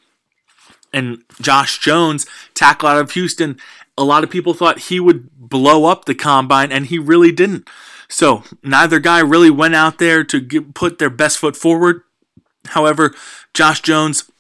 And 0.93 1.25
Josh 1.41 1.79
Jones, 1.79 2.25
tackle 2.55 2.89
out 2.89 3.01
of 3.01 3.11
Houston, 3.13 3.59
a 3.99 4.05
lot 4.05 4.25
of 4.25 4.31
people 4.31 4.55
thought 4.55 4.79
he 4.79 4.99
would 4.99 5.29
blow 5.37 5.85
up 5.85 6.05
the 6.05 6.15
combine, 6.15 6.73
and 6.73 6.87
he 6.87 6.99
really 6.99 7.33
didn't. 7.33 7.69
So 8.15 8.45
neither 8.63 9.01
guy 9.01 9.19
really 9.19 9.51
went 9.51 9.75
out 9.75 9.99
there 9.99 10.23
to 10.23 10.39
get, 10.39 10.73
put 10.73 11.01
their 11.01 11.11
best 11.11 11.37
foot 11.37 11.57
forward. 11.57 12.03
However, 12.67 13.13
Josh 13.55 13.81
Jones 13.81 14.31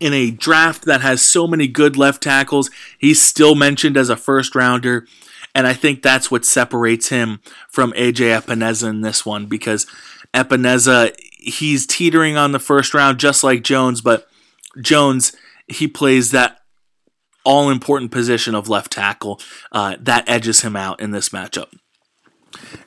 in 0.00 0.14
a 0.14 0.30
draft 0.30 0.86
that 0.86 1.02
has 1.02 1.20
so 1.20 1.46
many 1.46 1.68
good 1.68 1.98
left 1.98 2.22
tackles, 2.22 2.70
he's 2.96 3.20
still 3.20 3.54
mentioned 3.54 3.98
as 3.98 4.08
a 4.08 4.16
first 4.16 4.54
rounder. 4.54 5.06
And 5.54 5.66
I 5.66 5.74
think 5.74 6.00
that's 6.00 6.30
what 6.30 6.46
separates 6.46 7.10
him 7.10 7.40
from 7.68 7.92
AJ 7.92 8.40
Epenesa 8.40 8.88
in 8.88 9.02
this 9.02 9.26
one 9.26 9.44
because 9.44 9.86
Epenesa, 10.32 11.14
he's 11.36 11.86
teetering 11.86 12.38
on 12.38 12.52
the 12.52 12.58
first 12.58 12.94
round 12.94 13.20
just 13.20 13.44
like 13.44 13.62
Jones, 13.62 14.00
but 14.00 14.26
Jones, 14.80 15.32
he 15.66 15.88
plays 15.88 16.30
that 16.30 16.60
all 17.44 17.68
important 17.68 18.12
position 18.12 18.54
of 18.54 18.70
left 18.70 18.92
tackle. 18.92 19.42
Uh, 19.70 19.96
that 20.00 20.26
edges 20.26 20.62
him 20.62 20.74
out 20.74 21.00
in 21.00 21.10
this 21.10 21.28
matchup. 21.28 21.68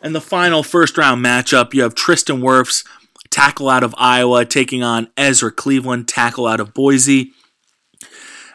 And 0.02 0.16
the 0.16 0.22
final 0.22 0.64
first 0.64 0.98
round 0.98 1.24
matchup, 1.24 1.74
you 1.74 1.84
have 1.84 1.96
Tristan 1.96 2.42
Wirfs 2.42 2.86
tackle 3.30 3.70
out 3.70 3.84
of 3.84 3.96
Iowa, 3.98 4.46
taking 4.46 4.84
on 4.84 5.10
Ezra 5.18 5.52
Cleveland, 5.52 6.08
tackle 6.08 6.48
out 6.48 6.60
of 6.60 6.74
Boise. 6.74 7.32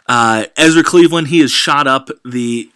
Uh, 0.08 0.46
Ezra 0.56 0.84
Cleveland, 0.84 1.28
he 1.28 1.40
has 1.40 1.50
shot 1.50 1.86
up 1.86 2.10
the 2.24 2.70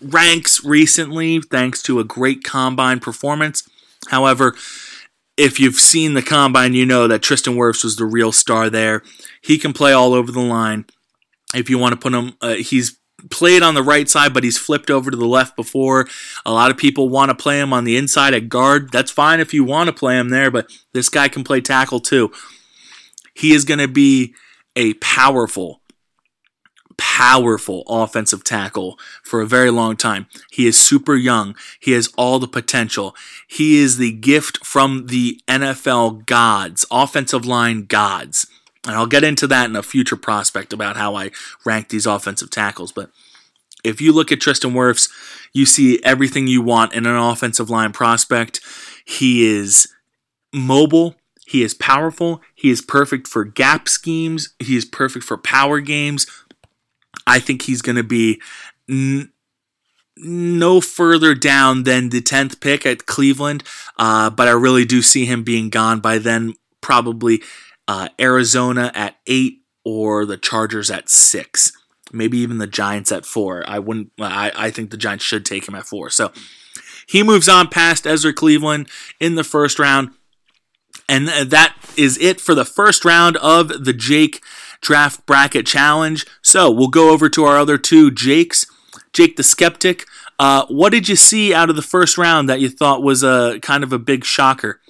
ranks 0.00 0.64
recently 0.64 1.40
thanks 1.40 1.82
to 1.82 2.00
a 2.00 2.04
great 2.04 2.44
combine 2.44 3.00
performance. 3.00 3.68
However, 4.08 4.54
if 5.36 5.60
you've 5.60 5.76
seen 5.76 6.14
the 6.14 6.22
combine, 6.22 6.74
you 6.74 6.86
know 6.86 7.06
that 7.08 7.22
Tristan 7.22 7.54
Wirfs 7.54 7.84
was 7.84 7.96
the 7.96 8.04
real 8.04 8.32
star 8.32 8.70
there. 8.70 9.02
He 9.42 9.58
can 9.58 9.72
play 9.72 9.92
all 9.92 10.14
over 10.14 10.32
the 10.32 10.40
line. 10.40 10.86
If 11.54 11.70
you 11.70 11.78
want 11.78 11.92
to 11.92 12.00
put 12.00 12.14
him, 12.14 12.34
uh, 12.40 12.54
he's 12.54 12.98
played 13.30 13.62
on 13.62 13.74
the 13.74 13.82
right 13.82 14.08
side, 14.08 14.34
but 14.34 14.44
he's 14.44 14.58
flipped 14.58 14.90
over 14.90 15.10
to 15.10 15.16
the 15.16 15.26
left 15.26 15.56
before. 15.56 16.06
A 16.44 16.52
lot 16.52 16.70
of 16.70 16.76
people 16.76 17.08
want 17.08 17.30
to 17.30 17.34
play 17.34 17.60
him 17.60 17.72
on 17.72 17.84
the 17.84 17.96
inside 17.96 18.34
at 18.34 18.48
guard. 18.48 18.92
That's 18.92 19.10
fine 19.10 19.40
if 19.40 19.54
you 19.54 19.64
want 19.64 19.88
to 19.88 19.92
play 19.92 20.18
him 20.18 20.30
there, 20.30 20.50
but 20.50 20.70
this 20.92 21.08
guy 21.08 21.28
can 21.28 21.44
play 21.44 21.60
tackle 21.60 22.00
too. 22.00 22.30
He 23.34 23.52
is 23.52 23.64
going 23.64 23.80
to 23.80 23.88
be 23.88 24.34
a 24.74 24.94
powerful, 24.94 25.80
powerful 26.96 27.82
offensive 27.86 28.44
tackle 28.44 28.98
for 29.22 29.40
a 29.40 29.46
very 29.46 29.70
long 29.70 29.96
time. 29.96 30.26
He 30.50 30.66
is 30.66 30.78
super 30.78 31.14
young. 31.14 31.54
He 31.80 31.92
has 31.92 32.12
all 32.16 32.38
the 32.38 32.48
potential. 32.48 33.14
He 33.48 33.78
is 33.78 33.98
the 33.98 34.12
gift 34.12 34.64
from 34.64 35.06
the 35.06 35.40
NFL 35.48 36.26
gods, 36.26 36.86
offensive 36.90 37.44
line 37.44 37.82
gods. 37.82 38.46
And 38.86 38.94
I'll 38.94 39.06
get 39.06 39.24
into 39.24 39.46
that 39.48 39.68
in 39.68 39.76
a 39.76 39.82
future 39.82 40.16
prospect 40.16 40.72
about 40.72 40.96
how 40.96 41.16
I 41.16 41.32
rank 41.64 41.88
these 41.88 42.06
offensive 42.06 42.50
tackles. 42.50 42.92
But 42.92 43.10
if 43.84 44.00
you 44.00 44.12
look 44.12 44.30
at 44.30 44.40
Tristan 44.40 44.72
Wirfs, 44.72 45.10
you 45.52 45.66
see 45.66 46.00
everything 46.02 46.46
you 46.46 46.62
want 46.62 46.94
in 46.94 47.04
an 47.04 47.16
offensive 47.16 47.68
line 47.68 47.92
prospect. 47.92 48.60
He 49.04 49.44
is 49.44 49.88
mobile. 50.52 51.16
He 51.46 51.62
is 51.62 51.74
powerful. 51.74 52.42
He 52.54 52.70
is 52.70 52.80
perfect 52.80 53.28
for 53.28 53.44
gap 53.44 53.88
schemes. 53.88 54.54
He 54.58 54.76
is 54.76 54.84
perfect 54.84 55.24
for 55.24 55.36
power 55.36 55.80
games. 55.80 56.26
I 57.26 57.38
think 57.38 57.62
he's 57.62 57.82
going 57.82 57.96
to 57.96 58.04
be 58.04 58.40
n- 58.88 59.32
no 60.16 60.80
further 60.80 61.34
down 61.34 61.84
than 61.84 62.08
the 62.08 62.20
10th 62.20 62.60
pick 62.60 62.86
at 62.86 63.06
Cleveland, 63.06 63.62
uh, 63.98 64.30
but 64.30 64.48
I 64.48 64.52
really 64.52 64.84
do 64.84 65.02
see 65.02 65.26
him 65.26 65.42
being 65.42 65.70
gone 65.70 66.00
by 66.00 66.18
then, 66.18 66.54
probably 66.80 67.42
uh, 67.88 68.08
Arizona 68.20 68.90
at 68.94 69.16
eight 69.26 69.62
or 69.84 70.24
the 70.26 70.36
Chargers 70.36 70.90
at 70.90 71.08
six. 71.08 71.72
Maybe 72.12 72.38
even 72.38 72.58
the 72.58 72.66
Giants 72.66 73.10
at 73.12 73.26
four. 73.26 73.64
I 73.66 73.78
wouldn't. 73.78 74.12
I, 74.20 74.52
I 74.54 74.70
think 74.70 74.90
the 74.90 74.96
Giants 74.96 75.24
should 75.24 75.44
take 75.44 75.68
him 75.68 75.74
at 75.74 75.86
four. 75.86 76.10
So 76.10 76.32
he 77.06 77.22
moves 77.22 77.48
on 77.48 77.68
past 77.68 78.06
Ezra 78.06 78.32
Cleveland 78.32 78.88
in 79.20 79.34
the 79.34 79.44
first 79.44 79.78
round. 79.78 80.10
And 81.08 81.28
that 81.28 81.76
is 81.96 82.18
it 82.18 82.40
for 82.40 82.54
the 82.54 82.64
first 82.64 83.04
round 83.04 83.36
of 83.36 83.84
the 83.84 83.92
Jake 83.92 84.42
Draft 84.80 85.24
Bracket 85.26 85.66
Challenge. 85.66 86.26
So 86.42 86.70
we'll 86.70 86.88
go 86.88 87.10
over 87.10 87.28
to 87.28 87.44
our 87.44 87.58
other 87.58 87.78
two 87.78 88.10
Jakes. 88.10 88.66
Jake 89.12 89.36
the 89.36 89.42
Skeptic, 89.42 90.04
uh, 90.38 90.66
what 90.66 90.90
did 90.90 91.08
you 91.08 91.16
see 91.16 91.54
out 91.54 91.70
of 91.70 91.76
the 91.76 91.82
first 91.82 92.18
round 92.18 92.48
that 92.48 92.60
you 92.60 92.68
thought 92.68 93.02
was 93.02 93.22
a 93.22 93.58
kind 93.62 93.82
of 93.82 93.92
a 93.92 93.98
big 93.98 94.24
shocker? 94.24 94.80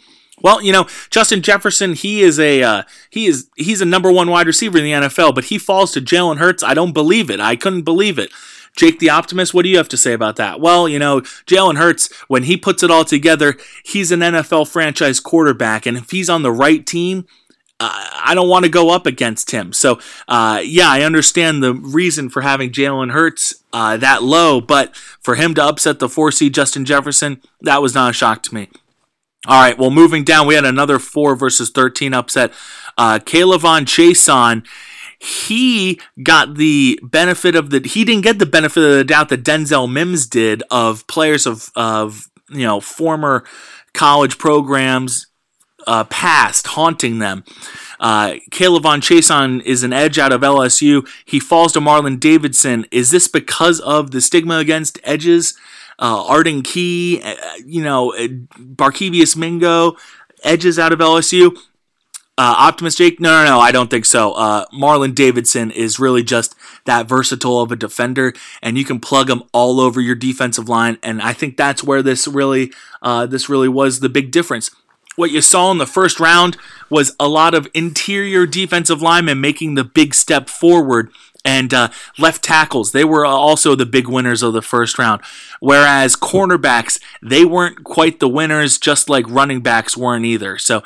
Well, 0.43 0.63
you 0.63 0.71
know, 0.71 0.87
Justin 1.11 1.43
Jefferson, 1.43 1.95
he 1.95 2.21
is 2.23 2.39
a 2.39 2.63
uh, 2.63 2.83
he 3.11 3.27
is 3.27 3.49
he's 3.57 3.81
a 3.81 3.87
number 3.87 4.13
one 4.13 4.31
wide 4.31 4.47
receiver 4.47 4.79
in 4.79 4.85
the 4.85 4.93
NFL, 4.93 5.35
but 5.35 5.47
he 5.47 5.59
falls 5.59 5.93
to 5.93 6.01
Jalen 6.01 6.37
Hurts. 6.37 6.63
I 6.63 6.75
don't 6.75 6.93
believe 6.93 7.31
it. 7.31 7.41
I 7.41 7.57
couldn't 7.57 7.83
believe 7.83 8.19
it. 8.19 8.31
Jake 8.77 8.99
the 8.99 9.09
Optimist, 9.09 9.55
what 9.55 9.63
do 9.63 9.71
you 9.71 9.79
have 9.79 9.89
to 9.89 9.97
say 9.97 10.13
about 10.13 10.37
that? 10.37 10.61
Well, 10.61 10.87
you 10.87 10.99
know, 10.99 11.23
Jalen 11.23 11.79
Hurts, 11.79 12.13
when 12.29 12.43
he 12.43 12.59
puts 12.59 12.83
it 12.83 12.91
all 12.91 13.07
together, 13.07 13.57
he's 13.83 14.13
an 14.13 14.21
NFL 14.21 14.69
franchise 14.69 15.19
quarterback, 15.19 15.87
and 15.87 15.97
if 15.97 16.11
he's 16.11 16.29
on 16.29 16.43
the 16.43 16.53
right 16.53 16.87
team, 16.87 17.27
uh, 17.81 18.09
I 18.25 18.35
don't 18.35 18.49
want 18.49 18.65
to 18.65 18.71
go 18.71 18.91
up 18.91 19.07
against 19.07 19.51
him. 19.51 19.73
So, 19.73 19.99
uh, 20.29 20.61
yeah, 20.65 20.89
I 20.89 21.03
understand 21.03 21.63
the 21.63 21.75
reason 21.75 22.29
for 22.29 22.43
having 22.43 22.71
Jalen 22.71 23.13
Hurts 23.13 23.55
uh, 23.73 23.97
that 23.97 24.23
low, 24.23 24.61
but 24.61 24.95
for 24.97 25.35
him 25.35 25.55
to 25.55 25.65
upset 25.65 25.99
the 25.99 26.09
four 26.09 26.31
seed 26.31 26.55
Justin 26.55 26.85
Jefferson, 26.85 27.41
that 27.63 27.83
was 27.83 27.95
not 27.95 28.11
a 28.11 28.15
shock 28.15 28.43
to 28.45 28.55
me. 28.55 28.69
All 29.47 29.61
right, 29.61 29.79
well, 29.79 29.91
moving 29.91 30.25
down, 30.25 30.47
we 30.47 30.55
had 30.55 30.65
another 30.65 30.99
4 30.99 31.37
versus 31.37 31.71
13 31.71 32.15
upset. 32.15 32.53
Uh, 32.99 33.19
K'Lavon 33.19 33.85
Chaisson, 33.85 34.67
he 35.19 36.01
got 36.23 36.57
the 36.57 36.99
benefit 37.03 37.55
of 37.55 37.71
the, 37.71 37.81
he 37.87 38.05
didn't 38.05 38.25
get 38.25 38.39
the 38.39 38.47
benefit 38.47 38.83
of 38.83 38.91
the 38.97 39.05
doubt 39.05 39.29
that 39.29 39.45
Denzel 39.45 39.91
Mims 39.91 40.27
did 40.27 40.63
of 40.71 41.07
players 41.07 41.47
of, 41.47 41.71
of 41.77 42.29
you 42.51 42.65
know, 42.67 42.81
former 42.81 43.45
college 43.95 44.39
programs 44.39 45.27
uh, 45.87 46.05
past 46.05 46.67
haunting 46.69 47.19
them. 47.19 47.45
Uh, 48.01 48.35
K'Lavon 48.51 49.01
Chaisson 49.01 49.63
is 49.63 49.83
an 49.83 49.93
edge 49.93 50.19
out 50.19 50.33
of 50.33 50.41
LSU. 50.41 51.09
He 51.25 51.41
falls 51.41 51.73
to 51.73 51.81
Marlon 51.81 52.19
Davidson. 52.19 52.87
Is 52.91 53.11
this 53.11 53.29
because 53.29 53.81
of 53.81 54.11
the 54.11 54.21
stigma 54.21 54.59
against 54.59 54.99
edges? 55.05 55.57
Uh, 55.99 56.25
Arden 56.27 56.63
Key, 56.63 57.21
uh, 57.23 57.35
you 57.65 57.83
know, 57.83 58.15
uh, 58.15 58.29
Barkevious 58.59 59.37
Mingo, 59.37 59.97
edges 60.43 60.79
out 60.79 60.93
of 60.93 60.99
LSU. 60.99 61.57
Uh, 62.39 62.55
Optimus 62.59 62.97
Jake, 62.97 63.19
no, 63.19 63.31
no, 63.31 63.45
no, 63.47 63.61
I 63.61 63.73
don't 63.73 63.89
think 63.89 64.05
so. 64.05 64.33
Uh, 64.35 64.67
Marlon 64.67 65.15
Davidson 65.15 65.71
is 65.71 65.99
really 65.99 66.23
just 66.23 66.55
that 66.85 67.09
versatile 67.09 67.63
of 67.63 67.73
a 67.73 67.77
defender, 67.77 68.35
and 68.61 68.77
you 68.77 68.85
can 68.85 69.01
plug 69.01 69.31
him 69.31 69.43
all 69.55 69.81
over 69.81 70.03
your 70.03 70.15
defensive 70.15 70.69
line. 70.69 70.99
And 71.03 71.23
I 71.23 71.33
think 71.33 71.57
that's 71.57 71.83
where 71.83 72.03
this 72.03 72.29
really, 72.29 72.73
uh, 73.01 73.25
this 73.25 73.49
really 73.49 73.71
was 73.71 74.01
the 74.01 74.11
big 74.11 74.31
difference. 74.33 74.71
What 75.17 75.31
you 75.31 75.41
saw 75.41 75.71
in 75.71 75.79
the 75.79 75.87
first 75.87 76.21
round 76.21 76.59
was 76.91 77.17
a 77.19 77.27
lot 77.27 77.55
of 77.55 77.69
interior 77.73 78.45
defensive 78.45 79.01
linemen 79.01 79.41
making 79.41 79.75
the 79.75 79.85
big 79.85 80.13
step 80.15 80.51
forward 80.51 81.11
and 81.47 81.73
uh, 81.73 81.89
left 82.19 82.43
tackles. 82.43 82.91
They 82.91 83.05
were 83.05 83.25
also 83.25 83.75
the 83.77 83.87
big 83.87 84.09
winners 84.09 84.43
of 84.43 84.53
the 84.53 84.61
first 84.61 84.99
round. 84.99 85.23
Whereas 85.61 86.17
cornerbacks, 86.17 87.01
they 87.23 87.45
weren't 87.45 87.85
quite 87.85 88.19
the 88.19 88.29
winners, 88.29 88.79
just 88.79 89.09
like 89.09 89.25
running 89.29 89.61
backs 89.61 89.97
weren't 89.97 90.27
either. 90.27 90.59
So, 90.59 90.83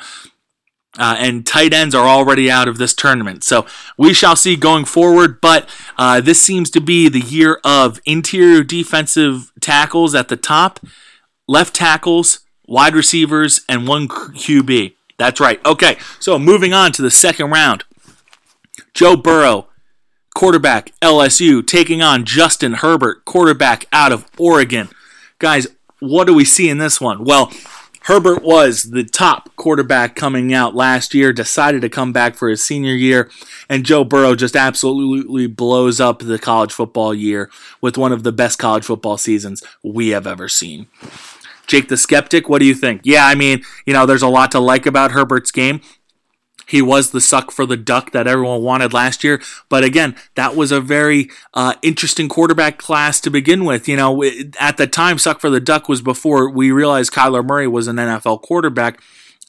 uh, 0.99 1.15
and 1.17 1.47
tight 1.47 1.73
ends 1.73 1.95
are 1.95 2.07
already 2.07 2.51
out 2.51 2.67
of 2.67 2.77
this 2.77 2.93
tournament. 2.93 3.43
So 3.43 3.65
we 3.97 4.13
shall 4.13 4.35
see 4.35 4.55
going 4.55 4.85
forward. 4.85 5.41
But 5.41 5.67
uh, 5.97 6.21
this 6.21 6.39
seems 6.39 6.69
to 6.71 6.81
be 6.81 7.09
the 7.09 7.19
year 7.19 7.59
of 7.63 7.99
interior 8.05 8.63
defensive 8.63 9.51
tackles 9.59 10.13
at 10.13 10.27
the 10.27 10.37
top, 10.37 10.79
left 11.47 11.73
tackles, 11.73 12.41
wide 12.67 12.93
receivers, 12.93 13.61
and 13.67 13.87
one 13.87 14.07
QB. 14.07 14.93
That's 15.17 15.39
right. 15.39 15.63
Okay, 15.65 15.97
so 16.19 16.37
moving 16.37 16.73
on 16.73 16.91
to 16.93 17.01
the 17.01 17.11
second 17.11 17.49
round. 17.49 17.83
Joe 18.93 19.15
Burrow 19.15 19.67
quarterback 20.33 20.93
LSU 21.01 21.65
taking 21.65 22.01
on 22.01 22.25
Justin 22.25 22.73
Herbert, 22.73 23.25
quarterback 23.25 23.85
out 23.91 24.11
of 24.11 24.25
Oregon. 24.37 24.89
Guys, 25.39 25.67
what 25.99 26.25
do 26.25 26.33
we 26.33 26.45
see 26.45 26.69
in 26.69 26.77
this 26.77 26.99
one? 26.99 27.23
Well, 27.23 27.51
Herbert 28.05 28.41
was 28.41 28.89
the 28.89 29.03
top 29.03 29.55
quarterback 29.55 30.15
coming 30.15 30.53
out 30.53 30.73
last 30.73 31.13
year, 31.13 31.31
decided 31.31 31.81
to 31.81 31.89
come 31.89 32.11
back 32.11 32.35
for 32.35 32.49
his 32.49 32.65
senior 32.65 32.93
year, 32.93 33.29
and 33.69 33.85
Joe 33.85 34.03
Burrow 34.03 34.33
just 34.33 34.55
absolutely 34.55 35.45
blows 35.45 35.99
up 35.99 36.19
the 36.19 36.39
college 36.39 36.71
football 36.71 37.13
year 37.13 37.51
with 37.79 37.99
one 37.99 38.11
of 38.11 38.23
the 38.23 38.31
best 38.31 38.57
college 38.57 38.85
football 38.85 39.17
seasons 39.17 39.63
we 39.83 40.09
have 40.09 40.25
ever 40.25 40.49
seen. 40.49 40.87
Jake 41.67 41.89
the 41.89 41.97
Skeptic, 41.97 42.49
what 42.49 42.59
do 42.59 42.65
you 42.65 42.73
think? 42.73 43.01
Yeah, 43.03 43.25
I 43.25 43.35
mean, 43.35 43.63
you 43.85 43.93
know, 43.93 44.07
there's 44.07 44.23
a 44.23 44.27
lot 44.27 44.51
to 44.51 44.59
like 44.59 44.87
about 44.87 45.11
Herbert's 45.11 45.51
game. 45.51 45.79
He 46.71 46.81
was 46.81 47.11
the 47.11 47.19
suck 47.19 47.51
for 47.51 47.65
the 47.65 47.75
duck 47.75 48.11
that 48.11 48.27
everyone 48.27 48.61
wanted 48.61 48.93
last 48.93 49.25
year. 49.25 49.41
But 49.67 49.83
again, 49.83 50.15
that 50.35 50.55
was 50.55 50.71
a 50.71 50.79
very 50.79 51.29
uh, 51.53 51.73
interesting 51.81 52.29
quarterback 52.29 52.77
class 52.77 53.19
to 53.21 53.29
begin 53.29 53.65
with. 53.65 53.89
You 53.89 53.97
know, 53.97 54.23
at 54.57 54.77
the 54.77 54.87
time, 54.87 55.17
suck 55.17 55.41
for 55.41 55.49
the 55.49 55.59
duck 55.59 55.89
was 55.89 56.01
before 56.01 56.49
we 56.49 56.71
realized 56.71 57.11
Kyler 57.11 57.45
Murray 57.45 57.67
was 57.67 57.87
an 57.87 57.97
NFL 57.97 58.41
quarterback. 58.41 59.01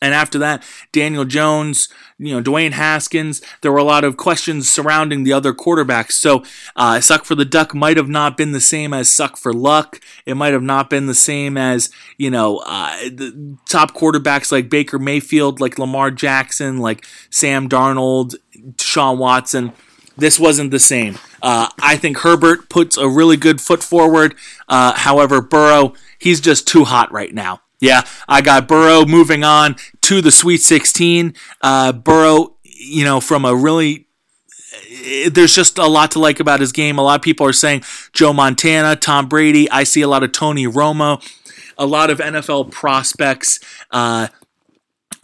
And 0.03 0.15
after 0.15 0.37
that, 0.41 0.65
Daniel 0.91 1.25
Jones, 1.25 1.89
you 2.19 2.35
know, 2.35 2.43
Dwayne 2.43 2.73
Haskins, 2.73 3.41
there 3.61 3.71
were 3.71 3.79
a 3.79 3.85
lot 3.85 4.03
of 4.03 4.17
questions 4.17 4.69
surrounding 4.69 5.23
the 5.23 5.33
other 5.33 5.55
quarterbacks. 5.55 6.13
So, 6.13 6.43
uh, 6.75 7.01
suck 7.01 7.25
for 7.25 7.37
the 7.37 7.45
duck 7.45 7.73
might 7.73 7.97
have 7.97 8.09
not 8.09 8.37
been 8.37 8.51
the 8.51 8.61
same 8.61 8.93
as 8.93 9.13
suck 9.13 9.37
for 9.37 9.53
luck. 9.53 10.01
It 10.27 10.37
might 10.37 10.53
have 10.53 10.63
not 10.63 10.91
been 10.91 11.07
the 11.07 11.15
same 11.15 11.57
as, 11.57 11.89
you 12.19 12.31
know, 12.31 12.59
uh, 12.67 12.97
the 13.11 13.57
top 13.69 13.95
quarterbacks 13.95 14.51
like 14.51 14.69
Baker 14.69 14.99
Mayfield, 14.99 15.61
like 15.61 15.79
Lamar 15.79 16.11
Jackson, 16.11 16.79
like 16.79 17.07
Sam 17.31 17.69
Darnold, 17.69 18.35
Sean 18.81 19.19
Watson. 19.19 19.73
This 20.17 20.39
wasn't 20.41 20.73
the 20.73 20.81
same. 20.81 21.17
Uh, 21.41 21.69
I 21.81 21.97
think 21.97 22.19
Herbert 22.19 22.69
puts 22.69 22.97
a 22.97 23.09
really 23.09 23.37
good 23.37 23.61
foot 23.61 23.85
forward. 23.85 24.35
Uh, 24.69 24.95
however, 24.95 25.41
Burrow, 25.41 25.95
he's 26.19 26.41
just 26.41 26.67
too 26.67 26.85
hot 26.85 27.13
right 27.13 27.33
now. 27.33 27.61
Yeah, 27.83 28.03
I 28.29 28.43
got 28.43 28.69
Burrow 28.69 29.05
moving 29.05 29.43
on 29.43 29.75
to 30.17 30.21
the 30.21 30.31
Sweet 30.31 30.59
16. 30.59 31.35
Uh, 31.63 31.93
Burrow, 31.93 32.57
you 32.65 33.03
know, 33.03 33.19
from 33.19 33.47
a 33.47 33.55
really 33.55 34.09
eh, 34.91 35.31
there's 35.33 35.55
just 35.55 35.79
a 35.79 35.87
lot 35.87 36.11
to 36.11 36.19
like 36.19 36.39
about 36.39 36.61
his 36.61 36.71
game. 36.71 36.99
A 36.99 37.03
lot 37.03 37.21
of 37.21 37.23
people 37.23 37.47
are 37.47 37.53
saying 37.53 37.83
Joe 38.13 38.35
Montana, 38.35 38.95
Tom 38.95 39.27
Brady. 39.27 39.71
I 39.71 39.85
see 39.85 40.03
a 40.03 40.09
lot 40.09 40.23
of 40.23 40.33
Tony 40.33 40.67
Romo, 40.67 41.23
a 41.79 41.87
lot 41.87 42.11
of 42.11 42.19
NFL 42.19 42.71
prospects. 42.71 43.59
Uh, 43.91 44.29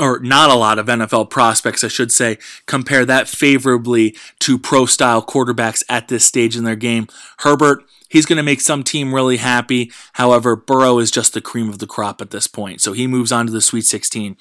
or 0.01 0.21
not 0.21 0.49
a 0.49 0.55
lot 0.55 0.79
of 0.79 0.87
NFL 0.87 1.29
prospects, 1.29 1.83
I 1.83 1.89
should 1.89 2.13
say, 2.13 2.39
compare 2.67 3.05
that 3.05 3.27
favorably 3.27 4.17
to 4.39 4.57
pro 4.57 4.87
style 4.87 5.21
quarterbacks 5.21 5.83
at 5.89 6.07
this 6.07 6.25
stage 6.25 6.57
in 6.57 6.63
their 6.63 6.77
game. 6.77 7.09
Herbert, 7.41 7.83
He's 8.09 8.25
going 8.25 8.39
to 8.39 8.43
make 8.43 8.63
some 8.63 8.83
team 8.83 9.15
really 9.15 9.37
happy. 9.37 9.93
However, 10.15 10.57
Burrow 10.57 10.99
is 10.99 11.11
just 11.11 11.35
the 11.35 11.43
cream 11.43 11.69
of 11.69 11.79
the 11.79 11.87
crop 11.87 12.23
at 12.23 12.31
this 12.31 12.47
point. 12.47 12.81
So 12.81 12.95
he 12.95 13.07
moves 13.07 13.31
on 13.31 13.47
to 13.47 13.53
the 13.53 13.61
Sweet 13.61 13.85
16. 13.85 14.37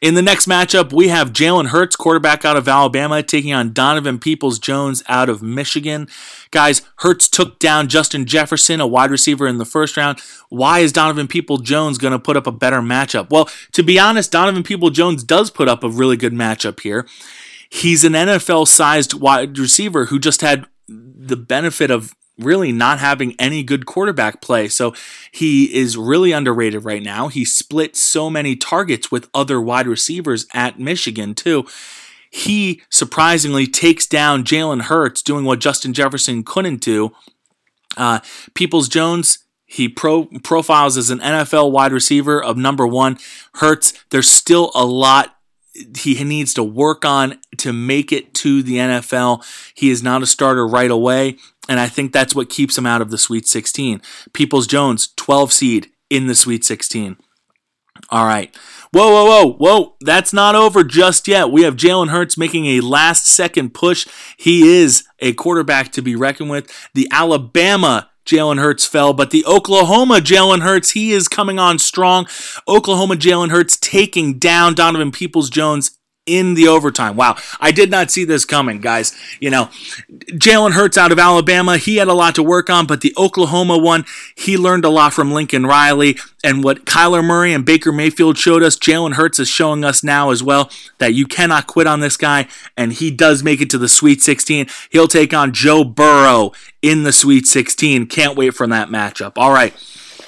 In 0.00 0.14
the 0.14 0.22
next 0.22 0.48
matchup, 0.48 0.92
we 0.92 1.08
have 1.08 1.32
Jalen 1.32 1.68
Hurts, 1.68 1.94
quarterback 1.94 2.44
out 2.44 2.56
of 2.56 2.66
Alabama, 2.66 3.22
taking 3.22 3.52
on 3.52 3.72
Donovan 3.72 4.18
Peoples 4.18 4.58
Jones 4.58 5.02
out 5.08 5.28
of 5.28 5.42
Michigan. 5.42 6.08
Guys, 6.50 6.82
Hurts 6.96 7.28
took 7.28 7.58
down 7.58 7.88
Justin 7.88 8.26
Jefferson, 8.26 8.80
a 8.80 8.86
wide 8.86 9.10
receiver, 9.10 9.46
in 9.46 9.58
the 9.58 9.64
first 9.64 9.96
round. 9.96 10.18
Why 10.48 10.80
is 10.80 10.92
Donovan 10.92 11.28
Peoples 11.28 11.62
Jones 11.62 11.98
going 11.98 12.12
to 12.12 12.18
put 12.18 12.36
up 12.36 12.46
a 12.46 12.52
better 12.52 12.80
matchup? 12.80 13.30
Well, 13.30 13.48
to 13.72 13.82
be 13.82 13.98
honest, 13.98 14.32
Donovan 14.32 14.64
Peoples 14.64 14.92
Jones 14.92 15.22
does 15.22 15.50
put 15.50 15.68
up 15.68 15.84
a 15.84 15.88
really 15.88 16.16
good 16.16 16.32
matchup 16.32 16.80
here. 16.80 17.06
He's 17.70 18.04
an 18.04 18.12
NFL 18.12 18.68
sized 18.68 19.14
wide 19.14 19.58
receiver 19.58 20.06
who 20.06 20.18
just 20.18 20.40
had 20.42 20.66
the 20.88 21.36
benefit 21.36 21.90
of 21.90 22.14
really 22.42 22.72
not 22.72 22.98
having 22.98 23.34
any 23.38 23.62
good 23.62 23.86
quarterback 23.86 24.40
play. 24.40 24.68
So 24.68 24.94
he 25.30 25.74
is 25.74 25.96
really 25.96 26.32
underrated 26.32 26.84
right 26.84 27.02
now. 27.02 27.28
He 27.28 27.44
split 27.44 27.96
so 27.96 28.28
many 28.28 28.56
targets 28.56 29.10
with 29.10 29.28
other 29.34 29.60
wide 29.60 29.86
receivers 29.86 30.46
at 30.52 30.78
Michigan, 30.78 31.34
too. 31.34 31.66
He 32.30 32.80
surprisingly 32.88 33.66
takes 33.66 34.06
down 34.06 34.44
Jalen 34.44 34.82
Hurts, 34.82 35.22
doing 35.22 35.44
what 35.44 35.60
Justin 35.60 35.92
Jefferson 35.92 36.42
couldn't 36.42 36.80
do. 36.80 37.12
Uh, 37.96 38.20
Peoples 38.54 38.88
Jones, 38.88 39.40
he 39.66 39.88
pro- 39.88 40.28
profiles 40.42 40.96
as 40.96 41.10
an 41.10 41.18
NFL 41.18 41.72
wide 41.72 41.92
receiver 41.92 42.42
of 42.42 42.56
number 42.56 42.86
one. 42.86 43.18
Hurts, 43.54 43.92
there's 44.10 44.30
still 44.30 44.70
a 44.74 44.84
lot 44.84 45.36
he 45.96 46.22
needs 46.24 46.54
to 46.54 46.62
work 46.62 47.04
on 47.04 47.38
to 47.58 47.72
make 47.72 48.12
it 48.12 48.34
to 48.34 48.62
the 48.62 48.76
NFL. 48.76 49.44
He 49.74 49.90
is 49.90 50.02
not 50.02 50.22
a 50.22 50.26
starter 50.26 50.66
right 50.66 50.90
away, 50.90 51.38
and 51.68 51.78
I 51.78 51.88
think 51.88 52.12
that's 52.12 52.34
what 52.34 52.50
keeps 52.50 52.76
him 52.76 52.86
out 52.86 53.00
of 53.00 53.10
the 53.10 53.18
Sweet 53.18 53.46
16. 53.46 54.02
Peoples 54.32 54.66
Jones, 54.66 55.08
12 55.16 55.52
seed 55.52 55.90
in 56.10 56.26
the 56.26 56.34
Sweet 56.34 56.64
16. 56.64 57.16
All 58.10 58.26
right. 58.26 58.54
Whoa, 58.92 59.10
whoa, 59.10 59.24
whoa, 59.24 59.52
whoa. 59.54 59.96
That's 60.00 60.32
not 60.32 60.54
over 60.54 60.84
just 60.84 61.28
yet. 61.28 61.50
We 61.50 61.62
have 61.62 61.76
Jalen 61.76 62.10
Hurts 62.10 62.36
making 62.36 62.66
a 62.66 62.80
last 62.80 63.26
second 63.26 63.74
push. 63.74 64.06
He 64.36 64.76
is 64.80 65.04
a 65.20 65.32
quarterback 65.34 65.92
to 65.92 66.02
be 66.02 66.16
reckoned 66.16 66.50
with. 66.50 66.70
The 66.94 67.08
Alabama 67.10 68.10
Jalen 68.26 68.60
Hurts 68.60 68.86
fell, 68.86 69.12
but 69.12 69.30
the 69.30 69.44
Oklahoma 69.46 70.16
Jalen 70.16 70.62
Hurts, 70.62 70.90
he 70.90 71.12
is 71.12 71.26
coming 71.26 71.58
on 71.58 71.78
strong. 71.78 72.26
Oklahoma 72.68 73.16
Jalen 73.16 73.50
Hurts 73.50 73.76
taking 73.76 74.38
down 74.38 74.74
Donovan 74.74 75.10
Peoples 75.10 75.50
Jones 75.50 75.98
in 76.26 76.54
the 76.54 76.68
overtime. 76.68 77.16
Wow, 77.16 77.36
I 77.60 77.72
did 77.72 77.90
not 77.90 78.10
see 78.10 78.24
this 78.24 78.44
coming, 78.44 78.80
guys. 78.80 79.12
You 79.40 79.50
know, 79.50 79.70
Jalen 80.30 80.72
Hurts 80.72 80.96
out 80.96 81.10
of 81.10 81.18
Alabama, 81.18 81.76
he 81.76 81.96
had 81.96 82.08
a 82.08 82.14
lot 82.14 82.34
to 82.36 82.42
work 82.42 82.70
on, 82.70 82.86
but 82.86 83.00
the 83.00 83.12
Oklahoma 83.18 83.76
one, 83.76 84.04
he 84.36 84.56
learned 84.56 84.84
a 84.84 84.88
lot 84.88 85.12
from 85.12 85.32
Lincoln 85.32 85.66
Riley. 85.66 86.18
And 86.44 86.62
what 86.62 86.84
Kyler 86.84 87.24
Murray 87.24 87.52
and 87.52 87.64
Baker 87.64 87.92
Mayfield 87.92 88.38
showed 88.38 88.62
us, 88.62 88.76
Jalen 88.76 89.14
Hurts 89.14 89.38
is 89.38 89.48
showing 89.48 89.84
us 89.84 90.04
now 90.04 90.30
as 90.30 90.42
well 90.42 90.70
that 90.98 91.14
you 91.14 91.26
cannot 91.26 91.66
quit 91.66 91.86
on 91.86 92.00
this 92.00 92.16
guy, 92.16 92.46
and 92.76 92.92
he 92.92 93.10
does 93.10 93.42
make 93.42 93.60
it 93.60 93.70
to 93.70 93.78
the 93.78 93.88
Sweet 93.88 94.22
16. 94.22 94.66
He'll 94.90 95.08
take 95.08 95.34
on 95.34 95.52
Joe 95.52 95.84
Burrow 95.84 96.52
in 96.82 97.02
the 97.02 97.12
Sweet 97.12 97.46
16. 97.46 98.06
Can't 98.06 98.36
wait 98.36 98.54
for 98.54 98.66
that 98.68 98.88
matchup. 98.88 99.32
All 99.36 99.52
right. 99.52 99.74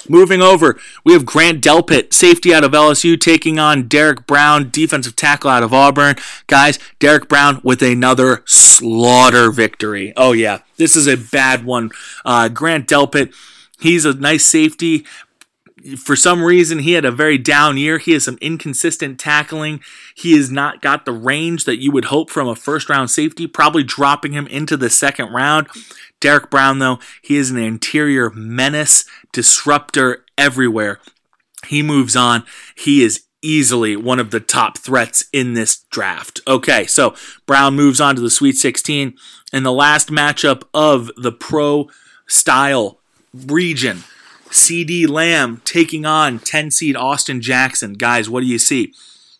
Moving 0.07 0.41
over, 0.41 0.79
we 1.03 1.13
have 1.13 1.25
Grant 1.25 1.63
Delpit, 1.63 2.13
safety 2.13 2.53
out 2.53 2.63
of 2.63 2.71
LSU, 2.71 3.19
taking 3.19 3.57
on 3.57 3.87
Derrick 3.87 4.27
Brown, 4.27 4.69
defensive 4.69 5.15
tackle 5.15 5.49
out 5.49 5.63
of 5.63 5.73
Auburn. 5.73 6.15
Guys, 6.47 6.79
Derrick 6.99 7.27
Brown 7.27 7.59
with 7.63 7.81
another 7.81 8.43
slaughter 8.45 9.51
victory. 9.51 10.13
Oh, 10.15 10.31
yeah, 10.31 10.59
this 10.77 10.95
is 10.95 11.07
a 11.07 11.17
bad 11.17 11.65
one. 11.65 11.91
Uh, 12.23 12.49
Grant 12.49 12.87
Delpit, 12.87 13.33
he's 13.79 14.05
a 14.05 14.13
nice 14.13 14.45
safety. 14.45 15.05
For 15.97 16.15
some 16.15 16.43
reason, 16.43 16.79
he 16.79 16.93
had 16.93 17.05
a 17.05 17.11
very 17.11 17.37
down 17.37 17.77
year. 17.77 17.99
He 17.99 18.13
has 18.13 18.23
some 18.23 18.39
inconsistent 18.41 19.19
tackling. 19.19 19.81
He 20.15 20.35
has 20.35 20.49
not 20.49 20.81
got 20.81 21.05
the 21.05 21.11
range 21.11 21.65
that 21.65 21.79
you 21.79 21.91
would 21.91 22.05
hope 22.05 22.31
from 22.31 22.47
a 22.47 22.55
first 22.55 22.89
round 22.89 23.11
safety, 23.11 23.45
probably 23.45 23.83
dropping 23.83 24.31
him 24.31 24.47
into 24.47 24.77
the 24.77 24.89
second 24.89 25.31
round. 25.31 25.67
Derrick 26.19 26.49
Brown, 26.49 26.79
though, 26.79 26.99
he 27.21 27.37
is 27.37 27.51
an 27.51 27.57
interior 27.57 28.29
menace, 28.31 29.05
disruptor 29.31 30.25
everywhere. 30.37 30.99
He 31.67 31.81
moves 31.81 32.15
on. 32.15 32.43
He 32.75 33.03
is 33.03 33.23
easily 33.41 33.95
one 33.95 34.19
of 34.19 34.31
the 34.31 34.39
top 34.39 34.77
threats 34.77 35.25
in 35.31 35.53
this 35.53 35.83
draft. 35.89 36.41
Okay, 36.47 36.85
so 36.85 37.15
Brown 37.45 37.75
moves 37.75 38.01
on 38.01 38.15
to 38.15 38.21
the 38.21 38.29
Sweet 38.29 38.57
16. 38.57 39.15
And 39.53 39.65
the 39.65 39.71
last 39.71 40.09
matchup 40.09 40.63
of 40.73 41.11
the 41.15 41.31
pro 41.31 41.89
style 42.27 42.99
region 43.33 44.03
CeeDee 44.49 45.07
Lamb 45.07 45.61
taking 45.65 46.05
on 46.05 46.39
10 46.39 46.71
seed 46.71 46.95
Austin 46.95 47.41
Jackson. 47.41 47.93
Guys, 47.93 48.29
what 48.29 48.41
do 48.41 48.47
you 48.47 48.59
see? 48.59 48.93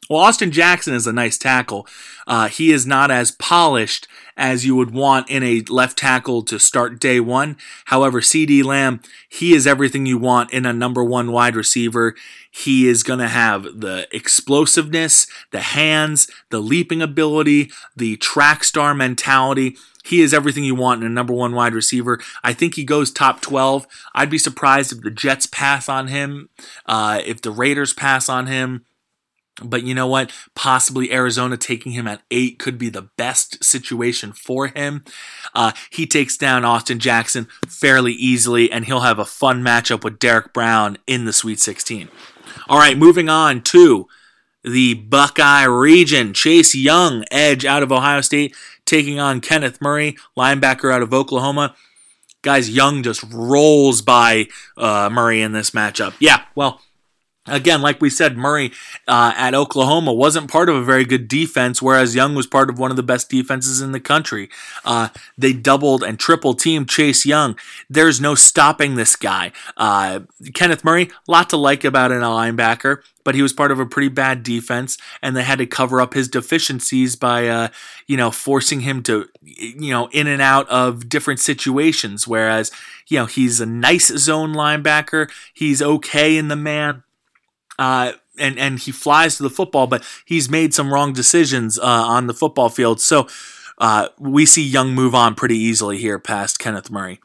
Well, 0.10 0.22
Austin 0.22 0.52
Jackson 0.52 0.94
is 0.94 1.08
a 1.08 1.14
nice 1.14 1.38
tackle. 1.38 1.88
Uh, 2.28 2.48
he 2.48 2.72
is 2.72 2.86
not 2.86 3.10
as 3.10 3.32
polished 3.32 4.08
as 4.38 4.66
you 4.66 4.76
would 4.76 4.92
want 4.92 5.30
in 5.30 5.42
a 5.44 5.62
left 5.62 5.98
tackle 5.98 6.44
to 6.44 6.60
start 6.60 7.00
day 7.00 7.20
one. 7.20 7.58
However, 7.86 8.22
CeeDee 8.22 8.64
Lamb, 8.64 9.02
he 9.30 9.54
is 9.54 9.66
everything 9.66 10.06
you 10.06 10.18
want 10.18 10.52
in 10.52 10.66
a 10.66 10.74
number 10.74 11.04
one 11.04 11.32
wide 11.32 11.56
receiver. 11.56 12.16
He 12.52 12.88
is 12.88 13.02
going 13.02 13.20
to 13.20 13.28
have 13.28 13.64
the 13.64 14.08
explosiveness, 14.12 15.28
the 15.52 15.62
hands, 15.62 16.30
the 16.50 16.60
leaping 16.60 17.02
ability, 17.02 17.72
the 17.96 18.18
track 18.18 18.64
star 18.64 18.94
mentality. 18.94 19.78
He 20.04 20.22
is 20.22 20.34
everything 20.36 20.64
you 20.64 20.76
want 20.76 21.02
in 21.02 21.08
a 21.08 21.14
number 21.14 21.34
one 21.34 21.56
wide 21.56 21.74
receiver. 21.74 22.20
I 22.44 22.54
think 22.54 22.76
he 22.76 22.84
goes 22.84 23.10
top 23.10 23.42
12. 23.42 23.88
I'd 24.14 24.30
be 24.30 24.38
surprised 24.38 24.92
if 24.92 25.02
the 25.02 25.10
Jets 25.10 25.48
pass 25.48 25.90
on 25.90 26.10
him, 26.10 26.50
uh, 26.86 27.22
if 27.26 27.42
the 27.42 27.52
Raiders 27.52 27.94
pass 27.94 28.30
on 28.30 28.46
him. 28.46 28.86
But 29.64 29.84
you 29.84 29.96
know 29.96 30.08
what? 30.08 30.32
Possibly 30.54 31.14
Arizona 31.14 31.56
taking 31.56 31.94
him 31.94 32.08
at 32.08 32.22
eight 32.30 32.60
could 32.60 32.78
be 32.78 32.90
the 32.90 33.04
best 33.04 33.64
situation 33.64 34.34
for 34.34 34.68
him. 34.68 35.06
Uh, 35.54 35.72
he 35.90 36.06
takes 36.06 36.38
down 36.38 36.66
Austin 36.66 37.00
Jackson 37.00 37.48
fairly 37.68 38.12
easily, 38.12 38.70
and 38.70 38.86
he'll 38.86 39.02
have 39.02 39.20
a 39.20 39.26
fun 39.26 39.64
matchup 39.64 40.04
with 40.04 40.20
Derrick 40.20 40.52
Brown 40.52 40.98
in 41.08 41.24
the 41.24 41.32
Sweet 41.32 41.60
16. 41.60 42.10
All 42.68 42.80
right, 42.80 42.98
moving 42.98 43.30
on 43.30 43.62
to 43.62 44.08
the 44.64 44.96
Buckeye 44.96 45.64
region. 45.64 46.34
Chase 46.34 46.76
Young, 46.76 47.24
edge 47.32 47.64
out 47.64 47.84
of 47.84 47.92
Ohio 47.92 48.22
State, 48.22 48.56
taking 48.86 49.20
on 49.20 49.40
Kenneth 49.40 49.80
Murray, 49.80 50.18
linebacker 50.38 50.92
out 50.94 51.02
of 51.02 51.14
Oklahoma. 51.14 51.76
Guys, 52.42 52.70
Young 52.70 53.04
just 53.04 53.24
rolls 53.32 54.02
by 54.02 54.48
uh, 54.78 55.10
Murray 55.12 55.42
in 55.42 55.54
this 55.54 55.72
matchup. 55.72 56.14
Yeah, 56.20 56.44
well, 56.56 56.82
Again, 57.48 57.82
like 57.82 58.02
we 58.02 58.10
said, 58.10 58.38
Murray 58.38 58.72
uh, 59.08 59.34
at 59.36 59.54
Oklahoma 59.54 60.12
wasn't 60.12 60.50
part 60.50 60.68
of 60.68 60.76
a 60.76 60.84
very 60.84 61.06
good 61.06 61.28
defense, 61.28 61.80
whereas 61.80 62.16
Young 62.16 62.34
was 62.34 62.48
part 62.48 62.72
of 62.72 62.80
one 62.80 62.90
of 62.90 62.98
the 62.98 63.04
best 63.04 63.30
defenses 63.30 63.82
in 63.82 63.92
the 63.92 64.00
country. 64.00 64.50
Uh, 64.84 65.10
they 65.38 65.54
doubled 65.54 66.04
and 66.04 66.20
triple 66.20 66.56
teamed 66.56 66.90
Chase 66.90 67.24
Young. 67.24 67.56
There's 67.88 68.20
no 68.20 68.34
stopping 68.34 68.96
this 68.96 69.16
guy. 69.16 69.52
Uh, 69.78 70.22
Kenneth 70.56 70.84
Murray, 70.84 71.12
lot 71.28 71.50
to 71.52 71.58
like 71.58 71.84
about 71.84 72.12
in 72.12 72.24
a 72.24 72.28
linebacker, 72.28 73.04
but 73.24 73.36
he 73.36 73.44
was 73.44 73.54
part 73.54 73.72
of 73.72 73.80
a 73.80 73.86
pretty 73.86 74.10
bad 74.10 74.42
defense, 74.42 74.98
and 75.22 75.36
they 75.36 75.44
had 75.44 75.60
to 75.60 75.68
cover 75.68 76.02
up 76.02 76.16
his 76.16 76.28
deficiencies 76.28 77.16
by, 77.16 77.48
uh, 77.48 77.68
you 78.08 78.18
know, 78.18 78.32
forcing 78.32 78.82
him 78.82 79.04
to, 79.04 79.30
you 79.44 79.92
know, 79.92 80.08
in 80.12 80.26
and 80.26 80.42
out 80.42 80.68
of 80.70 81.10
different 81.10 81.40
situations. 81.40 82.28
Whereas, 82.28 82.72
you 83.08 83.20
know, 83.20 83.26
he's 83.28 83.62
a 83.62 83.66
nice 83.68 84.08
zone 84.08 84.54
linebacker. 84.54 85.30
He's 85.54 85.82
okay 85.82 86.38
in 86.38 86.48
the 86.48 86.56
man 86.56 87.04
uh, 87.80 88.14
and 88.38 88.58
and 88.58 88.80
he 88.80 88.92
flies 88.92 89.38
to 89.38 89.44
the 89.44 89.50
football, 89.50 89.88
but 89.88 90.04
he's 90.26 90.50
made 90.50 90.74
some 90.74 90.94
wrong 90.94 91.14
decisions 91.14 91.80
uh, 91.80 91.84
on 91.84 92.28
the 92.28 92.34
football 92.34 92.70
field. 92.70 93.02
So 93.02 93.28
uh, 93.78 94.10
we 94.20 94.46
see 94.46 94.64
Young 94.64 94.94
move 94.94 95.16
on 95.16 95.36
pretty 95.36 95.58
easily 95.58 95.98
here 95.98 96.20
past 96.20 96.60
Kenneth 96.60 96.92
Murray. 96.92 97.20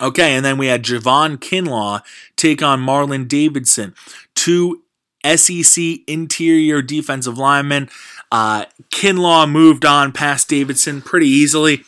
Okay, 0.00 0.34
and 0.34 0.44
then 0.44 0.58
we 0.58 0.66
had 0.66 0.82
Javon 0.82 1.38
Kinlaw 1.38 2.02
take 2.36 2.62
on 2.62 2.80
Marlon 2.80 3.26
Davidson, 3.26 3.94
two 4.34 4.82
SEC 5.24 5.82
interior 6.06 6.82
defensive 6.82 7.38
linemen. 7.38 7.88
Uh, 8.30 8.66
Kinlaw 8.90 9.50
moved 9.50 9.84
on 9.84 10.12
past 10.12 10.48
Davidson 10.48 11.00
pretty 11.00 11.28
easily. 11.28 11.84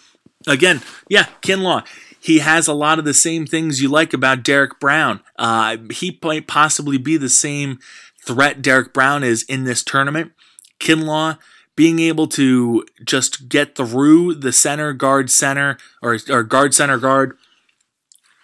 Again, 0.47 0.81
yeah, 1.09 1.27
Kinlaw 1.43 1.87
he 2.21 2.41
has 2.41 2.67
a 2.67 2.73
lot 2.73 2.99
of 2.99 3.05
the 3.05 3.15
same 3.15 3.47
things 3.47 3.81
you 3.81 3.89
like 3.89 4.13
about 4.13 4.43
Derrick 4.43 4.81
Brown. 4.81 5.21
Uh, 5.37 5.77
he 5.91 6.19
might 6.23 6.47
possibly 6.47 6.99
be 6.99 7.17
the 7.17 7.29
same 7.29 7.79
threat 8.25 8.61
Derrick 8.61 8.93
Brown 8.93 9.23
is 9.23 9.43
in 9.45 9.65
this 9.65 9.83
tournament. 9.83 10.33
Kinlaw 10.81 11.39
being 11.77 12.01
able 12.01 12.27
to 12.27 12.85
just 13.05 13.49
get 13.49 13.77
through 13.77 14.35
the 14.35 14.53
center, 14.53 14.93
guard, 14.93 15.31
center, 15.31 15.79
or, 16.03 16.19
or 16.29 16.43
guard, 16.43 16.75
center, 16.75 16.99
guard, 16.99 17.37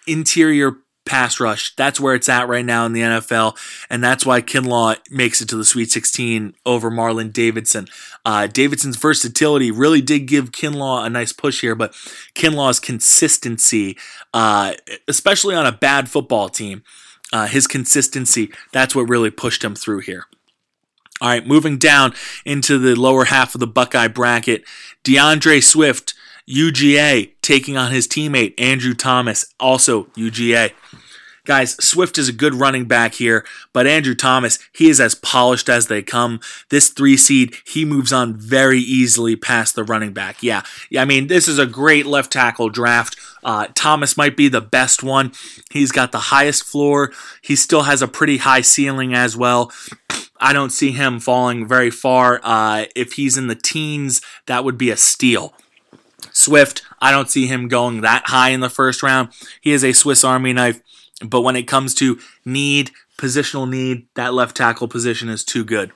interior 0.07 0.77
pass 1.05 1.39
rush. 1.39 1.75
That's 1.75 1.99
where 1.99 2.15
it's 2.15 2.29
at 2.29 2.47
right 2.47 2.65
now 2.65 2.85
in 2.85 2.93
the 2.93 3.01
NFL, 3.01 3.57
and 3.89 4.03
that's 4.03 4.25
why 4.25 4.41
Kinlaw 4.41 4.97
makes 5.11 5.41
it 5.41 5.49
to 5.49 5.55
the 5.55 5.65
Sweet 5.65 5.91
16 5.91 6.55
over 6.65 6.89
Marlon 6.89 7.31
Davidson. 7.31 7.87
Uh, 8.25 8.47
Davidson's 8.47 8.97
versatility 8.97 9.69
really 9.69 10.01
did 10.01 10.25
give 10.25 10.51
Kinlaw 10.51 11.05
a 11.05 11.09
nice 11.09 11.31
push 11.31 11.61
here, 11.61 11.75
but 11.75 11.93
Kinlaw's 12.33 12.79
consistency, 12.79 13.97
uh, 14.33 14.73
especially 15.07 15.55
on 15.55 15.67
a 15.67 15.71
bad 15.71 16.09
football 16.09 16.49
team, 16.49 16.83
uh, 17.31 17.45
his 17.45 17.67
consistency, 17.67 18.51
that's 18.71 18.95
what 18.95 19.07
really 19.07 19.29
pushed 19.29 19.63
him 19.63 19.75
through 19.75 19.99
here. 19.99 20.25
All 21.21 21.29
right, 21.29 21.45
moving 21.45 21.77
down 21.77 22.13
into 22.43 22.77
the 22.77 22.99
lower 22.99 23.25
half 23.25 23.53
of 23.53 23.59
the 23.59 23.67
Buckeye 23.67 24.07
bracket, 24.07 24.65
D'Andre 25.03 25.61
Swift 25.61 26.13
UGA 26.49 27.31
taking 27.41 27.77
on 27.77 27.91
his 27.91 28.07
teammate 28.07 28.53
Andrew 28.59 28.93
Thomas, 28.93 29.45
also 29.59 30.05
UGA. 30.15 30.73
Guys, 31.45 31.75
Swift 31.83 32.17
is 32.17 32.27
a 32.27 32.33
good 32.33 32.55
running 32.55 32.85
back 32.85 33.13
here, 33.13 33.45
but 33.71 33.87
Andrew 33.87 34.15
Thomas, 34.15 34.59
he 34.73 34.89
is 34.89 34.99
as 34.99 35.15
polished 35.15 35.69
as 35.69 35.87
they 35.87 36.01
come. 36.01 36.39
This 36.69 36.89
three 36.89 37.17
seed, 37.17 37.55
he 37.65 37.85
moves 37.85 38.11
on 38.11 38.35
very 38.35 38.79
easily 38.79 39.35
past 39.35 39.75
the 39.75 39.83
running 39.83 40.11
back. 40.11 40.41
Yeah, 40.41 40.63
yeah. 40.89 41.03
I 41.03 41.05
mean, 41.05 41.27
this 41.27 41.47
is 41.47 41.59
a 41.59 41.67
great 41.67 42.05
left 42.05 42.31
tackle 42.31 42.69
draft. 42.69 43.15
Uh, 43.43 43.67
Thomas 43.75 44.17
might 44.17 44.35
be 44.35 44.47
the 44.47 44.59
best 44.59 45.03
one. 45.03 45.31
He's 45.69 45.91
got 45.91 46.11
the 46.11 46.17
highest 46.17 46.63
floor. 46.63 47.11
He 47.41 47.55
still 47.55 47.83
has 47.83 48.01
a 48.01 48.07
pretty 48.07 48.37
high 48.37 48.61
ceiling 48.61 49.13
as 49.13 49.37
well. 49.37 49.71
I 50.39 50.51
don't 50.51 50.71
see 50.71 50.91
him 50.91 51.19
falling 51.19 51.67
very 51.67 51.91
far. 51.91 52.39
Uh, 52.43 52.85
if 52.95 53.13
he's 53.13 53.37
in 53.37 53.47
the 53.47 53.55
teens, 53.55 54.19
that 54.47 54.63
would 54.63 54.77
be 54.79 54.89
a 54.89 54.97
steal. 54.97 55.53
Swift, 56.31 56.81
I 56.99 57.11
don't 57.11 57.29
see 57.29 57.45
him 57.45 57.67
going 57.67 58.01
that 58.01 58.23
high 58.25 58.49
in 58.49 58.59
the 58.59 58.69
first 58.69 59.03
round. 59.03 59.29
He 59.61 59.71
is 59.71 59.83
a 59.83 59.93
Swiss 59.93 60.23
Army 60.23 60.53
knife, 60.53 60.81
but 61.23 61.41
when 61.41 61.55
it 61.55 61.63
comes 61.63 61.93
to 61.95 62.19
need, 62.43 62.91
positional 63.17 63.69
need, 63.69 64.07
that 64.15 64.33
left 64.33 64.57
tackle 64.57 64.87
position 64.87 65.29
is 65.29 65.43
too 65.43 65.63
good. 65.63 65.91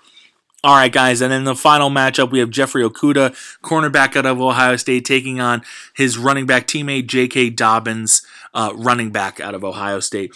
All 0.61 0.75
right, 0.75 0.91
guys, 0.91 1.21
and 1.21 1.31
then 1.31 1.45
the 1.45 1.55
final 1.55 1.89
matchup, 1.89 2.31
we 2.31 2.39
have 2.39 2.49
Jeffrey 2.49 2.83
Okudah, 2.83 3.33
cornerback 3.63 4.17
out 4.17 4.25
of 4.25 4.41
Ohio 4.41 4.75
State, 4.75 5.05
taking 5.05 5.39
on 5.39 5.61
his 5.95 6.17
running 6.17 6.45
back 6.45 6.67
teammate 6.67 7.07
J.K. 7.07 7.51
Dobbins, 7.51 8.23
uh, 8.53 8.73
running 8.75 9.09
back 9.09 9.39
out 9.39 9.55
of 9.55 9.63
Ohio 9.63 10.01
State. 10.01 10.33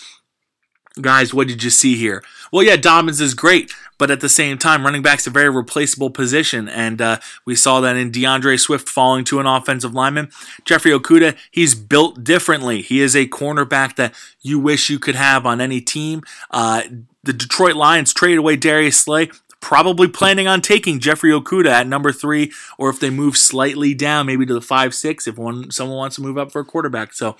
Guys, 1.01 1.33
what 1.33 1.49
did 1.49 1.61
you 1.61 1.69
see 1.69 1.97
here? 1.97 2.23
Well, 2.53 2.63
yeah, 2.63 2.77
Dobbins 2.77 3.19
is 3.19 3.33
great, 3.33 3.73
but 4.03 4.11
at 4.11 4.19
the 4.19 4.27
same 4.27 4.57
time, 4.57 4.83
running 4.83 5.01
back's 5.01 5.27
a 5.27 5.29
very 5.29 5.49
replaceable 5.49 6.09
position, 6.09 6.67
and 6.67 7.01
uh, 7.01 7.19
we 7.45 7.55
saw 7.55 7.79
that 7.79 7.95
in 7.95 8.11
D'Andre 8.11 8.57
Swift 8.57 8.89
falling 8.89 9.23
to 9.23 9.39
an 9.39 9.45
offensive 9.45 9.93
lineman. 9.93 10.29
Jeffrey 10.65 10.91
Okudah, 10.91 11.37
he's 11.51 11.73
built 11.73 12.21
differently. 12.21 12.81
He 12.81 12.99
is 12.99 13.15
a 13.15 13.27
cornerback 13.27 13.95
that 13.95 14.13
you 14.41 14.59
wish 14.59 14.89
you 14.89 14.99
could 14.99 15.15
have 15.15 15.45
on 15.45 15.61
any 15.61 15.79
team. 15.79 16.21
Uh, 16.51 16.81
the 17.23 17.31
Detroit 17.31 17.77
Lions 17.77 18.13
traded 18.13 18.39
away 18.39 18.57
Darius 18.57 18.99
Slay, 18.99 19.29
probably 19.61 20.09
planning 20.09 20.49
on 20.49 20.59
taking 20.59 20.99
Jeffrey 20.99 21.31
Okudah 21.31 21.71
at 21.71 21.87
number 21.87 22.11
three, 22.11 22.51
or 22.77 22.89
if 22.89 22.99
they 22.99 23.09
move 23.09 23.37
slightly 23.37 23.93
down, 23.93 24.25
maybe 24.25 24.45
to 24.45 24.53
the 24.53 24.59
five 24.59 24.93
six, 24.93 25.27
if 25.27 25.37
one 25.37 25.71
someone 25.71 25.95
wants 25.95 26.17
to 26.17 26.21
move 26.21 26.37
up 26.37 26.51
for 26.51 26.59
a 26.59 26.65
quarterback. 26.65 27.13
So 27.13 27.37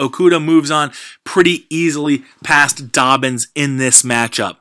Okudah 0.00 0.42
moves 0.42 0.70
on 0.70 0.92
pretty 1.24 1.66
easily 1.68 2.24
past 2.42 2.90
Dobbins 2.90 3.48
in 3.54 3.76
this 3.76 4.02
matchup. 4.02 4.56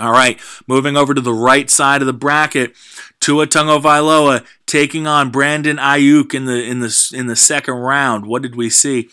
All 0.00 0.10
right, 0.10 0.40
moving 0.66 0.96
over 0.96 1.14
to 1.14 1.20
the 1.20 1.32
right 1.32 1.70
side 1.70 2.02
of 2.02 2.06
the 2.06 2.12
bracket, 2.12 2.74
Tua 3.20 3.46
Tagovailoa 3.46 4.44
taking 4.66 5.06
on 5.06 5.30
Brandon 5.30 5.76
Aiyuk 5.76 6.34
in 6.34 6.46
the 6.46 6.64
in 6.64 6.80
the 6.80 7.12
in 7.14 7.28
the 7.28 7.36
second 7.36 7.74
round. 7.74 8.26
What 8.26 8.42
did 8.42 8.56
we 8.56 8.70
see? 8.70 9.08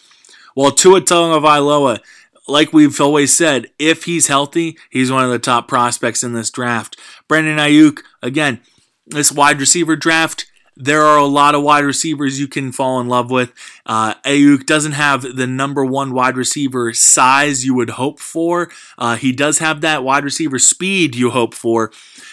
Well, 0.55 0.71
Tua 0.71 1.01
Tagovailoa, 1.01 1.99
like 2.47 2.73
we've 2.73 2.99
always 2.99 3.31
said, 3.31 3.67
if 3.77 4.05
he's 4.05 4.25
healthy, 4.25 4.75
he's 4.89 5.11
one 5.11 5.23
of 5.23 5.29
the 5.29 5.37
top 5.37 5.67
prospects 5.67 6.23
in 6.23 6.33
this 6.33 6.49
draft. 6.49 6.97
Brandon 7.27 7.57
Aiyuk, 7.57 7.99
again, 8.23 8.59
this 9.05 9.31
wide 9.31 9.59
receiver 9.59 9.95
draft, 9.95 10.50
there 10.77 11.03
are 11.03 11.17
a 11.17 11.25
lot 11.25 11.53
of 11.53 11.63
wide 11.63 11.83
receivers 11.83 12.39
you 12.39 12.47
can 12.47 12.71
fall 12.71 12.99
in 12.99 13.07
love 13.07 13.29
with. 13.29 13.53
Uh, 13.85 14.15
Aiyuk 14.25 14.65
doesn't 14.65 14.93
have 14.93 15.35
the 15.35 15.47
number 15.47 15.83
one 15.83 16.13
wide 16.13 16.37
receiver 16.37 16.93
size 16.93 17.65
you 17.65 17.73
would 17.75 17.91
hope 17.91 18.19
for. 18.19 18.69
Uh, 18.97 19.15
he 19.15 19.31
does 19.31 19.59
have 19.59 19.81
that 19.81 20.03
wide 20.03 20.23
receiver 20.23 20.59
speed 20.59 21.15
you 21.15 21.31
hope 21.31 21.53
for. 21.53 21.91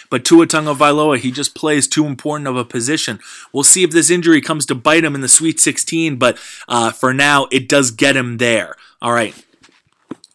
But 0.09 0.25
Tua 0.25 0.47
Tagovailoa, 0.47 1.19
he 1.19 1.31
just 1.31 1.53
plays 1.53 1.87
too 1.87 2.05
important 2.05 2.47
of 2.47 2.55
a 2.55 2.65
position. 2.65 3.19
We'll 3.53 3.63
see 3.63 3.83
if 3.83 3.91
this 3.91 4.09
injury 4.09 4.41
comes 4.41 4.65
to 4.67 4.75
bite 4.75 5.03
him 5.03 5.15
in 5.15 5.21
the 5.21 5.27
Sweet 5.27 5.59
16, 5.59 6.15
but 6.15 6.39
uh, 6.67 6.91
for 6.91 7.13
now, 7.13 7.47
it 7.51 7.69
does 7.69 7.91
get 7.91 8.15
him 8.15 8.37
there. 8.37 8.75
All 9.01 9.13
right. 9.13 9.35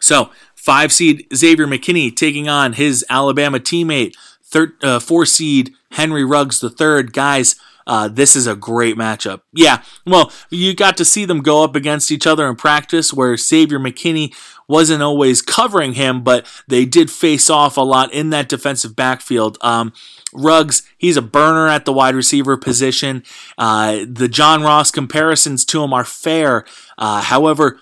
So, 0.00 0.30
five 0.55 0.92
seed 0.92 1.26
Xavier 1.34 1.66
McKinney 1.66 2.14
taking 2.14 2.48
on 2.48 2.74
his 2.74 3.05
Alabama 3.09 3.59
teammate, 3.59 4.14
third, 4.42 4.72
uh, 4.84 5.00
four 5.00 5.26
seed 5.26 5.74
Henry 5.92 6.24
Ruggs 6.24 6.61
the 6.61 6.70
third. 6.70 7.12
Guys, 7.12 7.57
uh, 7.87 8.09
this 8.09 8.37
is 8.37 8.47
a 8.47 8.57
great 8.57 8.97
matchup. 8.97 9.43
Yeah, 9.53 9.82
well, 10.07 10.32
you 10.51 10.74
got 10.74 10.97
to 10.99 11.05
see 11.05 11.24
them 11.24 11.41
go 11.41 11.64
up 11.64 11.74
against 11.76 12.11
each 12.11 12.26
other 12.26 12.49
in 12.49 12.57
practice 12.57 13.12
where 13.12 13.37
Xavier 13.37 13.78
McKinney 13.78 14.35
wasn't 14.68 15.03
always 15.03 15.43
covering 15.43 15.95
him, 15.95 16.22
but 16.22 16.47
they 16.68 16.85
did 16.85 17.11
face 17.11 17.51
off 17.51 17.76
a 17.76 17.82
lot 17.82 18.12
in 18.12 18.30
that 18.30 18.49
defensive 18.49 18.97
backfield. 18.97 19.59
Um, 19.61 19.93
Ruggs, 20.32 20.82
he's 20.99 21.16
a 21.16 21.22
burner 21.22 21.68
at 21.68 21.85
the 21.85 21.93
wide 21.93 22.14
receiver 22.14 22.57
position. 22.57 23.22
Uh, 23.57 24.05
the 24.09 24.28
John 24.28 24.62
Ross 24.62 24.91
comparisons 24.91 25.64
to 25.66 25.82
him 25.82 25.93
are 25.93 26.05
fair. 26.05 26.64
Uh, 26.99 27.20
however, 27.20 27.80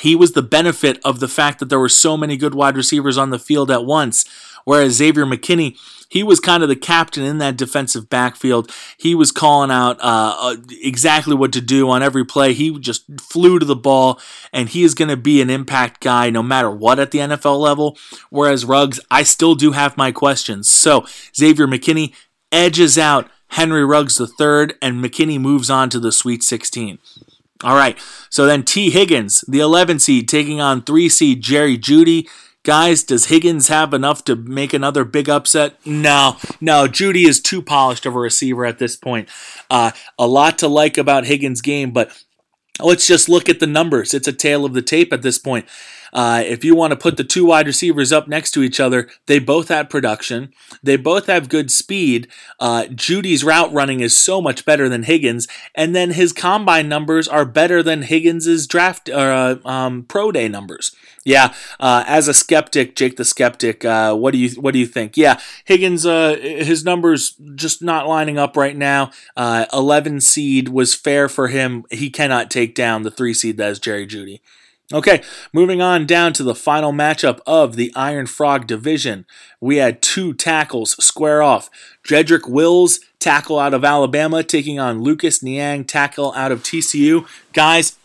he 0.00 0.14
was 0.14 0.32
the 0.32 0.42
benefit 0.42 1.00
of 1.04 1.20
the 1.20 1.28
fact 1.28 1.58
that 1.60 1.68
there 1.68 1.78
were 1.78 1.88
so 1.88 2.16
many 2.16 2.36
good 2.36 2.54
wide 2.54 2.76
receivers 2.76 3.16
on 3.16 3.30
the 3.30 3.38
field 3.38 3.70
at 3.70 3.84
once. 3.84 4.24
Whereas 4.68 4.96
Xavier 4.96 5.24
McKinney, 5.24 5.78
he 6.10 6.22
was 6.22 6.40
kind 6.40 6.62
of 6.62 6.68
the 6.68 6.76
captain 6.76 7.24
in 7.24 7.38
that 7.38 7.56
defensive 7.56 8.10
backfield. 8.10 8.70
He 8.98 9.14
was 9.14 9.32
calling 9.32 9.70
out 9.70 9.98
uh, 10.00 10.36
uh, 10.38 10.56
exactly 10.82 11.34
what 11.34 11.54
to 11.54 11.62
do 11.62 11.88
on 11.88 12.02
every 12.02 12.26
play. 12.26 12.52
He 12.52 12.78
just 12.78 13.06
flew 13.18 13.58
to 13.58 13.64
the 13.64 13.74
ball, 13.74 14.20
and 14.52 14.68
he 14.68 14.82
is 14.82 14.92
going 14.94 15.08
to 15.08 15.16
be 15.16 15.40
an 15.40 15.48
impact 15.48 16.02
guy 16.02 16.28
no 16.28 16.42
matter 16.42 16.70
what 16.70 16.98
at 16.98 17.12
the 17.12 17.20
NFL 17.20 17.58
level. 17.58 17.96
Whereas 18.28 18.66
Ruggs, 18.66 19.00
I 19.10 19.22
still 19.22 19.54
do 19.54 19.72
have 19.72 19.96
my 19.96 20.12
questions. 20.12 20.68
So 20.68 21.06
Xavier 21.34 21.66
McKinney 21.66 22.12
edges 22.52 22.98
out 22.98 23.30
Henry 23.52 23.86
Ruggs 23.86 24.20
III, 24.20 24.74
and 24.82 25.02
McKinney 25.02 25.40
moves 25.40 25.70
on 25.70 25.88
to 25.88 25.98
the 25.98 26.12
Sweet 26.12 26.42
16. 26.42 26.98
All 27.64 27.74
right, 27.74 27.98
so 28.28 28.44
then 28.44 28.64
Tee 28.64 28.90
Higgins, 28.90 29.46
the 29.48 29.60
11 29.60 29.98
seed, 30.00 30.28
taking 30.28 30.60
on 30.60 30.82
3 30.82 31.08
seed 31.08 31.40
Jerry 31.40 31.78
Jeudy. 31.78 32.28
Guys, 32.64 33.02
does 33.02 33.26
Higgins 33.26 33.68
have 33.68 33.94
enough 33.94 34.24
to 34.24 34.36
make 34.36 34.74
another 34.74 35.04
big 35.04 35.28
upset? 35.30 35.74
No, 35.86 36.36
no. 36.60 36.86
Jeudy 36.86 37.24
is 37.26 37.40
too 37.40 37.62
polished 37.62 38.04
of 38.04 38.14
a 38.14 38.18
receiver 38.18 38.66
at 38.66 38.78
this 38.78 38.96
point. 38.96 39.28
Uh, 39.70 39.92
a 40.18 40.26
lot 40.26 40.58
to 40.58 40.68
like 40.68 40.98
about 40.98 41.24
Higgins' 41.24 41.62
game, 41.62 41.92
but 41.92 42.10
let's 42.80 43.06
just 43.06 43.28
look 43.28 43.48
at 43.48 43.60
the 43.60 43.66
numbers. 43.66 44.12
It's 44.12 44.28
a 44.28 44.32
tale 44.32 44.64
of 44.64 44.74
the 44.74 44.82
tape 44.82 45.12
at 45.12 45.22
this 45.22 45.38
point. 45.38 45.66
Uh, 46.12 46.42
if 46.44 46.64
you 46.64 46.74
want 46.74 46.92
to 46.92 46.96
put 46.96 47.16
the 47.16 47.24
two 47.24 47.46
wide 47.46 47.66
receivers 47.66 48.12
up 48.12 48.28
next 48.28 48.52
to 48.52 48.62
each 48.62 48.80
other, 48.80 49.08
they 49.26 49.38
both 49.38 49.68
have 49.68 49.90
production. 49.90 50.52
They 50.82 50.96
both 50.96 51.26
have 51.26 51.48
good 51.48 51.70
speed. 51.70 52.28
Uh, 52.58 52.84
Jeudy's 52.84 53.44
route 53.44 53.72
running 53.72 54.00
is 54.00 54.16
so 54.16 54.40
much 54.40 54.64
better 54.64 54.88
than 54.88 55.04
Higgins, 55.04 55.48
and 55.74 55.94
then 55.94 56.12
his 56.12 56.32
combine 56.32 56.88
numbers 56.88 57.28
are 57.28 57.44
better 57.44 57.82
than 57.82 58.02
Higgins's 58.02 58.66
draft 58.66 59.08
uh, 59.08 59.56
um, 59.64 60.04
pro 60.04 60.32
day 60.32 60.48
numbers. 60.48 60.94
Yeah, 61.24 61.52
uh, 61.78 62.04
as 62.06 62.26
a 62.26 62.32
skeptic, 62.32 62.96
Jake 62.96 63.16
the 63.16 63.24
skeptic, 63.24 63.84
uh, 63.84 64.14
what 64.14 64.32
do 64.32 64.38
you 64.38 64.60
what 64.60 64.72
do 64.72 64.78
you 64.78 64.86
think? 64.86 65.16
Yeah, 65.16 65.38
Higgins, 65.64 66.06
uh, 66.06 66.36
his 66.40 66.84
numbers 66.84 67.34
just 67.54 67.82
not 67.82 68.06
lining 68.06 68.38
up 68.38 68.56
right 68.56 68.76
now. 68.76 69.10
Eleven 69.36 70.20
seed 70.20 70.70
was 70.70 70.94
fair 70.94 71.28
for 71.28 71.48
him. 71.48 71.84
He 71.90 72.08
cannot 72.08 72.50
take 72.50 72.74
down 72.74 73.02
the 73.02 73.10
three 73.10 73.34
seed 73.34 73.58
that 73.58 73.70
is 73.70 73.78
Jerry 73.78 74.06
Jeudy. 74.06 74.40
Okay, 74.90 75.22
moving 75.52 75.82
on 75.82 76.06
down 76.06 76.32
to 76.32 76.42
the 76.42 76.54
final 76.54 76.92
matchup 76.92 77.40
of 77.46 77.76
the 77.76 77.92
Iron 77.94 78.26
Frog 78.26 78.66
division. 78.66 79.26
We 79.60 79.76
had 79.76 80.00
two 80.00 80.32
tackles 80.32 80.92
square 81.04 81.42
off. 81.42 81.68
Jedrick 82.02 82.48
Wills, 82.48 83.00
tackle 83.18 83.58
out 83.58 83.74
of 83.74 83.84
Alabama, 83.84 84.42
taking 84.42 84.78
on 84.80 85.02
Lucas 85.02 85.42
Niang, 85.42 85.84
tackle 85.84 86.32
out 86.32 86.52
of 86.52 86.62
TCU. 86.62 87.28
Guys, 87.52 87.98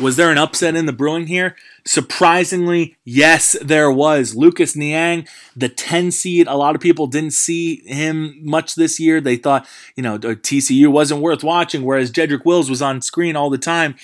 was 0.00 0.14
there 0.14 0.30
an 0.30 0.38
upset 0.38 0.76
in 0.76 0.86
the 0.86 0.92
brewing 0.92 1.26
here? 1.26 1.56
Surprisingly, 1.84 2.96
yes, 3.04 3.56
there 3.60 3.90
was. 3.90 4.36
Lucas 4.36 4.76
Niang, 4.76 5.26
the 5.56 5.68
10 5.68 6.12
seed. 6.12 6.46
A 6.46 6.56
lot 6.56 6.76
of 6.76 6.80
people 6.80 7.08
didn't 7.08 7.32
see 7.32 7.82
him 7.86 8.38
much 8.44 8.76
this 8.76 9.00
year. 9.00 9.20
They 9.20 9.36
thought, 9.36 9.66
you 9.96 10.04
know, 10.04 10.16
TCU 10.16 10.88
wasn't 10.88 11.22
worth 11.22 11.42
watching, 11.42 11.82
whereas 11.82 12.12
Jedrick 12.12 12.44
Wills 12.44 12.70
was 12.70 12.82
on 12.82 13.02
screen 13.02 13.34
all 13.34 13.50
the 13.50 13.58
time. 13.58 13.96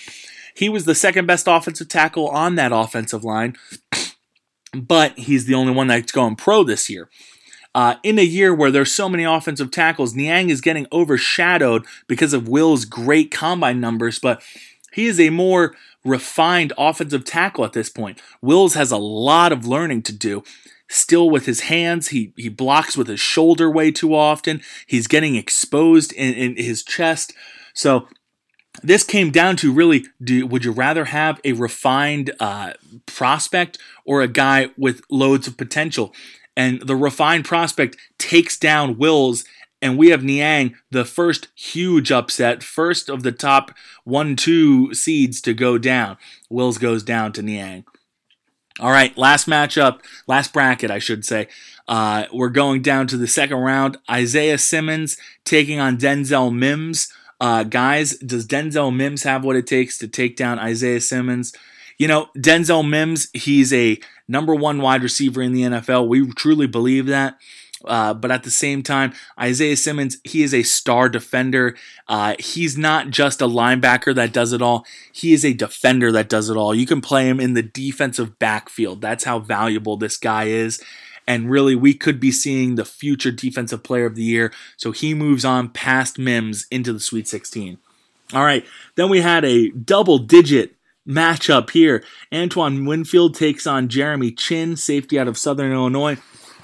He 0.54 0.68
was 0.68 0.84
the 0.84 0.94
second 0.94 1.26
best 1.26 1.46
offensive 1.48 1.88
tackle 1.88 2.28
on 2.28 2.54
that 2.54 2.72
offensive 2.72 3.24
line, 3.24 3.56
but 4.72 5.18
he's 5.18 5.46
the 5.46 5.54
only 5.54 5.72
one 5.72 5.88
that's 5.88 6.12
going 6.12 6.36
pro 6.36 6.62
this 6.62 6.88
year. 6.88 7.08
Uh, 7.74 7.96
in 8.04 8.20
a 8.20 8.22
year 8.22 8.54
where 8.54 8.70
there's 8.70 8.92
so 8.92 9.08
many 9.08 9.24
offensive 9.24 9.72
tackles, 9.72 10.14
Niang 10.14 10.48
is 10.48 10.60
getting 10.60 10.86
overshadowed 10.92 11.84
because 12.06 12.32
of 12.32 12.48
Will's 12.48 12.84
great 12.84 13.32
combine 13.32 13.80
numbers, 13.80 14.20
but 14.20 14.40
he 14.92 15.06
is 15.06 15.18
a 15.18 15.30
more 15.30 15.74
refined 16.04 16.72
offensive 16.78 17.24
tackle 17.24 17.64
at 17.64 17.72
this 17.72 17.88
point. 17.88 18.20
Wills 18.40 18.74
has 18.74 18.92
a 18.92 18.96
lot 18.96 19.50
of 19.50 19.66
learning 19.66 20.02
to 20.02 20.12
do. 20.12 20.44
Still 20.88 21.28
with 21.30 21.46
his 21.46 21.60
hands, 21.60 22.08
he, 22.08 22.32
he 22.36 22.48
blocks 22.48 22.96
with 22.96 23.08
his 23.08 23.18
shoulder 23.18 23.68
way 23.68 23.90
too 23.90 24.14
often. 24.14 24.60
He's 24.86 25.08
getting 25.08 25.34
exposed 25.34 26.12
in, 26.12 26.34
in 26.34 26.56
his 26.56 26.84
chest. 26.84 27.32
So 27.72 28.06
this 28.82 29.04
came 29.04 29.30
down 29.30 29.56
to 29.56 29.72
really 29.72 30.06
do, 30.22 30.46
would 30.46 30.64
you 30.64 30.72
rather 30.72 31.06
have 31.06 31.40
a 31.44 31.52
refined 31.52 32.32
uh, 32.40 32.72
prospect 33.06 33.78
or 34.04 34.20
a 34.20 34.28
guy 34.28 34.70
with 34.76 35.02
loads 35.10 35.46
of 35.46 35.56
potential? 35.56 36.14
And 36.56 36.82
the 36.82 36.96
refined 36.96 37.44
prospect 37.44 37.96
takes 38.18 38.56
down 38.56 38.98
Wills 38.98 39.44
and 39.84 39.98
we 39.98 40.08
have 40.08 40.24
Niang, 40.24 40.76
the 40.90 41.04
first 41.04 41.48
huge 41.54 42.10
upset, 42.10 42.62
first 42.62 43.10
of 43.10 43.22
the 43.22 43.32
top 43.32 43.70
one, 44.04 44.34
two 44.34 44.94
seeds 44.94 45.42
to 45.42 45.52
go 45.52 45.76
down. 45.76 46.16
Wills 46.48 46.78
goes 46.78 47.02
down 47.02 47.32
to 47.34 47.42
Niang. 47.42 47.84
All 48.80 48.90
right, 48.90 49.16
last 49.18 49.46
matchup, 49.46 50.00
last 50.26 50.54
bracket, 50.54 50.90
I 50.90 50.98
should 50.98 51.26
say. 51.26 51.48
Uh, 51.86 52.24
we're 52.32 52.48
going 52.48 52.80
down 52.80 53.06
to 53.08 53.18
the 53.18 53.26
second 53.26 53.58
round. 53.58 53.98
Isaiah 54.10 54.56
Simmons 54.56 55.18
taking 55.44 55.78
on 55.78 55.98
Denzel 55.98 56.52
Mims. 56.52 57.12
Uh, 57.44 57.62
guys, 57.62 58.16
does 58.16 58.46
Denzel 58.46 58.96
Mims 58.96 59.24
have 59.24 59.44
what 59.44 59.54
it 59.54 59.66
takes 59.66 59.98
to 59.98 60.08
take 60.08 60.34
down 60.34 60.58
Isaiah 60.58 60.98
Simmons? 60.98 61.52
You 61.98 62.08
know, 62.08 62.30
Denzel 62.34 62.88
Mims, 62.88 63.28
he's 63.34 63.70
a 63.70 63.98
number 64.26 64.54
one 64.54 64.80
wide 64.80 65.02
receiver 65.02 65.42
in 65.42 65.52
the 65.52 65.60
NFL. 65.60 66.08
We 66.08 66.26
truly 66.32 66.66
believe 66.66 67.04
that. 67.04 67.36
Uh, 67.84 68.14
but 68.14 68.30
at 68.30 68.44
the 68.44 68.50
same 68.50 68.82
time, 68.82 69.12
Isaiah 69.38 69.76
Simmons, 69.76 70.16
he 70.24 70.42
is 70.42 70.54
a 70.54 70.62
star 70.62 71.10
defender. 71.10 71.76
Uh, 72.08 72.34
he's 72.38 72.78
not 72.78 73.10
just 73.10 73.42
a 73.42 73.46
linebacker 73.46 74.14
that 74.14 74.32
does 74.32 74.54
it 74.54 74.62
all, 74.62 74.86
he 75.12 75.34
is 75.34 75.44
a 75.44 75.52
defender 75.52 76.10
that 76.12 76.30
does 76.30 76.48
it 76.48 76.56
all. 76.56 76.74
You 76.74 76.86
can 76.86 77.02
play 77.02 77.28
him 77.28 77.40
in 77.40 77.52
the 77.52 77.62
defensive 77.62 78.38
backfield. 78.38 79.02
That's 79.02 79.24
how 79.24 79.38
valuable 79.38 79.98
this 79.98 80.16
guy 80.16 80.44
is. 80.44 80.82
And 81.26 81.50
really, 81.50 81.74
we 81.74 81.94
could 81.94 82.20
be 82.20 82.30
seeing 82.30 82.74
the 82.74 82.84
future 82.84 83.30
defensive 83.30 83.82
player 83.82 84.06
of 84.06 84.14
the 84.14 84.22
year. 84.22 84.52
So 84.76 84.92
he 84.92 85.14
moves 85.14 85.44
on 85.44 85.70
past 85.70 86.18
Mims 86.18 86.66
into 86.70 86.92
the 86.92 87.00
Sweet 87.00 87.26
16. 87.26 87.78
All 88.32 88.44
right, 88.44 88.64
then 88.96 89.10
we 89.10 89.20
had 89.20 89.44
a 89.44 89.70
double 89.70 90.18
digit 90.18 90.74
matchup 91.06 91.70
here. 91.70 92.02
Antoine 92.32 92.84
Winfield 92.84 93.34
takes 93.34 93.66
on 93.66 93.88
Jeremy 93.88 94.32
Chinn, 94.32 94.76
safety 94.76 95.18
out 95.18 95.28
of 95.28 95.38
Southern 95.38 95.72
Illinois. 95.72 96.16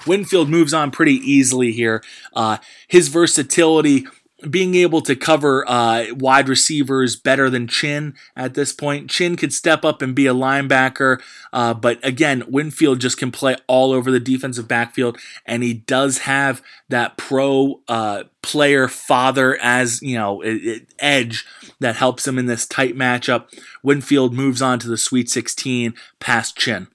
Winfield 0.07 0.49
moves 0.49 0.73
on 0.73 0.91
pretty 0.91 1.15
easily 1.15 1.71
here. 1.71 2.03
Uh, 2.33 2.57
his 2.87 3.07
versatility, 3.07 4.07
being 4.49 4.75
able 4.75 5.01
to 5.01 5.15
cover 5.15 5.63
uh, 5.69 6.05
wide 6.13 6.49
receivers 6.49 7.15
better 7.15 7.49
than 7.49 7.67
Chinn 7.67 8.15
at 8.35 8.53
this 8.53 8.73
point. 8.73 9.09
Chinn 9.09 9.35
could 9.35 9.53
step 9.53 9.85
up 9.85 10.01
and 10.01 10.15
be 10.15 10.27
a 10.27 10.33
linebacker, 10.33 11.21
uh, 11.53 11.73
but 11.73 11.99
again, 12.05 12.43
Winfield 12.47 12.99
just 12.99 13.17
can 13.17 13.31
play 13.31 13.55
all 13.67 13.91
over 13.91 14.11
the 14.11 14.19
defensive 14.19 14.67
backfield, 14.67 15.17
and 15.45 15.63
he 15.63 15.73
does 15.73 16.19
have 16.19 16.61
that 16.89 17.17
pro 17.17 17.81
uh, 17.87 18.23
player 18.41 18.87
father 18.87 19.57
as 19.61 20.01
you 20.01 20.17
know 20.17 20.41
it, 20.41 20.55
it, 20.55 20.87
edge 20.99 21.45
that 21.79 21.95
helps 21.95 22.27
him 22.27 22.37
in 22.37 22.45
this 22.45 22.65
tight 22.65 22.95
matchup. 22.95 23.47
Winfield 23.83 24.33
moves 24.33 24.61
on 24.61 24.79
to 24.79 24.87
the 24.87 24.97
Sweet 24.97 25.29
16 25.29 25.93
past 26.19 26.57
Chinn. 26.57 26.87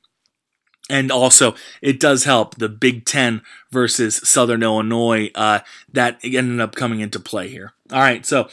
And 0.89 1.11
also, 1.11 1.55
it 1.82 1.99
does 1.99 2.24
help 2.24 2.57
the 2.57 2.68
Big 2.68 3.05
Ten 3.05 3.43
versus 3.72 4.16
Southern 4.16 4.62
Illinois. 4.62 5.30
Uh, 5.34 5.61
that 5.93 6.20
ended 6.22 6.61
up 6.61 6.76
coming 6.76 7.01
into 7.01 7.18
play 7.18 7.49
here. 7.49 7.72
All 7.93 7.99
right, 7.99 8.24
so 8.24 8.49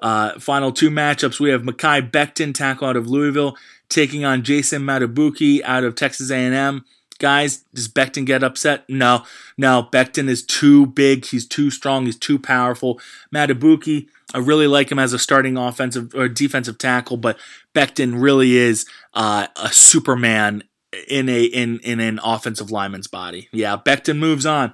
uh, 0.00 0.38
final 0.40 0.72
two 0.72 0.90
matchups. 0.90 1.38
We 1.38 1.50
have 1.50 1.62
Mekhi 1.62 2.10
Becton, 2.10 2.52
tackle 2.54 2.88
out 2.88 2.96
of 2.96 3.08
Louisville, 3.08 3.56
taking 3.88 4.24
on 4.24 4.42
Jason 4.42 4.82
Madubuike 4.82 5.62
out 5.62 5.84
of 5.84 5.94
Texas 5.94 6.30
A&M. 6.30 6.84
Guys, 7.18 7.64
does 7.74 7.88
Becton 7.88 8.24
get 8.24 8.44
upset? 8.44 8.84
No, 8.88 9.24
no. 9.56 9.88
Becton 9.92 10.28
is 10.28 10.44
too 10.44 10.86
big. 10.86 11.24
He's 11.24 11.46
too 11.46 11.68
strong. 11.70 12.06
He's 12.06 12.16
too 12.16 12.38
powerful. 12.38 13.00
Madubuike, 13.34 14.06
I 14.34 14.38
really 14.38 14.68
like 14.68 14.92
him 14.92 15.00
as 15.00 15.12
a 15.12 15.18
starting 15.18 15.56
offensive 15.56 16.14
or 16.14 16.28
defensive 16.28 16.78
tackle, 16.78 17.16
but 17.16 17.36
Becton 17.74 18.22
really 18.22 18.56
is 18.56 18.86
uh, 19.14 19.48
a 19.56 19.72
Superman 19.72 20.62
in 21.08 21.28
a 21.28 21.44
in 21.44 21.80
in 21.80 22.00
an 22.00 22.20
offensive 22.22 22.70
lineman's 22.70 23.06
body. 23.06 23.48
Yeah, 23.52 23.76
Becton 23.76 24.18
moves 24.18 24.46
on, 24.46 24.72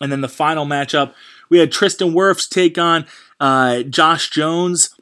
and 0.00 0.12
then 0.12 0.20
the 0.20 0.28
final 0.28 0.66
matchup 0.66 1.14
we 1.48 1.58
had 1.58 1.72
Tristan 1.72 2.12
Wirfs 2.12 2.48
take 2.48 2.78
on 2.78 3.06
uh, 3.40 3.82
Josh 3.82 4.30
Jones, 4.30 4.94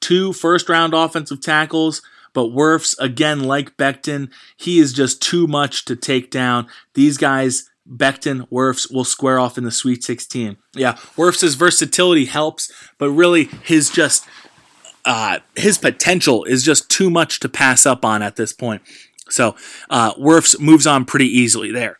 two 0.00 0.32
first 0.32 0.68
round 0.68 0.94
offensive 0.94 1.40
tackles. 1.40 2.02
But 2.32 2.50
Wirfs, 2.50 2.94
again, 2.98 3.40
like 3.40 3.78
Becton, 3.78 4.30
he 4.56 4.78
is 4.78 4.92
just 4.92 5.22
too 5.22 5.46
much 5.46 5.86
to 5.86 5.96
take 5.96 6.30
down. 6.30 6.66
These 6.92 7.16
guys, 7.16 7.70
Becton, 7.90 8.46
Wirfs, 8.50 8.92
will 8.92 9.04
square 9.04 9.38
off 9.38 9.56
in 9.56 9.64
the 9.64 9.70
Sweet 9.70 10.04
16. 10.04 10.58
Yeah, 10.74 10.94
Wirfs' 11.16 11.56
versatility 11.56 12.26
helps, 12.26 12.70
but 12.98 13.10
really 13.10 13.44
his 13.44 13.88
just 13.88 14.26
uh, 15.06 15.38
his 15.54 15.78
potential 15.78 16.44
is 16.44 16.62
just 16.62 16.90
too 16.90 17.08
much 17.08 17.40
to 17.40 17.48
pass 17.48 17.86
up 17.86 18.04
on 18.04 18.22
at 18.22 18.36
this 18.36 18.52
point. 18.52 18.82
So 19.28 19.56
uh, 19.90 20.14
Wirfs 20.14 20.58
moves 20.60 20.86
on 20.86 21.04
pretty 21.04 21.26
easily 21.26 21.72
there. 21.72 21.98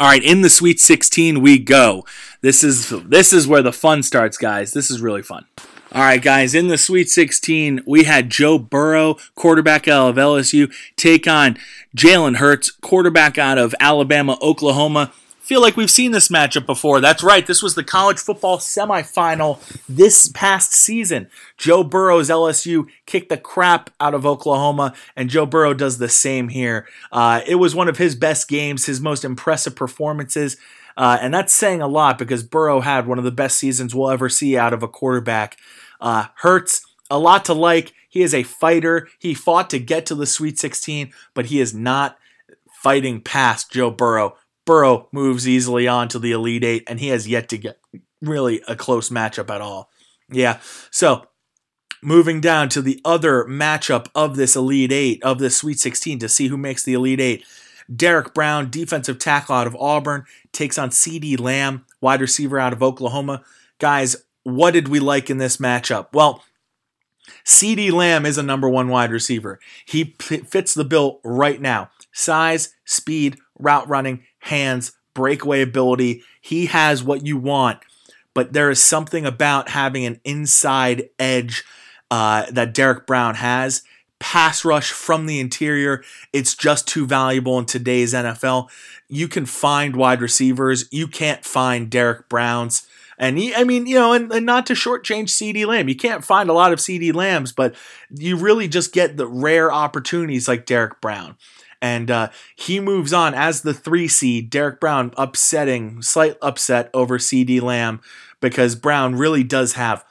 All 0.00 0.08
right, 0.08 0.22
in 0.22 0.40
the 0.40 0.50
Sweet 0.50 0.80
16 0.80 1.40
we 1.40 1.58
go. 1.58 2.04
This 2.40 2.64
is 2.64 2.88
this 3.06 3.32
is 3.32 3.46
where 3.46 3.62
the 3.62 3.72
fun 3.72 4.02
starts, 4.02 4.38
guys. 4.38 4.72
This 4.72 4.90
is 4.90 5.00
really 5.00 5.22
fun. 5.22 5.44
All 5.94 6.00
right, 6.00 6.22
guys, 6.22 6.54
in 6.54 6.68
the 6.68 6.78
Sweet 6.78 7.10
16, 7.10 7.82
we 7.86 8.04
had 8.04 8.30
Joe 8.30 8.58
Burrow, 8.58 9.18
quarterback 9.34 9.86
out 9.86 10.08
of 10.08 10.16
LSU, 10.16 10.72
take 10.96 11.28
on 11.28 11.58
Jalen 11.94 12.36
Hurts, 12.36 12.70
quarterback 12.70 13.36
out 13.36 13.58
of 13.58 13.74
Alabama, 13.78 14.38
Oklahoma 14.40 15.12
feel 15.52 15.60
like 15.60 15.76
we've 15.76 15.90
seen 15.90 16.12
this 16.12 16.28
matchup 16.28 16.64
before. 16.64 16.98
That's 16.98 17.22
right. 17.22 17.46
This 17.46 17.62
was 17.62 17.74
the 17.74 17.84
college 17.84 18.18
football 18.18 18.56
semifinal 18.56 19.60
this 19.86 20.28
past 20.28 20.72
season. 20.72 21.28
Joe 21.58 21.84
Burrow's 21.84 22.30
LSU 22.30 22.86
kicked 23.04 23.28
the 23.28 23.36
crap 23.36 23.90
out 24.00 24.14
of 24.14 24.24
Oklahoma, 24.24 24.94
and 25.14 25.28
Joe 25.28 25.44
Burrow 25.44 25.74
does 25.74 25.98
the 25.98 26.08
same 26.08 26.48
here. 26.48 26.88
Uh, 27.12 27.42
it 27.46 27.56
was 27.56 27.74
one 27.74 27.86
of 27.86 27.98
his 27.98 28.16
best 28.16 28.48
games, 28.48 28.86
his 28.86 28.98
most 28.98 29.26
impressive 29.26 29.76
performances. 29.76 30.56
Uh, 30.96 31.18
and 31.20 31.34
that's 31.34 31.52
saying 31.52 31.82
a 31.82 31.86
lot 31.86 32.16
because 32.16 32.42
Burrow 32.42 32.80
had 32.80 33.06
one 33.06 33.18
of 33.18 33.24
the 33.24 33.30
best 33.30 33.58
seasons 33.58 33.94
we'll 33.94 34.08
ever 34.08 34.30
see 34.30 34.56
out 34.56 34.72
of 34.72 34.82
a 34.82 34.88
quarterback. 34.88 35.58
Uh, 36.00 36.28
Hurts, 36.36 36.80
a 37.10 37.18
lot 37.18 37.44
to 37.44 37.52
like. 37.52 37.92
He 38.08 38.22
is 38.22 38.32
a 38.32 38.42
fighter. 38.42 39.06
He 39.18 39.34
fought 39.34 39.68
to 39.68 39.78
get 39.78 40.06
to 40.06 40.14
the 40.14 40.24
Sweet 40.24 40.58
16, 40.58 41.12
but 41.34 41.46
he 41.46 41.60
is 41.60 41.74
not 41.74 42.16
fighting 42.82 43.20
past 43.20 43.70
Joe 43.70 43.90
Burrow. 43.90 44.38
Burrow 44.64 45.08
moves 45.12 45.48
easily 45.48 45.88
on 45.88 46.08
to 46.08 46.18
the 46.18 46.32
Elite 46.32 46.64
Eight, 46.64 46.84
and 46.86 47.00
he 47.00 47.08
has 47.08 47.26
yet 47.28 47.48
to 47.50 47.58
get 47.58 47.80
really 48.20 48.62
a 48.68 48.76
close 48.76 49.10
matchup 49.10 49.50
at 49.50 49.60
all. 49.60 49.90
Yeah, 50.30 50.60
so 50.90 51.26
Moving 52.04 52.40
down 52.40 52.68
to 52.70 52.82
the 52.82 53.00
other 53.04 53.44
matchup 53.44 54.08
of 54.12 54.34
this 54.34 54.56
Elite 54.56 54.90
Eight, 54.90 55.22
of 55.22 55.38
this 55.38 55.56
Sweet 55.56 55.78
16, 55.78 56.18
to 56.18 56.28
see 56.28 56.48
who 56.48 56.56
makes 56.56 56.82
the 56.82 56.94
Elite 56.94 57.20
Eight. 57.20 57.44
Derrick 57.94 58.34
Brown, 58.34 58.70
defensive 58.70 59.20
tackle 59.20 59.54
out 59.54 59.68
of 59.68 59.76
Auburn, 59.76 60.24
takes 60.50 60.78
on 60.78 60.90
CeeDee 60.90 61.38
Lamb, 61.38 61.84
wide 62.00 62.20
receiver 62.20 62.58
out 62.58 62.72
of 62.72 62.82
Oklahoma. 62.82 63.44
Guys, 63.78 64.16
what 64.42 64.72
did 64.72 64.88
we 64.88 64.98
like 64.98 65.30
in 65.30 65.38
this 65.38 65.58
matchup? 65.58 66.08
Well, 66.12 66.42
CeeDee 67.44 67.92
Lamb 67.92 68.26
is 68.26 68.36
a 68.36 68.42
number 68.42 68.68
one 68.68 68.88
wide 68.88 69.12
receiver. 69.12 69.60
He 69.84 70.06
p- 70.06 70.38
fits 70.38 70.74
the 70.74 70.84
bill 70.84 71.20
right 71.22 71.60
now. 71.60 71.90
Size, 72.10 72.74
speed, 72.84 73.38
route 73.60 73.88
running, 73.88 74.24
hands, 74.42 74.92
breakaway 75.14 75.62
ability. 75.62 76.22
He 76.40 76.66
has 76.66 77.02
what 77.02 77.24
you 77.24 77.36
want, 77.36 77.78
but 78.34 78.52
there 78.52 78.70
is 78.70 78.82
something 78.82 79.24
about 79.24 79.70
having 79.70 80.04
an 80.04 80.20
inside 80.24 81.08
edge 81.18 81.64
uh, 82.10 82.46
that 82.50 82.74
Derrick 82.74 83.06
Brown 83.06 83.36
has. 83.36 83.82
Pass 84.18 84.64
rush 84.64 84.92
from 84.92 85.26
the 85.26 85.40
interior, 85.40 86.04
it's 86.32 86.54
just 86.54 86.86
too 86.86 87.06
valuable 87.06 87.58
in 87.58 87.64
today's 87.64 88.14
NFL. 88.14 88.68
You 89.08 89.26
can 89.26 89.46
find 89.46 89.96
wide 89.96 90.20
receivers, 90.20 90.84
you 90.92 91.08
can't 91.08 91.44
find 91.44 91.90
Derrick 91.90 92.28
Browns. 92.28 92.86
And 93.18 93.38
he, 93.38 93.54
I 93.54 93.64
mean, 93.64 93.86
you 93.86 93.96
know, 93.96 94.12
and, 94.12 94.32
and 94.32 94.46
not 94.46 94.66
to 94.66 94.74
shortchange 94.74 95.28
CeeDee 95.28 95.66
Lamb. 95.66 95.88
You 95.88 95.96
can't 95.96 96.24
find 96.24 96.48
a 96.48 96.54
lot 96.54 96.72
of 96.72 96.78
CeeDee 96.78 97.14
Lambs, 97.14 97.52
but 97.52 97.74
you 98.10 98.36
really 98.36 98.68
just 98.68 98.92
get 98.92 99.16
the 99.16 99.26
rare 99.26 99.72
opportunities 99.72 100.48
like 100.48 100.66
Derrick 100.66 101.00
Brown. 101.00 101.36
And 101.82 102.10
uh, 102.10 102.30
he 102.56 102.80
moves 102.80 103.12
on 103.12 103.34
as 103.34 103.60
the 103.60 103.74
three 103.74 104.08
seed. 104.08 104.48
Derrick 104.48 104.80
Brown 104.80 105.12
upsetting, 105.18 106.00
slight 106.00 106.36
upset 106.40 106.88
over 106.94 107.18
CeeDee 107.18 107.60
Lamb 107.60 108.00
because 108.40 108.74
Brown 108.74 109.16
really 109.16 109.42
does 109.42 109.74
have 109.74 110.04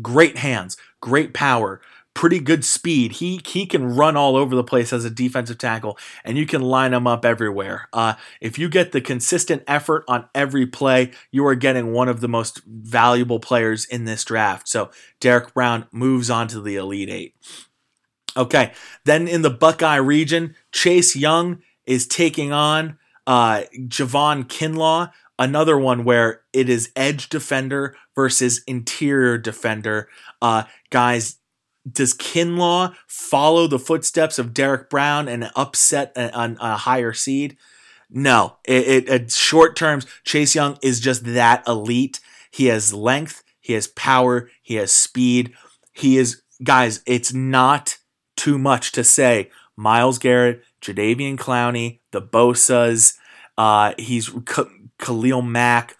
great 0.00 0.38
hands, 0.38 0.76
great 1.00 1.34
power, 1.34 1.80
pretty 2.16 2.40
good 2.40 2.64
speed. 2.64 3.12
He 3.12 3.42
he 3.46 3.66
can 3.66 3.94
run 3.94 4.16
all 4.16 4.36
over 4.36 4.56
the 4.56 4.64
place 4.64 4.90
as 4.92 5.04
a 5.04 5.10
defensive 5.10 5.58
tackle, 5.58 5.98
and 6.24 6.38
you 6.38 6.46
can 6.46 6.62
line 6.62 6.94
him 6.94 7.06
up 7.06 7.26
everywhere. 7.26 7.88
Uh, 7.92 8.14
if 8.40 8.58
you 8.58 8.70
get 8.70 8.92
the 8.92 9.02
consistent 9.02 9.62
effort 9.66 10.02
on 10.08 10.28
every 10.34 10.66
play, 10.66 11.12
you 11.30 11.46
are 11.46 11.54
getting 11.54 11.92
one 11.92 12.08
of 12.08 12.20
the 12.20 12.28
most 12.28 12.62
valuable 12.64 13.38
players 13.38 13.84
in 13.84 14.06
this 14.06 14.24
draft. 14.24 14.66
So 14.66 14.90
Derrick 15.20 15.52
Brown 15.52 15.86
moves 15.92 16.30
on 16.30 16.48
to 16.48 16.60
the 16.60 16.76
Elite 16.76 17.10
Eight. 17.10 17.34
Okay, 18.36 18.72
then 19.04 19.26
in 19.28 19.42
the 19.42 19.50
Buckeye 19.50 19.96
region, 19.96 20.54
Chase 20.72 21.16
Young 21.16 21.62
is 21.86 22.06
taking 22.06 22.52
on 22.52 22.98
uh, 23.26 23.62
Javon 23.78 24.44
Kinlaw, 24.44 25.10
another 25.38 25.78
one 25.78 26.04
where 26.04 26.42
it 26.52 26.68
is 26.68 26.90
edge 26.94 27.28
defender 27.28 27.96
versus 28.14 28.62
interior 28.66 29.38
defender. 29.38 30.08
Uh, 30.42 30.64
guys, 30.90 31.36
does 31.90 32.14
Kinlaw 32.14 32.94
follow 33.06 33.66
the 33.66 33.78
footsteps 33.78 34.38
of 34.38 34.52
Derrick 34.52 34.90
Brown 34.90 35.28
and 35.28 35.50
upset 35.54 36.12
a, 36.16 36.36
a, 36.38 36.56
a 36.60 36.76
higher 36.76 37.12
seed? 37.12 37.56
No. 38.10 38.56
It, 38.64 38.88
it, 38.88 39.08
it 39.08 39.30
short 39.30 39.76
terms, 39.76 40.06
Chase 40.24 40.54
Young 40.54 40.78
is 40.82 41.00
just 41.00 41.24
that 41.24 41.66
elite. 41.66 42.20
He 42.50 42.66
has 42.66 42.92
length, 42.92 43.42
he 43.60 43.74
has 43.74 43.88
power, 43.88 44.50
he 44.62 44.76
has 44.76 44.92
speed. 44.92 45.54
He 45.92 46.16
is, 46.18 46.42
guys, 46.62 47.02
it's 47.06 47.32
not 47.32 47.98
too 48.36 48.58
much 48.58 48.92
to 48.92 49.04
say. 49.04 49.50
Myles 49.76 50.18
Garrett, 50.18 50.62
Jadeveon 50.80 51.36
Clowney, 51.36 52.00
the 52.12 52.22
Bosa's, 52.22 53.18
uh, 53.58 53.92
he's 53.98 54.30
Khalil 54.98 55.42
Mack. 55.42 55.96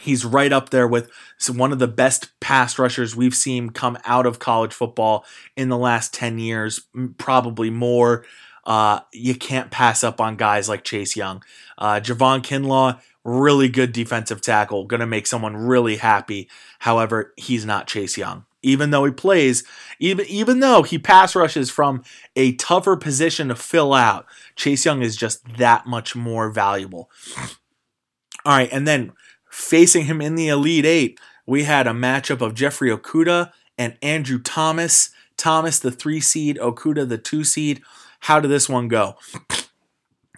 He's 0.00 0.24
right 0.24 0.52
up 0.52 0.70
there 0.70 0.88
with 0.88 1.10
one 1.48 1.72
of 1.72 1.78
the 1.78 1.88
best 1.88 2.38
pass 2.40 2.78
rushers 2.78 3.14
we've 3.14 3.34
seen 3.34 3.70
come 3.70 3.96
out 4.04 4.26
of 4.26 4.38
college 4.38 4.72
football 4.72 5.24
in 5.56 5.68
the 5.68 5.78
last 5.78 6.12
10 6.14 6.38
years, 6.38 6.86
probably 7.18 7.70
more. 7.70 8.24
Uh, 8.64 9.00
you 9.12 9.34
can't 9.34 9.70
pass 9.70 10.02
up 10.02 10.20
on 10.20 10.36
guys 10.36 10.68
like 10.68 10.84
Chase 10.84 11.16
Young. 11.16 11.44
Uh, 11.78 12.00
Javon 12.00 12.42
Kinlaw, 12.42 13.00
really 13.24 13.68
good 13.68 13.92
defensive 13.92 14.40
tackle, 14.40 14.86
going 14.86 15.00
to 15.00 15.06
make 15.06 15.26
someone 15.26 15.56
really 15.56 15.96
happy. 15.96 16.48
However, 16.80 17.32
he's 17.36 17.64
not 17.64 17.86
Chase 17.86 18.16
Young. 18.16 18.46
Even 18.64 18.90
though 18.90 19.04
he 19.04 19.12
plays, 19.12 19.62
even 19.98 20.26
even 20.26 20.60
though 20.60 20.82
he 20.82 20.98
pass 20.98 21.36
rushes 21.36 21.70
from 21.70 22.02
a 22.34 22.54
tougher 22.56 22.96
position 22.96 23.48
to 23.48 23.54
fill 23.54 23.94
out, 23.94 24.26
Chase 24.56 24.84
Young 24.84 25.02
is 25.02 25.16
just 25.16 25.44
that 25.58 25.86
much 25.86 26.16
more 26.16 26.50
valuable. 26.50 27.10
All 28.44 28.56
right, 28.56 28.68
and 28.72 28.88
then 28.88 29.12
facing 29.50 30.06
him 30.06 30.20
in 30.20 30.34
the 30.34 30.48
Elite 30.48 30.86
Eight, 30.86 31.20
we 31.46 31.64
had 31.64 31.86
a 31.86 31.92
matchup 31.92 32.40
of 32.40 32.54
Jeffrey 32.54 32.90
Okudah 32.90 33.52
and 33.78 33.96
Andrew 34.02 34.38
Thomas. 34.38 35.10
Thomas, 35.36 35.78
the 35.78 35.90
three 35.90 36.20
seed, 36.20 36.58
Okudah 36.58 37.08
the 37.08 37.18
two 37.18 37.44
seed. 37.44 37.82
How 38.20 38.40
did 38.40 38.50
this 38.50 38.68
one 38.68 38.88
go? 38.88 39.16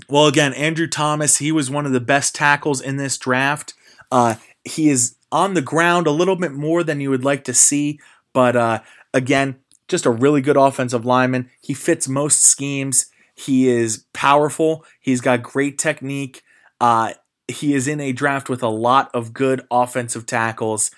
Well, 0.08 0.26
again, 0.26 0.52
Andrew 0.52 0.86
Thomas, 0.86 1.38
he 1.38 1.50
was 1.50 1.70
one 1.70 1.84
of 1.84 1.90
the 1.90 2.00
best 2.00 2.34
tackles 2.34 2.80
in 2.80 2.96
this 2.96 3.18
draft. 3.18 3.74
Uh, 4.12 4.34
he 4.62 4.88
is 4.88 5.16
on 5.32 5.54
the 5.54 5.62
ground 5.62 6.06
a 6.06 6.12
little 6.12 6.36
bit 6.36 6.52
more 6.52 6.84
than 6.84 7.00
you 7.00 7.10
would 7.10 7.24
like 7.24 7.44
to 7.44 7.54
see, 7.54 7.98
but 8.36 8.54
uh, 8.54 8.80
again, 9.14 9.56
just 9.88 10.04
a 10.04 10.10
really 10.10 10.42
good 10.42 10.58
offensive 10.58 11.06
lineman. 11.06 11.48
He 11.62 11.72
fits 11.72 12.06
most 12.06 12.42
schemes. 12.42 13.06
He 13.34 13.66
is 13.66 14.04
powerful. 14.12 14.84
He's 15.00 15.22
got 15.22 15.42
great 15.42 15.78
technique. 15.78 16.42
Uh, 16.78 17.14
he 17.48 17.72
is 17.72 17.88
in 17.88 17.98
a 17.98 18.12
draft 18.12 18.50
with 18.50 18.62
a 18.62 18.68
lot 18.68 19.10
of 19.14 19.32
good 19.32 19.62
offensive 19.70 20.26
tackles, 20.26 20.90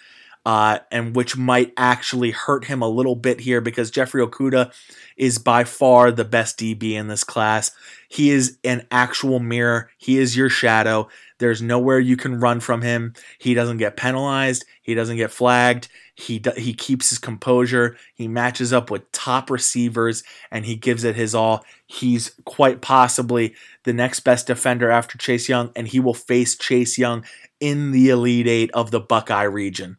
uh, 0.45 0.81
and 0.91 1.15
which 1.15 1.37
might 1.37 1.73
actually 1.77 2.33
hurt 2.33 2.65
him 2.65 2.83
a 2.83 2.89
little 2.89 3.15
bit 3.15 3.39
here 3.39 3.61
because 3.61 3.93
Jeffrey 3.93 4.27
Okudah 4.27 4.73
is 5.17 5.39
by 5.39 5.63
far 5.63 6.11
the 6.11 6.25
best 6.25 6.59
DB 6.59 6.95
in 6.95 7.07
this 7.07 7.23
class. 7.23 7.71
He 8.09 8.31
is 8.31 8.59
an 8.65 8.85
actual 8.91 9.39
mirror. 9.39 9.91
He 9.97 10.19
is 10.19 10.37
your 10.37 10.49
shadow. 10.49 11.07
There's 11.39 11.63
nowhere 11.63 12.01
you 12.01 12.17
can 12.17 12.41
run 12.41 12.59
from 12.59 12.83
him. 12.83 13.13
He 13.39 13.55
doesn't 13.55 13.77
get 13.77 13.97
penalized. 13.97 14.65
He 14.83 14.95
doesn't 14.95 15.19
get 15.19 15.31
flagged. 15.31 15.89
He 16.21 16.43
he 16.57 16.75
keeps 16.75 17.11
his 17.11 17.19
composure. 17.21 17.97
He 18.13 18.27
matches 18.27 18.73
up 18.73 18.91
with 18.91 19.11
top 19.13 19.51
receivers 19.51 20.25
and 20.51 20.67
he 20.67 20.75
gives 20.75 21.05
it 21.05 21.15
his 21.15 21.33
all. 21.33 21.65
He's 21.87 22.35
quite 22.45 22.81
possibly 22.81 23.55
the 23.85 23.93
next 23.93 24.21
best 24.21 24.49
defender 24.49 24.91
after 24.91 25.17
Chase 25.17 25.49
Young 25.49 25.71
and 25.77 25.87
he 25.87 26.01
will 26.01 26.15
face 26.15 26.57
Chase 26.57 26.99
Young 26.99 27.25
in 27.61 27.93
the 27.93 28.09
Elite 28.09 28.49
8 28.49 28.73
of 28.73 28.91
the 28.91 28.99
Buckeye 28.99 29.45
region. 29.45 29.97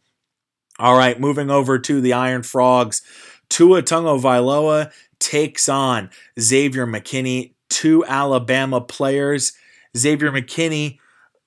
All 0.78 0.98
right, 0.98 1.18
moving 1.18 1.50
over 1.50 1.80
to 1.80 2.02
the 2.02 2.12
Iron 2.12 2.44
Frogs. 2.44 3.02
Tua 3.48 3.82
Tagovailoa 3.82 4.92
takes 5.20 5.70
on 5.70 6.10
Xavier 6.38 6.86
McKinney, 6.86 7.54
two 7.70 8.04
Alabama 8.06 8.82
players. 8.82 9.54
Xavier 9.96 10.34
McKinney 10.34 11.00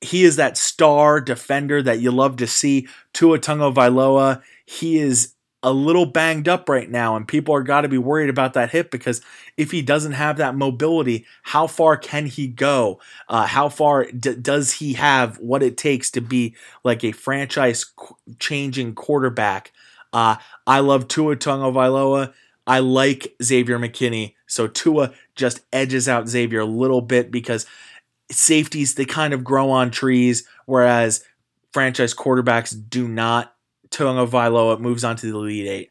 he 0.02 0.24
is 0.24 0.36
that 0.36 0.58
star 0.58 1.20
defender 1.20 1.80
that 1.82 2.00
you 2.00 2.10
love 2.10 2.36
to 2.36 2.46
see. 2.46 2.88
Tua 3.12 3.38
Tagovailoa, 3.38 4.42
he 4.64 4.98
is 4.98 5.34
a 5.62 5.72
little 5.72 6.06
banged 6.06 6.48
up 6.48 6.68
right 6.68 6.90
now, 6.90 7.14
and 7.14 7.28
people 7.28 7.54
are 7.54 7.62
got 7.62 7.82
to 7.82 7.88
be 7.88 7.98
worried 7.98 8.28
about 8.28 8.54
that 8.54 8.70
hip 8.70 8.90
because 8.90 9.20
if 9.56 9.70
he 9.70 9.80
doesn't 9.80 10.12
have 10.12 10.36
that 10.38 10.56
mobility, 10.56 11.24
how 11.42 11.66
far 11.68 11.96
can 11.96 12.26
he 12.26 12.48
go? 12.48 13.00
Uh, 13.28 13.46
how 13.46 13.68
far 13.68 14.06
d- 14.06 14.34
does 14.34 14.72
he 14.72 14.94
have 14.94 15.38
what 15.38 15.62
it 15.62 15.76
takes 15.76 16.10
to 16.10 16.20
be 16.20 16.56
like 16.82 17.04
a 17.04 17.12
franchise 17.12 17.86
changing 18.40 18.94
quarterback? 18.94 19.72
Uh, 20.12 20.36
I 20.66 20.80
love 20.80 21.06
Tua 21.06 21.36
Tagovailoa. 21.36 22.32
I 22.66 22.80
like 22.80 23.34
Xavier 23.42 23.78
McKinney, 23.78 24.34
so 24.46 24.66
Tua 24.66 25.12
just 25.36 25.60
edges 25.72 26.08
out 26.08 26.28
Xavier 26.28 26.60
a 26.60 26.66
little 26.66 27.00
bit 27.00 27.30
because 27.30 27.66
safeties 28.30 28.94
they 28.94 29.04
kind 29.04 29.32
of 29.32 29.44
grow 29.44 29.70
on 29.70 29.90
trees, 29.90 30.46
whereas 30.66 31.24
franchise 31.72 32.14
quarterbacks 32.14 32.76
do 32.88 33.06
not. 33.06 33.54
Tagovailoa 33.92 34.80
moves 34.80 35.04
on 35.04 35.16
to 35.16 35.26
the 35.26 35.36
Elite 35.36 35.68
Eight. 35.68 35.90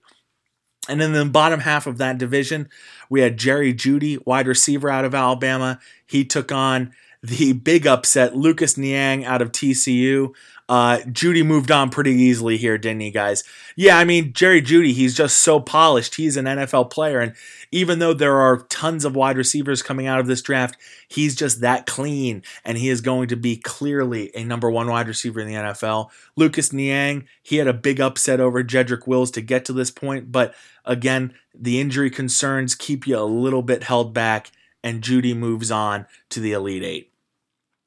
And 0.89 1.01
in 1.01 1.13
the 1.13 1.25
bottom 1.25 1.59
half 1.59 1.85
of 1.87 1.99
that 1.99 2.17
division, 2.17 2.67
we 3.09 3.21
had 3.21 3.37
Jerry 3.37 3.73
Jeudy, 3.73 4.17
wide 4.25 4.47
receiver 4.47 4.89
out 4.89 5.05
of 5.05 5.13
Alabama. 5.13 5.79
He 6.07 6.25
took 6.25 6.51
on 6.51 6.91
the 7.21 7.53
big 7.53 7.85
upset, 7.85 8.35
Lucas 8.35 8.77
Niang 8.77 9.23
out 9.23 9.41
of 9.41 9.51
TCU. 9.51 10.33
Uh, 10.67 10.99
Jeudy 10.99 11.45
moved 11.45 11.69
on 11.69 11.89
pretty 11.89 12.13
easily 12.13 12.57
here, 12.57 12.77
didn't 12.77 13.01
he, 13.01 13.11
guys? 13.11 13.43
Yeah, 13.75 13.97
I 13.97 14.05
mean, 14.05 14.33
Jerry 14.33 14.61
Jeudy, 14.61 14.93
he's 14.93 15.15
just 15.15 15.39
so 15.39 15.59
polished. 15.59 16.15
He's 16.15 16.37
an 16.37 16.45
NFL 16.45 16.89
player. 16.89 17.19
And 17.19 17.33
even 17.71 17.99
though 17.99 18.13
there 18.13 18.37
are 18.37 18.63
tons 18.69 19.05
of 19.05 19.15
wide 19.15 19.37
receivers 19.37 19.81
coming 19.81 20.05
out 20.05 20.19
of 20.19 20.27
this 20.27 20.41
draft, 20.41 20.77
he's 21.07 21.35
just 21.35 21.61
that 21.61 21.85
clean. 21.85 22.43
And 22.65 22.77
he 22.77 22.89
is 22.89 23.01
going 23.01 23.29
to 23.29 23.37
be 23.37 23.55
clearly 23.57 24.31
a 24.35 24.43
number 24.43 24.69
one 24.69 24.87
wide 24.87 25.07
receiver 25.07 25.39
in 25.39 25.47
the 25.47 25.53
NFL. 25.55 26.09
Lucas 26.35 26.73
Niang, 26.73 27.25
he 27.41 27.57
had 27.57 27.67
a 27.67 27.73
big 27.73 28.01
upset 28.01 28.39
over 28.39 28.63
Jedrick 28.63 29.07
Wills 29.07 29.31
to 29.31 29.41
get 29.41 29.63
to 29.65 29.73
this 29.73 29.91
point. 29.91 30.31
But 30.31 30.53
again, 30.85 31.33
the 31.55 31.79
injury 31.79 32.09
concerns 32.09 32.75
keep 32.75 33.07
you 33.07 33.17
a 33.17 33.23
little 33.23 33.61
bit 33.61 33.83
held 33.83 34.13
back. 34.13 34.51
And 34.83 35.01
Jeudy 35.03 35.37
moves 35.37 35.69
on 35.69 36.07
to 36.29 36.39
the 36.39 36.53
Elite 36.53 36.83
Eight. 36.83 37.11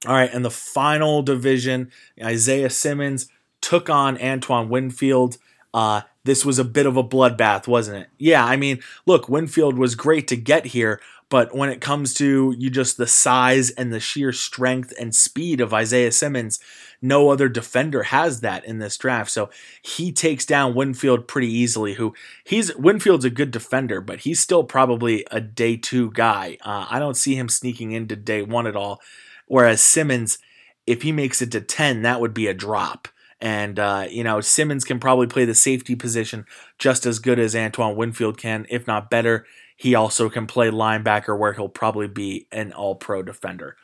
All 0.06 0.12
right, 0.12 0.32
and 0.32 0.44
the 0.44 0.50
final 0.50 1.22
division, 1.22 1.90
Isaiah 2.22 2.70
Simmons 2.70 3.28
took 3.60 3.88
on 3.88 4.20
Antoine 4.20 4.68
Winfield. 4.68 5.38
Uh, 5.72 6.02
this 6.24 6.44
was 6.44 6.58
a 6.58 6.64
bit 6.64 6.86
of 6.86 6.96
a 6.96 7.04
bloodbath, 7.04 7.66
wasn't 7.66 7.98
it? 7.98 8.08
Yeah, 8.18 8.44
I 8.44 8.56
mean, 8.56 8.80
look, 9.06 9.28
Winfield 9.28 9.78
was 9.78 9.94
great 9.94 10.26
to 10.28 10.36
get 10.36 10.66
here, 10.66 11.00
but 11.28 11.54
when 11.54 11.68
it 11.68 11.80
comes 11.80 12.14
to 12.14 12.54
you 12.58 12.70
just 12.70 12.96
the 12.96 13.06
size 13.06 13.70
and 13.70 13.92
the 13.92 14.00
sheer 14.00 14.32
strength 14.32 14.92
and 14.98 15.14
speed 15.14 15.60
of 15.60 15.74
Isaiah 15.74 16.12
Simmons, 16.12 16.60
no 17.02 17.28
other 17.28 17.48
defender 17.48 18.04
has 18.04 18.40
that 18.40 18.64
in 18.64 18.78
this 18.78 18.96
draft. 18.96 19.30
So 19.30 19.50
he 19.82 20.12
takes 20.12 20.46
down 20.46 20.74
Winfield 20.74 21.28
pretty 21.28 21.52
easily. 21.52 21.94
Who 21.94 22.14
he's 22.44 22.74
Winfield's 22.76 23.26
a 23.26 23.30
good 23.30 23.50
defender, 23.50 24.00
but 24.00 24.20
he's 24.20 24.40
still 24.40 24.64
probably 24.64 25.26
a 25.30 25.40
day 25.40 25.76
two 25.76 26.10
guy. 26.12 26.56
Uh, 26.62 26.86
I 26.88 26.98
don't 26.98 27.16
see 27.16 27.34
him 27.34 27.48
sneaking 27.48 27.92
into 27.92 28.16
day 28.16 28.42
one 28.42 28.66
at 28.66 28.76
all. 28.76 29.00
Whereas 29.46 29.82
Simmons, 29.82 30.38
if 30.86 31.02
he 31.02 31.12
makes 31.12 31.42
it 31.42 31.52
to 31.52 31.60
ten, 31.60 32.02
that 32.02 32.20
would 32.20 32.32
be 32.32 32.46
a 32.46 32.54
drop. 32.54 33.08
And, 33.44 33.78
uh, 33.78 34.06
you 34.10 34.24
know, 34.24 34.40
Simmons 34.40 34.84
can 34.84 34.98
probably 34.98 35.26
play 35.26 35.44
the 35.44 35.54
safety 35.54 35.94
position 35.94 36.46
just 36.78 37.04
as 37.04 37.18
good 37.18 37.38
as 37.38 37.54
Antoine 37.54 37.94
Winfield 37.94 38.38
can, 38.38 38.66
if 38.70 38.86
not 38.86 39.10
better. 39.10 39.44
He 39.76 39.94
also 39.94 40.30
can 40.30 40.46
play 40.46 40.70
linebacker 40.70 41.38
where 41.38 41.52
he'll 41.52 41.68
probably 41.68 42.08
be 42.08 42.46
an 42.50 42.72
all 42.72 42.94
pro 42.94 43.22
defender. 43.22 43.76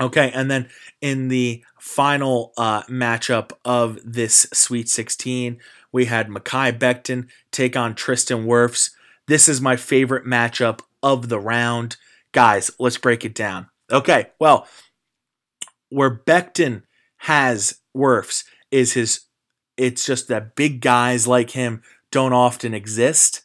Okay, 0.00 0.32
and 0.34 0.50
then 0.50 0.70
in 1.02 1.28
the 1.28 1.62
final 1.78 2.54
uh, 2.56 2.84
matchup 2.84 3.52
of 3.66 3.98
this 4.02 4.46
Sweet 4.54 4.88
16, 4.88 5.60
we 5.92 6.06
had 6.06 6.28
Mekhi 6.28 6.76
Becton 6.76 7.28
take 7.52 7.76
on 7.76 7.94
Tristan 7.94 8.46
Wirfs. 8.46 8.92
This 9.28 9.46
is 9.46 9.60
my 9.60 9.76
favorite 9.76 10.24
matchup 10.24 10.80
of 11.02 11.28
the 11.28 11.38
round. 11.38 11.98
Guys, 12.32 12.70
let's 12.78 12.96
break 12.96 13.26
it 13.26 13.34
down. 13.34 13.68
Okay, 13.92 14.30
well, 14.40 14.66
where 15.90 16.22
Becton 16.26 16.84
has 17.18 17.78
Wirfs 17.94 18.44
is 18.74 18.92
his, 18.94 19.20
it's 19.76 20.04
just 20.04 20.28
that 20.28 20.56
big 20.56 20.80
guys 20.80 21.26
like 21.26 21.50
him 21.50 21.82
don't 22.10 22.32
often 22.32 22.74
exist. 22.74 23.42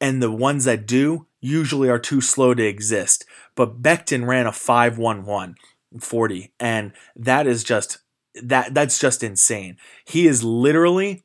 And 0.00 0.22
the 0.22 0.30
ones 0.30 0.64
that 0.64 0.86
do 0.86 1.26
usually 1.40 1.88
are 1.88 1.98
too 1.98 2.20
slow 2.20 2.54
to 2.54 2.62
exist. 2.62 3.24
But 3.54 3.82
Becton 3.82 4.26
ran 4.26 4.46
a 4.46 4.52
511. 4.52 5.56
40 6.00 6.52
and 6.60 6.92
that 7.16 7.46
is 7.46 7.64
just 7.64 7.98
that 8.34 8.74
that's 8.74 8.98
just 8.98 9.22
insane 9.22 9.76
he 10.04 10.26
is 10.26 10.44
literally 10.44 11.24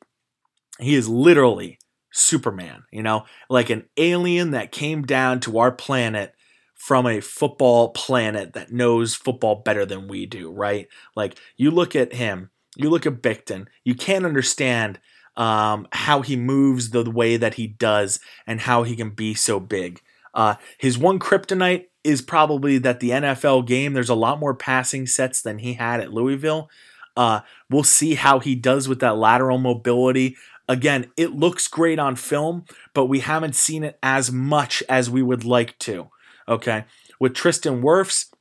he 0.80 0.96
is 0.96 1.10
literally 1.10 1.78
superman 2.12 2.84
you 2.92 3.04
know 3.04 3.26
like 3.50 3.70
an 3.70 3.84
alien 3.98 4.52
that 4.52 4.72
came 4.72 5.04
down 5.04 5.40
to 5.42 5.58
our 5.58 5.72
planet 5.72 6.34
from 6.76 7.06
a 7.06 7.20
football 7.20 7.90
planet 7.90 8.54
that 8.54 8.72
knows 8.72 9.16
football 9.16 9.56
better 9.56 9.86
than 9.86 10.08
we 10.08 10.26
do 10.26 10.52
right 10.52 10.88
like 11.16 11.38
you 11.58 11.70
look 11.70 11.96
at 11.96 12.14
him 12.14 12.50
you 12.76 12.90
look 12.90 13.06
at 13.06 13.22
Becton 13.22 13.68
you 13.84 13.96
can't 13.96 14.26
understand 14.26 15.00
um, 15.36 15.88
how 15.92 16.22
he 16.22 16.36
moves 16.36 16.92
the 16.92 17.10
way 17.10 17.38
that 17.38 17.56
he 17.56 17.68
does 17.68 18.20
and 18.46 18.62
how 18.62 18.84
he 18.84 18.96
can 18.96 19.10
be 19.10 19.34
so 19.34 19.60
big 19.60 20.02
uh, 20.34 20.56
his 20.78 20.98
one 20.98 21.20
kryptonite 21.20 21.86
is 22.04 22.22
probably 22.22 22.78
that 22.80 23.00
the 23.00 23.12
NFL 23.12 23.66
game, 23.66 23.94
there's 23.94 24.10
a 24.10 24.16
lot 24.16 24.40
more 24.40 24.54
passing 24.54 25.08
sets 25.08 25.42
than 25.42 25.60
he 25.60 25.74
had 25.74 26.00
at 26.00 26.14
Louisville. 26.14 26.70
Uh, 27.16 27.42
we'll 27.70 27.84
see 27.84 28.16
how 28.16 28.40
he 28.40 28.56
does 28.56 28.88
with 28.88 29.00
that 29.00 29.18
lateral 29.18 29.58
mobility. 29.58 30.36
Again, 30.68 31.12
it 31.16 31.34
looks 31.34 31.68
great 31.68 32.00
on 32.00 32.16
film, 32.16 32.66
but 32.94 33.06
we 33.06 33.20
haven't 33.20 33.56
seen 33.56 33.84
it 33.84 33.98
as 34.02 34.32
much 34.32 34.82
as 34.90 35.10
we 35.10 35.22
would 35.22 35.46
like 35.46 35.78
to. 35.80 36.10
Okay. 36.48 36.86
With 37.20 37.36
Tristan 37.36 37.82
Wirfs, 37.82 38.33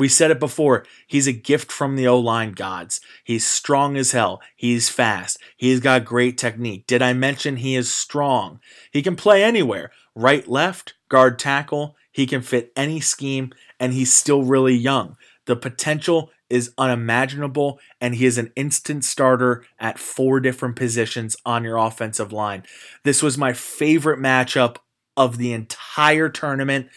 we 0.00 0.08
said 0.08 0.30
it 0.30 0.40
before. 0.40 0.84
He's 1.06 1.26
a 1.26 1.32
gift 1.32 1.70
from 1.70 1.94
the 1.94 2.08
O 2.08 2.18
line 2.18 2.52
gods. 2.52 3.00
He's 3.22 3.46
strong 3.46 3.96
as 3.96 4.12
hell. 4.12 4.40
He's 4.56 4.88
fast. 4.88 5.38
He's 5.56 5.78
got 5.78 6.04
great 6.04 6.36
technique. 6.36 6.86
Did 6.86 7.02
I 7.02 7.12
mention 7.12 7.56
he 7.56 7.76
is 7.76 7.94
strong? 7.94 8.60
He 8.90 9.02
can 9.02 9.14
play 9.14 9.44
anywhere 9.44 9.92
right, 10.16 10.48
left, 10.48 10.94
guard, 11.08 11.38
tackle. 11.38 11.96
He 12.10 12.26
can 12.26 12.42
fit 12.42 12.72
any 12.74 13.00
scheme, 13.00 13.52
and 13.78 13.92
he's 13.92 14.12
still 14.12 14.42
really 14.42 14.74
young. 14.74 15.16
The 15.46 15.54
potential 15.54 16.30
is 16.48 16.74
unimaginable, 16.76 17.78
and 18.00 18.14
he 18.14 18.26
is 18.26 18.36
an 18.38 18.52
instant 18.56 19.04
starter 19.04 19.64
at 19.78 19.98
four 19.98 20.40
different 20.40 20.76
positions 20.76 21.36
on 21.46 21.62
your 21.62 21.76
offensive 21.76 22.32
line. 22.32 22.64
This 23.04 23.22
was 23.22 23.38
my 23.38 23.52
favorite 23.52 24.18
matchup 24.18 24.76
of 25.16 25.38
the 25.38 25.52
entire 25.52 26.28
tournament. 26.28 26.88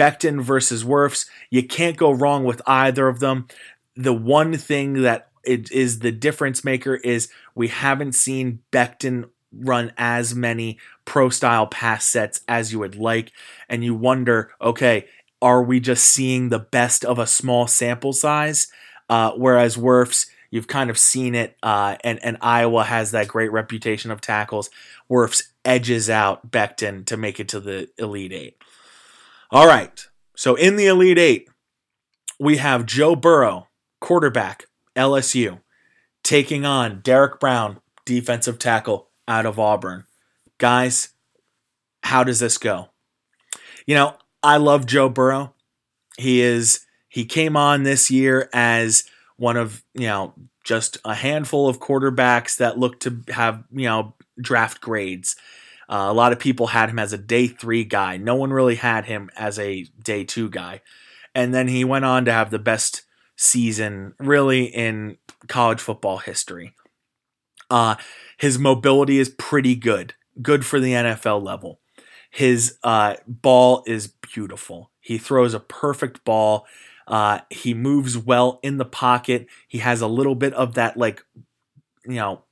Becton 0.00 0.40
versus 0.40 0.82
Wirfs. 0.82 1.26
You 1.50 1.62
can't 1.62 1.98
go 1.98 2.10
wrong 2.10 2.44
with 2.44 2.62
either 2.66 3.06
of 3.06 3.20
them. 3.20 3.48
The 3.96 4.14
one 4.14 4.56
thing 4.56 5.02
that 5.02 5.28
it 5.44 5.70
is 5.70 5.98
the 5.98 6.10
difference 6.10 6.64
maker 6.64 6.94
is 6.94 7.28
we 7.54 7.68
haven't 7.68 8.14
seen 8.14 8.60
Becton 8.72 9.28
run 9.52 9.92
as 9.98 10.34
many 10.34 10.78
pro 11.04 11.28
style 11.28 11.66
pass 11.66 12.06
sets 12.06 12.40
as 12.48 12.72
you 12.72 12.78
would 12.78 12.96
like. 12.96 13.30
And 13.68 13.84
you 13.84 13.94
wonder, 13.94 14.52
okay, 14.60 15.06
are 15.42 15.62
we 15.62 15.80
just 15.80 16.04
seeing 16.04 16.48
the 16.48 16.58
best 16.58 17.04
of 17.04 17.18
a 17.18 17.26
small 17.26 17.66
sample 17.66 18.14
size? 18.14 18.68
Uh, 19.10 19.32
whereas 19.32 19.76
Wirfs, 19.76 20.28
you've 20.50 20.68
kind 20.68 20.88
of 20.88 20.96
seen 20.96 21.34
it, 21.34 21.58
uh, 21.62 21.96
and, 22.04 22.24
and 22.24 22.38
Iowa 22.40 22.84
has 22.84 23.10
that 23.10 23.28
great 23.28 23.52
reputation 23.52 24.10
of 24.10 24.22
tackles. 24.22 24.70
Wirfs 25.10 25.42
edges 25.62 26.08
out 26.08 26.50
Becton 26.50 27.04
to 27.06 27.18
make 27.18 27.38
it 27.38 27.48
to 27.48 27.60
the 27.60 27.90
Elite 27.98 28.32
Eight. 28.32 28.56
All 29.52 29.66
right, 29.66 30.06
so 30.36 30.54
in 30.54 30.76
the 30.76 30.86
Elite 30.86 31.18
Eight, 31.18 31.48
we 32.38 32.58
have 32.58 32.86
Joe 32.86 33.16
Burrow, 33.16 33.66
quarterback, 34.00 34.66
LSU, 34.94 35.60
taking 36.22 36.64
on 36.64 37.00
Derrick 37.00 37.40
Brown, 37.40 37.80
defensive 38.04 38.60
tackle, 38.60 39.08
out 39.26 39.46
of 39.46 39.58
Auburn. 39.58 40.04
Guys, 40.58 41.08
how 42.04 42.22
does 42.22 42.38
this 42.38 42.58
go? 42.58 42.90
You 43.86 43.96
know, 43.96 44.14
I 44.40 44.56
love 44.58 44.86
Joe 44.86 45.08
Burrow. 45.08 45.52
He 46.16 46.42
is 46.42 46.86
he 47.08 47.24
came 47.24 47.56
on 47.56 47.82
this 47.82 48.08
year 48.08 48.48
as 48.52 49.02
one 49.36 49.56
of, 49.56 49.82
you 49.94 50.06
know, 50.06 50.32
just 50.62 50.98
a 51.04 51.14
handful 51.14 51.68
of 51.68 51.80
quarterbacks 51.80 52.56
that 52.58 52.78
look 52.78 53.00
to 53.00 53.20
have, 53.30 53.64
you 53.72 53.86
know, 53.86 54.14
draft 54.40 54.80
grades. 54.80 55.34
Uh, 55.90 56.06
a 56.08 56.12
lot 56.12 56.32
of 56.32 56.38
people 56.38 56.68
had 56.68 56.88
him 56.88 57.00
as 57.00 57.12
a 57.12 57.18
day 57.18 57.48
three 57.48 57.82
guy. 57.82 58.16
No 58.16 58.36
one 58.36 58.52
really 58.52 58.76
had 58.76 59.06
him 59.06 59.28
as 59.36 59.58
a 59.58 59.84
day 60.02 60.22
two 60.22 60.48
guy. 60.48 60.82
And 61.34 61.52
then 61.52 61.66
he 61.66 61.84
went 61.84 62.04
on 62.04 62.24
to 62.26 62.32
have 62.32 62.50
the 62.50 62.60
best 62.60 63.02
season 63.36 64.14
really 64.20 64.64
in 64.64 65.16
college 65.48 65.80
football 65.80 66.18
history. 66.18 66.74
Uh, 67.68 67.96
his 68.38 68.58
mobility 68.58 69.18
is 69.18 69.30
pretty 69.30 69.74
good, 69.74 70.14
good 70.40 70.64
for 70.64 70.78
the 70.78 70.92
NFL 70.92 71.42
level. 71.42 71.80
His 72.30 72.78
uh, 72.84 73.16
ball 73.26 73.82
is 73.86 74.06
beautiful. 74.06 74.92
He 75.00 75.18
throws 75.18 75.54
a 75.54 75.60
perfect 75.60 76.24
ball. 76.24 76.66
Uh, 77.08 77.40
he 77.50 77.74
moves 77.74 78.16
well 78.16 78.60
in 78.62 78.76
the 78.76 78.84
pocket. 78.84 79.48
He 79.66 79.78
has 79.78 80.00
a 80.00 80.06
little 80.06 80.36
bit 80.36 80.54
of 80.54 80.74
that, 80.74 80.96
like, 80.96 81.24
you 82.04 82.14
know, 82.14 82.44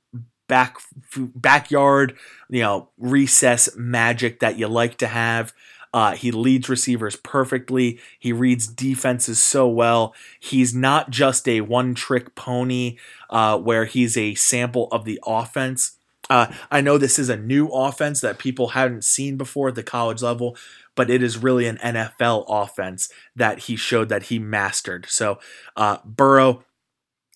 back 0.49 0.77
backyard, 1.15 2.17
you 2.49 2.61
know, 2.61 2.89
recess 2.97 3.69
magic 3.77 4.41
that 4.41 4.57
you 4.57 4.67
like 4.67 4.97
to 4.97 5.07
have. 5.07 5.53
Uh, 5.93 6.15
he 6.15 6.31
leads 6.31 6.69
receivers 6.69 7.15
perfectly. 7.15 7.99
He 8.19 8.33
reads 8.33 8.67
defenses 8.67 9.41
so 9.41 9.67
well. 9.67 10.13
He's 10.39 10.75
not 10.75 11.09
just 11.09 11.47
a 11.47 11.61
one 11.61 11.95
trick 11.95 12.35
pony 12.35 12.97
uh, 13.29 13.57
where 13.57 13.85
he's 13.85 14.17
a 14.17 14.35
sample 14.35 14.87
of 14.91 15.05
the 15.05 15.19
offense. 15.25 15.93
Uh, 16.29 16.53
I 16.69 16.81
know 16.81 16.97
this 16.97 17.17
is 17.17 17.29
a 17.29 17.37
new 17.37 17.67
offense 17.69 18.21
that 18.21 18.37
people 18.37 18.69
haven't 18.69 19.03
seen 19.03 19.35
before 19.35 19.69
at 19.69 19.75
the 19.75 19.81
college 19.81 20.21
level, 20.21 20.55
but 20.95 21.09
it 21.09 21.23
is 21.23 21.39
really 21.39 21.65
an 21.65 21.77
NFL 21.77 22.45
offense 22.47 23.09
that 23.35 23.59
he 23.59 23.75
showed 23.75 24.09
that 24.09 24.23
he 24.23 24.37
mastered. 24.37 25.07
So, 25.09 25.39
uh, 25.75 25.97
Burrow, 26.05 26.63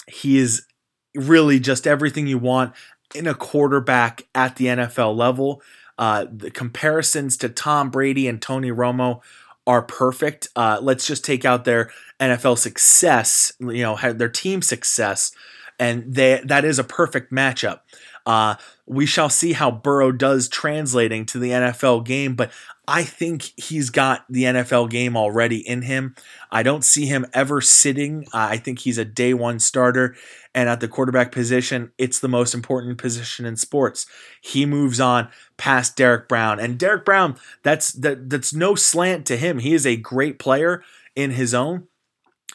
he 0.07 0.38
is 0.38 0.68
really 1.16 1.59
just 1.59 1.88
everything 1.88 2.28
you 2.28 2.38
want 2.38 2.74
in 3.16 3.28
a 3.28 3.34
quarterback 3.34 4.26
at 4.34 4.55
the 4.55 4.66
NFL 4.66 5.16
level. 5.16 5.61
Uh, 5.97 6.26
the 6.32 6.51
comparisons 6.51 7.38
to 7.38 7.49
Tom 7.49 7.89
Brady 7.89 8.28
and 8.28 8.41
Tony 8.41 8.72
Romo 8.72 9.22
are 9.66 9.82
perfect. 9.82 10.49
Uh, 10.55 10.80
let's 10.82 11.07
just 11.07 11.24
take 11.24 11.45
out 11.45 11.66
their 11.66 11.91
NFL 12.20 12.57
success, 12.57 13.53
you 13.59 13.84
know, 13.84 13.97
their 14.14 14.30
team 14.30 14.61
success, 14.61 15.32
and 15.80 16.14
they, 16.14 16.41
that 16.43 16.66
is 16.66 16.80
a 16.80 16.84
perfect 16.84 17.32
matchup. 17.32 17.80
Uh, 18.26 18.55
we 18.86 19.05
shall 19.05 19.30
see 19.30 19.53
how 19.53 19.69
Burrow 19.71 20.11
does 20.11 20.47
translating 20.47 21.26
to 21.28 21.39
the 21.39 21.49
NFL 21.51 22.05
game, 22.05 22.36
but 22.36 22.51
I 22.88 23.03
think 23.03 23.53
he's 23.55 23.89
got 23.89 24.26
the 24.30 24.43
NFL 24.43 24.89
game 24.89 25.15
already 25.15 25.57
in 25.57 25.84
him. 25.84 26.15
I 26.51 26.63
don't 26.63 26.84
see 26.84 27.05
him 27.05 27.26
ever 27.34 27.61
sitting. 27.61 28.26
Uh, 28.34 28.47
I 28.51 28.57
think 28.57 28.80
he's 28.80 28.97
a 28.97 29.05
day 29.05 29.34
one 29.34 29.59
starter. 29.59 30.15
And 30.53 30.67
at 30.67 30.82
the 30.82 30.89
quarterback 30.89 31.32
position, 31.32 31.91
it's 31.97 32.19
the 32.19 32.28
most 32.28 32.53
important 32.53 32.97
position 32.97 33.45
in 33.45 33.55
sports. 33.55 34.05
He 34.41 34.65
moves 34.65 34.99
on 34.99 35.30
past 35.55 35.95
Derrick 35.95 36.28
Brown. 36.28 36.59
And 36.59 36.78
Derrick 36.78 37.05
Brown, 37.05 37.38
that's 37.63 37.93
that, 37.93 38.30
that's 38.30 38.53
no 38.53 38.76
slant 38.76 39.26
to 39.28 39.38
him. 39.38 39.59
He 39.59 39.74
is 39.74 39.86
a 39.86 39.95
great 39.95 40.38
player 40.38 40.84
in 41.15 41.32
his 41.32 41.53
own. 41.53 41.88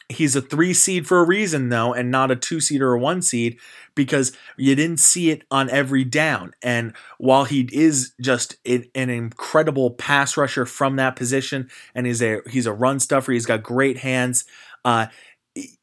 He's 0.09 0.35
a 0.35 0.41
three 0.41 0.73
seed 0.73 1.07
for 1.07 1.19
a 1.19 1.25
reason, 1.25 1.69
though, 1.69 1.93
and 1.93 2.09
not 2.09 2.31
a 2.31 2.35
two 2.35 2.59
seed 2.59 2.81
or 2.81 2.93
a 2.93 2.99
one 2.99 3.21
seed 3.21 3.59
because 3.99 4.31
you 4.55 4.75
didn't 4.75 5.01
see 5.01 5.29
it 5.29 5.43
on 5.51 5.69
every 5.69 6.05
down. 6.05 6.53
And 6.63 6.93
while 7.17 7.43
he 7.43 7.67
is 7.73 8.13
just 8.21 8.55
an 8.65 8.85
incredible 8.93 9.91
pass 9.91 10.37
rusher 10.37 10.65
from 10.65 10.95
that 10.95 11.17
position, 11.17 11.69
and 11.93 12.07
he's 12.07 12.21
a 12.21 12.39
he's 12.49 12.65
a 12.65 12.71
run 12.71 13.01
stuffer, 13.01 13.33
he's 13.33 13.45
got 13.45 13.61
great 13.61 13.97
hands. 13.97 14.45
Uh, 14.85 15.07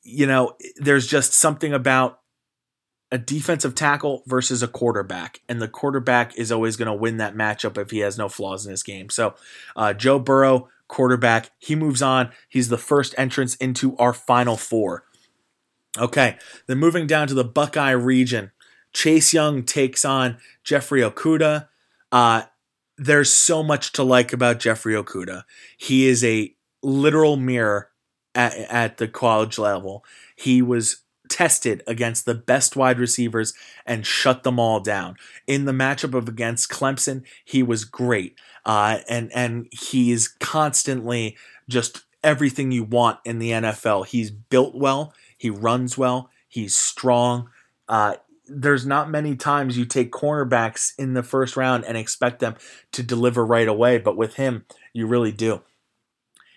you 0.02 0.26
know, 0.26 0.54
there's 0.76 1.06
just 1.06 1.34
something 1.34 1.74
about 1.74 2.20
a 3.12 3.18
defensive 3.18 3.74
tackle 3.74 4.22
versus 4.26 4.62
a 4.62 4.68
quarterback, 4.68 5.40
and 5.46 5.60
the 5.60 5.68
quarterback 5.68 6.34
is 6.38 6.50
always 6.50 6.76
going 6.76 6.86
to 6.86 6.94
win 6.94 7.18
that 7.18 7.34
matchup 7.34 7.76
if 7.76 7.90
he 7.90 7.98
has 7.98 8.16
no 8.16 8.30
flaws 8.30 8.64
in 8.64 8.70
his 8.70 8.82
game. 8.82 9.10
So, 9.10 9.34
uh, 9.76 9.92
Joe 9.92 10.18
Burrow 10.18 10.68
quarterback. 10.88 11.50
He 11.58 11.74
moves 11.74 12.02
on. 12.02 12.30
He's 12.48 12.68
the 12.68 12.78
first 12.78 13.14
entrance 13.18 13.54
into 13.56 13.96
our 13.96 14.12
final 14.12 14.56
four. 14.56 15.04
Okay, 15.99 16.36
then 16.66 16.78
moving 16.78 17.07
down 17.07 17.28
to 17.28 17.34
the 17.34 17.44
Buckeye 17.44 17.90
region, 17.90 18.51
Chase 18.92 19.32
Young 19.32 19.62
takes 19.62 20.05
on 20.05 20.38
Jeffrey 20.64 21.01
Okudah. 21.01 21.68
Uh, 22.12 22.42
there's 22.99 23.32
so 23.32 23.62
much 23.62 23.92
to 23.92 24.03
like 24.03 24.32
about 24.32 24.59
Jeffrey 24.59 24.94
Okudah. 24.94 25.44
He 25.76 26.07
is 26.07 26.24
a 26.24 26.55
literal 26.82 27.36
mirror 27.36 27.90
at, 28.34 28.55
at 28.55 28.97
the 28.99 29.09
college 29.09 29.59
level. 29.59 30.05
He 30.36 30.62
was 30.62 31.03
tested 31.28 31.82
against 31.86 32.24
the 32.24 32.34
best 32.34 32.76
wide 32.76 32.99
receivers 32.99 33.53
and 33.84 34.07
shut 34.07 34.42
them 34.42 34.59
all 34.59 34.80
down. 34.80 35.16
In 35.47 35.64
the 35.64 35.72
matchup 35.72 36.14
of 36.14 36.28
against 36.28 36.70
Clemson, 36.70 37.24
he 37.44 37.62
was 37.62 37.84
great. 37.84 38.38
Uh, 38.64 39.01
and 39.09 39.30
and 39.34 39.66
he's 39.70 40.28
constantly 40.28 41.36
just 41.68 42.05
everything 42.24 42.72
you 42.72 42.84
want 42.84 43.18
in 43.24 43.38
the 43.38 43.51
NFL. 43.51 44.07
He's 44.07 44.30
built 44.30 44.74
well, 44.74 45.14
he 45.37 45.51
runs 45.51 45.97
well, 45.99 46.30
he's 46.49 46.76
strong. 46.76 47.51
Uh, 47.89 48.16
there's 48.47 48.87
not 48.87 49.11
many 49.11 49.37
times 49.37 49.76
you 49.76 49.84
take 49.84 50.12
cornerbacks 50.12 50.93
in 50.99 51.14
the 51.14 51.22
first 51.22 51.57
round 51.57 51.84
and 51.84 51.97
expect 51.97 52.39
them 52.39 52.55
to 52.93 53.03
deliver 53.03 53.45
right 53.45 53.68
away, 53.68 53.99
but 53.99 54.16
with 54.16 54.34
him, 54.34 54.64
you 54.93 55.07
really 55.07 55.32
do. 55.32 55.62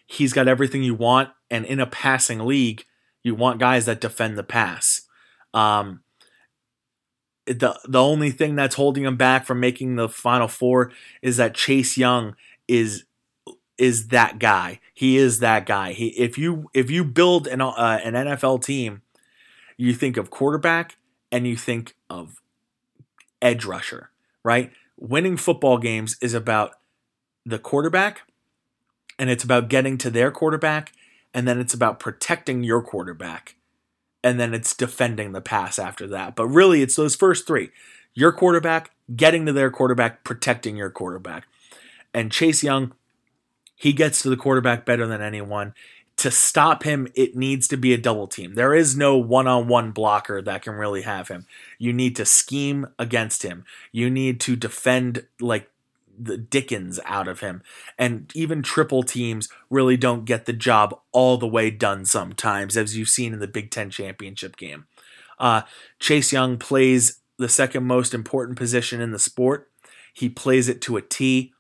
He's 0.06 0.34
got 0.34 0.48
everything 0.48 0.84
you 0.84 0.96
want, 0.96 1.30
and 1.50 1.66
in 1.66 1.80
a 1.80 1.86
passing 1.86 2.40
league, 2.40 2.86
you 3.24 3.36
want 3.36 3.60
guys 3.60 3.86
that 3.86 4.02
defend 4.02 4.38
the 4.38 4.44
pass. 4.44 5.02
Um, 5.54 6.02
the 7.46 7.80
the 7.88 8.02
only 8.02 8.32
thing 8.32 8.56
that's 8.56 8.76
holding 8.76 9.04
him 9.04 9.18
back 9.18 9.46
from 9.46 9.60
making 9.60 9.96
the 9.96 10.08
final 10.08 10.48
four 10.48 10.92
is 11.22 11.38
that 11.38 11.56
Chase 11.56 11.98
Young 11.98 12.36
is 12.68 13.06
is 13.80 14.10
that 14.10 14.38
guy. 14.38 14.80
He 14.94 15.18
is 15.18 15.40
that 15.40 15.66
guy. 15.66 15.94
He 15.94 16.10
if 16.10 16.38
you 16.38 16.70
if 16.74 16.92
you 16.92 17.04
build 17.04 17.48
an 17.48 17.62
uh, 17.62 18.00
an 18.04 18.14
NFL 18.14 18.64
team, 18.64 19.02
you 19.78 19.94
think 19.94 20.18
of 20.18 20.30
quarterback 20.30 20.98
and 21.32 21.48
you 21.48 21.56
think 21.56 21.96
of 22.10 22.42
edge 23.42 23.66
rusher, 23.66 24.12
right? 24.44 24.72
Winning 24.98 25.38
football 25.38 25.78
games 25.78 26.18
is 26.22 26.34
about 26.34 26.74
the 27.46 27.58
quarterback 27.58 28.22
and 29.18 29.30
it's 29.30 29.44
about 29.44 29.70
getting 29.70 29.98
to 29.98 30.10
their 30.10 30.30
quarterback 30.30 30.92
and 31.34 31.48
then 31.48 31.60
it's 31.60 31.74
about 31.74 32.00
protecting 32.00 32.64
your 32.64 32.82
quarterback 32.82 33.56
and 34.24 34.40
then 34.40 34.54
it's 34.54 34.76
defending 34.76 35.32
the 35.32 35.42
pass 35.42 35.80
after 35.80 36.06
that. 36.08 36.36
But 36.36 36.48
really, 36.48 36.82
it's 36.82 36.98
those 36.98 37.16
first 37.16 37.48
three 37.48 37.70
your 38.14 38.34
quarterback, 38.34 38.92
getting 39.16 39.46
to 39.46 39.54
their 39.54 39.72
quarterback, 39.72 40.26
protecting 40.26 40.76
your 40.76 40.90
quarterback. 40.90 41.48
And 42.14 42.32
Chase 42.32 42.64
Young, 42.64 42.94
he 43.80 43.94
gets 43.94 44.22
to 44.22 44.30
the 44.30 44.38
quarterback 44.38 44.86
better 44.86 45.08
than 45.08 45.22
anyone. 45.22 45.74
To 46.18 46.30
stop 46.30 46.84
him, 46.84 47.08
it 47.16 47.38
needs 47.38 47.66
to 47.70 47.78
be 47.78 47.94
a 47.94 47.98
double 47.98 48.28
team. 48.28 48.56
There 48.56 48.76
is 48.76 48.98
no 48.98 49.18
one 49.18 49.48
on 49.48 49.70
one 49.70 49.92
blocker 49.92 50.42
that 50.42 50.64
can 50.64 50.74
really 50.74 51.04
have 51.04 51.30
him. 51.30 51.46
You 51.78 51.94
need 51.94 52.18
to 52.18 52.26
scheme 52.26 52.88
against 53.00 53.44
him. 53.44 53.64
You 53.94 54.10
need 54.10 54.42
to 54.42 54.58
defend 54.58 55.26
like 55.40 55.72
the 56.20 56.36
Dickens 56.36 57.00
out 57.06 57.30
of 57.30 57.40
him. 57.40 57.64
And 57.98 58.30
even 58.36 58.62
triple 58.62 59.02
teams 59.02 59.48
really 59.70 59.96
don't 59.96 60.26
get 60.26 60.46
the 60.46 60.52
job 60.52 61.00
all 61.14 61.38
the 61.38 61.48
way 61.48 61.72
done 61.72 62.04
sometimes, 62.04 62.76
as 62.76 62.98
you've 62.98 63.08
seen 63.08 63.32
in 63.32 63.40
the 63.40 63.48
Big 63.48 63.72
Ten 63.72 63.90
championship 63.90 64.58
game. 64.58 64.88
Uh, 65.40 65.62
Chase 66.00 66.34
Young 66.34 66.58
plays 66.58 67.22
the 67.38 67.48
second 67.48 67.86
most 67.86 68.14
important 68.14 68.58
position 68.58 69.00
in 69.00 69.12
the 69.12 69.20
sport. 69.20 69.70
He 70.14 70.28
plays 70.28 70.68
it 70.68 70.82
to 70.82 70.98
a 70.98 71.02
T. 71.02 71.54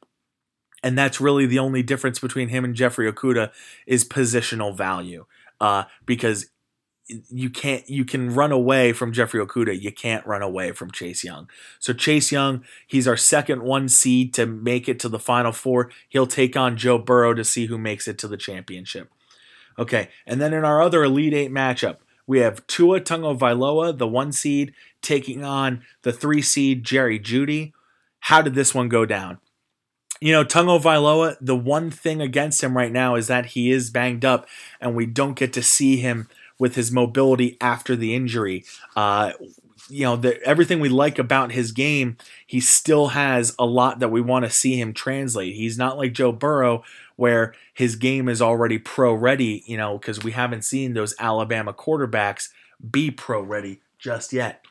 And 0.83 0.97
that's 0.97 1.19
really 1.19 1.45
the 1.45 1.59
only 1.59 1.83
difference 1.83 2.19
between 2.19 2.49
him 2.49 2.63
and 2.63 2.75
Jeffrey 2.75 3.11
Okudah 3.11 3.51
is 3.85 4.05
positional 4.05 4.75
value. 4.75 5.25
Uh, 5.59 5.83
because 6.05 6.47
you 7.29 7.49
can't 7.49 7.89
you 7.89 8.05
can 8.05 8.33
run 8.33 8.51
away 8.51 8.93
from 8.93 9.11
Jeffrey 9.11 9.43
Okudah. 9.43 9.79
You 9.79 9.91
can't 9.91 10.25
run 10.25 10.41
away 10.41 10.71
from 10.71 10.91
Chase 10.91 11.23
Young. 11.23 11.49
So 11.79 11.91
Chase 11.91 12.31
Young, 12.31 12.63
he's 12.85 13.07
our 13.07 13.17
second 13.17 13.63
one 13.63 13.89
seed 13.89 14.33
to 14.35 14.45
make 14.45 14.87
it 14.87 14.99
to 14.99 15.09
the 15.09 15.19
final 15.19 15.51
four. 15.51 15.91
He'll 16.07 16.27
take 16.27 16.55
on 16.55 16.77
Joe 16.77 16.99
Burrow 16.99 17.33
to 17.33 17.43
see 17.43 17.65
who 17.65 17.77
makes 17.77 18.07
it 18.07 18.17
to 18.19 18.27
the 18.27 18.37
championship. 18.37 19.11
Okay, 19.77 20.09
and 20.27 20.39
then 20.39 20.53
in 20.53 20.63
our 20.63 20.81
other 20.81 21.03
Elite 21.03 21.33
Eight 21.33 21.51
matchup, 21.51 21.97
we 22.27 22.39
have 22.39 22.65
Tua 22.67 23.01
Tagovailoa, 23.01 23.97
the 23.97 24.07
one 24.07 24.31
seed, 24.31 24.73
taking 25.01 25.43
on 25.43 25.81
the 26.03 26.13
three 26.13 26.41
seed 26.41 26.83
Jerry 26.83 27.19
Jeudy. 27.19 27.73
How 28.19 28.41
did 28.41 28.53
this 28.53 28.75
one 28.75 28.89
go 28.89 29.05
down? 29.05 29.39
You 30.21 30.33
know, 30.33 30.43
Tagovailoa, 30.43 31.37
the 31.39 31.55
one 31.55 31.91
thing 31.91 32.21
against 32.21 32.61
him 32.61 32.75
right 32.75 32.91
now 32.91 33.15
is 33.15 33.27
that 33.27 33.47
he 33.47 33.71
is 33.71 33.89
banged 33.89 34.25
up, 34.25 34.47
and 34.81 34.95
we 34.95 35.05
don't 35.05 35.37
get 35.37 35.53
to 35.53 35.63
see 35.63 35.97
him 35.97 36.27
with 36.57 36.75
his 36.75 36.91
mobility 36.91 37.57
after 37.61 37.95
the 37.95 38.13
injury. 38.13 38.65
Uh, 38.95 39.31
you 39.89 40.03
know, 40.03 40.15
the, 40.15 40.41
everything 40.43 40.79
we 40.79 40.89
like 40.89 41.17
about 41.17 41.51
his 41.51 41.71
game, 41.71 42.17
he 42.45 42.59
still 42.59 43.07
has 43.09 43.55
a 43.57 43.65
lot 43.65 43.99
that 43.99 44.11
we 44.11 44.21
want 44.21 44.45
to 44.45 44.51
see 44.51 44.79
him 44.79 44.93
translate. 44.93 45.55
He's 45.55 45.77
not 45.77 45.97
like 45.97 46.13
Joe 46.13 46.31
Burrow, 46.31 46.83
where 47.15 47.53
his 47.73 47.95
game 47.95 48.29
is 48.29 48.41
already 48.41 48.77
pro 48.77 49.13
ready, 49.13 49.63
you 49.65 49.77
know, 49.77 49.97
because 49.97 50.23
we 50.23 50.31
haven't 50.31 50.63
seen 50.63 50.93
those 50.93 51.15
Alabama 51.19 51.73
quarterbacks 51.73 52.49
be 52.91 53.09
pro 53.09 53.41
ready 53.41 53.81
just 53.97 54.31
yet. 54.31 54.63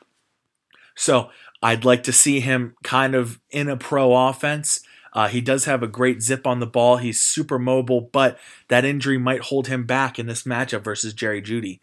So 0.94 1.30
I'd 1.62 1.84
like 1.84 2.02
to 2.04 2.12
see 2.12 2.40
him 2.40 2.74
kind 2.82 3.14
of 3.14 3.40
in 3.50 3.68
a 3.68 3.76
pro 3.76 4.28
offense. 4.28 4.80
Uh, 5.12 5.28
he 5.28 5.40
does 5.40 5.64
have 5.64 5.82
a 5.82 5.88
great 5.88 6.22
zip 6.22 6.46
on 6.46 6.60
the 6.60 6.66
ball. 6.66 6.96
He's 6.96 7.20
super 7.20 7.58
mobile, 7.58 8.00
but 8.12 8.38
that 8.68 8.84
injury 8.84 9.18
might 9.18 9.42
hold 9.42 9.68
him 9.68 9.84
back 9.84 10.18
in 10.18 10.26
this 10.26 10.44
matchup 10.44 10.82
versus 10.82 11.14
Jerry 11.14 11.42
Jeudy. 11.42 11.80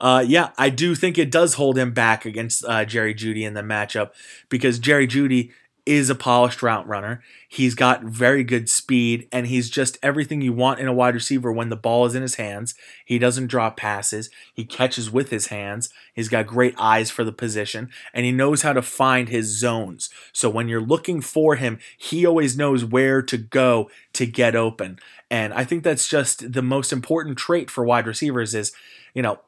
Uh, 0.00 0.24
yeah, 0.26 0.50
I 0.58 0.70
do 0.70 0.94
think 0.94 1.18
it 1.18 1.30
does 1.30 1.54
hold 1.54 1.78
him 1.78 1.92
back 1.92 2.24
against 2.26 2.64
uh, 2.64 2.84
Jerry 2.84 3.14
Jeudy 3.14 3.44
in 3.44 3.54
the 3.54 3.62
matchup 3.62 4.10
because 4.48 4.78
Jerry 4.78 5.06
Jeudy 5.06 5.52
is 5.86 6.08
a 6.08 6.14
polished 6.14 6.62
route 6.62 6.86
runner. 6.86 7.22
He's 7.46 7.74
got 7.74 8.04
very 8.04 8.42
good 8.42 8.70
speed, 8.70 9.28
and 9.30 9.46
he's 9.46 9.68
just 9.68 9.98
everything 10.02 10.40
you 10.40 10.52
want 10.52 10.80
in 10.80 10.88
a 10.88 10.94
wide 10.94 11.14
receiver 11.14 11.52
when 11.52 11.68
the 11.68 11.76
ball 11.76 12.06
is 12.06 12.14
in 12.14 12.22
his 12.22 12.36
hands. 12.36 12.74
He 13.04 13.18
doesn't 13.18 13.48
drop 13.48 13.76
passes, 13.76 14.30
he 14.52 14.64
catches 14.64 15.10
with 15.10 15.30
his 15.30 15.48
hands. 15.48 15.90
He's 16.14 16.28
got 16.28 16.46
great 16.46 16.74
eyes 16.78 17.10
for 17.10 17.22
the 17.22 17.32
position, 17.32 17.90
and 18.14 18.24
he 18.24 18.32
knows 18.32 18.62
how 18.62 18.72
to 18.72 18.82
find 18.82 19.28
his 19.28 19.46
zones. 19.46 20.08
So 20.32 20.48
when 20.48 20.68
you're 20.68 20.80
looking 20.80 21.20
for 21.20 21.56
him, 21.56 21.78
he 21.98 22.24
always 22.24 22.56
knows 22.56 22.84
where 22.84 23.20
to 23.22 23.36
go 23.36 23.90
to 24.14 24.26
get 24.26 24.56
open. 24.56 24.98
And 25.30 25.52
I 25.52 25.64
think 25.64 25.82
that's 25.82 26.08
just 26.08 26.52
the 26.52 26.62
most 26.62 26.92
important 26.92 27.36
trait 27.36 27.70
for 27.70 27.84
wide 27.84 28.06
receivers 28.06 28.54
is, 28.54 28.72
you 29.12 29.22
know, 29.22 29.40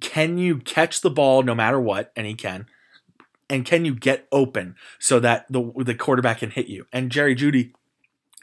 can 0.00 0.38
you 0.38 0.58
catch 0.58 1.00
the 1.00 1.10
ball 1.10 1.42
no 1.42 1.54
matter 1.54 1.80
what? 1.80 2.12
And 2.16 2.26
he 2.26 2.34
can 2.34 2.66
and 3.52 3.66
can 3.66 3.84
you 3.84 3.94
get 3.94 4.26
open 4.32 4.76
so 4.98 5.20
that 5.20 5.44
the 5.50 5.70
the 5.84 5.94
quarterback 5.94 6.38
can 6.38 6.50
hit 6.50 6.68
you? 6.68 6.86
And 6.90 7.12
Jerry 7.12 7.36
Jeudy 7.36 7.72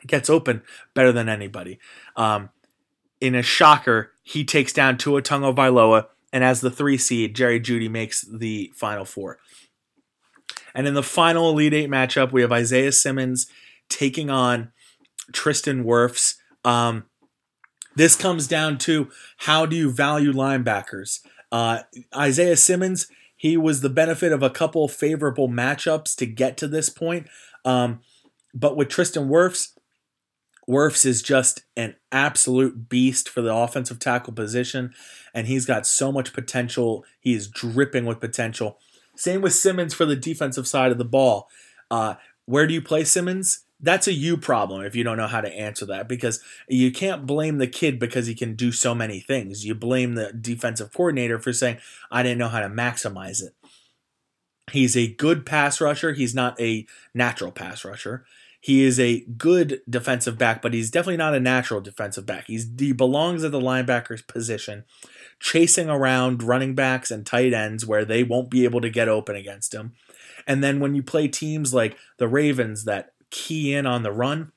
gets 0.06 0.30
open 0.30 0.62
better 0.94 1.12
than 1.12 1.28
anybody. 1.28 1.80
Um, 2.16 2.52
in 3.20 3.34
a 3.34 3.42
shocker, 3.42 4.12
he 4.22 4.46
takes 4.46 4.72
down 4.72 4.98
Tua 4.98 5.24
Tagovailoa, 5.24 6.06
and 6.32 6.44
as 6.44 6.62
the 6.62 6.70
three 6.70 6.98
seed, 6.98 7.36
Jerry 7.36 7.60
Jeudy 7.60 7.90
makes 7.90 8.22
the 8.22 8.72
final 8.76 9.04
four. 9.04 9.40
And 10.76 10.88
in 10.88 10.94
the 10.94 11.04
final 11.04 11.50
Elite 11.50 11.74
Eight 11.74 11.90
matchup, 11.90 12.32
we 12.32 12.42
have 12.42 12.52
Isaiah 12.52 12.92
Simmons 12.92 13.48
taking 13.90 14.30
on 14.30 14.72
Tristan 15.34 15.84
Wirfs. 15.84 16.36
Um, 16.64 17.06
this 17.96 18.16
comes 18.16 18.48
down 18.48 18.78
to 18.80 19.10
how 19.38 19.66
do 19.66 19.76
you 19.76 19.92
value 19.92 20.32
linebackers? 20.32 21.22
Uh, 21.52 21.80
Isaiah 22.16 22.56
Simmons 22.56 23.08
he 23.40 23.56
was 23.56 23.80
the 23.80 23.90
benefit 23.90 24.34
of 24.34 24.44
a 24.44 24.50
couple 24.50 24.86
favorable 24.90 25.48
matchups 25.48 26.14
to 26.18 26.26
get 26.26 26.58
to 26.58 26.68
this 26.68 26.90
point. 26.90 27.26
Um, 27.64 28.02
but 28.54 28.76
with 28.76 28.90
Tristan 28.90 29.30
Wirfs, 29.30 29.70
Wirfs 30.70 31.06
is 31.06 31.22
just 31.22 31.64
an 31.78 31.96
absolute 32.12 32.90
beast 32.90 33.30
for 33.30 33.42
the 33.42 33.56
offensive 33.56 33.98
tackle 33.98 34.34
position, 34.34 34.94
and 35.34 35.48
he's 35.48 35.66
got 35.66 35.88
so 35.88 36.12
much 36.12 36.34
potential. 36.34 37.06
He 37.18 37.34
is 37.34 37.48
dripping 37.48 38.06
with 38.06 38.20
potential. 38.20 38.78
Same 39.16 39.40
with 39.40 39.54
Simmons 39.54 39.94
for 39.94 40.06
the 40.06 40.18
defensive 40.18 40.68
side 40.68 40.92
of 40.92 40.98
the 40.98 41.06
ball. 41.06 41.48
Uh, 41.90 42.16
where 42.44 42.68
do 42.68 42.74
you 42.74 42.82
play 42.82 43.06
Simmons? 43.06 43.64
That's 43.82 44.08
a 44.08 44.14
you 44.14 44.38
problem 44.38 44.84
if 44.84 44.96
you 44.96 45.04
don't 45.04 45.18
know 45.18 45.28
how 45.28 45.42
to 45.42 45.54
answer 45.54 45.86
that 45.86 46.08
because 46.08 46.44
you 46.68 46.92
can't 46.92 47.26
blame 47.26 47.58
the 47.58 47.68
kid 47.68 48.00
because 48.00 48.28
he 48.28 48.36
can 48.36 48.56
do 48.56 48.72
so 48.72 48.94
many 48.94 49.20
things. 49.20 49.66
You 49.66 49.74
blame 49.74 50.16
the 50.16 50.34
defensive 50.34 50.94
coordinator 50.94 51.40
for 51.40 51.54
saying, 51.54 51.78
I 52.12 52.24
didn't 52.24 52.40
know 52.40 52.50
how 52.50 52.60
to 52.60 52.70
maximize 52.70 53.42
it. 53.42 53.56
He's 54.72 54.96
a 54.96 55.08
good 55.08 55.46
pass 55.46 55.82
rusher. 55.82 56.14
He's 56.14 56.36
not 56.36 56.60
a 56.60 56.86
natural 57.14 57.52
pass 57.52 57.86
rusher. 57.86 58.26
He 58.62 58.84
is 58.84 59.00
a 59.00 59.22
good 59.38 59.82
defensive 59.90 60.38
back, 60.38 60.62
but 60.62 60.74
he's 60.74 60.92
definitely 60.92 61.18
not 61.18 61.34
a 61.34 61.40
natural 61.40 61.80
defensive 61.80 62.26
back. 62.26 62.46
He's, 62.48 62.68
he 62.78 62.92
belongs 62.92 63.44
at 63.46 63.54
the 63.54 63.62
linebacker's 63.62 64.22
position, 64.22 64.84
chasing 65.40 65.90
around 65.90 66.44
running 66.44 66.76
backs 66.76 67.10
and 67.10 67.26
tight 67.26 67.54
ends 67.54 67.86
where 67.86 68.04
they 68.04 68.22
won't 68.22 68.50
be 68.50 68.66
able 68.66 68.82
to 68.82 68.90
get 68.90 69.08
open 69.08 69.38
against 69.38 69.74
him. 69.74 69.94
And 70.46 70.62
then 70.62 70.82
when 70.82 70.94
you 70.94 71.02
play 71.02 71.30
teams 71.30 71.74
like 71.74 71.98
the 72.18 72.28
Ravens 72.28 72.84
that 72.84 73.14
key 73.30 73.74
in 73.74 73.86
on 73.86 74.04
the 74.04 74.12
run. 74.12 74.52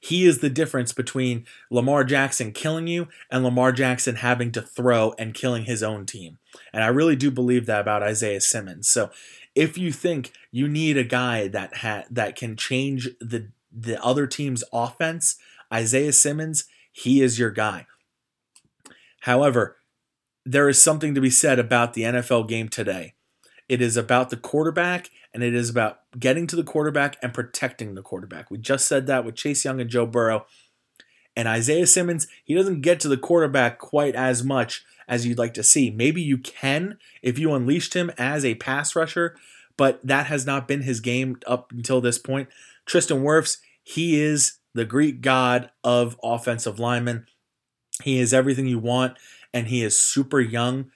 He 0.00 0.26
is 0.26 0.38
the 0.38 0.50
difference 0.50 0.92
between 0.92 1.44
Lamar 1.70 2.04
Jackson 2.04 2.52
killing 2.52 2.86
you 2.86 3.08
and 3.30 3.42
Lamar 3.42 3.72
Jackson 3.72 4.16
having 4.16 4.52
to 4.52 4.62
throw 4.62 5.14
and 5.18 5.34
killing 5.34 5.64
his 5.64 5.82
own 5.82 6.06
team. 6.06 6.38
And 6.72 6.84
I 6.84 6.88
really 6.88 7.16
do 7.16 7.30
believe 7.30 7.66
that 7.66 7.80
about 7.80 8.02
Isaiah 8.02 8.40
Simmons. 8.40 8.88
So 8.88 9.10
if 9.54 9.76
you 9.76 9.90
think 9.90 10.32
you 10.52 10.68
need 10.68 10.96
a 10.96 11.04
guy 11.04 11.48
that 11.48 11.78
ha- 11.78 12.04
that 12.10 12.36
can 12.36 12.56
change 12.56 13.08
the 13.20 13.48
the 13.72 14.02
other 14.02 14.26
team's 14.26 14.64
offense, 14.72 15.36
Isaiah 15.72 16.12
Simmons, 16.12 16.64
he 16.92 17.20
is 17.20 17.38
your 17.38 17.50
guy. 17.50 17.86
However, 19.22 19.76
there 20.44 20.68
is 20.68 20.80
something 20.80 21.14
to 21.14 21.20
be 21.20 21.30
said 21.30 21.58
about 21.58 21.92
the 21.92 22.02
NFL 22.02 22.48
game 22.48 22.68
today. 22.68 23.14
It 23.68 23.82
is 23.82 23.96
about 23.96 24.30
the 24.30 24.36
quarterback 24.36 25.10
and 25.34 25.42
it 25.42 25.54
is 25.54 25.68
about 25.68 26.00
getting 26.18 26.46
to 26.46 26.56
the 26.56 26.64
quarterback 26.64 27.16
and 27.22 27.34
protecting 27.34 27.94
the 27.94 28.02
quarterback. 28.02 28.50
We 28.50 28.58
just 28.58 28.88
said 28.88 29.06
that 29.06 29.24
with 29.24 29.36
Chase 29.36 29.64
Young 29.64 29.80
and 29.80 29.90
Joe 29.90 30.06
Burrow. 30.06 30.46
And 31.36 31.46
Isaiah 31.46 31.86
Simmons, 31.86 32.26
he 32.44 32.54
doesn't 32.54 32.80
get 32.80 32.98
to 33.00 33.08
the 33.08 33.16
quarterback 33.16 33.78
quite 33.78 34.16
as 34.16 34.42
much 34.42 34.84
as 35.06 35.26
you'd 35.26 35.38
like 35.38 35.54
to 35.54 35.62
see. 35.62 35.90
Maybe 35.90 36.20
you 36.20 36.38
can 36.38 36.98
if 37.22 37.38
you 37.38 37.54
unleashed 37.54 37.94
him 37.94 38.10
as 38.18 38.44
a 38.44 38.56
pass 38.56 38.96
rusher, 38.96 39.36
but 39.76 40.04
that 40.04 40.26
has 40.26 40.44
not 40.44 40.66
been 40.66 40.82
his 40.82 41.00
game 41.00 41.38
up 41.46 41.70
until 41.70 42.00
this 42.00 42.18
point. 42.18 42.48
Tristan 42.86 43.22
Wirfs, 43.22 43.58
he 43.82 44.20
is 44.20 44.58
the 44.74 44.84
Greek 44.84 45.20
god 45.20 45.70
of 45.84 46.18
offensive 46.22 46.78
linemen. 46.78 47.26
He 48.02 48.18
is 48.18 48.34
everything 48.34 48.66
you 48.66 48.78
want, 48.78 49.16
and 49.52 49.68
he 49.68 49.82
is 49.82 49.98
super 49.98 50.40
young. 50.40 50.90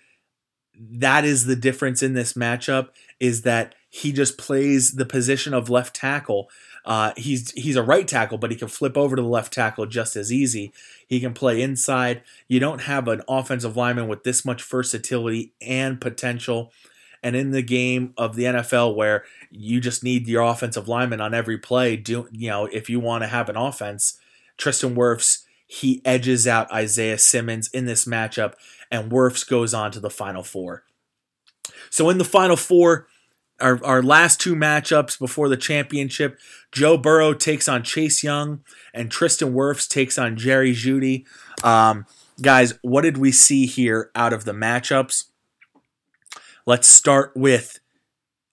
That 0.78 1.24
is 1.24 1.46
the 1.46 1.56
difference 1.56 2.02
in 2.02 2.14
this 2.14 2.32
matchup 2.32 2.88
is 3.20 3.42
that 3.42 3.74
he 3.94 4.10
just 4.10 4.38
plays 4.38 4.92
the 4.92 5.04
position 5.04 5.52
of 5.52 5.68
left 5.68 5.94
tackle. 5.94 6.48
Uh, 6.82 7.12
he's 7.14 7.50
he's 7.50 7.76
a 7.76 7.82
right 7.82 8.08
tackle, 8.08 8.38
but 8.38 8.50
he 8.50 8.56
can 8.56 8.68
flip 8.68 8.96
over 8.96 9.14
to 9.16 9.20
the 9.20 9.28
left 9.28 9.52
tackle 9.52 9.84
just 9.84 10.16
as 10.16 10.32
easy. 10.32 10.72
He 11.06 11.20
can 11.20 11.34
play 11.34 11.60
inside. 11.60 12.22
You 12.48 12.58
don't 12.58 12.80
have 12.80 13.06
an 13.06 13.20
offensive 13.28 13.76
lineman 13.76 14.08
with 14.08 14.24
this 14.24 14.46
much 14.46 14.62
versatility 14.62 15.52
and 15.60 16.00
potential. 16.00 16.72
And 17.22 17.36
in 17.36 17.50
the 17.50 17.60
game 17.60 18.14
of 18.16 18.34
the 18.34 18.44
NFL, 18.44 18.96
where 18.96 19.24
you 19.50 19.78
just 19.78 20.02
need 20.02 20.26
your 20.26 20.42
offensive 20.42 20.88
lineman 20.88 21.20
on 21.20 21.34
every 21.34 21.58
play, 21.58 21.94
do 21.94 22.28
you 22.32 22.48
know 22.48 22.64
if 22.64 22.88
you 22.88 22.98
want 22.98 23.24
to 23.24 23.28
have 23.28 23.50
an 23.50 23.58
offense, 23.58 24.18
Tristan 24.56 24.96
Wirfs 24.96 25.42
he 25.66 26.00
edges 26.04 26.46
out 26.46 26.72
Isaiah 26.72 27.18
Simmons 27.18 27.68
in 27.74 27.84
this 27.84 28.06
matchup, 28.06 28.54
and 28.90 29.12
Wirfs 29.12 29.46
goes 29.46 29.74
on 29.74 29.92
to 29.92 30.00
the 30.00 30.10
Final 30.10 30.42
Four. 30.42 30.84
So 31.90 32.08
in 32.08 32.16
the 32.16 32.24
Final 32.24 32.56
Four, 32.56 33.06
our, 33.60 33.84
our 33.84 34.02
last 34.02 34.40
two 34.40 34.54
matchups 34.54 35.18
before 35.18 35.48
the 35.48 35.56
championship, 35.56 36.38
Joe 36.72 36.96
Burrow 36.96 37.34
takes 37.34 37.68
on 37.68 37.82
Chase 37.82 38.22
Young, 38.22 38.60
and 38.92 39.10
Tristan 39.10 39.52
Wirfs 39.52 39.88
takes 39.88 40.18
on 40.18 40.36
Jerry 40.36 40.72
Jeudy. 40.72 41.24
Um, 41.64 42.06
guys, 42.40 42.78
what 42.82 43.02
did 43.02 43.18
we 43.18 43.32
see 43.32 43.66
here 43.66 44.10
out 44.14 44.32
of 44.32 44.44
the 44.44 44.52
matchups? 44.52 45.24
Let's 46.66 46.88
start 46.88 47.32
with 47.34 47.80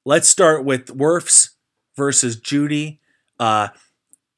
let's 0.06 0.28
start 0.28 0.66
with 0.66 0.88
Wirfs 0.88 1.52
versus 1.96 2.40
Jeudy. 2.40 3.00
Uh, 3.40 3.70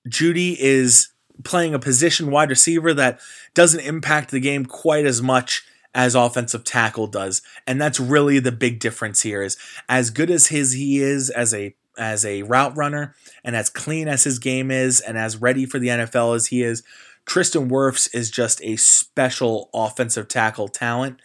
Jeudy 0.08 0.58
is 0.60 1.10
playing 1.44 1.74
a 1.74 1.80
position 1.80 2.30
wide 2.32 2.50
receiver 2.50 2.94
that 2.94 3.20
doesn't 3.54 3.82
impact 3.82 4.32
the 4.32 4.40
game 4.40 4.66
quite 4.66 5.06
as 5.06 5.22
much 5.22 5.64
as 5.94 6.16
offensive 6.16 6.64
tackle 6.64 7.08
does. 7.08 7.42
And 7.68 7.82
that's 7.82 8.00
really 8.00 8.40
the 8.40 8.52
big 8.52 8.80
difference 8.80 9.22
here 9.22 9.42
is 9.42 9.58
as 9.90 10.10
good 10.10 10.30
as 10.30 10.48
his 10.48 10.74
he 10.74 11.00
is 11.00 11.30
as 11.30 11.54
a 11.54 11.76
as 11.98 12.26
a 12.26 12.44
route 12.44 12.76
runner 12.78 13.16
and 13.44 13.56
as 13.56 13.70
clean 13.70 14.08
as 14.08 14.24
his 14.24 14.40
game 14.40 14.72
is 14.72 15.02
and 15.02 15.18
as 15.18 15.42
ready 15.42 15.66
for 15.66 15.78
the 15.78 15.90
NFL 15.90 16.36
as 16.36 16.48
he 16.48 16.64
is, 16.64 16.84
Tristan 17.26 17.70
Wirfs 17.70 18.10
is 18.14 18.32
just 18.32 18.62
a 18.64 18.78
special 18.78 19.70
offensive 19.74 20.28
tackle 20.28 20.70
talent 20.70 21.22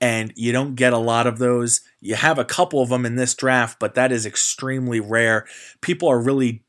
and 0.00 0.32
you 0.36 0.52
don't 0.52 0.74
get 0.74 0.92
a 0.92 0.98
lot 0.98 1.26
of 1.26 1.38
those. 1.38 1.80
You 2.00 2.14
have 2.14 2.38
a 2.38 2.44
couple 2.44 2.80
of 2.80 2.88
them 2.88 3.06
in 3.06 3.16
this 3.16 3.34
draft, 3.34 3.78
but 3.78 3.94
that 3.94 4.12
is 4.12 4.26
extremely 4.26 5.00
rare. 5.00 5.46
People 5.80 6.08
are 6.08 6.20
really 6.20 6.62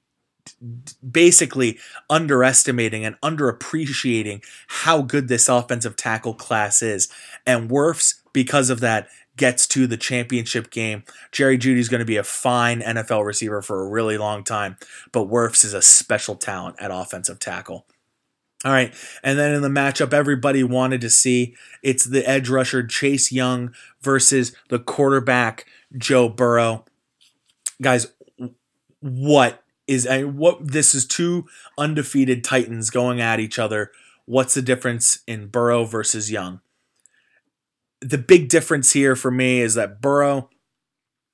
basically 1.09 1.79
underestimating 2.09 3.05
and 3.05 3.19
underappreciating 3.21 4.43
how 4.67 5.01
good 5.01 5.27
this 5.27 5.47
offensive 5.49 5.95
tackle 5.95 6.33
class 6.33 6.81
is. 6.81 7.07
And 7.45 7.69
Wirfs, 7.69 8.15
because 8.33 8.69
of 8.69 8.79
that, 8.81 9.07
gets 9.39 9.65
to 9.67 9.87
the 9.87 9.97
championship 9.97 10.69
game. 10.69 11.03
Jerry 11.31 11.57
Jeudy's 11.57 11.87
going 11.87 11.99
to 11.99 12.05
be 12.05 12.17
a 12.17 12.23
fine 12.23 12.81
NFL 12.81 13.25
receiver 13.25 13.61
for 13.61 13.81
a 13.81 13.89
really 13.89 14.17
long 14.17 14.43
time, 14.43 14.77
but 15.13 15.29
Wirfs 15.29 15.63
is 15.63 15.73
a 15.73 15.81
special 15.81 16.35
talent 16.35 16.75
at 16.79 16.91
offensive 16.91 17.39
tackle. 17.39 17.85
All 18.65 18.73
right, 18.73 18.93
and 19.23 19.39
then 19.39 19.53
in 19.53 19.61
the 19.61 19.69
matchup, 19.69 20.11
everybody 20.11 20.65
wanted 20.65 20.99
to 20.99 21.09
see 21.09 21.55
it's 21.81 22.03
the 22.03 22.27
edge 22.29 22.49
rusher 22.49 22.85
Chase 22.85 23.31
Young 23.31 23.73
versus 24.01 24.53
the 24.67 24.79
quarterback 24.79 25.65
Joe 25.97 26.27
Burrow. 26.27 26.83
Guys, 27.81 28.07
what 28.99 29.63
is 29.89 30.05
a 30.05 30.25
what 30.25 30.71
this 30.71 30.93
is 30.93 31.05
two 31.05 31.47
undefeated 31.77 32.43
Titans 32.43 32.91
going 32.91 33.19
at 33.19 33.39
each 33.39 33.57
other. 33.57 33.91
What's 34.25 34.53
the 34.53 34.61
difference 34.61 35.19
in 35.25 35.47
Burrow 35.47 35.83
versus 35.83 36.31
Young? 36.31 36.61
The 37.99 38.19
big 38.19 38.47
difference 38.47 38.93
here 38.93 39.15
for 39.15 39.31
me 39.31 39.59
is 39.61 39.73
that 39.73 39.99
Burrow, 39.99 40.49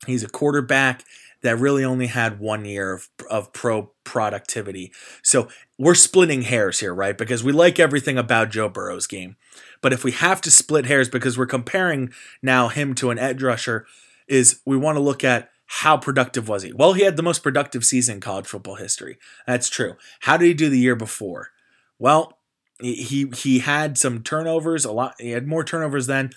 he's 0.07 0.23
a 0.23 0.29
quarterback 0.29 1.03
that 1.41 1.59
really 1.59 1.83
only 1.83 2.07
had 2.07 2.39
one 2.39 2.63
year 2.63 2.93
of, 2.93 3.09
of 3.29 3.51
pro 3.51 3.91
productivity. 4.05 4.91
So 5.21 5.49
we're 5.77 5.93
splitting 5.93 6.43
hairs 6.43 6.79
here, 6.79 6.93
right? 6.93 7.17
Because 7.17 7.43
we 7.43 7.51
like 7.51 7.77
everything 7.77 8.17
about 8.17 8.51
Joe 8.51 8.69
Burrow's 8.69 9.05
game. 9.05 9.35
But 9.81 9.91
if 9.91 10.03
we 10.03 10.13
have 10.13 10.39
to 10.41 10.49
split 10.49 10.85
hairs 10.85 11.09
because 11.09 11.37
we're 11.37 11.45
comparing 11.45 12.13
now 12.41 12.69
him 12.69 12.95
to 12.95 13.11
an 13.11 13.19
edge 13.19 13.43
rusher, 13.43 13.85
is 14.27 14.61
we 14.65 14.77
want 14.77 14.95
to 14.95 15.01
look 15.01 15.23
at 15.23 15.51
how 15.67 15.97
productive 15.97 16.47
was 16.47 16.63
he? 16.63 16.71
Well, 16.71 16.93
he 16.93 17.03
had 17.03 17.17
the 17.17 17.23
most 17.23 17.43
productive 17.43 17.83
season 17.83 18.15
in 18.15 18.21
college 18.21 18.45
football 18.45 18.75
history. 18.75 19.17
That's 19.47 19.69
true. 19.69 19.95
How 20.21 20.37
did 20.37 20.45
he 20.45 20.53
do 20.53 20.69
the 20.69 20.79
year 20.79 20.95
before? 20.95 21.49
Well, 21.97 22.37
he 22.79 23.31
he 23.35 23.59
had 23.59 23.97
some 23.97 24.21
turnovers, 24.21 24.85
a 24.85 24.91
lot. 24.91 25.15
He 25.19 25.31
had 25.31 25.47
more 25.47 25.63
turnovers 25.63 26.07
then, 26.07 26.31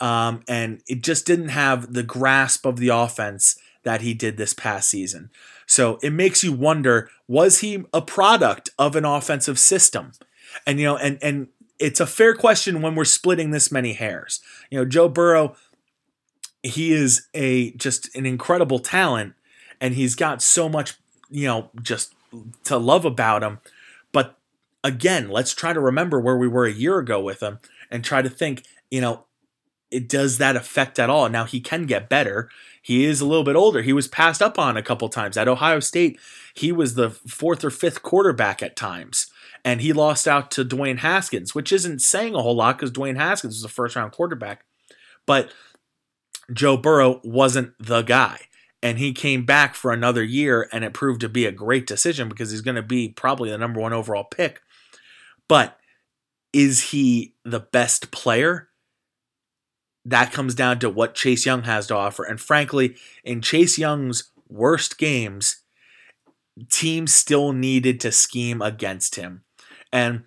um, 0.00 0.42
and 0.46 0.82
it 0.86 1.02
just 1.02 1.26
didn't 1.26 1.48
have 1.48 1.92
the 1.92 2.02
grasp 2.02 2.66
of 2.66 2.76
the 2.76 2.88
offense 2.88 3.56
that 3.84 4.02
he 4.02 4.14
did 4.14 4.36
this 4.36 4.52
past 4.52 4.90
season. 4.90 5.30
So 5.66 5.98
it 6.02 6.12
makes 6.12 6.44
you 6.44 6.52
wonder: 6.52 7.10
was 7.26 7.60
he 7.60 7.84
a 7.92 8.02
product 8.02 8.70
of 8.78 8.96
an 8.96 9.04
offensive 9.04 9.58
system? 9.58 10.12
And 10.66 10.78
you 10.78 10.86
know, 10.86 10.96
and 10.96 11.18
and 11.22 11.48
it's 11.78 12.00
a 12.00 12.06
fair 12.06 12.34
question 12.34 12.82
when 12.82 12.94
we're 12.94 13.04
splitting 13.04 13.50
this 13.50 13.72
many 13.72 13.94
hairs. 13.94 14.40
You 14.70 14.78
know, 14.78 14.84
Joe 14.84 15.08
Burrow 15.08 15.56
he 16.68 16.92
is 16.92 17.26
a 17.34 17.72
just 17.72 18.14
an 18.14 18.26
incredible 18.26 18.78
talent 18.78 19.34
and 19.80 19.94
he's 19.94 20.14
got 20.14 20.42
so 20.42 20.68
much 20.68 20.94
you 21.30 21.46
know 21.46 21.70
just 21.82 22.14
to 22.64 22.76
love 22.76 23.04
about 23.04 23.42
him. 23.42 23.58
But 24.12 24.36
again 24.84 25.30
let's 25.30 25.54
try 25.54 25.72
to 25.72 25.80
remember 25.80 26.20
where 26.20 26.36
we 26.36 26.48
were 26.48 26.66
a 26.66 26.72
year 26.72 26.98
ago 26.98 27.20
with 27.20 27.42
him 27.42 27.58
and 27.90 28.04
try 28.04 28.22
to 28.22 28.30
think 28.30 28.64
you 28.90 29.00
know 29.00 29.24
it 29.90 30.08
does 30.08 30.36
that 30.36 30.56
affect 30.56 30.98
at 30.98 31.08
all? 31.08 31.28
Now 31.30 31.44
he 31.44 31.60
can 31.60 31.86
get 31.86 32.10
better. 32.10 32.50
He 32.82 33.06
is 33.06 33.22
a 33.22 33.26
little 33.26 33.44
bit 33.44 33.56
older. 33.56 33.80
He 33.80 33.94
was 33.94 34.06
passed 34.06 34.42
up 34.42 34.58
on 34.58 34.76
a 34.76 34.82
couple 34.82 35.08
times. 35.08 35.36
At 35.36 35.48
ohio 35.48 35.80
state 35.80 36.18
he 36.54 36.72
was 36.72 36.94
the 36.94 37.10
fourth 37.10 37.64
or 37.64 37.70
fifth 37.70 38.02
quarterback 38.02 38.62
at 38.62 38.76
times 38.76 39.26
and 39.64 39.80
he 39.80 39.92
lost 39.92 40.28
out 40.28 40.50
to 40.52 40.64
dwayne 40.64 40.98
haskins 40.98 41.54
which 41.54 41.72
isn't 41.72 42.00
saying 42.00 42.34
a 42.34 42.42
whole 42.42 42.56
lot 42.56 42.76
because 42.76 42.90
dwayne 42.90 43.16
haskins 43.16 43.54
was 43.54 43.64
a 43.64 43.68
first 43.68 43.96
round 43.96 44.12
quarterback. 44.12 44.64
But 45.26 45.50
Joe 46.52 46.76
Burrow 46.76 47.20
wasn't 47.24 47.72
the 47.78 48.02
guy. 48.02 48.40
And 48.80 48.98
he 48.98 49.12
came 49.12 49.44
back 49.44 49.74
for 49.74 49.92
another 49.92 50.22
year, 50.22 50.68
and 50.70 50.84
it 50.84 50.94
proved 50.94 51.20
to 51.22 51.28
be 51.28 51.46
a 51.46 51.52
great 51.52 51.86
decision 51.86 52.28
because 52.28 52.52
he's 52.52 52.60
going 52.60 52.76
to 52.76 52.82
be 52.82 53.08
probably 53.08 53.50
the 53.50 53.58
number 53.58 53.80
one 53.80 53.92
overall 53.92 54.24
pick. 54.24 54.60
But 55.48 55.76
is 56.52 56.90
he 56.90 57.34
the 57.44 57.60
best 57.60 58.12
player? 58.12 58.68
That 60.04 60.32
comes 60.32 60.54
down 60.54 60.78
to 60.78 60.88
what 60.88 61.16
Chase 61.16 61.44
Young 61.44 61.64
has 61.64 61.88
to 61.88 61.96
offer. 61.96 62.22
And 62.22 62.40
frankly, 62.40 62.94
in 63.24 63.42
Chase 63.42 63.78
Young's 63.78 64.30
worst 64.48 64.96
games, 64.96 65.62
teams 66.70 67.12
still 67.12 67.52
needed 67.52 68.00
to 68.00 68.12
scheme 68.12 68.62
against 68.62 69.16
him. 69.16 69.42
And 69.92 70.24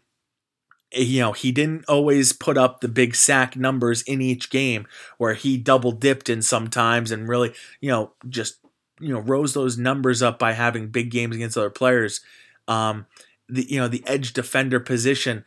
you 0.94 1.20
know, 1.22 1.32
he 1.32 1.52
didn't 1.52 1.86
always 1.88 2.34
put 2.34 2.58
up 2.58 2.82
the 2.82 2.88
big 2.88 3.16
sack 3.16 3.56
numbers 3.56 4.02
in 4.04 4.22
each 4.22 4.50
game 4.50 4.86
where 5.18 5.34
he 5.34 5.58
double 5.58 5.92
dipped 5.92 6.30
in 6.30 6.42
sometimes 6.42 7.12
and 7.12 7.28
really, 7.30 7.54
you 7.80 7.90
know, 7.90 8.12
just, 8.28 8.58
you 9.00 9.14
know, 9.14 9.20
rose 9.20 9.54
those 9.54 9.78
numbers 9.78 10.22
up 10.22 10.38
by 10.38 10.54
having 10.54 10.88
big 10.88 11.10
games 11.10 11.36
against 11.36 11.58
other 11.58 11.70
players. 11.70 12.22
Um, 12.68 13.06
the, 13.48 13.66
you 13.70 13.80
know, 13.80 13.88
the 13.88 14.04
edge 14.06 14.34
defender 14.34 14.80
position, 14.80 15.46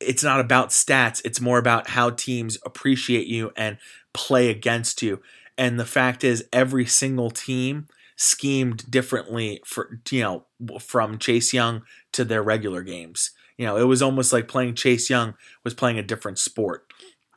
it's 0.00 0.24
not 0.24 0.40
about 0.40 0.70
stats. 0.70 1.20
It's 1.24 1.40
more 1.40 1.58
about 1.58 1.90
how 1.90 2.10
teams 2.10 2.58
appreciate 2.64 3.26
you 3.26 3.52
and 3.56 3.78
play 4.12 4.48
against 4.48 5.02
you. 5.02 5.20
And 5.58 5.78
the 5.78 5.84
fact 5.84 6.24
is, 6.24 6.44
every 6.52 6.86
single 6.86 7.30
team 7.30 7.88
schemed 8.16 8.90
differently 8.90 9.60
for, 9.64 10.00
you 10.10 10.22
know, 10.22 10.44
from 10.80 11.18
Chase 11.18 11.52
Young 11.52 11.82
to 12.12 12.24
their 12.24 12.42
regular 12.42 12.82
games. 12.82 13.30
You 13.56 13.66
know, 13.66 13.76
it 13.76 13.84
was 13.84 14.02
almost 14.02 14.32
like 14.32 14.48
playing 14.48 14.74
Chase 14.74 15.08
Young 15.08 15.34
was 15.62 15.74
playing 15.74 15.98
a 15.98 16.02
different 16.02 16.38
sport, 16.38 16.86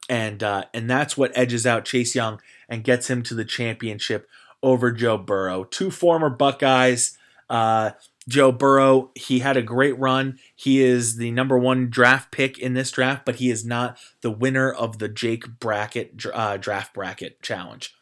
and 0.10 0.42
uh, 0.42 0.66
and 0.74 0.90
that's 0.90 1.18
what 1.18 1.32
edges 1.36 1.66
out 1.66 1.86
Chase 1.86 2.16
Young 2.16 2.42
and 2.68 2.84
gets 2.84 3.10
him 3.10 3.22
to 3.24 3.34
the 3.34 3.46
championship 3.46 4.28
over 4.64 4.92
Joe 4.92 5.18
Burrow. 5.18 5.64
Two 5.64 5.92
former 5.92 6.30
Buckeyes. 6.30 7.18
Uh, 7.50 7.92
Joe 8.28 8.52
Burrow, 8.52 9.12
he 9.16 9.40
had 9.40 9.56
a 9.56 9.62
great 9.62 9.98
run. 9.98 10.38
He 10.54 10.82
is 10.84 11.16
the 11.16 11.32
number 11.32 11.58
one 11.58 11.90
draft 11.90 12.32
pick 12.32 12.58
in 12.58 12.74
this 12.74 12.92
draft, 12.92 13.26
but 13.26 13.36
he 13.36 13.50
is 13.50 13.66
not 13.66 13.98
the 14.22 14.32
winner 14.32 14.70
of 14.70 15.00
the 15.00 15.08
Jake 15.08 15.60
bracket 15.60 16.26
uh, 16.34 16.58
draft 16.58 16.94
bracket 16.94 17.42
challenge. 17.42 17.96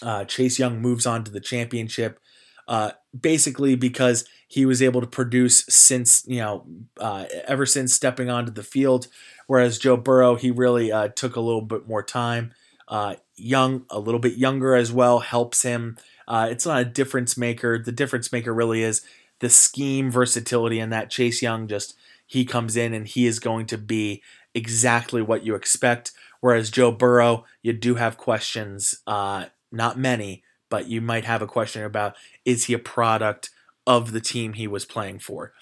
Uh, 0.00 0.24
Chase 0.24 0.58
Young 0.58 0.80
moves 0.80 1.06
on 1.06 1.24
to 1.24 1.30
the 1.30 1.40
championship, 1.40 2.20
uh, 2.68 2.92
basically 3.18 3.74
because 3.74 4.24
he 4.48 4.66
was 4.66 4.82
able 4.82 5.00
to 5.00 5.06
produce 5.06 5.64
since 5.68 6.24
you 6.26 6.38
know 6.38 6.66
uh, 6.98 7.24
ever 7.46 7.66
since 7.66 7.94
stepping 7.94 8.30
onto 8.30 8.52
the 8.52 8.62
field. 8.62 9.08
Whereas 9.46 9.78
Joe 9.78 9.96
Burrow, 9.96 10.36
he 10.36 10.50
really 10.50 10.92
uh, 10.92 11.08
took 11.08 11.36
a 11.36 11.40
little 11.40 11.62
bit 11.62 11.86
more 11.86 12.02
time. 12.02 12.52
Uh, 12.88 13.16
young, 13.36 13.84
a 13.90 13.98
little 13.98 14.20
bit 14.20 14.36
younger 14.36 14.74
as 14.74 14.92
well, 14.92 15.20
helps 15.20 15.62
him. 15.62 15.96
Uh, 16.28 16.48
it's 16.50 16.66
not 16.66 16.80
a 16.80 16.84
difference 16.84 17.36
maker. 17.36 17.78
The 17.78 17.92
difference 17.92 18.32
maker 18.32 18.54
really 18.54 18.82
is 18.82 19.02
the 19.40 19.50
scheme 19.50 20.10
versatility, 20.10 20.78
and 20.78 20.92
that 20.92 21.10
Chase 21.10 21.42
Young 21.42 21.66
just 21.66 21.94
he 22.26 22.44
comes 22.44 22.76
in 22.76 22.94
and 22.94 23.06
he 23.06 23.26
is 23.26 23.38
going 23.38 23.66
to 23.66 23.78
be 23.78 24.22
exactly 24.54 25.20
what 25.20 25.44
you 25.44 25.54
expect. 25.54 26.12
Whereas 26.40 26.70
Joe 26.70 26.90
Burrow, 26.90 27.44
you 27.62 27.72
do 27.72 27.96
have 27.96 28.16
questions, 28.16 28.94
uh, 29.06 29.46
not 29.70 29.98
many, 29.98 30.42
but 30.72 30.88
you 30.88 31.02
might 31.02 31.26
have 31.26 31.42
a 31.42 31.46
question 31.46 31.84
about 31.84 32.16
is 32.46 32.64
he 32.64 32.72
a 32.72 32.78
product 32.78 33.50
of 33.86 34.12
the 34.12 34.22
team 34.22 34.54
he 34.54 34.66
was 34.66 34.86
playing 34.86 35.18
for. 35.18 35.52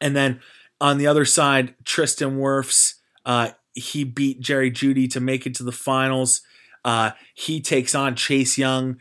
And 0.00 0.14
then 0.14 0.38
on 0.80 0.98
the 0.98 1.08
other 1.08 1.24
side, 1.24 1.74
Tristan 1.84 2.38
Wirfs, 2.38 2.94
uh, 3.24 3.50
he 3.74 4.04
beat 4.04 4.38
Jerry 4.38 4.70
Jeudy 4.70 5.10
to 5.10 5.18
make 5.18 5.44
it 5.44 5.56
to 5.56 5.64
the 5.64 5.72
finals. 5.72 6.42
Uh, 6.84 7.10
he 7.34 7.60
takes 7.60 7.96
on 7.96 8.14
Chase 8.14 8.56
Young, 8.56 8.98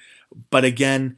but 0.49 0.65
again, 0.65 1.17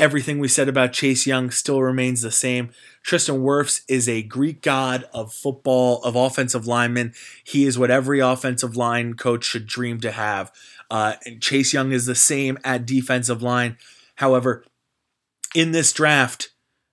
everything 0.00 0.40
we 0.40 0.48
said 0.48 0.68
about 0.68 0.92
Chase 0.92 1.24
Young 1.24 1.52
still 1.52 1.80
remains 1.80 2.22
the 2.22 2.32
same. 2.32 2.70
Tristan 3.04 3.36
Wirfs 3.36 3.82
is 3.88 4.08
a 4.08 4.22
Greek 4.24 4.62
god 4.62 5.04
of 5.14 5.32
football, 5.32 6.02
of 6.02 6.16
offensive 6.16 6.66
linemen. 6.66 7.14
He 7.44 7.66
is 7.66 7.78
what 7.78 7.92
every 7.92 8.18
offensive 8.18 8.76
line 8.76 9.14
coach 9.14 9.44
should 9.44 9.68
dream 9.68 10.00
to 10.00 10.10
have. 10.10 10.50
Uh, 10.90 11.14
and 11.24 11.42
Chase 11.42 11.72
Young 11.72 11.92
is 11.92 12.06
the 12.06 12.14
same 12.14 12.58
at 12.64 12.86
defensive 12.86 13.42
line. 13.42 13.76
However, 14.16 14.64
in 15.54 15.72
this 15.72 15.92
draft, 15.92 16.50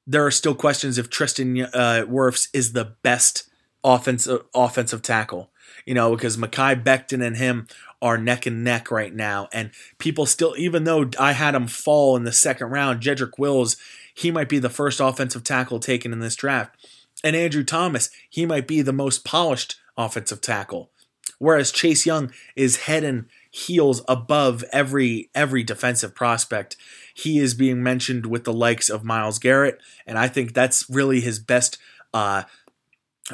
there 0.07 0.25
are 0.25 0.31
still 0.31 0.55
questions 0.55 0.97
if 0.97 1.09
Tristan 1.09 1.61
uh, 1.61 2.05
Wirfs 2.07 2.49
is 2.53 2.73
the 2.73 2.95
best 3.01 3.49
offensive 3.83 4.43
offensive 4.53 5.01
tackle. 5.01 5.51
You 5.85 5.93
know, 5.93 6.15
because 6.15 6.37
Mekhi 6.37 6.83
Becton 6.83 7.25
and 7.25 7.37
him 7.37 7.67
are 8.01 8.17
neck 8.17 8.45
and 8.45 8.63
neck 8.63 8.91
right 8.91 9.13
now, 9.13 9.49
and 9.53 9.71
people 9.97 10.25
still, 10.25 10.55
even 10.57 10.83
though 10.83 11.09
I 11.19 11.33
had 11.33 11.55
him 11.55 11.67
fall 11.67 12.15
in 12.15 12.23
the 12.23 12.31
second 12.31 12.69
round, 12.69 13.01
Jedrick 13.01 13.37
Wills, 13.37 13.77
he 14.13 14.31
might 14.31 14.49
be 14.49 14.59
the 14.59 14.69
first 14.69 14.99
offensive 14.99 15.43
tackle 15.43 15.79
taken 15.79 16.11
in 16.11 16.19
this 16.19 16.35
draft, 16.35 16.75
and 17.23 17.35
Andrew 17.35 17.63
Thomas, 17.63 18.09
he 18.29 18.45
might 18.45 18.67
be 18.67 18.81
the 18.81 18.93
most 18.93 19.25
polished 19.25 19.75
offensive 19.97 20.41
tackle, 20.41 20.91
whereas 21.39 21.71
Chase 21.71 22.05
Young 22.05 22.31
is 22.55 22.83
head 22.83 23.03
and 23.03 23.25
heels 23.55 24.01
above 24.09 24.65
every 24.73 25.29
every 25.33 25.63
defensive 25.63 26.13
prospect 26.13 26.75
he 27.13 27.39
is 27.39 27.53
being 27.53 27.81
mentioned 27.81 28.25
with 28.25 28.43
the 28.43 28.51
likes 28.51 28.89
of 28.89 29.05
Myles 29.05 29.39
Garrett, 29.39 29.79
and 30.05 30.17
I 30.17 30.27
think 30.27 30.53
that's 30.53 30.89
really 30.89 31.21
his 31.21 31.39
best 31.39 31.77
uh, 32.13 32.43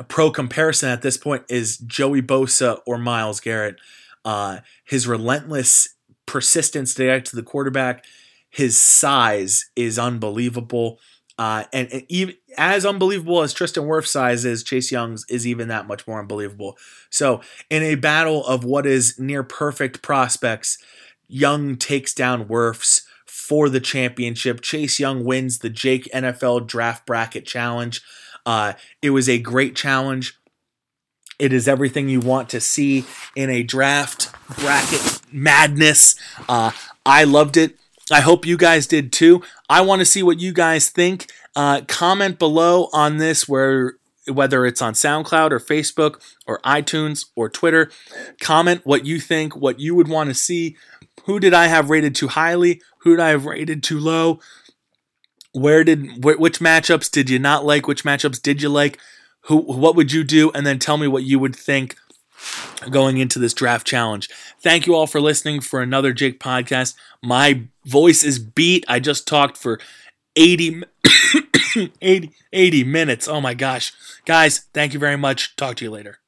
pro 0.07 0.30
comparison 0.30 0.89
at 0.89 1.02
this 1.02 1.18
point 1.18 1.43
is 1.49 1.77
Joey 1.80 2.22
Bosa 2.22 2.81
or 2.85 2.99
Myles 2.99 3.39
Garrett. 3.39 3.77
Uh, 4.23 4.60
his 4.85 5.07
relentless 5.07 5.95
persistence 6.27 6.93
to 6.93 7.06
get 7.06 7.26
to 7.26 7.35
the 7.35 7.41
quarterback, 7.41 8.06
his 8.48 8.80
size 8.80 9.72
is 9.76 9.98
unbelievable. 9.98 10.99
Uh, 11.42 11.64
and, 11.74 11.92
and, 11.92 12.04
even 12.08 12.36
as 12.56 12.86
unbelievable 12.86 13.42
as 13.42 13.52
Tristan 13.52 13.86
Wirf's 13.86 14.12
size 14.12 14.46
is, 14.46 14.62
Chase 14.62 14.92
Young's 14.92 15.26
is 15.28 15.48
even 15.48 15.70
that 15.70 15.88
much 15.88 16.06
more 16.06 16.20
unbelievable. 16.20 16.78
So, 17.10 17.42
in 17.68 17.82
a 17.82 17.96
battle 17.96 18.46
of 18.46 18.64
what 18.64 18.86
is 18.86 19.18
near 19.18 19.42
perfect 19.42 20.04
prospects, 20.04 20.78
Young 21.28 21.78
takes 21.78 22.14
down 22.14 22.46
Wirfs 22.46 23.08
for 23.26 23.70
the 23.70 23.80
championship. 23.80 24.62
Chase 24.62 25.00
Young 25.00 25.26
wins 25.26 25.58
the 25.58 25.72
Jake 25.72 26.08
NFL 26.14 26.68
Draft 26.68 27.08
Bracket 27.08 27.48
Challenge. 27.48 28.04
Uh, 28.46 28.74
it 29.02 29.10
was 29.10 29.28
a 29.28 29.40
great 29.40 29.76
challenge. 29.76 30.38
It 31.40 31.54
is 31.54 31.68
everything 31.68 32.08
you 32.08 32.20
want 32.20 32.50
to 32.50 32.62
see 32.62 33.04
in 33.36 33.50
a 33.50 33.64
draft 33.64 34.32
bracket 34.60 35.22
madness. 35.32 36.14
Uh, 36.48 36.70
I 37.04 37.24
loved 37.24 37.58
it. 37.58 37.80
I 38.12 38.22
hope 38.22 38.46
you 38.46 38.58
guys 38.58 38.88
did 38.88 39.12
too. 39.12 39.42
I 39.70 39.82
want 39.82 40.00
to 40.00 40.06
see 40.06 40.22
what 40.22 40.40
you 40.40 40.52
guys 40.54 40.90
think. 40.90 41.32
Uh, 41.56 41.82
comment 41.88 42.38
below 42.38 42.90
on 42.94 43.18
this, 43.18 43.48
where 43.48 43.96
whether 44.28 44.66
it's 44.66 44.82
on 44.82 44.94
SoundCloud 44.94 45.52
or 45.52 45.60
Facebook 45.60 46.22
or 46.46 46.60
iTunes 46.62 47.26
or 47.36 47.50
Twitter. 47.50 47.90
Comment 48.40 48.82
what 48.84 49.06
you 49.06 49.20
think, 49.20 49.56
what 49.56 49.80
you 49.80 49.96
would 49.96 50.08
want 50.08 50.30
to 50.30 50.34
see. 50.34 50.78
Who 51.26 51.40
did 51.40 51.54
I 51.54 51.68
have 51.68 51.90
rated 51.90 52.16
too 52.16 52.28
highly? 52.28 52.82
Who 53.00 53.12
did 53.12 53.20
I 53.20 53.30
have 53.30 53.46
rated 53.46 53.84
too 53.84 54.00
low? 54.00 54.40
Where 55.54 55.84
did 55.84 56.24
wh- 56.24 56.40
which 56.40 56.60
matchups 56.60 57.10
did 57.12 57.30
you 57.30 57.40
not 57.40 57.66
like? 57.66 57.88
Which 57.88 58.04
matchups 58.04 58.42
did 58.42 58.62
you 58.62 58.70
like? 58.70 59.00
Who 59.46 59.58
what 59.58 59.96
would 59.96 60.12
you 60.12 60.24
do? 60.24 60.52
And 60.52 60.66
then 60.66 60.80
tell 60.80 60.98
me 60.98 61.08
what 61.08 61.24
you 61.24 61.40
would 61.40 61.56
think 61.56 61.96
going 62.90 63.18
into 63.18 63.40
this 63.40 63.54
draft 63.54 63.86
challenge. 63.86 64.30
Thank 64.62 64.88
you 64.88 64.96
all 64.96 65.08
for 65.08 65.22
listening 65.22 65.62
for 65.62 65.82
another 65.82 66.14
Jake 66.14 66.40
podcast. 66.40 66.96
My 67.24 67.64
voice 67.86 68.24
is 68.24 68.40
beat. 68.40 68.86
I 68.88 69.00
just 69.00 69.28
talked 69.28 69.58
for 69.58 69.80
80 70.36 70.84
80, 72.02 72.32
80 72.54 72.84
minutes. 72.84 73.28
Oh 73.28 73.42
my 73.42 73.54
gosh. 73.54 73.94
Guys, 74.26 74.60
thank 74.74 74.94
you 74.94 75.00
very 75.00 75.18
much. 75.18 75.56
Talk 75.56 75.76
to 75.78 75.86
you 75.86 75.92
later. 75.92 76.20